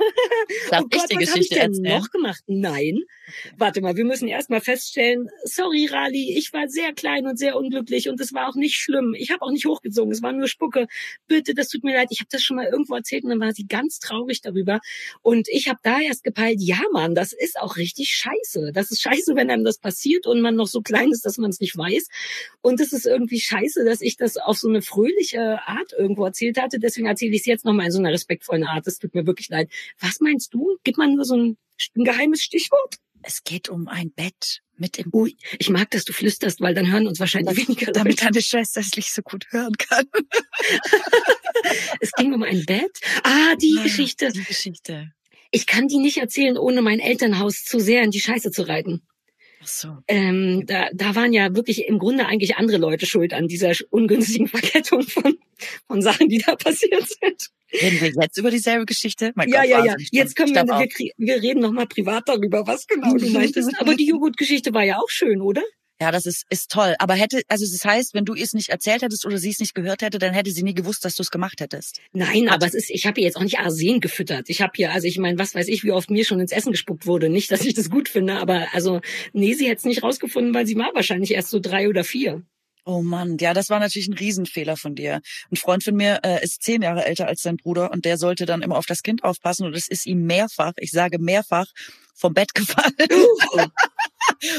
Darf 0.71 0.83
oh 0.83 0.87
Gott, 0.89 1.01
ich 1.01 1.05
die 1.09 1.15
was 1.15 1.33
Geschichte 1.33 1.55
ich 1.55 1.61
denn 1.61 1.81
noch 1.81 2.09
gemacht? 2.09 2.43
Nein. 2.47 2.99
Okay. 3.27 3.55
Warte 3.57 3.81
mal, 3.81 3.95
wir 3.95 4.05
müssen 4.05 4.27
erst 4.27 4.49
mal 4.49 4.61
feststellen, 4.61 5.29
sorry 5.43 5.87
Rali, 5.87 6.37
ich 6.37 6.53
war 6.53 6.67
sehr 6.67 6.93
klein 6.93 7.25
und 7.25 7.39
sehr 7.39 7.55
unglücklich 7.55 8.07
und 8.09 8.19
es 8.21 8.33
war 8.33 8.49
auch 8.49 8.55
nicht 8.55 8.75
schlimm. 8.75 9.15
Ich 9.17 9.31
habe 9.31 9.41
auch 9.41 9.51
nicht 9.51 9.65
hochgezogen, 9.65 10.11
es 10.11 10.21
war 10.21 10.31
nur 10.31 10.47
Spucke. 10.47 10.87
Bitte, 11.27 11.55
das 11.55 11.69
tut 11.69 11.83
mir 11.83 11.95
leid. 11.95 12.09
Ich 12.11 12.19
habe 12.19 12.29
das 12.31 12.43
schon 12.43 12.57
mal 12.57 12.67
irgendwo 12.67 12.95
erzählt 12.95 13.23
und 13.23 13.31
dann 13.31 13.39
war 13.39 13.53
sie 13.53 13.67
ganz 13.67 13.99
traurig 13.99 14.41
darüber. 14.41 14.79
Und 15.21 15.47
ich 15.49 15.67
habe 15.69 15.79
da 15.81 15.99
erst 15.99 16.23
gepeilt, 16.23 16.59
ja 16.61 16.79
Mann, 16.91 17.15
das 17.15 17.33
ist 17.33 17.59
auch 17.59 17.77
richtig 17.77 18.09
scheiße. 18.09 18.71
Das 18.73 18.91
ist 18.91 19.01
scheiße, 19.01 19.35
wenn 19.35 19.49
einem 19.49 19.63
das 19.63 19.79
passiert 19.79 20.27
und 20.27 20.41
man 20.41 20.55
noch 20.55 20.67
so 20.67 20.81
klein 20.81 21.11
ist, 21.11 21.25
dass 21.25 21.37
man 21.37 21.49
es 21.49 21.59
nicht 21.59 21.77
weiß. 21.77 22.07
Und 22.61 22.79
es 22.79 22.93
ist 22.93 23.05
irgendwie 23.05 23.39
scheiße, 23.39 23.85
dass 23.85 24.01
ich 24.01 24.17
das 24.17 24.37
auf 24.37 24.57
so 24.57 24.67
eine 24.67 24.81
fröhliche 24.81 25.59
Art 25.67 25.93
irgendwo 25.97 26.25
erzählt 26.25 26.61
hatte. 26.61 26.79
Deswegen 26.79 27.07
erzähle 27.07 27.33
ich 27.33 27.41
es 27.41 27.45
jetzt 27.45 27.65
nochmal 27.65 27.87
in 27.87 27.91
so 27.91 27.99
einer 27.99 28.11
respektvollen 28.11 28.65
Art. 28.65 28.74
Das 28.81 28.97
tut 28.97 29.13
mir 29.13 29.25
wirklich 29.25 29.49
leid. 29.49 29.71
Was 29.99 30.19
meinst 30.19 30.53
du? 30.53 30.77
Gibt 30.83 30.97
man 30.97 31.15
nur 31.15 31.25
so 31.25 31.35
ein, 31.35 31.57
ein 31.95 32.03
geheimes 32.03 32.41
Stichwort? 32.41 32.95
Es 33.21 33.43
geht 33.43 33.69
um 33.69 33.87
ein 33.87 34.11
Bett 34.11 34.61
mit 34.77 34.99
im. 34.99 35.09
Ui, 35.13 35.35
ich 35.57 35.69
mag, 35.69 35.89
dass 35.91 36.05
du 36.05 36.13
flüsterst, 36.13 36.61
weil 36.61 36.75
dann 36.75 36.91
hören 36.91 37.07
uns 37.07 37.19
wahrscheinlich 37.19 37.55
das, 37.55 37.67
weniger. 37.67 37.91
Damit 37.91 38.21
deine 38.21 38.41
Schwester 38.41 38.81
es 38.81 38.95
nicht 38.95 39.11
so 39.11 39.21
gut 39.23 39.47
hören 39.49 39.75
kann. 39.77 40.05
es 42.01 42.11
ging 42.11 42.33
um 42.33 42.43
ein 42.43 42.65
Bett. 42.65 42.99
Ah, 43.23 43.55
die 43.55 43.75
ja, 43.75 43.83
Geschichte. 43.83 44.31
Die 44.31 44.43
Geschichte. 44.43 45.11
Ich 45.51 45.65
kann 45.65 45.87
die 45.87 45.97
nicht 45.97 46.17
erzählen, 46.17 46.57
ohne 46.57 46.81
mein 46.81 46.99
Elternhaus 46.99 47.63
zu 47.63 47.79
sehr 47.79 48.03
in 48.03 48.11
die 48.11 48.19
Scheiße 48.19 48.51
zu 48.51 48.67
reiten. 48.67 49.01
So. 49.65 49.97
Ähm, 50.07 50.63
da, 50.65 50.87
da 50.93 51.15
waren 51.15 51.33
ja 51.33 51.55
wirklich 51.55 51.87
im 51.87 51.99
Grunde 51.99 52.25
eigentlich 52.25 52.57
andere 52.57 52.77
Leute 52.77 53.05
schuld 53.05 53.33
an 53.33 53.47
dieser 53.47 53.73
ungünstigen 53.89 54.47
Verkettung 54.47 55.01
von, 55.03 55.37
von 55.87 56.01
Sachen, 56.01 56.29
die 56.29 56.39
da 56.39 56.55
passiert 56.55 57.07
sind. 57.07 57.49
Reden 57.73 58.01
wir 58.01 58.23
jetzt 58.23 58.37
über 58.37 58.51
dieselbe 58.51 58.85
Geschichte? 58.85 59.31
Mein 59.35 59.49
ja, 59.49 59.61
Gott, 59.61 59.69
ja, 59.69 59.85
ja. 59.85 59.95
Jetzt 60.11 60.35
können 60.35 60.53
wir, 60.53 60.65
wir, 60.65 61.11
wir 61.17 61.41
reden 61.41 61.59
noch 61.61 61.71
mal 61.71 61.87
privat 61.87 62.27
darüber, 62.27 62.65
was 62.67 62.87
genau 62.87 63.15
du 63.15 63.29
meintest. 63.29 63.71
Aber 63.79 63.95
die 63.95 64.07
Joghurt-Geschichte 64.07 64.73
war 64.73 64.83
ja 64.83 64.97
auch 64.97 65.09
schön, 65.09 65.41
oder? 65.41 65.63
Ja, 66.01 66.11
das 66.11 66.25
ist, 66.25 66.43
ist 66.49 66.71
toll. 66.71 66.95
Aber 66.99 67.13
hätte, 67.13 67.41
also 67.47 67.65
das 67.65 67.85
heißt, 67.85 68.13
wenn 68.13 68.25
du 68.25 68.35
es 68.35 68.53
nicht 68.53 68.69
erzählt 68.69 69.01
hättest 69.01 69.25
oder 69.25 69.37
sie 69.37 69.51
es 69.51 69.59
nicht 69.59 69.73
gehört 69.73 70.01
hätte, 70.01 70.19
dann 70.19 70.33
hätte 70.33 70.51
sie 70.51 70.63
nie 70.63 70.73
gewusst, 70.73 71.05
dass 71.05 71.15
du 71.15 71.23
es 71.23 71.31
gemacht 71.31 71.61
hättest. 71.61 72.01
Nein, 72.11 72.49
aber 72.49 72.65
es 72.65 72.73
ist, 72.73 72.89
ich 72.89 73.05
habe 73.05 73.21
jetzt 73.21 73.37
auch 73.37 73.43
nicht 73.43 73.59
Arsen 73.59 74.01
gefüttert. 74.01 74.49
Ich 74.49 74.61
habe 74.61 74.73
hier, 74.75 74.91
also 74.91 75.07
ich 75.07 75.17
meine, 75.17 75.39
was 75.39 75.55
weiß 75.55 75.69
ich, 75.69 75.83
wie 75.85 75.91
oft 75.91 76.09
mir 76.09 76.25
schon 76.25 76.41
ins 76.41 76.51
Essen 76.51 76.73
gespuckt 76.73 77.05
wurde. 77.05 77.29
Nicht, 77.29 77.49
dass 77.51 77.63
ich 77.63 77.73
das 77.73 77.89
gut 77.89 78.09
finde, 78.09 78.35
aber 78.39 78.67
also, 78.73 78.99
nee, 79.31 79.53
sie 79.53 79.67
hätte 79.67 79.77
es 79.77 79.85
nicht 79.85 80.03
rausgefunden, 80.03 80.53
weil 80.53 80.65
sie 80.65 80.75
war 80.75 80.91
wahrscheinlich 80.93 81.31
erst 81.31 81.49
so 81.49 81.59
drei 81.59 81.87
oder 81.87 82.03
vier. 82.03 82.43
Oh 82.87 83.01
Mann, 83.01 83.37
ja, 83.39 83.55
das 83.55 83.71
war 83.71 83.79
natürlich 83.79 84.07
ein 84.07 84.13
Riesenfehler 84.13 84.77
von 84.77 84.93
dir. 84.93 85.21
Ein 85.51 85.55
Freund 85.55 85.83
von 85.83 85.95
mir 85.95 86.19
äh, 86.23 86.43
ist 86.43 86.61
zehn 86.61 86.83
Jahre 86.83 87.05
älter 87.05 87.27
als 87.27 87.41
sein 87.41 87.57
Bruder 87.57 87.91
und 87.91 88.05
der 88.05 88.17
sollte 88.19 88.45
dann 88.45 88.61
immer 88.61 88.77
auf 88.77 88.85
das 88.85 89.01
Kind 89.01 89.23
aufpassen 89.23 89.65
und 89.65 89.75
es 89.75 89.87
ist 89.87 90.05
ihm 90.05 90.25
mehrfach, 90.27 90.73
ich 90.77 90.91
sage 90.91 91.17
mehrfach, 91.17 91.65
vom 92.15 92.33
Bett 92.33 92.53
gefallen. 92.53 92.93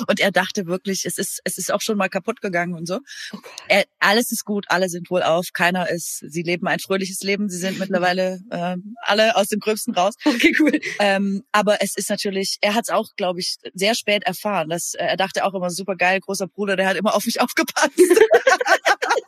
und 0.07 0.21
er 0.21 0.31
dachte 0.31 0.67
wirklich, 0.67 1.05
es 1.05 1.19
ist, 1.19 1.41
es 1.45 1.59
ist 1.59 1.73
auch 1.73 1.81
schon 1.81 1.97
mal 1.97 2.09
kaputt 2.09 2.41
gegangen 2.41 2.75
und 2.75 2.87
so. 2.87 3.01
Oh 3.33 3.39
er, 3.69 3.85
alles 3.99 4.31
ist 4.31 4.45
gut, 4.45 4.67
alle 4.69 4.89
sind 4.89 5.11
wohl 5.11 5.23
auf, 5.23 5.53
keiner 5.53 5.89
ist, 5.89 6.19
sie 6.19 6.43
leben 6.43 6.69
ein 6.69 6.79
fröhliches 6.79 7.21
Leben, 7.21 7.49
sie 7.49 7.59
sind 7.59 7.79
mittlerweile 7.79 8.41
äh, 8.51 8.77
alle 9.03 9.37
aus 9.37 9.49
dem 9.49 9.61
Gröbsten 9.61 9.95
raus. 9.95 10.15
Okay, 10.25 10.55
cool. 10.61 10.79
Ähm, 10.99 11.43
aber 11.53 11.83
es 11.83 11.97
ist 11.97 12.11
natürlich, 12.11 12.59
er 12.61 12.75
hat 12.75 12.85
es 12.85 12.91
auch, 12.91 13.09
glaube 13.17 13.41
ich, 13.41 13.57
sehr 13.75 13.95
spät 13.95 14.25
erfahren. 14.25 14.69
Dass, 14.69 14.95
äh, 14.95 15.05
er 15.05 15.17
dachte 15.17 15.45
auch 15.45 15.55
immer, 15.55 15.71
super 15.71 15.97
geil, 15.97 16.21
großer 16.21 16.47
Bruder, 16.47 16.77
der 16.77 16.89
hat 16.89 16.97
immer 16.97 17.15
auf 17.15 17.27
mich 17.27 17.41
aufgepasst. 17.41 17.93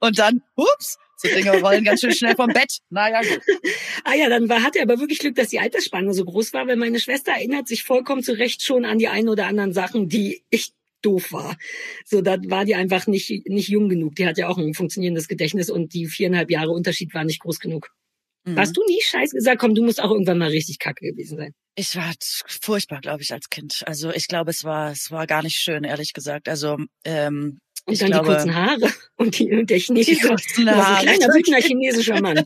und 0.00 0.18
dann, 0.18 0.42
ups, 0.56 0.98
so 1.16 1.28
Dinge 1.28 1.60
rollen 1.60 1.84
ganz 1.84 2.00
schön 2.00 2.12
schnell 2.12 2.34
vom 2.34 2.52
Bett. 2.52 2.78
Naja, 2.90 3.20
gut. 3.20 3.40
Ah 4.04 4.14
ja, 4.14 4.28
dann 4.28 4.48
war, 4.48 4.62
hat 4.62 4.76
er 4.76 4.82
aber 4.82 4.98
wirklich 4.98 5.20
Glück, 5.20 5.36
dass 5.36 5.48
die 5.48 5.60
Altersspanne 5.60 6.12
so 6.12 6.24
groß 6.24 6.52
war, 6.52 6.66
weil 6.66 6.76
meine 6.76 6.98
Schwester 6.98 7.32
erinnert 7.32 7.68
sich 7.68 7.84
vollkommen 7.84 8.22
zu 8.22 8.32
Recht 8.32 8.62
schon 8.62 8.84
an 8.84 8.98
die 8.98 9.08
ein 9.08 9.28
oder 9.28 9.46
anderen 9.46 9.72
Sachen, 9.72 10.08
die 10.08 10.42
ich 10.50 10.72
doof 11.02 11.32
war. 11.32 11.56
So, 12.04 12.20
da 12.22 12.38
war 12.46 12.64
die 12.64 12.74
einfach 12.74 13.06
nicht, 13.06 13.46
nicht 13.46 13.68
jung 13.68 13.88
genug. 13.88 14.14
Die 14.16 14.26
hat 14.26 14.38
ja 14.38 14.48
auch 14.48 14.58
ein 14.58 14.74
funktionierendes 14.74 15.28
Gedächtnis 15.28 15.70
und 15.70 15.94
die 15.94 16.06
viereinhalb 16.06 16.50
Jahre 16.50 16.70
Unterschied 16.70 17.12
war 17.14 17.24
nicht 17.24 17.40
groß 17.40 17.58
genug. 17.58 17.90
Mhm. 18.44 18.58
Hast 18.58 18.76
du 18.76 18.82
nie 18.86 19.00
scheiße 19.00 19.36
gesagt? 19.36 19.60
Komm, 19.60 19.74
du 19.74 19.82
musst 19.82 20.02
auch 20.02 20.10
irgendwann 20.10 20.38
mal 20.38 20.50
richtig 20.50 20.78
kacke 20.78 21.06
gewesen 21.06 21.38
sein. 21.38 21.54
Ich 21.74 21.94
war 21.96 22.12
furchtbar, 22.46 23.00
glaube 23.00 23.22
ich, 23.22 23.32
als 23.32 23.48
Kind. 23.48 23.82
Also 23.86 24.10
ich 24.10 24.26
glaube, 24.28 24.50
es 24.50 24.64
war, 24.64 24.90
es 24.90 25.10
war 25.10 25.26
gar 25.26 25.42
nicht 25.42 25.56
schön, 25.56 25.84
ehrlich 25.84 26.12
gesagt. 26.12 26.48
Also 26.48 26.78
ähm, 27.04 27.60
und 27.84 27.94
ich 27.94 27.98
dann 27.98 28.10
glaube, 28.10 28.28
die 28.28 28.34
kurzen 28.34 28.54
Haare 28.54 28.92
und, 29.16 29.38
die, 29.38 29.50
und 29.50 29.68
der 29.68 29.78
chinesische, 29.78 30.36
die 30.56 30.68
Haare. 30.68 30.98
ein 30.98 31.04
kleiner 31.04 31.34
wütender 31.34 31.60
chinesischer 31.60 32.20
Mann. 32.20 32.36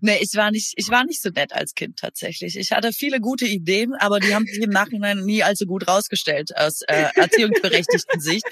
nee, 0.00 0.18
ich 0.20 0.34
war 0.34 0.50
nicht, 0.50 0.74
ich 0.76 0.88
war 0.90 1.04
nicht 1.04 1.22
so 1.22 1.30
nett 1.30 1.54
als 1.54 1.74
Kind 1.74 1.98
tatsächlich. 1.98 2.56
Ich 2.56 2.72
hatte 2.72 2.92
viele 2.92 3.20
gute 3.20 3.46
Ideen, 3.46 3.94
aber 3.94 4.20
die 4.20 4.34
haben 4.34 4.44
sich 4.44 4.62
im 4.62 4.70
Nachhinein 4.70 5.24
nie 5.24 5.42
allzu 5.42 5.64
gut 5.64 5.88
rausgestellt 5.88 6.54
aus 6.56 6.82
äh, 6.82 7.06
erziehungsberechtigten 7.14 8.20
Sicht. 8.20 8.44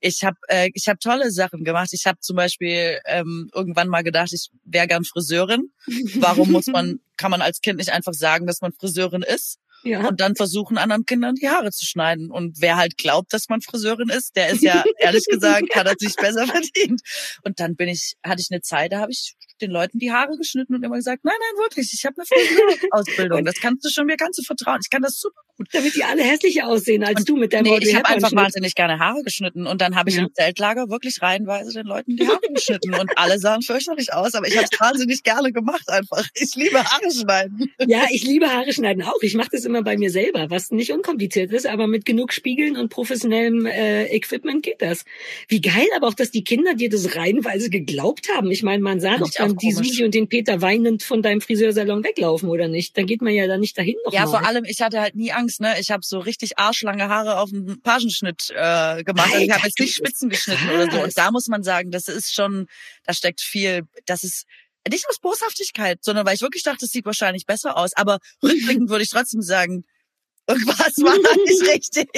Ich 0.00 0.24
habe, 0.24 0.36
äh, 0.48 0.68
ich 0.74 0.88
habe 0.88 0.98
tolle 0.98 1.30
Sachen 1.30 1.64
gemacht. 1.64 1.90
Ich 1.92 2.06
habe 2.06 2.18
zum 2.20 2.36
Beispiel 2.36 2.98
ähm, 3.06 3.48
irgendwann 3.54 3.88
mal 3.88 4.02
gedacht, 4.02 4.32
ich 4.34 4.50
wäre 4.64 4.86
gern 4.86 5.04
Friseurin. 5.04 5.72
Warum 6.16 6.52
muss 6.52 6.66
man, 6.66 7.00
kann 7.16 7.30
man 7.30 7.40
als 7.40 7.62
Kind 7.62 7.78
nicht 7.78 7.92
einfach 7.92 8.12
sagen, 8.12 8.46
dass 8.46 8.60
man 8.60 8.72
Friseurin 8.72 9.22
ist? 9.22 9.58
Ja. 9.82 10.06
Und 10.08 10.20
dann 10.20 10.34
versuchen 10.34 10.76
anderen 10.78 11.04
Kindern 11.04 11.34
die 11.36 11.48
Haare 11.48 11.70
zu 11.70 11.86
schneiden. 11.86 12.30
Und 12.30 12.60
wer 12.60 12.76
halt 12.76 12.98
glaubt, 12.98 13.32
dass 13.32 13.48
man 13.48 13.60
Friseurin 13.60 14.08
ist, 14.08 14.36
der 14.36 14.50
ist 14.50 14.62
ja 14.62 14.84
ehrlich 14.98 15.24
gesagt, 15.26 15.74
hat 15.74 15.86
er 15.86 15.94
sich 15.98 16.14
besser 16.16 16.46
verdient. 16.46 17.00
Und 17.42 17.60
dann 17.60 17.76
bin 17.76 17.88
ich, 17.88 18.14
hatte 18.24 18.40
ich 18.40 18.48
eine 18.50 18.60
Zeit, 18.60 18.92
da 18.92 19.00
habe 19.00 19.12
ich 19.12 19.34
den 19.58 19.70
Leuten 19.70 19.98
die 19.98 20.12
Haare 20.12 20.36
geschnitten 20.36 20.74
und 20.74 20.82
immer 20.82 20.96
gesagt, 20.96 21.24
nein, 21.24 21.34
nein, 21.38 21.64
wirklich, 21.64 21.92
ich 21.92 22.04
habe 22.04 22.16
eine 22.16 22.26
Friseurausbildung. 22.26 23.44
Das 23.48 23.60
kannst 23.60 23.84
du 23.84 23.88
schon, 23.88 24.06
mir 24.06 24.16
kannst 24.16 24.38
du 24.38 24.42
vertrauen. 24.42 24.80
Ich 24.82 24.90
kann 24.90 25.00
das 25.00 25.20
super 25.20 25.40
gut. 25.56 25.68
Damit 25.72 25.94
die 25.94 26.04
alle 26.04 26.22
hässlicher 26.22 26.66
aussehen 26.66 27.02
als 27.02 27.20
und, 27.20 27.28
du 27.28 27.36
mit 27.36 27.52
deinem 27.52 27.64
Nee, 27.64 27.78
ich 27.80 27.94
habe 27.94 28.06
einfach 28.06 28.32
wahnsinnig 28.32 28.74
gerne 28.74 28.98
Haare 28.98 29.22
geschnitten. 29.22 29.66
Und 29.66 29.80
dann 29.80 29.96
habe 29.96 30.10
ich 30.10 30.16
ja. 30.16 30.22
im 30.22 30.34
Zeltlager 30.34 30.88
wirklich 30.88 31.22
reihenweise 31.22 31.72
den 31.72 31.86
Leuten 31.86 32.16
die 32.16 32.26
Haare 32.26 32.40
geschnitten. 32.52 32.94
Und 32.94 33.16
alle 33.16 33.38
sahen 33.38 33.62
fürchterlich 33.62 34.12
aus, 34.12 34.34
aber 34.34 34.46
ich 34.46 34.56
habe 34.56 34.68
es 34.70 34.80
wahnsinnig 34.80 35.22
gerne 35.22 35.52
gemacht 35.52 35.88
einfach. 35.88 36.24
Ich 36.34 36.54
liebe 36.54 36.82
Haare 36.82 37.10
schneiden. 37.10 37.70
Ja, 37.86 38.04
ich 38.10 38.24
liebe 38.24 38.52
Haare 38.52 38.72
schneiden 38.72 39.02
auch. 39.02 39.22
Ich 39.22 39.34
mache 39.34 39.50
das 39.52 39.64
immer 39.64 39.82
bei 39.82 39.96
mir 39.96 40.10
selber, 40.10 40.50
was 40.50 40.70
nicht 40.70 40.92
unkompliziert 40.92 41.52
ist, 41.52 41.66
aber 41.66 41.86
mit 41.86 42.04
genug 42.04 42.32
Spiegeln 42.32 42.76
und 42.76 42.90
professionellem 42.90 43.66
äh, 43.66 44.06
Equipment 44.14 44.62
geht 44.62 44.82
das. 44.82 45.04
Wie 45.48 45.60
geil 45.60 45.86
aber 45.96 46.08
auch, 46.08 46.14
dass 46.14 46.30
die 46.30 46.44
Kinder 46.44 46.74
dir 46.74 46.90
das 46.90 47.16
reihenweise 47.16 47.70
geglaubt 47.70 48.28
haben. 48.34 48.50
Ich 48.50 48.62
meine, 48.62 48.82
man 48.82 49.00
sah 49.00 49.16
doch 49.16 49.30
dann 49.48 49.56
die 49.58 49.72
komisch. 49.72 49.88
Susi 49.88 50.04
und 50.04 50.14
den 50.14 50.28
Peter 50.28 50.60
weinend 50.62 51.02
von 51.02 51.22
deinem 51.22 51.40
Friseursalon 51.40 52.04
weglaufen, 52.04 52.48
oder 52.48 52.68
nicht? 52.68 52.96
Dann 52.96 53.06
geht 53.06 53.22
man 53.22 53.32
ja 53.34 53.46
dann 53.46 53.60
nicht 53.60 53.76
dahin 53.76 53.96
noch 54.04 54.12
Ja, 54.12 54.24
mal. 54.24 54.30
vor 54.30 54.46
allem, 54.46 54.64
ich 54.64 54.80
hatte 54.80 55.00
halt 55.00 55.14
nie 55.16 55.32
Angst, 55.32 55.60
ne? 55.60 55.74
Ich 55.80 55.90
habe 55.90 56.02
so 56.04 56.18
richtig 56.18 56.58
arschlange 56.58 57.08
Haare 57.08 57.38
auf 57.38 57.50
dem 57.50 57.80
Pagenschnitt 57.82 58.50
äh, 58.50 59.02
gemacht. 59.04 59.30
Also 59.32 59.38
ich 59.44 59.50
habe 59.50 59.54
Alter, 59.54 59.66
jetzt 59.66 59.78
nicht 59.80 59.94
Spitzen 59.94 60.28
geschnitten 60.30 60.68
oder 60.70 60.84
so. 60.84 60.90
krass. 60.90 61.04
Und 61.04 61.18
da 61.18 61.30
muss 61.30 61.46
man 61.48 61.62
sagen, 61.62 61.90
das 61.90 62.08
ist 62.08 62.34
schon, 62.34 62.66
da 63.04 63.12
steckt 63.14 63.40
viel, 63.40 63.82
das 64.06 64.24
ist 64.24 64.44
nicht 64.88 65.06
aus 65.08 65.18
Boshaftigkeit, 65.18 65.98
sondern 66.02 66.24
weil 66.26 66.34
ich 66.34 66.40
wirklich 66.40 66.62
dachte, 66.62 66.86
es 66.86 66.92
sieht 66.92 67.04
wahrscheinlich 67.04 67.44
besser 67.46 67.76
aus. 67.76 67.90
Aber 67.94 68.18
rückblickend 68.42 68.88
würde 68.88 69.04
ich 69.04 69.10
trotzdem 69.10 69.42
sagen, 69.42 69.84
irgendwas 70.48 70.96
war 70.98 71.14
da 71.22 71.34
nicht 71.44 71.62
richtig. 71.74 72.08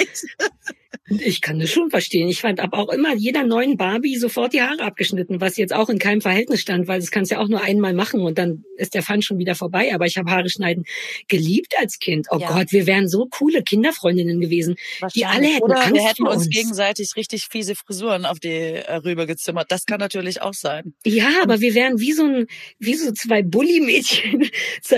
Ich 1.09 1.41
kann 1.41 1.59
das 1.59 1.71
schon 1.71 1.91
verstehen. 1.91 2.29
Ich 2.29 2.41
fand 2.41 2.61
aber 2.61 2.79
auch 2.79 2.89
immer 2.89 3.15
jeder 3.15 3.45
neuen 3.45 3.77
Barbie 3.77 4.17
sofort 4.17 4.53
die 4.53 4.63
Haare 4.63 4.83
abgeschnitten, 4.83 5.41
was 5.41 5.57
jetzt 5.57 5.73
auch 5.73 5.89
in 5.89 5.99
keinem 5.99 6.21
Verhältnis 6.21 6.61
stand, 6.61 6.89
weil 6.89 7.01
das 7.01 7.11
kannst 7.11 7.31
du 7.31 7.37
ja 7.37 7.41
auch 7.41 7.49
nur 7.49 7.61
einmal 7.63 7.93
machen 7.95 8.21
und 8.21 8.39
dann 8.39 8.65
ist 8.77 8.95
der 8.95 9.03
Fun 9.03 9.23
schon 9.23 9.39
wieder 9.39 9.55
vorbei. 9.55 9.93
Aber 9.95 10.07
ich 10.07 10.17
habe 10.19 10.31
Haare 10.31 10.49
schneiden 10.51 10.85
geliebt 11.29 11.75
als 11.81 11.99
Kind. 11.99 12.27
Oh 12.31 12.39
Ja. 12.39 12.53
Gott, 12.53 12.73
wir 12.73 12.87
wären 12.87 13.09
so 13.09 13.27
coole 13.27 13.63
Kinderfreundinnen 13.63 14.41
gewesen. 14.41 14.77
Die 15.15 15.27
alle 15.27 15.47
hätten 15.47 15.63
Oder 15.63 15.81
Angst 15.81 15.95
wir 15.95 16.03
hätten 16.03 16.27
uns 16.27 16.47
uns. 16.47 16.49
gegenseitig 16.51 17.11
richtig 17.17 17.47
fiese 17.51 17.75
Frisuren 17.75 18.25
auf 18.27 18.41
die 18.41 18.49
äh, 18.49 18.95
Rübe 18.97 19.27
gezimmert. 19.27 19.71
Das 19.71 19.87
kann 19.87 20.01
natürlich 20.01 20.43
auch 20.43 20.55
sein. 20.55 20.95
Ja, 21.05 21.29
aber 21.43 21.61
wir 21.61 21.75
wären 21.75 22.01
wie 22.01 22.13
so 22.13 22.25
ein, 22.25 22.47
wie 22.79 22.95
so 22.95 23.13
zwei 23.13 23.43
Bully-Mädchen. 23.43 24.49
So 24.83 24.97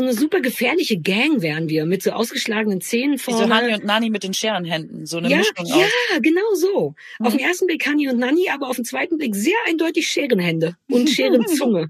eine 0.00 0.12
super 0.14 0.40
gefährliche 0.40 0.98
Gang 0.98 1.42
wären 1.42 1.68
wir 1.68 1.84
mit 1.86 2.02
so 2.02 2.10
ausgeschlagenen 2.10 2.80
Zähnen 2.80 3.14
Wie 3.14 3.18
so 3.18 3.32
vorne. 3.38 3.54
Hani 3.54 3.74
und 3.74 3.84
Nani 3.84 4.10
mit 4.10 4.22
den 4.22 4.34
Scherenhänden. 4.34 5.06
So 5.06 5.18
eine 5.18 5.27
ja, 5.30 5.38
Mischung 5.38 5.66
ja, 5.66 5.76
aus. 5.76 6.20
genau 6.22 6.54
so. 6.54 6.94
Auf 7.20 7.32
Mhm. 7.34 7.38
den 7.38 7.46
ersten 7.46 7.66
Blick 7.66 7.86
Hani 7.86 8.08
und 8.08 8.18
Nanni, 8.18 8.48
aber 8.50 8.68
auf 8.68 8.76
den 8.76 8.84
zweiten 8.84 9.18
Blick 9.18 9.34
sehr 9.36 9.54
eindeutig 9.66 10.08
Scherenhände 10.08 10.76
und 10.88 11.06
Scherenzunge. 11.10 11.88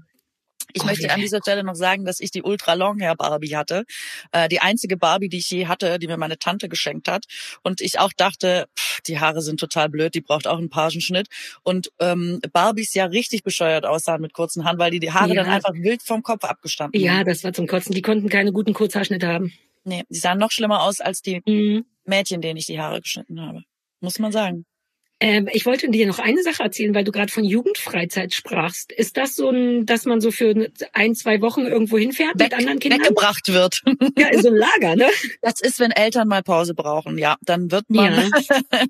Ich 0.73 0.83
möchte 0.85 1.11
an 1.11 1.19
dieser 1.19 1.39
Stelle 1.39 1.63
noch 1.63 1.73
sagen, 1.73 2.05
dass 2.05 2.19
ich 2.19 2.29
die 2.29 2.43
Ultra 2.43 2.75
Long 2.75 2.99
Hair 3.01 3.15
Barbie 3.15 3.55
hatte. 3.55 3.85
Äh, 4.31 4.47
die 4.49 4.59
einzige 4.59 4.97
Barbie, 4.97 5.27
die 5.27 5.39
ich 5.39 5.49
je 5.49 5.65
hatte, 5.65 5.97
die 5.97 6.05
mir 6.05 6.17
meine 6.17 6.37
Tante 6.37 6.69
geschenkt 6.69 7.07
hat. 7.07 7.25
Und 7.63 7.81
ich 7.81 7.97
auch 7.97 8.11
dachte, 8.15 8.67
pff, 8.77 9.01
die 9.01 9.19
Haare 9.19 9.41
sind 9.41 9.59
total 9.59 9.89
blöd, 9.89 10.13
die 10.13 10.21
braucht 10.21 10.45
auch 10.45 10.59
einen 10.59 10.69
Pagenschnitt. 10.69 11.27
Und 11.63 11.91
ähm, 11.99 12.39
Barbies 12.53 12.93
ja 12.93 13.05
richtig 13.05 13.41
bescheuert 13.41 13.83
aussahen 13.87 14.21
mit 14.21 14.33
kurzen 14.33 14.63
Haaren, 14.63 14.77
weil 14.77 14.91
die 14.91 14.99
die 14.99 15.11
Haare 15.11 15.29
Ja. 15.33 15.41
dann 15.43 15.51
einfach 15.51 15.73
wild 15.73 16.03
vom 16.03 16.21
Kopf 16.21 16.43
abgestanden 16.43 17.01
Ja, 17.01 17.23
das 17.23 17.43
war 17.43 17.51
zum 17.51 17.65
Kotzen. 17.65 17.95
Die 17.95 18.03
konnten 18.03 18.29
keine 18.29 18.51
guten 18.51 18.73
Kurzhaarschnitte 18.75 19.27
haben. 19.27 19.51
Nee, 19.85 20.03
die 20.09 20.19
sahen 20.19 20.37
noch 20.37 20.51
schlimmer 20.51 20.83
aus 20.83 21.01
als 21.01 21.23
die 21.23 21.41
Mhm. 21.47 21.85
Mädchen, 22.09 22.41
denen 22.41 22.57
ich 22.57 22.65
die 22.65 22.79
Haare 22.79 23.01
geschnitten 23.01 23.39
habe. 23.41 23.63
Muss 24.01 24.19
man 24.19 24.31
sagen. 24.31 24.65
Ähm, 25.21 25.49
ich 25.51 25.65
wollte 25.65 25.89
dir 25.89 26.07
noch 26.07 26.19
eine 26.19 26.41
Sache 26.43 26.63
erzählen, 26.63 26.95
weil 26.95 27.03
du 27.03 27.11
gerade 27.11 27.29
von 27.29 27.43
Jugendfreizeit 27.43 28.33
sprachst. 28.33 28.93
Ist 28.93 29.17
das 29.17 29.35
so 29.35 29.49
ein, 29.49 29.85
dass 29.85 30.05
man 30.05 30.21
so 30.21 30.31
für 30.31 30.71
ein, 30.93 31.13
zwei 31.13 31.41
Wochen 31.41 31.65
irgendwo 31.65 31.97
hinfährt 31.97 32.35
mit 32.35 32.45
Weg- 32.45 32.57
anderen 32.57 32.79
Kindern? 32.79 33.01
Weggebracht 33.01 33.49
wird. 33.49 33.81
Ja, 34.17 34.29
in 34.29 34.41
so 34.41 34.47
ein 34.47 34.55
Lager, 34.55 34.95
ne? 34.95 35.07
Das 35.41 35.59
ist, 35.59 35.77
wenn 35.81 35.91
Eltern 35.91 36.29
mal 36.29 36.41
Pause 36.41 36.73
brauchen, 36.73 37.17
ja. 37.17 37.35
Dann 37.41 37.69
wird 37.69 37.89
man, 37.89 38.13
Ja. 38.13 38.59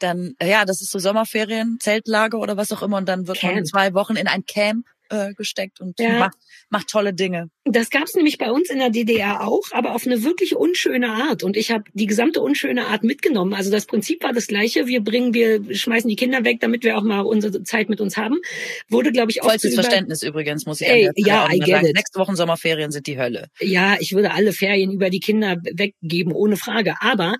dann, 0.00 0.34
ja, 0.42 0.64
das 0.64 0.80
ist 0.82 0.90
so 0.90 0.98
Sommerferien, 0.98 1.78
Zeltlager 1.80 2.40
oder 2.40 2.56
was 2.56 2.72
auch 2.72 2.82
immer. 2.82 2.96
Und 2.96 3.08
dann 3.08 3.28
wird 3.28 3.40
man 3.44 3.54
Camp. 3.54 3.66
zwei 3.68 3.94
Wochen 3.94 4.16
in 4.16 4.26
ein 4.26 4.44
Camp 4.46 4.84
äh, 5.10 5.32
gesteckt 5.34 5.80
und 5.80 5.98
Ja. 6.00 6.18
macht, 6.18 6.36
macht 6.70 6.88
tolle 6.88 7.14
Dinge. 7.14 7.50
Das 7.64 7.90
gab's 7.90 8.14
nämlich 8.14 8.38
bei 8.38 8.50
uns 8.50 8.70
in 8.70 8.78
der 8.78 8.90
DDR 8.90 9.46
auch, 9.46 9.62
aber 9.72 9.94
auf 9.94 10.06
eine 10.06 10.22
wirklich 10.24 10.56
unschöne 10.56 11.10
Art. 11.10 11.42
Und 11.42 11.56
ich 11.56 11.70
habe 11.70 11.84
die 11.92 12.06
gesamte 12.06 12.40
unschöne 12.40 12.86
Art 12.86 13.04
mitgenommen. 13.04 13.52
Also 13.54 13.70
das 13.70 13.84
Prinzip 13.86 14.22
war 14.22 14.32
das 14.32 14.46
gleiche. 14.46 14.86
Wir 14.86 15.00
bringen, 15.02 15.34
wir 15.34 15.74
schmeißen 15.74 16.08
die 16.08 16.16
Kinder 16.16 16.44
weg, 16.44 16.60
damit 16.60 16.82
wir 16.84 16.96
auch 16.96 17.02
mal 17.02 17.20
unsere 17.20 17.62
Zeit 17.62 17.88
mit 17.90 18.00
uns 18.00 18.16
haben. 18.16 18.36
Wurde, 18.88 19.12
glaube 19.12 19.30
ich, 19.30 19.42
auch 19.42 19.48
Vollstes 19.48 19.72
so 19.72 19.74
über- 19.74 19.82
Verständnis 19.82 20.22
übrigens, 20.22 20.64
muss 20.66 20.80
ich 20.80 20.88
Ey, 20.88 21.10
ja, 21.16 21.46
I 21.52 21.58
get 21.58 21.68
sagen. 21.68 21.86
it. 21.88 21.96
Sechs 21.96 22.14
Wochen 22.14 22.36
Sommerferien 22.36 22.90
sind 22.90 23.06
die 23.06 23.18
Hölle. 23.18 23.48
Ja, 23.60 23.96
ich 24.00 24.12
würde 24.14 24.32
alle 24.32 24.52
Ferien 24.52 24.90
über 24.92 25.10
die 25.10 25.20
Kinder 25.20 25.56
weggeben, 25.62 26.32
ohne 26.32 26.56
Frage. 26.56 26.94
Aber 27.00 27.34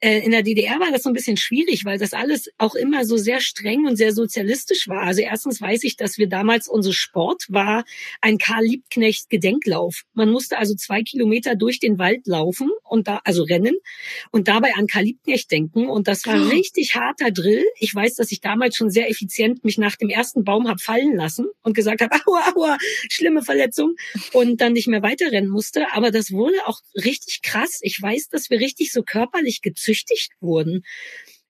äh, 0.00 0.20
in 0.24 0.30
der 0.30 0.42
DDR 0.42 0.80
war 0.80 0.90
das 0.92 1.02
so 1.02 1.10
ein 1.10 1.14
bisschen 1.14 1.36
schwierig, 1.36 1.84
weil 1.84 1.98
das 1.98 2.12
alles 2.14 2.48
auch 2.58 2.74
immer 2.74 3.04
so 3.04 3.16
sehr 3.16 3.40
streng 3.40 3.86
und 3.86 3.96
sehr 3.96 4.12
sozialistisch 4.12 4.88
war. 4.88 5.02
Also 5.02 5.20
erstens 5.20 5.60
weiß 5.60 5.84
ich, 5.84 5.96
dass 5.96 6.16
wir 6.18 6.28
damals, 6.28 6.68
unser 6.68 6.92
Sport 7.14 7.44
war 7.48 7.84
ein 8.20 8.38
Karl 8.38 8.64
Liebknecht 8.64 9.30
Gedenklauf. 9.30 10.02
Man 10.14 10.30
musste 10.30 10.58
also 10.58 10.74
zwei 10.74 11.02
Kilometer 11.04 11.54
durch 11.54 11.78
den 11.78 11.96
Wald 11.96 12.26
laufen 12.26 12.70
und 12.82 13.06
da, 13.06 13.20
also 13.22 13.44
rennen 13.44 13.76
und 14.32 14.48
dabei 14.48 14.74
an 14.74 14.88
Karl 14.88 15.04
Liebknecht 15.04 15.48
denken. 15.52 15.88
Und 15.88 16.08
das 16.08 16.26
war 16.26 16.34
Oh. 16.34 16.48
richtig 16.48 16.96
harter 16.96 17.30
Drill. 17.30 17.64
Ich 17.78 17.94
weiß, 17.94 18.16
dass 18.16 18.32
ich 18.32 18.40
damals 18.40 18.74
schon 18.74 18.90
sehr 18.90 19.08
effizient 19.08 19.64
mich 19.64 19.78
nach 19.78 19.94
dem 19.94 20.08
ersten 20.08 20.42
Baum 20.42 20.66
hab 20.66 20.80
fallen 20.80 21.14
lassen 21.14 21.46
und 21.62 21.74
gesagt 21.76 22.00
habe, 22.00 22.10
aua, 22.26 22.52
aua, 22.56 22.78
schlimme 23.08 23.42
Verletzung 23.42 23.94
und 24.32 24.60
dann 24.60 24.72
nicht 24.72 24.88
mehr 24.88 25.02
weiterrennen 25.02 25.48
musste. 25.50 25.92
Aber 25.92 26.10
das 26.10 26.32
wurde 26.32 26.66
auch 26.66 26.80
richtig 26.96 27.42
krass. 27.42 27.78
Ich 27.82 28.02
weiß, 28.02 28.26
dass 28.28 28.50
wir 28.50 28.58
richtig 28.58 28.90
so 28.90 29.04
körperlich 29.04 29.62
gezüchtigt 29.62 30.32
wurden. 30.40 30.82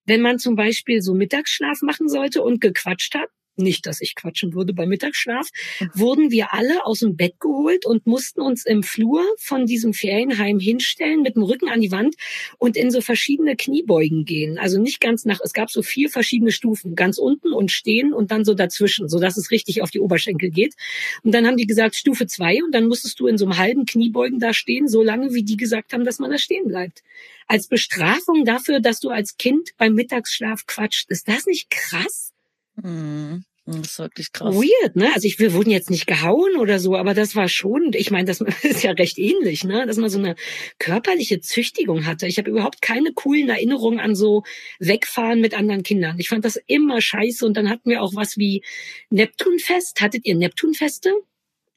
Wenn 0.05 0.21
man 0.21 0.39
zum 0.39 0.57
Beispiel 0.57 1.01
so 1.01 1.15
Mittagsschlaf 1.15 1.81
machen 1.81 2.11
sollte 2.11 2.43
und 2.43 2.61
gequatscht 2.61 3.15
hat, 3.15 3.31
nicht, 3.59 3.87
dass 3.87 4.01
ich 4.01 4.15
quatschen 4.15 4.55
würde 4.55 4.73
beim 4.73 4.89
Mittagsschlaf, 4.89 5.49
wurden 5.95 6.31
wir 6.31 6.53
alle 6.53 6.85
aus 6.85 7.01
dem 7.01 7.17
Bett 7.17 7.41
geholt 7.41 7.87
und 7.87 8.07
mussten 8.07 8.41
uns 8.41 8.65
im 8.67 8.83
Flur 8.83 9.23
von 9.39 9.67
diesem 9.67 9.95
Ferienheim 9.95 10.59
hinstellen 10.59 11.23
mit 11.23 11.37
dem 11.37 11.43
Rücken 11.43 11.69
an 11.69 11.81
die 11.81 11.91
Wand 11.91 12.15
und 12.59 12.77
in 12.77 12.91
so 12.91 13.01
verschiedene 13.01 13.57
Kniebeugen 13.57 14.25
gehen. 14.25 14.59
Also 14.59 14.81
nicht 14.81 15.01
ganz 15.01 15.25
nach, 15.25 15.41
es 15.43 15.53
gab 15.53 15.71
so 15.71 15.83
vier 15.83 16.09
verschiedene 16.11 16.53
Stufen, 16.53 16.95
ganz 16.95 17.19
unten 17.19 17.53
und 17.53 17.71
stehen 17.71 18.13
und 18.13 18.31
dann 18.31 18.45
so 18.45 18.55
dazwischen, 18.55 19.09
so 19.09 19.19
dass 19.19 19.37
es 19.37 19.51
richtig 19.51 19.83
auf 19.83 19.91
die 19.91 20.01
Oberschenkel 20.01 20.51
geht. 20.51 20.75
Und 21.23 21.33
dann 21.33 21.47
haben 21.47 21.57
die 21.57 21.67
gesagt 21.67 21.95
Stufe 21.97 22.27
zwei 22.27 22.63
und 22.63 22.75
dann 22.75 22.89
musstest 22.89 23.21
du 23.21 23.27
in 23.27 23.39
so 23.39 23.45
einem 23.45 23.59
halben 23.59 23.87
Kniebeugen 23.87 24.39
da 24.39 24.53
stehen, 24.53 24.89
so 24.89 25.03
lange 25.03 25.33
wie 25.35 25.45
die 25.45 25.57
gesagt 25.57 25.93
haben, 25.93 26.05
dass 26.05 26.19
man 26.19 26.31
da 26.31 26.39
stehen 26.39 26.69
bleibt. 26.69 27.03
Als 27.47 27.69
Bestrafung 27.69 28.45
dafür, 28.45 28.81
dass 28.81 29.01
du 29.01 29.11
als 29.11 29.37
Kind 29.37 29.71
beim 29.77 29.95
Mittagsschlaf 29.95 30.67
quatscht. 30.67 31.11
Ist 31.11 31.29
das 31.29 31.47
nicht 31.47 31.71
krass? 31.71 32.34
Hm, 32.83 33.45
das 33.67 33.93
ist 33.93 33.99
wirklich 33.99 34.33
krass. 34.33 34.55
Weird, 34.55 34.97
ne? 34.97 35.11
Also 35.15 35.27
ich, 35.27 35.39
wir 35.39 35.55
wurden 35.55 35.71
jetzt 35.71 35.91
nicht 35.91 36.07
gehauen 36.07 36.57
oder 36.59 36.79
so, 36.79 36.97
aber 36.97 37.15
das 37.15 37.35
war 37.35 37.49
schon, 37.49 37.93
ich 37.95 38.11
meine, 38.11 38.27
das 38.27 38.41
ist 38.63 38.83
ja 38.83 38.93
recht 38.93 39.19
ähnlich, 39.19 39.65
ne? 39.65 39.87
Dass 39.87 39.97
man 39.97 40.11
so 40.11 40.19
eine 40.19 40.35
körperliche 40.79 41.41
Züchtigung 41.41 42.05
hatte. 42.05 42.27
Ich 42.27 42.39
habe 42.39 42.51
überhaupt 42.51 42.83
keine 42.83 43.13
coolen 43.13 43.49
Erinnerungen 43.49 44.01
an 44.01 44.15
so 44.15 44.43
Wegfahren 44.81 45.41
mit 45.41 45.55
anderen 45.55 45.83
Kindern. 45.83 46.19
Ich 46.19 46.29
fand 46.29 46.45
das 46.45 46.57
immer 46.67 47.01
scheiße 47.01 47.47
und 47.47 47.57
dann 47.57 47.71
hatten 47.71 47.89
wir 47.89 48.03
auch 48.03 48.15
was 48.15 48.37
wie 48.37 48.63
Neptunfest. 49.11 50.01
Hattet 50.01 50.27
ihr 50.27 50.35
Neptunfeste? 50.35 51.13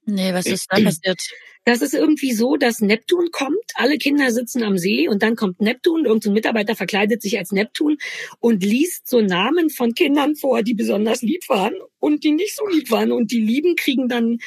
Nee, 0.05 0.33
was 0.33 0.45
ist 0.45 0.67
da 0.69 0.77
passiert? 0.83 1.21
Das 1.67 1.81
ist 1.81 1.93
irgendwie 1.93 2.31
so, 2.31 2.55
dass 2.55 2.79
Neptun 2.79 3.29
kommt, 3.33 3.57
alle 3.73 3.97
Kinder 3.97 4.31
sitzen 4.31 4.63
am 4.63 4.77
See 4.77 5.09
und 5.09 5.21
dann 5.21 5.35
kommt 5.35 5.59
Neptun, 5.59 6.05
irgendein 6.05 6.31
Mitarbeiter 6.31 6.77
verkleidet 6.77 7.21
sich 7.21 7.37
als 7.37 7.51
Neptun 7.51 7.97
und 8.39 8.63
liest 8.63 9.09
so 9.09 9.19
Namen 9.19 9.69
von 9.69 9.93
Kindern 9.93 10.37
vor, 10.37 10.63
die 10.63 10.75
besonders 10.75 11.23
lieb 11.23 11.41
waren 11.49 11.73
und 11.99 12.23
die 12.23 12.31
nicht 12.31 12.55
so 12.55 12.65
lieb 12.67 12.89
waren. 12.89 13.11
Und 13.11 13.31
die 13.31 13.41
Lieben 13.41 13.75
kriegen 13.75 14.07
dann 14.07 14.37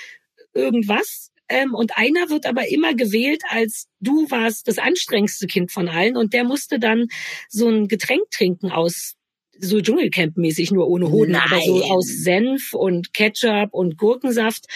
irgendwas. 0.54 1.30
Ähm, 1.50 1.74
und 1.74 1.98
einer 1.98 2.30
wird 2.30 2.46
aber 2.46 2.70
immer 2.70 2.94
gewählt 2.94 3.42
als 3.50 3.88
du 4.00 4.30
warst 4.30 4.66
das 4.66 4.78
anstrengendste 4.78 5.46
Kind 5.46 5.72
von 5.72 5.90
allen 5.90 6.16
und 6.16 6.32
der 6.32 6.44
musste 6.44 6.78
dann 6.78 7.08
so 7.50 7.68
ein 7.68 7.86
Getränk 7.86 8.30
trinken 8.30 8.70
aus 8.70 9.16
so 9.60 9.78
Dschungelcamp-mäßig, 9.78 10.72
nur 10.72 10.88
ohne 10.88 11.10
Hoden, 11.10 11.36
aber 11.36 11.60
so 11.60 11.78
Nein. 11.78 11.90
aus 11.90 12.06
Senf 12.06 12.72
und 12.74 13.14
Ketchup 13.14 13.72
und 13.72 13.96
Gurkensaft. 13.96 14.66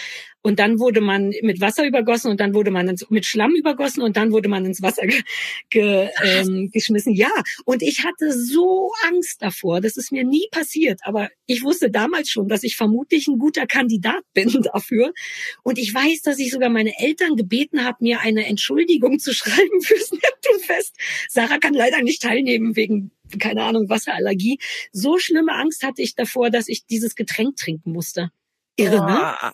Und 0.45 0.59
dann 0.59 0.77
wurde 0.77 1.01
man 1.01 1.33
mit 1.41 1.59
Wasser 1.59 1.87
übergossen 1.87 2.29
und 2.29 2.39
dann 2.39 2.53
wurde 2.53 2.69
man 2.69 2.87
ins, 2.87 3.09
mit 3.09 3.25
Schlamm 3.25 3.55
übergossen 3.55 4.03
und 4.03 4.15
dann 4.15 4.31
wurde 4.31 4.47
man 4.47 4.63
ins 4.63 4.79
Wasser 4.79 5.07
ge, 5.07 5.23
ge, 5.71 6.09
ähm, 6.23 6.69
geschmissen. 6.71 7.15
Ja, 7.15 7.31
und 7.65 7.81
ich 7.81 8.03
hatte 8.03 8.31
so 8.31 8.91
Angst 9.07 9.41
davor. 9.41 9.81
Das 9.81 9.97
ist 9.97 10.11
mir 10.11 10.23
nie 10.23 10.47
passiert. 10.51 10.99
Aber 11.03 11.29
ich 11.47 11.63
wusste 11.63 11.89
damals 11.89 12.29
schon, 12.29 12.47
dass 12.47 12.61
ich 12.61 12.75
vermutlich 12.75 13.27
ein 13.27 13.39
guter 13.39 13.65
Kandidat 13.65 14.21
bin 14.35 14.49
dafür. 14.71 15.13
Und 15.63 15.79
ich 15.79 15.91
weiß, 15.91 16.21
dass 16.21 16.37
ich 16.37 16.51
sogar 16.51 16.69
meine 16.69 16.93
Eltern 16.99 17.37
gebeten 17.37 17.83
habe, 17.83 17.97
mir 18.01 18.19
eine 18.19 18.45
Entschuldigung 18.45 19.17
zu 19.17 19.33
schreiben 19.33 19.81
fürs 19.81 20.11
Neptunfest. 20.11 20.95
Sarah 21.27 21.57
kann 21.57 21.73
leider 21.73 22.03
nicht 22.03 22.21
teilnehmen 22.21 22.75
wegen 22.75 23.09
keine 23.39 23.63
Ahnung, 23.63 23.89
Wasserallergie. 23.89 24.59
So 24.91 25.17
schlimme 25.19 25.53
Angst 25.53 25.83
hatte 25.83 26.01
ich 26.01 26.15
davor, 26.15 26.49
dass 26.49 26.67
ich 26.67 26.85
dieses 26.85 27.15
Getränk 27.15 27.57
trinken 27.57 27.91
musste. 27.91 28.31
Irre, 28.77 28.97
ne? 28.97 29.35
Boah. 29.41 29.53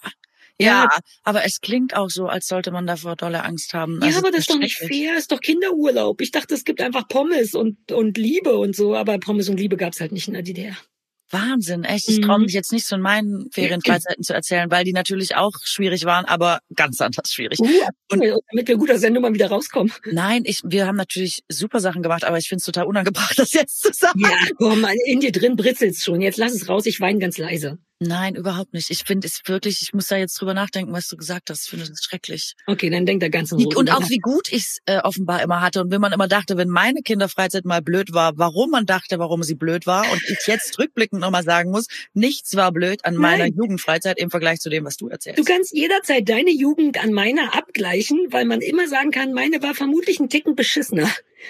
Ja, 0.60 0.88
aber 1.24 1.44
es 1.44 1.62
klingt 1.62 1.96
auch 1.96 2.10
so, 2.10 2.28
als 2.28 2.48
sollte 2.48 2.72
man 2.72 2.86
davor 2.86 3.16
dolle 3.16 3.44
Angst 3.44 3.74
haben. 3.74 4.00
Ja, 4.02 4.08
Also, 4.08 4.20
aber 4.20 4.30
das 4.30 4.42
ist 4.42 4.50
doch 4.52 4.60
nicht 4.60 4.78
fair, 4.78 5.18
ist 5.18 5.32
doch 5.32 5.42
Kinderurlaub. 5.42 6.22
Ich 6.22 6.32
dachte, 6.32 6.54
es 6.54 6.64
gibt 6.64 6.82
einfach 6.82 7.08
Pommes 7.08 7.56
und, 7.56 7.92
und 7.92 8.18
Liebe 8.18 8.56
und 8.58 8.76
so, 8.76 8.96
aber 8.96 9.18
Pommes 9.18 9.50
und 9.50 9.58
Liebe 9.58 9.76
gab's 9.78 10.00
halt 10.00 10.12
nicht 10.12 10.28
in 10.28 10.36
der 10.36 10.44
DDR. 10.44 10.78
Wahnsinn, 11.32 11.84
echt. 11.84 12.10
Ich 12.10 12.18
Mhm. 12.20 12.24
traue 12.24 12.40
mich 12.40 12.54
jetzt 12.54 12.72
nicht 12.72 12.86
so 12.86 12.96
in 12.96 13.02
meinen 13.02 13.50
Ferienfreizeiten 13.52 14.24
zu 14.24 14.34
erzählen, 14.34 14.70
weil 14.72 14.84
die 14.84 14.94
natürlich 14.94 15.36
auch 15.36 15.54
schwierig 15.64 16.06
waren, 16.06 16.26
aber 16.26 16.60
ganz 16.76 17.00
anders 17.02 17.32
schwierig. 17.32 17.60
Uh, 17.60 17.66
Und- 18.12 18.22
damit 18.52 18.68
wir 18.68 18.78
gut 18.78 18.92
aus 18.92 19.00
Sendung 19.02 19.24
mal 19.24 19.34
wieder 19.34 19.48
rauskommen. 19.48 19.92
Nein, 20.12 20.44
ich, 20.46 20.62
wir 20.64 20.88
haben 20.88 20.98
natürlich 20.98 21.44
super 21.50 21.80
Sachen 21.80 22.02
gemacht, 22.04 22.24
aber 22.24 22.38
ich 22.38 22.48
finde 22.48 22.60
es 22.60 22.66
total 22.66 22.86
unangebracht, 22.86 23.38
das 23.40 23.54
jetzt 23.54 23.82
zu 23.82 23.92
sagen. 23.94 24.20
Ja, 24.20 24.30
komm, 24.58 24.86
in 25.06 25.20
dir 25.20 25.32
drin 25.32 25.56
britzelt's 25.56 26.04
schon. 26.04 26.22
Jetzt 26.22 26.38
lass 26.38 26.54
es 26.54 26.68
raus, 26.70 26.86
ich 26.86 27.00
weine 27.00 27.20
ganz 27.20 27.38
leise. 27.38 27.78
Nein, 28.04 28.34
überhaupt 28.34 28.74
nicht. 28.74 28.90
Ich 28.90 29.04
finde 29.04 29.28
es 29.28 29.42
wirklich, 29.46 29.84
ich 29.84 29.94
muss 29.94 30.08
da 30.08 30.18
jetzt 30.18 30.34
drüber 30.42 30.56
nachdenken, 30.56 30.92
was 30.92 31.08
du 31.08 31.16
gesagt 31.18 31.52
hast. 31.52 31.66
Ich 31.66 31.70
finde 31.70 31.86
das 31.88 32.02
schrecklich. 32.02 32.56
Okay, 32.66 32.90
dann 32.90 33.06
denk 33.06 33.22
da 33.22 33.30
ganz 33.30 33.52
in 33.52 33.60
Ruhe 33.60 33.78
und 33.78 33.92
auch 33.92 34.10
wie 34.10 34.18
gut 34.18 34.48
ich 34.50 34.64
es 34.64 34.78
äh, 34.88 34.98
offenbar 34.98 35.44
immer 35.44 35.62
hatte 35.62 35.82
und 35.82 35.92
wenn 35.92 36.02
man 36.02 36.12
immer 36.12 36.28
dachte, 36.28 36.58
wenn 36.58 36.68
meine 36.68 37.04
Kinderfreizeit 37.04 37.64
mal 37.64 37.84
blöd 37.84 38.12
war, 38.12 38.40
warum 38.40 38.72
man 38.72 38.88
dachte, 38.88 39.20
warum 39.20 39.44
sie 39.44 39.54
blöd 39.54 39.86
war 39.86 40.12
und 40.12 40.20
ich 40.28 40.48
jetzt 40.48 40.80
rückblickend 40.80 41.22
nochmal 41.22 41.44
sagen 41.44 41.70
muss, 41.70 41.86
nichts 42.16 42.56
war 42.56 42.72
blöd 42.72 43.06
an 43.06 43.18
meiner 43.18 43.44
Nein. 43.44 43.54
Jugendfreizeit 43.56 44.18
im 44.18 44.32
Vergleich 44.32 44.60
zu 44.62 44.72
dem, 44.72 44.84
was 44.84 44.98
du 44.98 45.08
erzählst. 45.08 45.38
Du 45.38 45.44
kannst 45.44 45.72
jederzeit 45.72 46.28
deine 46.28 46.52
Jugend 46.52 47.04
an 47.04 47.14
meiner 47.14 47.56
abgleichen, 47.56 48.18
weil 48.32 48.46
man 48.46 48.62
immer 48.62 48.88
sagen 48.88 49.12
kann, 49.12 49.32
meine 49.32 49.62
war 49.62 49.76
vermutlich 49.76 50.20
ein 50.20 50.30
Ticken 50.30 50.56
beschissener. 50.56 51.08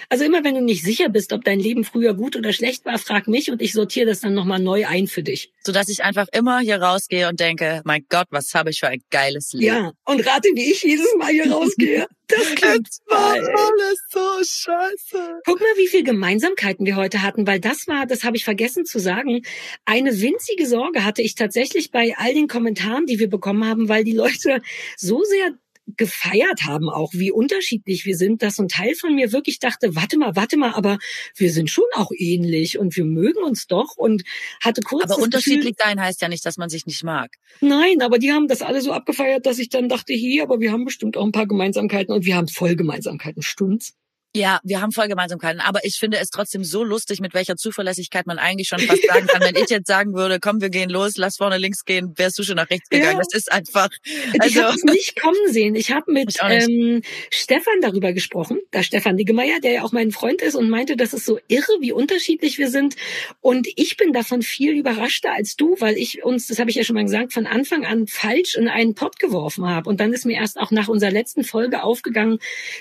Also 0.08 0.24
immer 0.24 0.44
wenn 0.44 0.54
du 0.54 0.62
nicht 0.62 0.82
sicher 0.82 1.08
bist, 1.08 1.32
ob 1.32 1.44
dein 1.44 1.60
Leben 1.60 1.84
früher 1.84 2.14
gut 2.14 2.36
oder 2.36 2.52
schlecht 2.52 2.84
war, 2.84 2.98
frag 2.98 3.28
mich 3.28 3.50
und 3.50 3.62
ich 3.62 3.72
sortiere 3.72 4.06
das 4.06 4.20
dann 4.20 4.34
nochmal 4.34 4.60
neu 4.60 4.86
ein 4.86 5.06
für 5.06 5.22
dich. 5.22 5.52
Sodass 5.64 5.88
ich 5.88 6.02
einfach 6.02 6.28
immer 6.32 6.41
hier 6.60 6.80
rausgehe 6.80 7.28
und 7.28 7.40
denke, 7.40 7.82
mein 7.84 8.04
Gott, 8.08 8.26
was 8.30 8.54
habe 8.54 8.70
ich 8.70 8.80
für 8.80 8.88
ein 8.88 9.02
geiles 9.10 9.52
Leben. 9.52 9.66
Ja, 9.66 9.92
und 10.04 10.26
rate, 10.26 10.48
wie 10.54 10.70
ich 10.70 10.82
jedes 10.82 11.14
Mal 11.18 11.30
hier 11.30 11.50
rausgehe. 11.50 12.06
Das 12.28 12.54
klingt 12.54 12.88
toll. 13.10 13.18
alles 13.18 14.00
so 14.08 14.20
scheiße. 14.42 15.40
Guck 15.44 15.60
mal, 15.60 15.66
wie 15.76 15.88
viel 15.88 16.02
Gemeinsamkeiten 16.02 16.86
wir 16.86 16.96
heute 16.96 17.20
hatten, 17.20 17.46
weil 17.46 17.60
das 17.60 17.86
war, 17.88 18.06
das 18.06 18.24
habe 18.24 18.38
ich 18.38 18.44
vergessen 18.44 18.86
zu 18.86 19.00
sagen, 19.00 19.42
eine 19.84 20.18
winzige 20.18 20.66
Sorge 20.66 21.04
hatte 21.04 21.20
ich 21.20 21.34
tatsächlich 21.34 21.90
bei 21.90 22.14
all 22.16 22.32
den 22.32 22.48
Kommentaren, 22.48 23.04
die 23.04 23.18
wir 23.18 23.28
bekommen 23.28 23.66
haben, 23.68 23.90
weil 23.90 24.04
die 24.04 24.14
Leute 24.14 24.62
so 24.96 25.22
sehr 25.24 25.52
gefeiert 25.96 26.62
haben 26.64 26.88
auch, 26.88 27.12
wie 27.12 27.30
unterschiedlich 27.30 28.04
wir 28.04 28.16
sind, 28.16 28.42
dass 28.42 28.58
ein 28.58 28.68
Teil 28.68 28.94
von 28.94 29.14
mir 29.14 29.32
wirklich 29.32 29.58
dachte, 29.58 29.94
warte 29.94 30.18
mal, 30.18 30.36
warte 30.36 30.56
mal, 30.56 30.72
aber 30.72 30.98
wir 31.36 31.52
sind 31.52 31.70
schon 31.70 31.84
auch 31.94 32.10
ähnlich 32.16 32.78
und 32.78 32.96
wir 32.96 33.04
mögen 33.04 33.42
uns 33.42 33.66
doch 33.66 33.96
und 33.96 34.22
hatte 34.60 34.80
kurz 34.82 35.10
Aber 35.10 35.22
unterschiedlich 35.22 35.74
sein 35.78 36.00
heißt 36.00 36.22
ja 36.22 36.28
nicht, 36.28 36.46
dass 36.46 36.56
man 36.56 36.68
sich 36.68 36.86
nicht 36.86 37.02
mag. 37.04 37.32
Gefühl, 37.60 37.68
nein, 37.68 38.02
aber 38.02 38.18
die 38.18 38.32
haben 38.32 38.48
das 38.48 38.62
alle 38.62 38.80
so 38.80 38.92
abgefeiert, 38.92 39.46
dass 39.46 39.58
ich 39.58 39.68
dann 39.68 39.88
dachte, 39.88 40.12
hier, 40.12 40.42
aber 40.42 40.60
wir 40.60 40.72
haben 40.72 40.84
bestimmt 40.84 41.16
auch 41.16 41.24
ein 41.24 41.32
paar 41.32 41.46
Gemeinsamkeiten 41.46 42.14
und 42.14 42.24
wir 42.24 42.36
haben 42.36 42.48
voll 42.48 42.76
Gemeinsamkeiten, 42.76 43.42
stimmt's? 43.42 43.94
Ja, 44.34 44.60
wir 44.64 44.80
haben 44.80 44.92
voll 44.92 45.08
Gemeinsamkeiten, 45.08 45.60
aber 45.60 45.84
ich 45.84 45.98
finde 45.98 46.16
es 46.16 46.30
trotzdem 46.30 46.64
so 46.64 46.84
lustig, 46.84 47.20
mit 47.20 47.34
welcher 47.34 47.56
Zuverlässigkeit 47.56 48.26
man 48.26 48.38
eigentlich 48.38 48.68
schon 48.68 48.78
fast 48.78 49.06
sagen 49.06 49.26
kann, 49.26 49.42
wenn 49.42 49.56
ich 49.56 49.68
jetzt 49.68 49.86
sagen 49.86 50.14
würde, 50.14 50.40
komm, 50.40 50.62
wir 50.62 50.70
gehen 50.70 50.88
los, 50.88 51.18
lass 51.18 51.36
vorne 51.36 51.58
links 51.58 51.84
gehen, 51.84 52.14
wärst 52.16 52.38
du 52.38 52.42
schon 52.42 52.56
nach 52.56 52.70
rechts 52.70 52.88
gegangen. 52.88 53.18
Ja. 53.18 53.18
Das 53.18 53.34
ist 53.34 53.52
einfach, 53.52 53.90
ich 54.04 54.40
also, 54.40 54.62
habe 54.62 54.74
es 54.74 54.84
nicht 54.84 55.20
kommen 55.20 55.36
sehen. 55.52 55.74
Ich 55.74 55.90
habe 55.90 56.10
mit 56.10 56.30
Ich 56.30 56.40
ähm, 56.42 57.02
Stefan 57.30 57.74
darüber 57.82 58.14
gesprochen, 58.14 58.58
da 58.70 58.82
Stefan 58.82 59.16
Niggemeier, 59.16 59.60
der 59.60 59.72
ja 59.72 59.82
auch 59.82 59.92
mein 59.92 60.12
Freund 60.12 60.40
ist 60.40 60.54
und 60.54 60.70
meinte, 60.70 60.96
das 60.96 61.12
ist 61.12 61.26
so 61.26 61.38
irre, 61.48 61.72
wie 61.80 61.92
unterschiedlich 61.92 62.56
wir 62.56 62.70
sind. 62.70 62.96
Und 63.42 63.68
ich 63.76 63.98
bin 63.98 64.14
davon 64.14 64.40
viel 64.40 64.72
überraschter 64.72 65.34
als 65.34 65.56
du, 65.56 65.76
weil 65.78 65.98
ich 65.98 66.24
uns, 66.24 66.46
das 66.46 66.58
habe 66.58 66.70
ich 66.70 66.76
ja 66.76 66.84
schon 66.84 66.94
mal 66.94 67.04
gesagt, 67.04 67.34
von 67.34 67.46
Anfang 67.46 67.84
an 67.84 68.06
falsch 68.06 68.56
in 68.56 68.68
einen 68.68 68.94
Pott 68.94 69.18
geworfen 69.18 69.68
habe. 69.68 69.90
Und 69.90 70.00
dann 70.00 70.14
ist 70.14 70.24
mir 70.24 70.36
erst 70.36 70.58
auch 70.58 70.70
nach 70.70 70.88
unserer 70.88 71.10
letzten 71.10 71.44
Folge 71.44 71.82
aufgegangen, 71.82 72.38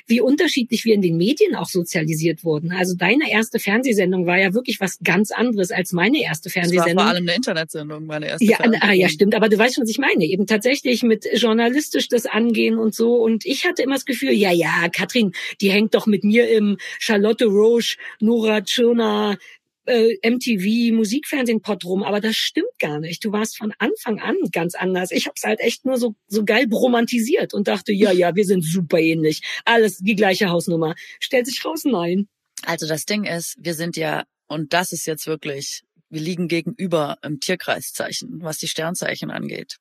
wie 0.08 0.22
unterschiedlich 0.22 0.86
wir 0.86 0.93
in 0.93 1.02
den 1.02 1.18
Medien 1.18 1.41
auch 1.56 1.68
sozialisiert 1.68 2.44
wurden. 2.44 2.72
Also 2.72 2.96
deine 2.96 3.32
erste 3.32 3.60
Fernsehsendung 3.60 4.26
war 4.26 4.38
ja 4.38 4.54
wirklich 4.54 4.80
was 4.80 5.00
ganz 5.04 5.32
anderes 5.32 5.72
als 5.72 5.92
meine 5.92 6.22
erste 6.22 6.50
das 6.50 6.56
war 6.56 6.64
Fernsehsendung. 6.64 7.04
vor 7.04 7.14
allem 7.14 7.24
eine 7.24 7.36
Internetsendung, 7.36 8.06
meine 8.06 8.28
erste. 8.28 8.46
Ja, 8.46 8.58
ah, 8.60 8.64
ja, 8.64 8.70
Fernsehsendung. 8.70 9.10
stimmt. 9.10 9.36
Aber 9.36 9.50
du 9.50 9.58
weißt 9.58 9.76
schon, 9.76 9.84
was 9.84 9.89
ich 9.89 9.98
meine. 9.98 10.26
Eben 10.26 10.48
tatsächlich 10.48 11.04
mit 11.04 11.28
journalistisch 11.34 12.08
das 12.08 12.26
angehen 12.26 12.78
und 12.78 12.96
so. 12.96 13.16
Und 13.16 13.46
ich 13.46 13.66
hatte 13.66 13.84
immer 13.84 13.96
das 13.96 14.06
Gefühl, 14.06 14.32
ja, 14.32 14.52
ja, 14.52 14.88
Katrin, 14.92 15.34
die 15.62 15.72
hängt 15.72 15.94
doch 15.96 16.08
mit 16.08 16.24
mir 16.24 16.50
im 16.50 16.78
Charlotte 17.00 17.46
Roche, 17.46 17.98
Nora 18.20 18.62
Tschirner, 18.62 19.38
äh, 19.86 20.16
MTV, 20.24 20.96
Musikfernsehen-Pott 20.96 21.86
rum. 21.86 22.04
Aber 22.04 22.20
das 22.20 22.36
stimmt 22.36 22.78
gar 22.80 23.00
nicht. 23.00 23.24
Du 23.24 23.32
warst 23.32 23.58
von 23.58 23.74
Anfang 23.80 24.20
an 24.20 24.36
ganz 24.52 24.76
anders. 24.76 25.12
Ich 25.12 25.28
hab's 25.28 25.44
halt 25.44 25.60
echt 25.60 25.86
nur 25.86 25.98
so, 25.98 26.16
so 26.28 26.44
geil 26.46 26.68
romantisiert 26.72 27.54
und 27.54 27.68
dachte, 27.68 27.92
ja, 27.94 28.12
ja, 28.12 28.36
wir 28.36 28.46
sind 28.46 28.64
super 28.64 29.00
ähnlich. 29.00 29.42
Alles 29.66 29.98
die 29.98 30.16
gleiche 30.16 30.50
Hausnummer. 30.50 30.96
Stellt 31.20 31.48
sich 31.48 31.64
raus, 31.66 31.84
nein. 31.86 32.28
Also 32.64 32.88
das 32.88 33.06
Ding 33.06 33.24
ist, 33.24 33.56
wir 33.60 33.74
sind 33.74 33.98
ja, 33.98 34.24
und 34.48 34.74
das 34.74 34.92
ist 34.92 35.08
jetzt 35.08 35.28
wirklich, 35.28 35.82
wir 36.12 36.22
liegen 36.22 36.47
gegenüber 36.47 37.18
im 37.24 37.39
Tierkreiszeichen, 37.39 38.39
was 38.41 38.57
die 38.57 38.68
Sternzeichen 38.68 39.32
angeht. 39.32 39.78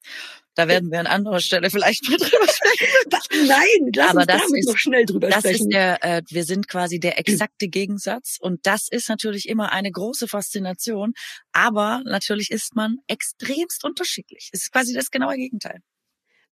Da 0.55 0.69
werden 0.69 0.91
wir 0.91 1.01
an 1.01 1.07
anderer 1.07 1.41
Stelle 1.41 1.71
vielleicht 1.71 2.09
mal 2.09 2.17
drüber 2.17 2.47
sprechen. 2.49 3.47
Nein, 3.47 3.91
lass 3.95 4.11
Aber 4.11 4.19
uns 4.21 4.27
das 4.27 4.43
ist- 4.53 4.69
noch 4.69 4.77
schnell 4.79 5.05
drüber 5.07 5.29
Das 5.29 5.41
sprechen. 5.41 5.67
ist 5.67 5.73
der, 5.73 6.05
äh, 6.05 6.23
wir 6.29 6.45
sind 6.45 6.69
quasi 6.69 6.99
der 7.01 7.19
exakte 7.19 7.69
Gegensatz 7.69 8.37
und 8.41 8.67
das 8.67 8.89
ist 8.91 9.09
natürlich 9.09 9.49
immer 9.49 9.73
eine 9.73 9.91
große 9.91 10.29
Faszination, 10.29 11.13
aber 11.53 12.03
natürlich 12.05 12.51
ist 12.51 12.75
man 12.77 12.99
extremst 13.07 13.85
unterschiedlich. 13.85 14.51
Es 14.53 14.63
ist 14.65 14.73
quasi 14.73 14.93
das 14.95 15.11
genaue 15.11 15.37
Gegenteil. 15.37 15.81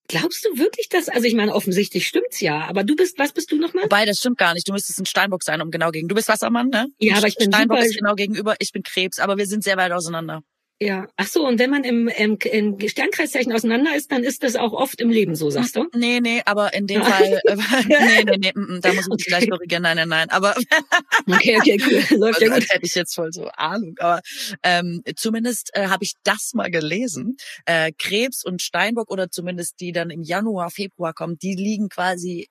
Glaubst 0.09 0.45
du 0.45 0.59
wirklich, 0.59 0.89
dass, 0.89 1.09
also 1.09 1.27
ich 1.27 1.35
meine, 1.35 1.55
offensichtlich 1.55 2.07
stimmt's 2.07 2.41
ja, 2.41 2.67
aber 2.67 2.83
du 2.83 2.97
bist, 2.97 3.19
was 3.19 3.33
bist 3.33 3.53
du 3.53 3.57
nochmal? 3.59 3.85
Wobei, 3.85 4.07
das 4.07 4.19
stimmt 4.19 4.39
gar 4.39 4.55
nicht. 4.55 4.67
Du 4.67 4.73
müsstest 4.73 4.99
ein 4.99 5.07
Steinbock 5.07 5.43
sein, 5.43 5.61
um 5.61 5.71
genau 5.71 5.91
gegen. 5.91 6.09
Du 6.09 6.15
bist 6.15 6.29
Wassermann, 6.29 6.71
ne? 6.71 6.87
Ja, 6.99 7.17
aber 7.19 7.29
ich 7.29 7.37
bin 7.37 7.53
Steinbock 7.53 7.77
super- 7.79 7.87
ist 7.89 7.97
genau 7.99 8.15
gegenüber. 8.15 8.57
Ich 8.59 8.73
bin 8.73 8.83
Krebs, 8.83 9.19
aber 9.19 9.37
wir 9.37 9.47
sind 9.47 9.63
sehr 9.63 9.77
weit 9.77 9.93
auseinander. 9.93 10.43
Ja. 10.81 11.09
Ach 11.17 11.27
so, 11.27 11.45
und 11.47 11.59
wenn 11.59 11.71
man 11.71 11.83
im, 11.83 12.07
im, 12.09 12.39
im 12.53 12.89
Sternkreiszeichen 12.89 13.53
auseinander 13.53 13.97
ist, 13.97 14.13
dann 14.13 14.23
ist 14.23 14.45
das 14.45 14.55
auch 14.55 14.73
oft 14.73 15.01
im 15.01 15.11
Leben 15.11 15.35
so, 15.35 15.51
sagst 15.51 15.75
du? 15.75 15.87
Nee, 15.95 16.21
nee, 16.21 16.41
aber 16.45 16.73
in 16.73 16.87
dem. 16.87 17.03
Fall, 17.03 17.41
äh, 17.47 17.57
nee, 17.89 18.25
nee, 18.25 18.37
nee, 18.39 18.53
mm, 18.55 18.77
mm, 18.77 18.81
da 18.81 18.93
muss 18.93 19.07
ich 19.07 19.13
Okay. 19.13 19.25
gleich 19.27 19.49
korrigieren. 19.49 19.83
Nein, 19.83 19.97
nein, 19.97 20.09
nein. 20.09 20.31
Aber 20.31 20.55
Okay, 21.29 21.57
okay, 21.59 21.81
cool. 21.85 22.05
Läuft 22.19 22.41
ja 22.41 22.49
also, 22.49 22.55
gut. 22.55 22.63
als 22.63 22.71
hätte 22.71 22.87
ich 22.87 22.95
jetzt 22.95 23.15
voll 23.15 23.33
so 23.33 23.49
Ahnung. 23.49 23.95
Aber 23.99 24.21
ähm, 24.63 25.03
zumindest 25.17 25.71
äh, 25.75 25.89
habe 25.89 26.05
ich 26.05 26.15
das 26.25 26.53
mal 26.55 26.71
gelesen. 26.71 27.37
Äh, 27.67 27.93
Krebs 27.99 28.45
und 28.45 28.63
Steinbock 28.63 29.11
oder 29.11 29.31
zumindest 29.31 29.81
die 29.81 29.93
dann 29.93 30.11
im 30.11 30.23
Januar, 30.23 30.71
Februar 30.71 31.13
kommen, 31.13 31.39
die 31.39 31.55
liegen 31.55 31.89
quasi 31.89 32.49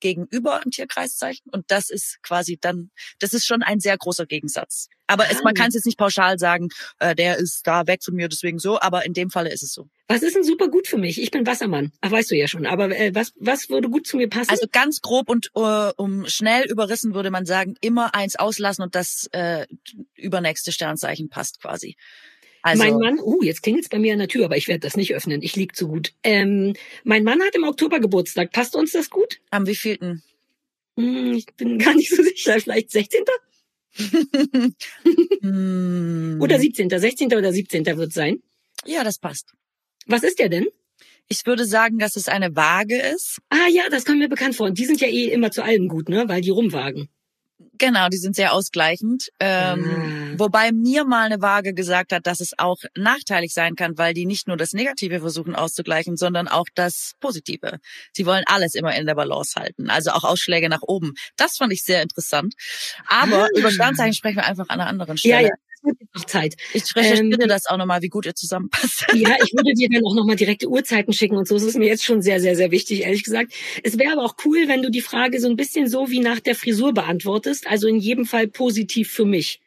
gegenüber 0.00 0.60
im 0.64 0.70
Tierkreiszeichen 0.70 1.50
und 1.52 1.64
das 1.68 1.90
ist 1.90 2.18
quasi 2.22 2.58
dann, 2.60 2.90
das 3.18 3.32
ist 3.32 3.46
schon 3.46 3.62
ein 3.62 3.80
sehr 3.80 3.96
großer 3.96 4.26
Gegensatz. 4.26 4.88
Aber 5.06 5.28
es, 5.30 5.42
man 5.42 5.54
Ah. 5.56 5.60
kann 5.60 5.68
es 5.68 5.74
jetzt 5.74 5.86
nicht 5.86 5.98
pauschal 5.98 6.38
sagen, 6.38 6.68
äh, 7.00 7.14
der 7.16 7.36
ist 7.38 7.66
da 7.66 7.86
weg 7.86 8.04
von 8.04 8.14
mir, 8.14 8.28
deswegen 8.28 8.58
so, 8.60 8.80
aber 8.80 9.04
in 9.04 9.12
dem 9.12 9.30
Falle 9.30 9.52
ist 9.52 9.62
es 9.64 9.72
so. 9.72 9.88
Was 10.06 10.22
ist 10.22 10.36
denn 10.36 10.44
super 10.44 10.68
gut 10.68 10.86
für 10.86 10.98
mich? 10.98 11.20
Ich 11.20 11.30
bin 11.30 11.46
Wassermann. 11.46 11.92
Ach, 12.00 12.10
weißt 12.10 12.30
du 12.30 12.36
ja 12.36 12.46
schon. 12.48 12.64
Aber 12.66 12.90
äh, 12.96 13.14
was, 13.14 13.32
was 13.36 13.68
würde 13.70 13.88
gut 13.90 14.06
zu 14.06 14.16
mir 14.16 14.28
passen? 14.28 14.50
Also 14.50 14.66
ganz 14.70 15.00
grob 15.00 15.28
und 15.28 15.50
äh, 15.56 15.92
um 15.96 16.26
schnell 16.26 16.64
überrissen 16.70 17.14
würde 17.14 17.30
man 17.30 17.44
sagen, 17.46 17.74
immer 17.80 18.14
eins 18.14 18.36
auslassen 18.36 18.82
und 18.82 18.94
das 18.94 19.28
äh, 19.32 19.66
übernächste 20.16 20.70
Sternzeichen 20.72 21.28
passt 21.28 21.60
quasi. 21.60 21.96
Also 22.62 22.82
mein 22.82 22.98
Mann, 22.98 23.18
uh, 23.20 23.42
jetzt 23.42 23.62
klingelt's 23.62 23.88
bei 23.88 23.98
mir 23.98 24.12
an 24.12 24.18
der 24.18 24.28
Tür, 24.28 24.44
aber 24.44 24.56
ich 24.56 24.68
werde 24.68 24.80
das 24.80 24.96
nicht 24.96 25.14
öffnen. 25.14 25.42
Ich 25.42 25.56
lieg 25.56 25.74
zu 25.74 25.88
gut. 25.88 26.12
Ähm, 26.22 26.74
mein 27.04 27.24
Mann 27.24 27.40
hat 27.40 27.54
im 27.54 27.64
Oktober 27.64 28.00
Geburtstag. 28.00 28.52
Passt 28.52 28.76
uns 28.76 28.92
das 28.92 29.10
gut? 29.10 29.40
am 29.50 29.66
wievielten? 29.66 30.22
Hm, 30.98 31.34
ich 31.34 31.46
bin 31.56 31.78
gar 31.78 31.94
nicht 31.94 32.10
so 32.14 32.22
sicher. 32.22 32.60
Vielleicht 32.60 32.90
16. 32.90 33.24
Hm. 35.42 36.38
oder 36.40 36.58
17. 36.58 36.90
16. 36.90 37.34
oder 37.34 37.52
17. 37.52 37.86
wird 37.96 38.12
sein. 38.12 38.42
Ja, 38.84 39.04
das 39.04 39.18
passt. 39.18 39.52
Was 40.06 40.22
ist 40.22 40.38
der 40.38 40.48
denn? 40.48 40.66
Ich 41.28 41.46
würde 41.46 41.64
sagen, 41.64 41.98
dass 41.98 42.16
es 42.16 42.28
eine 42.28 42.56
Waage 42.56 43.00
ist. 43.00 43.38
Ah 43.48 43.68
ja, 43.70 43.88
das 43.88 44.04
kommt 44.04 44.18
mir 44.18 44.28
bekannt 44.28 44.56
vor. 44.56 44.66
Und 44.66 44.78
die 44.78 44.84
sind 44.84 45.00
ja 45.00 45.08
eh 45.08 45.28
immer 45.28 45.50
zu 45.50 45.62
allem 45.62 45.88
gut, 45.88 46.08
ne? 46.08 46.28
Weil 46.28 46.40
die 46.40 46.50
rumwagen. 46.50 47.08
Genau, 47.78 48.08
die 48.08 48.16
sind 48.18 48.36
sehr 48.36 48.52
ausgleichend. 48.52 49.28
Ähm, 49.38 49.84
Ah. 49.84 50.38
Wobei 50.38 50.72
mir 50.72 51.04
mal 51.04 51.26
eine 51.26 51.40
Waage 51.42 51.74
gesagt 51.74 52.12
hat, 52.12 52.26
dass 52.26 52.40
es 52.40 52.52
auch 52.58 52.78
nachteilig 52.96 53.52
sein 53.52 53.74
kann, 53.74 53.98
weil 53.98 54.14
die 54.14 54.24
nicht 54.26 54.48
nur 54.48 54.56
das 54.56 54.72
Negative 54.72 55.20
versuchen 55.20 55.54
auszugleichen, 55.54 56.16
sondern 56.16 56.48
auch 56.48 56.66
das 56.74 57.12
Positive. 57.20 57.78
Sie 58.12 58.24
wollen 58.26 58.44
alles 58.46 58.74
immer 58.74 58.94
in 58.96 59.06
der 59.06 59.14
Balance 59.14 59.58
halten, 59.60 59.90
also 59.90 60.10
auch 60.12 60.24
Ausschläge 60.24 60.68
nach 60.68 60.82
oben. 60.82 61.12
Das 61.36 61.56
fand 61.56 61.72
ich 61.72 61.82
sehr 61.82 62.02
interessant. 62.02 62.54
Aber 63.06 63.44
Ah. 63.44 63.48
über 63.58 63.70
Sternzeichen 63.70 64.14
sprechen 64.14 64.36
wir 64.36 64.46
einfach 64.46 64.68
an 64.68 64.80
einer 64.80 64.88
anderen 64.88 65.16
Ja, 65.16 65.36
Stelle. 65.38 65.42
ja, 65.42 65.48
noch 65.48 65.69
Zeit. 66.26 66.54
Ich 66.74 66.84
recherchiere 66.96 67.42
Ähm, 67.42 67.48
das 67.48 67.66
auch 67.66 67.76
nochmal, 67.76 68.02
wie 68.02 68.08
gut 68.08 68.26
ihr 68.26 68.34
zusammenpasst. 68.34 69.06
Ja, 69.14 69.36
ich 69.44 69.52
würde 69.52 69.72
dir 69.74 69.88
dann 69.90 70.02
auch 70.06 70.14
nochmal 70.14 70.36
direkte 70.36 70.68
Uhrzeiten 70.68 71.12
schicken 71.12 71.36
und 71.36 71.46
so. 71.48 71.54
Das 71.54 71.64
ist 71.64 71.78
mir 71.78 71.86
jetzt 71.86 72.04
schon 72.04 72.22
sehr, 72.22 72.40
sehr, 72.40 72.56
sehr 72.56 72.70
wichtig, 72.70 73.02
ehrlich 73.02 73.24
gesagt. 73.24 73.52
Es 73.82 73.98
wäre 73.98 74.12
aber 74.12 74.24
auch 74.24 74.34
cool, 74.44 74.68
wenn 74.68 74.82
du 74.82 74.90
die 74.90 75.00
Frage 75.00 75.40
so 75.40 75.48
ein 75.48 75.56
bisschen 75.56 75.88
so 75.88 76.10
wie 76.10 76.20
nach 76.20 76.40
der 76.40 76.54
Frisur 76.54 76.92
beantwortest. 76.92 77.66
Also 77.66 77.88
in 77.88 77.98
jedem 77.98 78.24
Fall 78.26 78.48
positiv 78.48 79.10
für 79.10 79.24
mich. 79.24 79.60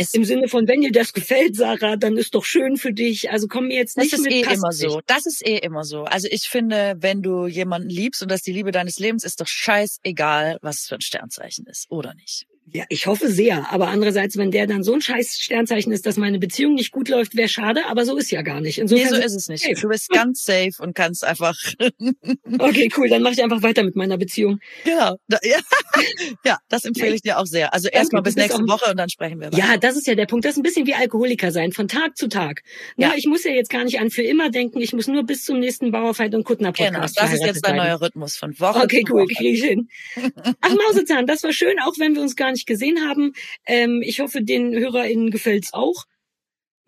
Es, 0.00 0.14
Im 0.14 0.24
Sinne 0.24 0.48
von, 0.48 0.68
wenn 0.68 0.80
dir 0.80 0.92
das 0.92 1.12
gefällt, 1.12 1.56
Sarah, 1.56 1.96
dann 1.96 2.16
ist 2.16 2.34
doch 2.36 2.44
schön 2.44 2.76
für 2.76 2.92
dich. 2.92 3.30
Also 3.32 3.48
komm 3.48 3.66
mir 3.66 3.76
jetzt 3.76 3.96
das 3.96 4.04
nicht 4.04 4.12
ist 4.14 4.22
mit 4.22 4.32
eh 4.32 4.40
immer 4.42 4.68
nicht. 4.68 4.78
so. 4.78 5.00
Das 5.06 5.26
ist 5.26 5.44
eh 5.46 5.58
immer 5.58 5.82
so. 5.84 6.04
Also 6.04 6.28
ich 6.30 6.44
finde, 6.48 6.96
wenn 7.00 7.22
du 7.22 7.46
jemanden 7.48 7.88
liebst 7.90 8.22
und 8.22 8.30
das 8.30 8.42
die 8.42 8.52
Liebe 8.52 8.70
deines 8.70 8.98
Lebens 9.00 9.24
ist, 9.24 9.40
doch 9.40 9.48
scheißegal, 9.48 10.58
was 10.62 10.86
für 10.86 10.94
ein 10.96 11.00
Sternzeichen 11.00 11.66
ist 11.66 11.86
oder 11.90 12.14
nicht. 12.14 12.47
Ja, 12.72 12.84
ich 12.88 13.06
hoffe 13.06 13.28
sehr. 13.28 13.70
Aber 13.72 13.88
andererseits, 13.88 14.36
wenn 14.36 14.50
der 14.50 14.66
dann 14.66 14.82
so 14.82 14.94
ein 14.94 15.00
scheiß 15.00 15.38
Sternzeichen 15.38 15.92
ist, 15.92 16.06
dass 16.06 16.16
meine 16.16 16.38
Beziehung 16.38 16.74
nicht 16.74 16.92
gut 16.92 17.08
läuft, 17.08 17.36
wäre 17.36 17.48
schade. 17.48 17.86
Aber 17.86 18.04
so 18.04 18.16
ist 18.16 18.30
ja 18.30 18.42
gar 18.42 18.60
nicht. 18.60 18.78
Insofern 18.78 19.04
nee, 19.04 19.16
so 19.16 19.22
ist 19.22 19.34
es 19.34 19.48
nicht. 19.48 19.64
Safe. 19.64 19.80
Du 19.80 19.88
bist 19.88 20.08
ganz 20.10 20.44
safe 20.44 20.72
und 20.80 20.94
kannst 20.94 21.24
einfach. 21.24 21.56
okay, 22.58 22.90
cool. 22.96 23.08
Dann 23.08 23.22
mache 23.22 23.34
ich 23.34 23.42
einfach 23.42 23.62
weiter 23.62 23.82
mit 23.84 23.96
meiner 23.96 24.18
Beziehung. 24.18 24.60
Genau. 24.84 25.16
Ja, 25.30 25.58
ja 26.44 26.58
das 26.68 26.84
empfehle 26.84 27.14
ich 27.14 27.22
dir 27.22 27.38
auch 27.38 27.46
sehr. 27.46 27.72
Also 27.72 27.88
erstmal 27.88 28.22
bis 28.22 28.36
nächste 28.36 28.62
Woche 28.68 28.90
und 28.90 28.96
dann 28.96 29.08
sprechen 29.08 29.40
wir 29.40 29.48
weiter. 29.48 29.58
Ja, 29.58 29.76
das 29.76 29.96
ist 29.96 30.06
ja 30.06 30.14
der 30.14 30.26
Punkt. 30.26 30.44
Das 30.44 30.52
ist 30.52 30.58
ein 30.58 30.62
bisschen 30.62 30.86
wie 30.86 30.94
Alkoholiker 30.94 31.52
sein, 31.52 31.72
von 31.72 31.88
Tag 31.88 32.16
zu 32.16 32.28
Tag. 32.28 32.62
Ja. 32.96 33.08
ja 33.08 33.14
ich 33.16 33.26
muss 33.26 33.44
ja 33.44 33.52
jetzt 33.52 33.70
gar 33.70 33.84
nicht 33.84 34.00
an 34.00 34.10
für 34.10 34.22
immer 34.22 34.50
denken. 34.50 34.80
Ich 34.80 34.92
muss 34.92 35.06
nur 35.06 35.24
bis 35.24 35.44
zum 35.44 35.58
nächsten 35.58 35.90
Bauerfeit 35.90 36.34
und 36.34 36.44
Kuttner 36.44 36.72
Podcast 36.72 37.16
Genau, 37.16 37.26
das 37.26 37.32
ist 37.32 37.44
jetzt 37.44 37.66
dein 37.66 37.76
neuer 37.76 38.00
Rhythmus 38.00 38.36
von 38.36 38.58
Woche 38.58 38.82
Okay, 38.82 39.04
cool. 39.10 39.26
Kriege 39.26 39.50
ich 39.50 39.64
hin. 39.64 39.88
Ach, 40.60 40.74
Mausezahn, 40.74 41.26
das 41.26 41.42
war 41.42 41.52
schön, 41.52 41.78
auch 41.80 41.94
wenn 41.98 42.14
wir 42.14 42.22
uns 42.22 42.36
gar 42.36 42.50
nicht 42.50 42.57
gesehen 42.66 43.06
haben. 43.08 43.32
Ähm, 43.66 44.02
ich 44.02 44.20
hoffe, 44.20 44.42
den 44.42 44.72
HörerInnen 44.74 45.30
gefällt's 45.30 45.72
auch. 45.72 46.04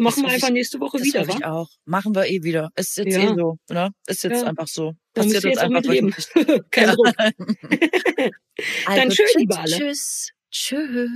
Machen 0.01 0.23
wir 0.23 0.31
einfach 0.31 0.49
ich, 0.49 0.55
nächste 0.55 0.81
Woche 0.81 0.97
das 0.97 1.07
wieder, 1.07 1.29
wa? 1.29 1.35
Ich 1.37 1.45
auch. 1.45 1.69
Machen 1.85 2.15
wir 2.15 2.27
eh 2.27 2.43
wieder. 2.43 2.71
Ist 2.75 2.97
jetzt 2.97 3.15
ja. 3.15 3.33
eh 3.33 3.35
so, 3.37 3.59
ne? 3.69 3.91
Ist 4.07 4.25
jetzt 4.25 4.41
ja. 4.41 4.49
einfach 4.49 4.67
so. 4.67 4.95
Passiert 5.13 5.45
jetzt 5.45 5.59
einfach 5.59 5.83
leben. 5.83 6.15
Kein 6.71 6.89
Druck. 6.89 7.13
Dann 7.17 7.33
also, 8.87 9.17
tschüss, 9.17 9.35
liebe 9.37 9.59
alle. 9.59 9.77
Tschüss. 9.77 10.31
Tschüss. 10.51 11.11